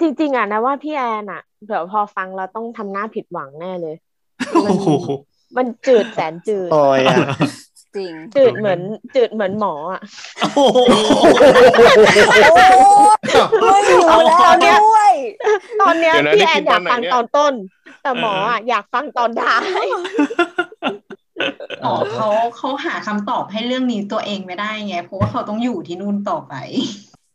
[0.00, 3.94] จริง ๆอะนะว่าพี่แอนอะเดี๋ยวพอฟังเราต้องทำหน้าผิดหวังแน่เลย
[4.64, 4.88] โอ้โห
[5.56, 7.16] มันจืดแสนจืดโอ้ยอะ
[7.96, 8.80] จริงจืดเหมือน
[9.14, 10.00] จืดเหมือนหมออะ
[10.40, 10.78] โอ้โห
[13.60, 15.12] โอ้ยไม่อยู่แล้วด้วย
[15.80, 17.52] ตอนเนี้ยเดี๋ยวนะพี่ได้แอกินนอตยาอกนไหนฟังเนี่ยตอนต้น
[18.02, 19.86] แต่หมออะอยากฟังตอนท้าย
[21.84, 26.54] อ๋อเขาเขาหาคำตอบให้เรื่องนี้ตัวเองไม่ได้ไง เพราะว่าเขาต้องอยู่ที่นู่นต่อไป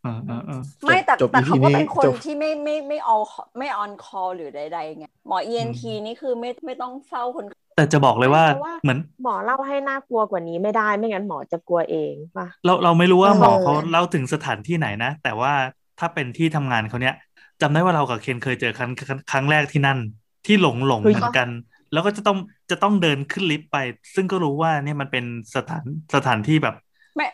[0.03, 3.17] เออเออเออไม่แต่จบแต่ EP เขาก็เป็นคนจบที่ไม่ไม่ไม่ออ
[3.57, 15.53] ไม่ออนคอหรือใดๆไงหมอ ENT นี่คือไม่ไม่ต้องเฝ้าคน แต่จะบอกเลยว่าเพราะว่าเหมือนหมอเล่าให้น่ากลัวกว่านี้ไม่ได้ไม่งั้นหมอจะกลัวเองป่ะเราเราไม่รู้ว่าเออหมอเขาเล่าถึงสถานที่ไหนนะ แต่ว่า
[15.99, 17.15] ถ้าเป็นที่ทำงานเขาเนี้ย
[17.61, 19.99] จำได้ว่าเรากับเคนเคยเจอครั้งครั้งครั้งแรกที่นั่น
[20.45, 21.49] ที่หลงหลงเหมือนกัน
[21.93, 22.37] แล้วก็จะต้อง
[22.71, 23.77] จะต้องเดินขึ้นลิฟต์ไป
[24.15, 25.25] ซึ่งก็รู้ว่าเนี่ยมันเป็น
[25.55, 25.83] สถาน
[26.15, 26.75] สถานที่แบบ
[27.15, 27.25] ไม่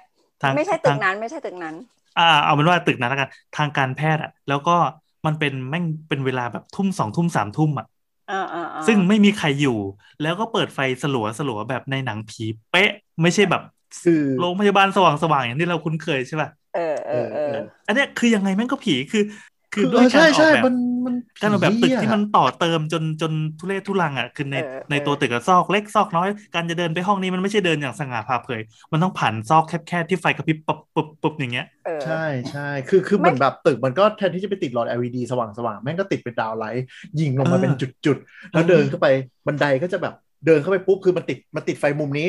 [0.42, 1.76] ทางไม่ใช่ตึทากงนั้นไม่ใช่ตึกนั้น
[2.20, 4.76] อ่า เอาเป็นว่าตึกนั้นแล้วกันทางการแพทย์อะ แล้วก็
[5.26, 7.99] มันเป็นแม่งเป็นเวลาแบบทุ่มสองทุ่มสามทุ่มอะอ่าอ่าอ่า
[8.86, 9.72] ซึ่งไม่มีใครอยู่
[10.20, 12.90] แล้วก็เปิดไฟสลัวสลัวแบบในหนังผีเป๊ะ
[13.22, 13.62] ไม่ใช่แบบ
[14.02, 17.42] คือโรงพยาบาลสว่างสว่างอย่างที่เราคุ้นเคยใช่ป่ะเออเออเออ
[17.86, 19.20] อันเนี้ยคือยังไงแม่งก็ผีคือ
[19.72, 20.68] คือเอด้วยอการใช่ออกใช่แบบ
[21.06, 28.62] มันมันการออกแบบตึกที่ผีอะมันต่อเติมจนจนทุเรศทุลังอะคือในเออในเออตัวตึกอะซอกเล็กซอกน้อย การจะเดินไปห้องนี้มันไม่ใช่เดินอย่างสง่าผ่าเผย
[28.92, 36.86] มันต้องผ่านซอกแคบๆที่ไฟกระพริบปุ๊บปุ๊บปุ๊บอย่างเงี้ยเออใช่ใช่คือคือไม่เหมือนแบบตึกมันก็แทนที่จะไปติดหลอด LED สว่างสว่างแม่งก็ติดเป็นดาวไลท์
[37.20, 37.74] ยิงลงมาเออเป็น
[38.06, 39.08] จุดๆแล้วเดินเข้าไป
[39.48, 40.14] บันไดก็จะแบบ
[40.46, 42.28] เดินเข้าไปปุ๊บคือมันติดมันติดไฟมุมนี้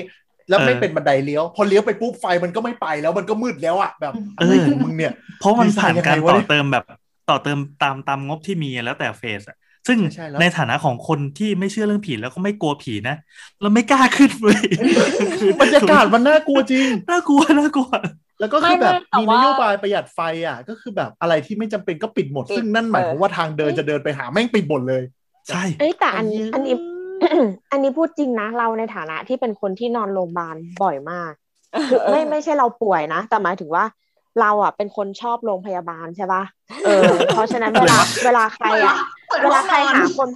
[0.49, 6.85] แล้วไม่เป็นบันไดเลี้ยว พอเลี้ยวไปปุ๊บไฟมันก็ไม่ไปแล้วมันก็มืดแล้วอะแบบอะไรของมึงเนี่ย เพราะมันดีไซน์ผ่านการยังไงวะต่อเนี่ยเติมแบบ
[7.31, 9.57] ต่อเติมตามตามงบที่มีแล้วแต่เฟสอะ
[9.89, 13.17] ซึ่งใช่แล้วในฐานะของคนที่ไม่เชื่อเรื่องผีแล้วก็ไม่กลัวผีนะ
[13.61, 14.67] เราไม่กล้าขึ้นเลย
[15.61, 17.91] บรรยากาศมันน่ากลัวจริงน่ากลัวน่ากลัว
[18.41, 25.03] แล้วก็คือแบบไม่ไม่แต่มีว่านโยบายประหยัดไฟอะ ก็คือแบบอะไรที่ไม่จำเป็นก็ปิดหมดปิดซึ่งนั่นหมายเออความว่าทางเดินจะเดินไปหาแม่งปิดหมดเลย
[25.49, 26.75] ใช่เอ้ยแต่อันไอ้เหี้ยอันนี้
[27.73, 31.33] อันนี้พูดจริงนะเราในฐานะที่เป็นคนที่นอนโรงพยาบาลบ่อยมาก
[31.91, 33.85] คือไม่ไม่ใช่เราป่วยนะ แต่หมายถึงว่า
[34.41, 36.43] เราอะเป็นคนชอบโรงพยาบาลใช่ปะ
[36.85, 38.97] เออ เพราะฉะนั้นเวลาเวลาใครอะ
[39.29, 40.29] เปิดเวห้ลาองใครนอนหาคน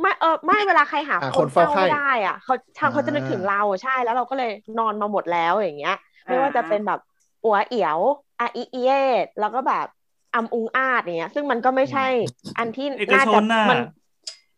[0.00, 7.00] ไม่เออไม่เวลาใครหาหาคคนนเฝ้าเฝ้าไข้ไม่ได้อะเขาทางเขาจะนึกถึงเราใช่แล้วเราก็เลยนอนมาหมดแล้วอย่างเงี้ย ไม่ว่าจะเป็นแบบ
[7.44, 7.98] อัวเอียว
[8.40, 8.78] อาอีเอ
[9.24, 9.86] ดแล้วก็แบบ
[10.34, 12.06] อัมอุงอาดอย่างเงี้ย ซึ่งมันก็ไม่ใช่
[12.58, 13.78] อันที่เอกน่าชจะนน่ะมัน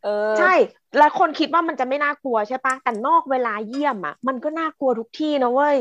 [0.05, 0.55] เออใช่
[0.99, 5.79] แล้วคนคิดว่ามันจะไม่น่ากลัวใช่ปะแต่นอกเวลาเยี่ยมอะ มันก็น่ากลัวทุกที่นะเว้ย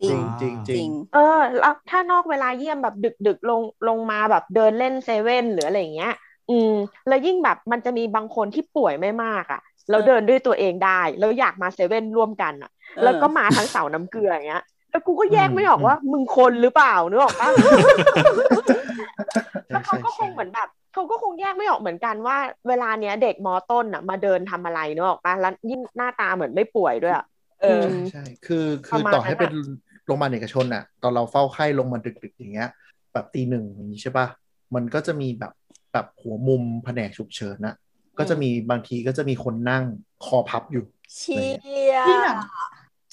[0.00, 1.20] จริงจริงจจริริงงเออ
[1.58, 6.10] แล้วถ้านอกเวลาเยี่ยมแบบดึกดึกๆลงลงมาแบบเดินเล่นเซเว่นหรืออะไรอย่างเงี้ย
[6.48, 6.70] อืม
[7.06, 12.70] แล้วยิ่งแบบมันจะมีบางคนที่ป่วยไม่มากอะแล้วเดินด้วยตัวเองได้ แล้วอยากมาเซเว่นร่วมกันอะ
[13.02, 17.48] แล้วก็มาทั้งเสาน้ำเกลืออย่างเงี้ยแล้วกูก็แยกไม่ออกว่ามึงคนหรือเปล่านึกออกปะ
[19.70, 22.36] แล้วเขาก็คงเหมือนแบบเขาก็คงแยกไม่ออกเหมือนกันว่า
[22.68, 27.24] เวลาเนี้ยเด็กมอต้นอะมาเดินทำอะไรเนกอะปะแล้วยิ่งหน้าตาเหมือนไม่ป่วยด้วยอะ
[27.64, 29.68] เอเออใช่คือคือประมาณต่อให้เป็นนั้น
[30.06, 32.68] โรงพยาบาลเอกชนอะตอนเราเฝ้าไข้ลงมาดึกๆอย่างเงี้ย
[33.12, 34.26] แบบตีหนึ่งอย่างนี้ใช่ป่ะ
[34.74, 35.52] มันก็จะมีแบบ
[35.92, 37.74] แบบหัวมุมแผนกฉุกเฉินน่ะ
[38.18, 39.84] ก็จะมีบางทีก็จะมีคนนั่ง
[40.24, 40.84] คอพับอยู่
[41.16, 41.36] เชี
[41.92, 41.96] ย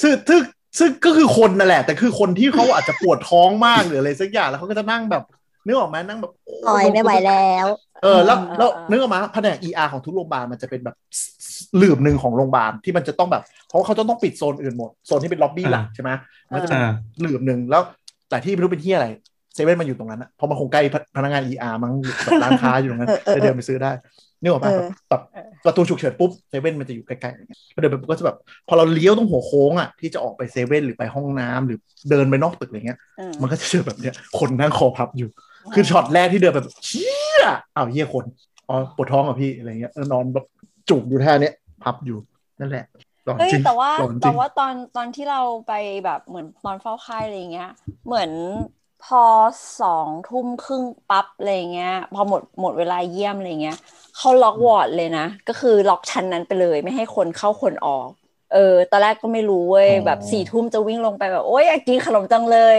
[0.02, 0.41] ซึ่งซึ่ง
[0.80, 5.23] ซึ่งก็คือคนนั่นแหละ แต่คือคนที่เขาอาจจะปวดท้องมากหรืออะไรสักอย่างแล้วเขาก็จะนั่งแบบ
[5.66, 6.32] นึกออกไหมนั่งแบบ
[6.68, 7.68] ปล่อยไม่ไหวแล้ว
[8.04, 10.96] เออแล้วแล้วนึกออกไหมแผนก ER ของทุกโรงพยาบาลมันจะเป็นแบบ
[11.78, 16.12] หลืบหนึ่งของโรงพยาบาลที่มันจะต้องแบบ เพราะเขาจะต้องปิดโซนอื่นหมดโซนที่เป็นล็อบบี้หลักใช่ไหม
[16.48, 17.82] มันก็จะเป็นอ่าหลืบหนึ่งแล้ว
[18.30, 19.08] แต่ที่ไม่รู้เป็นที่อะไร
[19.56, 20.82] เซเว่นมันอยู่ตรงนั้นอะเพราะมันคงใกล้
[21.18, 21.94] พนักงาน ER มั้ง
[22.24, 23.92] แบบร้านค้าอยู่ตรงนั้นเออเออจะเดินไปซื้อได้
[24.42, 25.22] นึกออกไหมเออแบบ
[25.66, 31.78] ประตูฉุกเฉินปุ๊บเซเว่นมันจะอยู่ใกล้ๆอย่างเงี้ยก็เดินไปปุ๊บก็จะแบบ พอเราเลี้ยวตรงหัวโค้งอะที่จะออกไปเซเว่นหรือไปห้องน้ำหรือ
[32.10, 33.00] เดินไปนอกตึกอะไรเงี้ย
[33.42, 35.30] มันก็จะเจอแบบเนี้ยคนนั่งคอพับอยู่
[35.74, 37.44] คือช็อตแรกที่เดินไปแบบเชี่ย
[37.76, 38.26] อ้าวเหี้ยคน
[38.70, 40.46] อ๋อปวดท้องเหรอะพี่อะไรเงี้ยเออนอนแบบ
[40.90, 42.18] จุกอยู่ท่าเนี้ยพับอยู่
[42.60, 42.86] นั่นแหละ
[43.26, 45.74] หลอนเฮ้ยจริงแต่ว่าหลอนจริแต่งว่าตอนตอนที่เราไป
[46.06, 47.72] แบบเหมือนตอนเฝ้าไข้อะไรเงี้ย
[48.06, 48.32] เหมือน
[49.06, 49.24] พอ
[49.82, 53.78] สองทุ่มครึ่งปั๊บอะไรเงี้ย พอหมดหมดเวลาเยี่ยมอะไรเงี้ย
[54.18, 58.08] เขาล็อกวอร์ดเลยนะ ก็คือล็อกชั้นนั้นไปเลย ไม่ให้คนเข้าคนออก
[58.54, 62.78] เออ ตอนแรกก็ไม่รู้เว้ยอ๋อแบบสี่ทุ่มจะวิ่งลงไปแบบ โอ๊ยอยากกินขนมจังเลย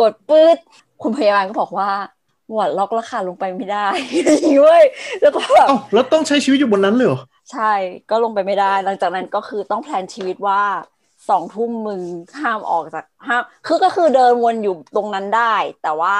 [0.00, 0.56] กดปื๊ด
[1.02, 1.90] คุณพยาบาลก็บอกว่า
[2.54, 3.86] วอร์ดล็อกแล้วค่ะลงไปไม่ได้
[4.26, 4.84] อย่างงี้เว้ย
[5.22, 7.20] แล้วก็แบบเอ้าแล้วต้องใช้ชีวิตอยู่บนนั้นเลยเหรอ
[7.52, 7.72] ใช่
[8.10, 10.62] ก็ลงไปไม่ได้ หลังจากนั้นก็คือต้องแพลนชีวิตว่า
[11.28, 12.02] สองทุ่มมึง
[12.40, 16.16] ห้ามออกจากห้ามคือก็คือเดินวนอยู่ตรงนั้นได้ แต่ว่า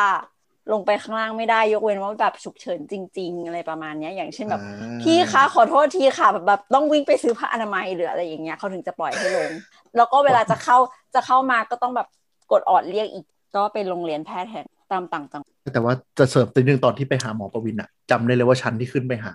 [0.73, 9.51] ลงไปข้างล่างไม่ได้ยกเว้นว่าแบบฉุกเฉินจริง ๆ อะไรประมาณเนี้ยอย่างเช่นแบบอ่าพี่คะขอโทษทีค่ะแบบแบบต้องวิ่งไปซื้อผ้าอนามัยหรืออะไรอย่างเงี้ยเขาถึงจะปล่อยให้ลง
[9.97, 10.79] แล้วก็เวลาจะเข้า
[11.15, 12.09] จะเข้ามาก็ต้องแบบ
[12.53, 13.25] กดออดเรียกอีก
[13.57, 19.33] ก็เป็นโรงเรียนแพทย์แทน ตามต่างจังหวัดแต่ว่าจะเสริมตีนึงตอนที่ไปหาหมอประวินอะจำได้เลยว่าชั้นที่ขึ้นไปหา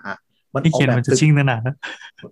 [0.54, 1.74] มันที่ออกเขียนแบบมันจะตึกชิ่งนานๆนะ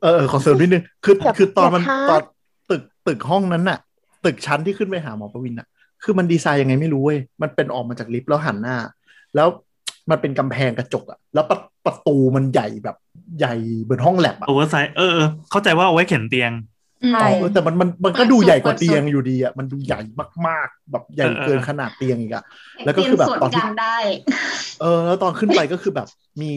[0.03, 2.23] เออเออขอเสริมนิดนึงคืออย่าคือตอนมันอย่าท้าตอน
[2.70, 3.78] ตึกตึกห้องนั้นน่ะ
[4.24, 5.66] ตึกชั้นที่ขึ้นไปหาหมอประวินอะ
[6.03, 8.77] คือมันดีไซน์ยังไงไม่รู้เว้ยมันเป็นออกมาจากลิฟต์แล้วหันหน้า
[9.35, 9.48] แล้ว
[10.11, 12.97] มันเป็นกำแพงกระจกอะแล้วประประตูมันใหญ่แบบ
[13.39, 16.53] ใหญ่เหมือนห้องแลบอะ oversize เออเออเข้าใจว่าเอาไว้เข็นเตียง
[17.12, 20.01] ใช่เออแต่มันมันมันก็ดูใหญ่กว่าเตียงอยู่ดีอะมันดูใหญ่
[20.47, 22.45] มากๆ แบบใหญ่เออเออเกินขนาดเตียงอีกอะ
[22.85, 23.97] แล้วก็คือแบบส่วนตอนกที่ลางได้
[24.81, 26.09] เออ แล้วตอนขึ้นไปก็คือแบบ
[26.43, 26.51] มี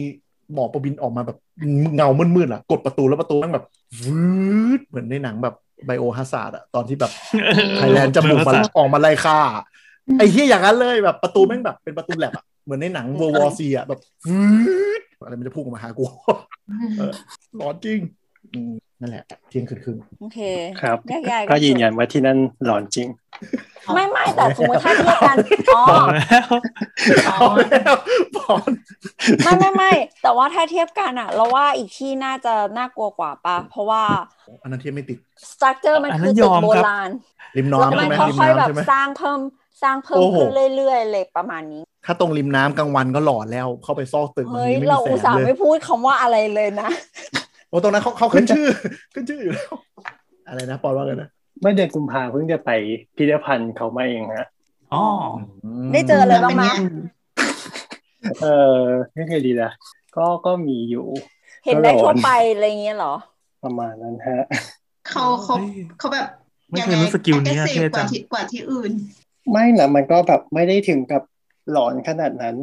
[0.52, 1.38] หมอประวินออกมาแบบ
[1.94, 3.64] เงามืดๆอะกดประตูแล้วประตูมันแบบ
[4.04, 4.20] วื
[4.78, 5.54] ดเหมือนในหนังแบบ
[5.86, 7.12] Biohazard อะตอนที่แบบ
[7.76, 9.38] Tyrant จมูกมันออกมาไล่ฆ่า
[10.18, 14.40] ไอ้เหี้ยอย่างนั้นเลยแบบประตูแม่งแบบเป็นประตูแลบอะเหมือนในหนังเวอร์วอซีอะแบบวื
[15.00, 16.04] ดอะไรมันจะพุ่งออกมาหากู
[16.98, 17.12] เออ
[17.60, 18.00] หลอนจริง
[18.54, 20.38] อืม นั่นแหละเที่ยงคืนครึ่งโอเค
[20.80, 23.08] ครับแยกย้ายก็ยืนยันว่าที่นั่นหลอนจริง
[23.94, 25.36] ไม่ไม่แต่สมมติถ้าเทียบกัน
[25.76, 26.48] อ๋อบอกแล้ว
[27.26, 27.40] เอา
[27.70, 27.94] แล้ว
[28.36, 28.70] บอล
[29.44, 34.02] ไม่ไม่ไม่แต่ว่าถ้าเทียบกันอะเราว่าอีกที่น่าจะน่ากลัวกว่าปะเพราะว่า
[34.62, 35.18] อันนั้นเทียบไม่ติด
[35.50, 37.10] สตรัคเจอร์มันอันนั้คือนตึยกอมโบครับราณ
[37.56, 39.40] ริมแล้วน้ำมัใช่นไหมค่ริมอยๆแบน้ำบใช่ไหมสร้างเพิ่ม
[39.82, 46.90] สร้างเพิ่มโอ้โหขึ้นเรื่อยๆเลยประมาณนี้ ถ้าตรงริมน้ำกลางวันก็หลอนแล้วเข้าไปซอกตึกมันเฮ้ยไม่เรามีอุตแสส่างห์เลยไม่พูดคำว่าอะไรเลยนะ
[47.70, 48.66] โอ้ตรงนั้นเขาเขาขึ้นชื่อ
[49.14, 49.74] ขึ้นชื่ออยู่แล้ว
[50.48, 51.30] อะไรนะปอนว่ากันนะ
[51.60, 52.70] เมื่อเดือนกุมภาเพิ่งจะไป
[53.16, 54.46] พิพิธภัณฑ์เขามาเองฮะ
[54.94, 55.04] อ๋อ
[55.92, 56.70] ได้เจออะไรบ้างเป็นไหมไง
[58.42, 58.80] เออ
[59.14, 59.70] ไม่เคยดีนะ
[60.16, 61.06] ก็ก็มีอยู่
[61.64, 63.14] เห็นได้ทั่วไปอะไรเงี้ยเหรอ
[63.64, 64.40] ประมาณนั้นฮะ
[65.08, 65.54] เขาเขา
[65.98, 66.26] เขาแบบ
[66.70, 68.92] ไม่เคยรู้สกิลนี้อะเท่เท่กจัว่างที่กว่าที่อื่น
[69.50, 71.22] ไม่นะมันก็แบบไม่ได้ถึงกับ
[71.72, 72.56] หลอนขนาดนั้น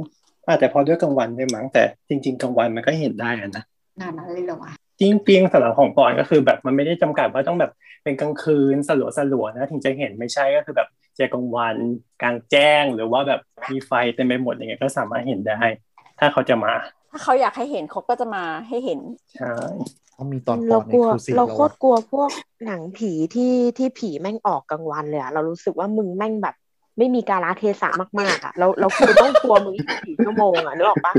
[0.48, 3.64] อาจจะพอด้วยกลางวันด้วยมั้งแต่จริง ๆกลางวันมันก็เห็นได้อะนะ
[4.02, 7.72] นานนั้นเลยเหรอวะ จริงเปียงสำหรับของปอนก็คือแบบมันไม่ได้จำกัดว่าต้องแบบ
[8.04, 11.76] เป็นกลางคืนสลัวสลัวๆนะถึงจะเห็นไม่ใช่ก็คือแบบเจอกลางวัน
[12.22, 13.42] กลางแจ้งหรือว่าแบบ
[13.72, 15.60] มีไฟเต็มไปหมดอย่างเงี้ยก็สามารถเห็นได้
[16.20, 16.74] ถ้าเขาจะมา
[17.12, 19.00] ถ้าเขาอยากให้เห็นเขาก็จะมาให้เห็น
[19.36, 19.54] ใช่
[20.14, 22.30] เขามีตอนปเราอนในกลัวครูซีเราแล้วโคตรอะกลัวพวก
[22.66, 26.56] หนังผีที่ที่ผีแม่งออกกลางวันเลยอะเรารู้สึกว่ามึงแม่งแบบ
[26.98, 29.76] ไม่มีกาลเทศะมากๆอะเราเราคือต้องกลัวมึง
[30.06, 31.14] สี่ชั่วโมงอะนึกออกปะ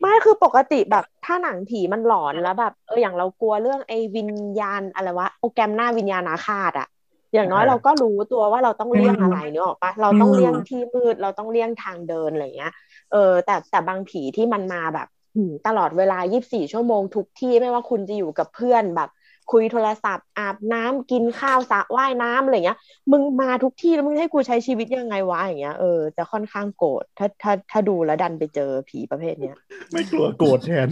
[0.00, 6.88] ไม่คือปกติแบบถ้าหนังผีมันหลอนแล้วแบบเอออย่างเรากลัวเรื่องไอ้วิญญาณอะไรวะโปรแกรมหน้าวิญญาณอาฆาตอะ
[7.34, 12.72] อย่างน้อยเราก็รู้ตัวว่าเราต้องเลี่ยงอะไรนึกออกปะเราต้องเลี่ยงที่มืดเราต้องเลี่ยงทางเดินอะไรเงี้ย
[13.12, 19.10] เออ แต่แต่บางผีที่มันมาแบบหืมตลอดเวลา 24 ชั่วโมงทุกที่ไม่ว่าคุณจะอยู่กับเพื่อนแบบ
[19.52, 22.78] คุยโทรศัพท์อาบน้ำกินข้าวสระว่ายน้ำอะไรเงี้ย
[23.12, 29.56] มึงมาทุกที่แล้วมึงให้กูใช้ชีวิตยังไงวะอย่างเงี้ยเออจะค่อนข้างโกรธถ้าถ้าถ้าดูแล้วดันไปเจอผีประเภทเนี้ย
[29.92, 30.88] ไม่กลัวโกรธแทน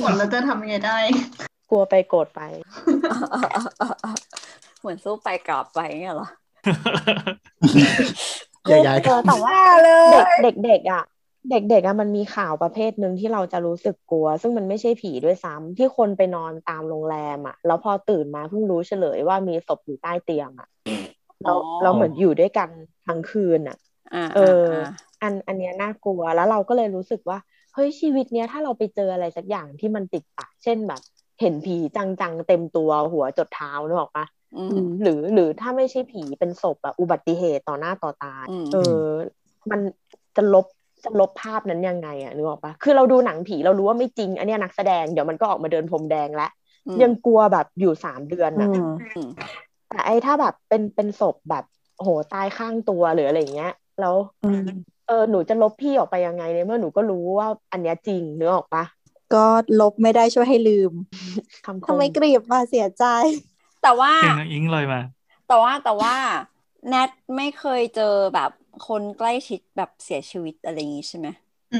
[0.00, 0.98] หมดแล้วจะทำยังไงได้
[1.70, 2.40] กลัวไปโกรธไป
[4.80, 6.28] เหมือนสู้ไปกลับไปเงี้ยเหรอ
[8.68, 11.02] อย่าย้ายเออแต่ว่าเลเด็กยเด็กเด็กอะ
[11.50, 20.68] เด็กๆอะมันมีข่าวประเภทหนึ่งที่เราจะรู้สึกกลัว ซึ่งมันไม่ใช่ผีด้วยซ้ำที่คนไปนอนตามโรงแรมอะแล้วพอตื่นมาเพิ่งรู้เฉลยว่ามีศพอยู่ใต้เตียงอะ
[21.42, 22.70] เราเราเหมือนอยู่ด้วยกัน
[23.06, 23.76] ทั้งคืนอะ
[24.12, 24.78] อ่าเอออ่า
[25.22, 27.38] อันอันเนี้ยน่ากลัวแล้วเราก็เลยรู้สึกว่า
[27.74, 31.00] เฮ้ยชีวิตเนี้ยถ้าเราไปเจออะไรสักอย่างที่มันติดปะเช่นแบบ
[31.40, 38.78] เห็นผีจังๆเต็มตัวหัวจดเท้านึกออกปะอือืมมหรือหรือถ้าไม่ใช่ผีเป็นศพแบบอุบัติเหตุต่อหน้าต่อตาอืมเออ
[39.70, 39.80] มัน
[40.36, 40.66] จะลบ
[41.04, 46.50] จะลบภาพนั้นยังไงอะนึกออกปะคือเราดูหนังผีเรารู้ว่าไม่จริง อันเนี้ยนักแสดงเดี๋ยวมันก็ออกมาเดินพรมแดงแล้ว
[46.86, 48.78] อืมยังกลัวแบบอยู่สามเดือนอือะม
[49.16, 49.28] อืม
[49.88, 51.64] แต่ไอ้ถ้าแบบเป็นเป็นศพแบบ
[51.96, 54.62] โหตายข้างตัวหรืออะไรอย่างเงี้ย แล้วอืม
[55.06, 58.84] เออหนูจะลบพี่ออกไปยังไงในเมื่อหนูก็รู้ว่าอันเนี้ยจริงนึกออกปะ
[59.34, 59.46] ก็
[59.80, 60.92] ลบไม่ได้ช่วยให้ลืม
[61.66, 63.04] คำคทำไมมกรีบมาเสียใจ
[63.82, 65.00] แต่ว่าเพลงน้องอิงเลยมา
[65.48, 66.14] แต่ว่าแต่ว่า
[66.88, 68.50] แนทไม่เคยเจอแบบ
[68.88, 71.28] คนใกล้ชิดแบบเสียชีวิตอะไรอย่างงี้ใช่ไหม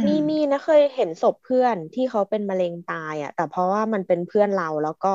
[0.07, 5.13] มีมีนะเคยเห็นศพเพื่อนที่เขาเป็นมะเร็งตายอะ แต่เพราะว่ามันเป็นเพื่อนเราแล้วก็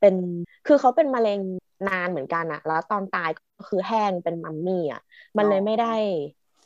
[0.00, 0.14] เป็น
[0.66, 1.40] คือเขาเป็นมะเร็ง
[1.88, 5.02] นานเหมือนกันอะ แล้วตอนตายก็คือแห้งเป็นมัมมี่อะ
[5.36, 5.94] มันเลยไม่ได้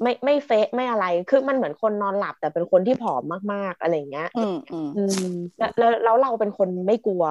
[0.03, 3.23] ไม่ไม่เฟะไม่อะไรคือมันเหมือนคนนอนหลับ แต่เป็นคนที่ผอม
[3.53, 7.25] มากๆอะไรอย่างเงี้ย อืมอืมอืมแล้วแล้วแล้วเราเป็นคนไม่กลัว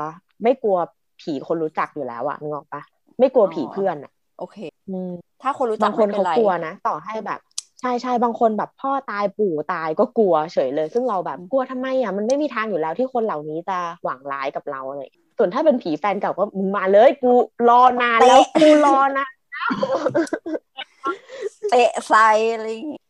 [0.43, 0.77] ไม่กลัว
[1.21, 2.81] ผีคนรู้จักอยู่แล้วอะนึกออกปะ
[3.19, 4.57] ไม่กลัวผีเพื่อนอะ โอเค
[4.89, 5.11] อืม
[5.41, 7.39] ถ้าคนรู้จับากงคนไม่เป็เขานไรกลัวนะ ต่อให้แบบ
[7.81, 17.31] ใช่ใช่บางคนแบบพ่อตายปู่ตายก็กลัวเฉยเลย ซึ่งเราแบบกลัวทำไมอะมันไม่มีทางอยู่แล้วที่คนเหล่านี้จะหวังร้ายกับเราอะไรอย่างเลยส่วนถ้าเป็นผีแฟนเก่าก็มึงมาเลยกู
[17.69, 19.27] รอนานแล้วกูรอนะ
[21.71, 23.01] เตะใส่อะไรอย่างงี้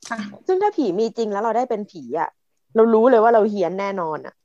[0.48, 2.30] ซึ่งถ้าผีมีจริงแล้วเราได้เป็นผีอะ
[2.76, 4.36] เรารู้เลยว่าเราเฮี้ยนแน่นอนอะ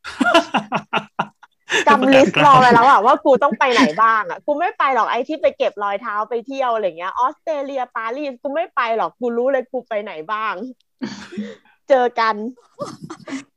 [1.88, 10.54] กำลิสต์รอไว้แล้วอะว่ากูต้องไปไหนบ้างอะกูไม่ไปหรอกไอ้ที่ไปเก็บรอยเท้าไปเที่ยวอะไรเงี้ยออสเตรเลียปารีสกูไม่ไปหรอกกูรู้เลยกูไปไหนบ้าง
[11.88, 12.34] เจอกัน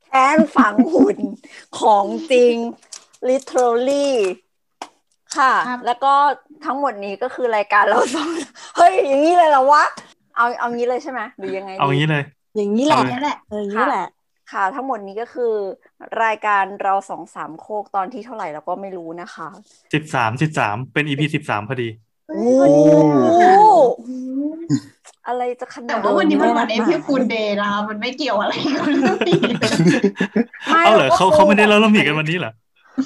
[0.06, 1.18] แค้นฝังหุ่น
[1.80, 2.54] ของจริง
[3.28, 4.10] literally
[5.36, 5.54] ค่ะ
[5.86, 6.12] แล้วก็
[6.64, 8.28] ทั้งหมดนี้ก็คือรายการเราสอง
[8.76, 9.84] เฮ้ย อย่างนี้เลยเหรอวะ
[10.36, 12.24] เอาเอางี้เลยใช่ไหมหรือยังไงดีเอางี้เลย
[12.56, 14.06] อย่างนี้แหละเอาเลยนั่นแหละเอออย่างนี้แหละ
[14.52, 15.54] ค่ะ ทั้งหมดนี้ก็คือ
[16.24, 19.48] รายการเราสองสามโคกตอนที่เท่าไหร่เราก็ไม่รู้นะคะ
[19.94, 21.88] สิบสามสิบสามเป็นอีพีสิบสามพอดี
[22.28, 22.44] โอ้
[25.28, 29.38] อะไรจะขนาแต่ดว่าวันนี้มันวันไม่เอนัดหมายพิฟูลเดย์นะคะมันไม่เกี่ยวอะไรกับเรื่องผี
[30.72, 32.52] ไม่เอาเหรอก็เขาคือเขาไม่ได้เล่าเรื่องผีกันวันนี้เหรอ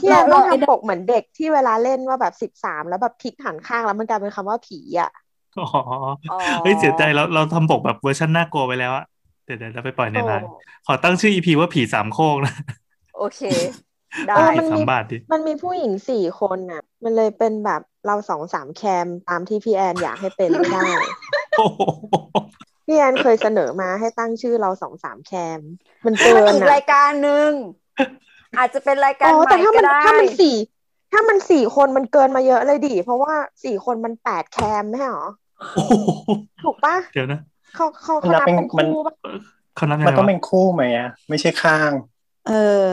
[0.08, 5.10] เราเราเราทำปกเหมือนเด็กที่เวลาเล่นว่าแบบสิบสามแล้วแบบพลิกหันข้างแล้วมันกลายเป็นคำว่าผีอะ
[5.58, 5.66] อ๋อ
[6.30, 12.52] อ๋อเฮ้ยเสียใจเราเราทำปกแบบเวอร์ชันน่ากลัวไปแล้วอะเดี๋ยวเดี๋ยวเราไปปล่อยในไลน์โอ้ขอตั้งชื่ออีพีว่าผีสามโคกนะ
[13.16, 13.40] โอเค
[14.28, 20.90] ได้เออผีมันสามีมบาทดิมันมีผู้หญิงสี่คนน่ะ มันเลยเป็นแบบเราสองสามแคมตามที่พี่แอนอยากให้เป็นไม่ได้
[21.56, 21.82] โอ้โห
[22.86, 25.60] พี่แอนเคยเสนอมาให้ตั้งชื่อเราสองสามแคม
[26.06, 27.52] มันให้เกิมันนอีกอะรายการหนึ่ง
[28.56, 30.54] อาจจะเป็นรายการอ๋อใหแต่ม่ถ้าก็มันได้ถ้ามันสี่
[31.12, 35.26] ถ้ามันสี่คนมันเกินมาเยอะเลยดิเพราะว่าสี่คนมันแปดแคมไม่ใช่หรอ
[35.74, 35.92] โอ้โห
[36.62, 37.38] ถูกปะเดี๋ยวนะ
[37.74, 39.14] เขาเขาเขามันนันับบเป็นเป็นมันคู่ปะ
[39.76, 41.92] เขานับยังมันไงต้องวะเป็นคู่ไหมอะ ไม่ใช่ข้าง
[42.48, 42.52] เอ
[42.84, 42.86] อ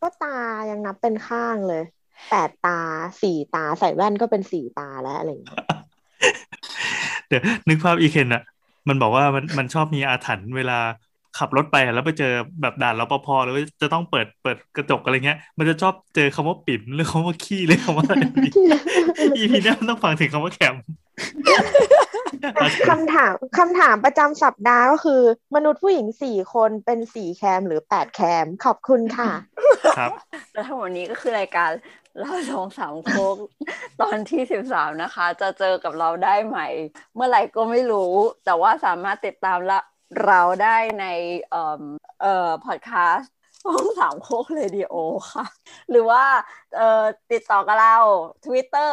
[0.00, 0.38] ก็ตา
[0.70, 1.82] ยังนับเป็นข้างเลย
[2.30, 2.80] แปดตา
[3.22, 5.58] สี่ตาใส่แว่นก็เป็นสี่ตาแล้วอะไรอย่างเงี้ย
[7.28, 8.42] เดี๋ยวนึกภาพอีเคนอะ
[8.88, 10.78] มันบอกว่ามันมันชอบมีอาถรรพ์เวลา
[11.38, 12.32] ขับรถไปอะแล้วไปเจอ
[12.62, 18.22] แบบด่านรปภหรือว่าจะต้องเปิดเปิดกระจกอะไรเงี้ย มันจะชอบเจอคำว่าปิ่มหรือคำว่าขี้หรือคำว่าอะไร
[19.36, 20.74] อีพีนี้ยมันต้องฟังถึงคำว่าแคม
[22.88, 25.22] คำถามคำถามประจำสัปดาห์ก็คือ
[25.54, 29.30] มนุษย์ผู้หญิงสี่คนเป็นสี่แคมหรือแปดแคม ขอบคุณค่ะ
[29.98, 30.12] ครับ
[30.52, 31.70] แล้วทั้งหมดนี้ก็คือรายการ
[32.18, 33.36] เราสองสามโคก
[34.00, 36.68] ตอนที่สิบสามนะคะ จะเจอกับเราได้ใหม่
[37.14, 38.12] เมื่อไหร่ก็ไม่รู้
[38.44, 39.80] แต่ว่าสามารถติดตามละ
[40.26, 41.06] เราได้ใน
[41.50, 41.82] เอ่อ
[42.22, 43.32] เอ่อพอดแคสต์
[43.66, 44.94] ห้องสามโคกเรดิโอ
[45.32, 45.46] ค่ะ
[45.90, 46.24] หรือว่า
[46.76, 47.02] เอ่อ
[47.32, 47.96] ติดต่อกับเรา
[48.44, 48.92] Twitter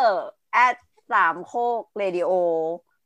[0.54, 0.76] at
[1.12, 2.32] สามโคกเรดิโอ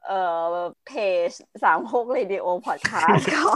[0.07, 0.53] เอ่อ
[0.87, 0.91] เพ
[1.27, 1.29] จ
[1.63, 3.53] สามโคกเรดิโอพอดแคสต์ค่ะ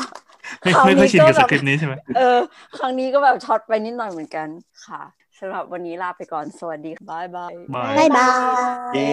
[0.62, 2.40] ไม่คราวไม่ค่อยชินกับก็แบบคริปต์นี้ใช่ไหมเออ
[2.78, 4.48] ครั้งนี้ก็แบบช็อตไปนิดหน่อยเหมือนกัน
[4.86, 5.02] ค่ะ
[5.40, 8.30] สำหรับวันนี้ลาไปก่อน สวัสดีค่ะ bye bye bye บ๊ายบา
[8.92, 9.10] ยเย้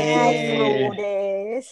[0.58, 0.96] Bye.
[1.02, 1.66] Days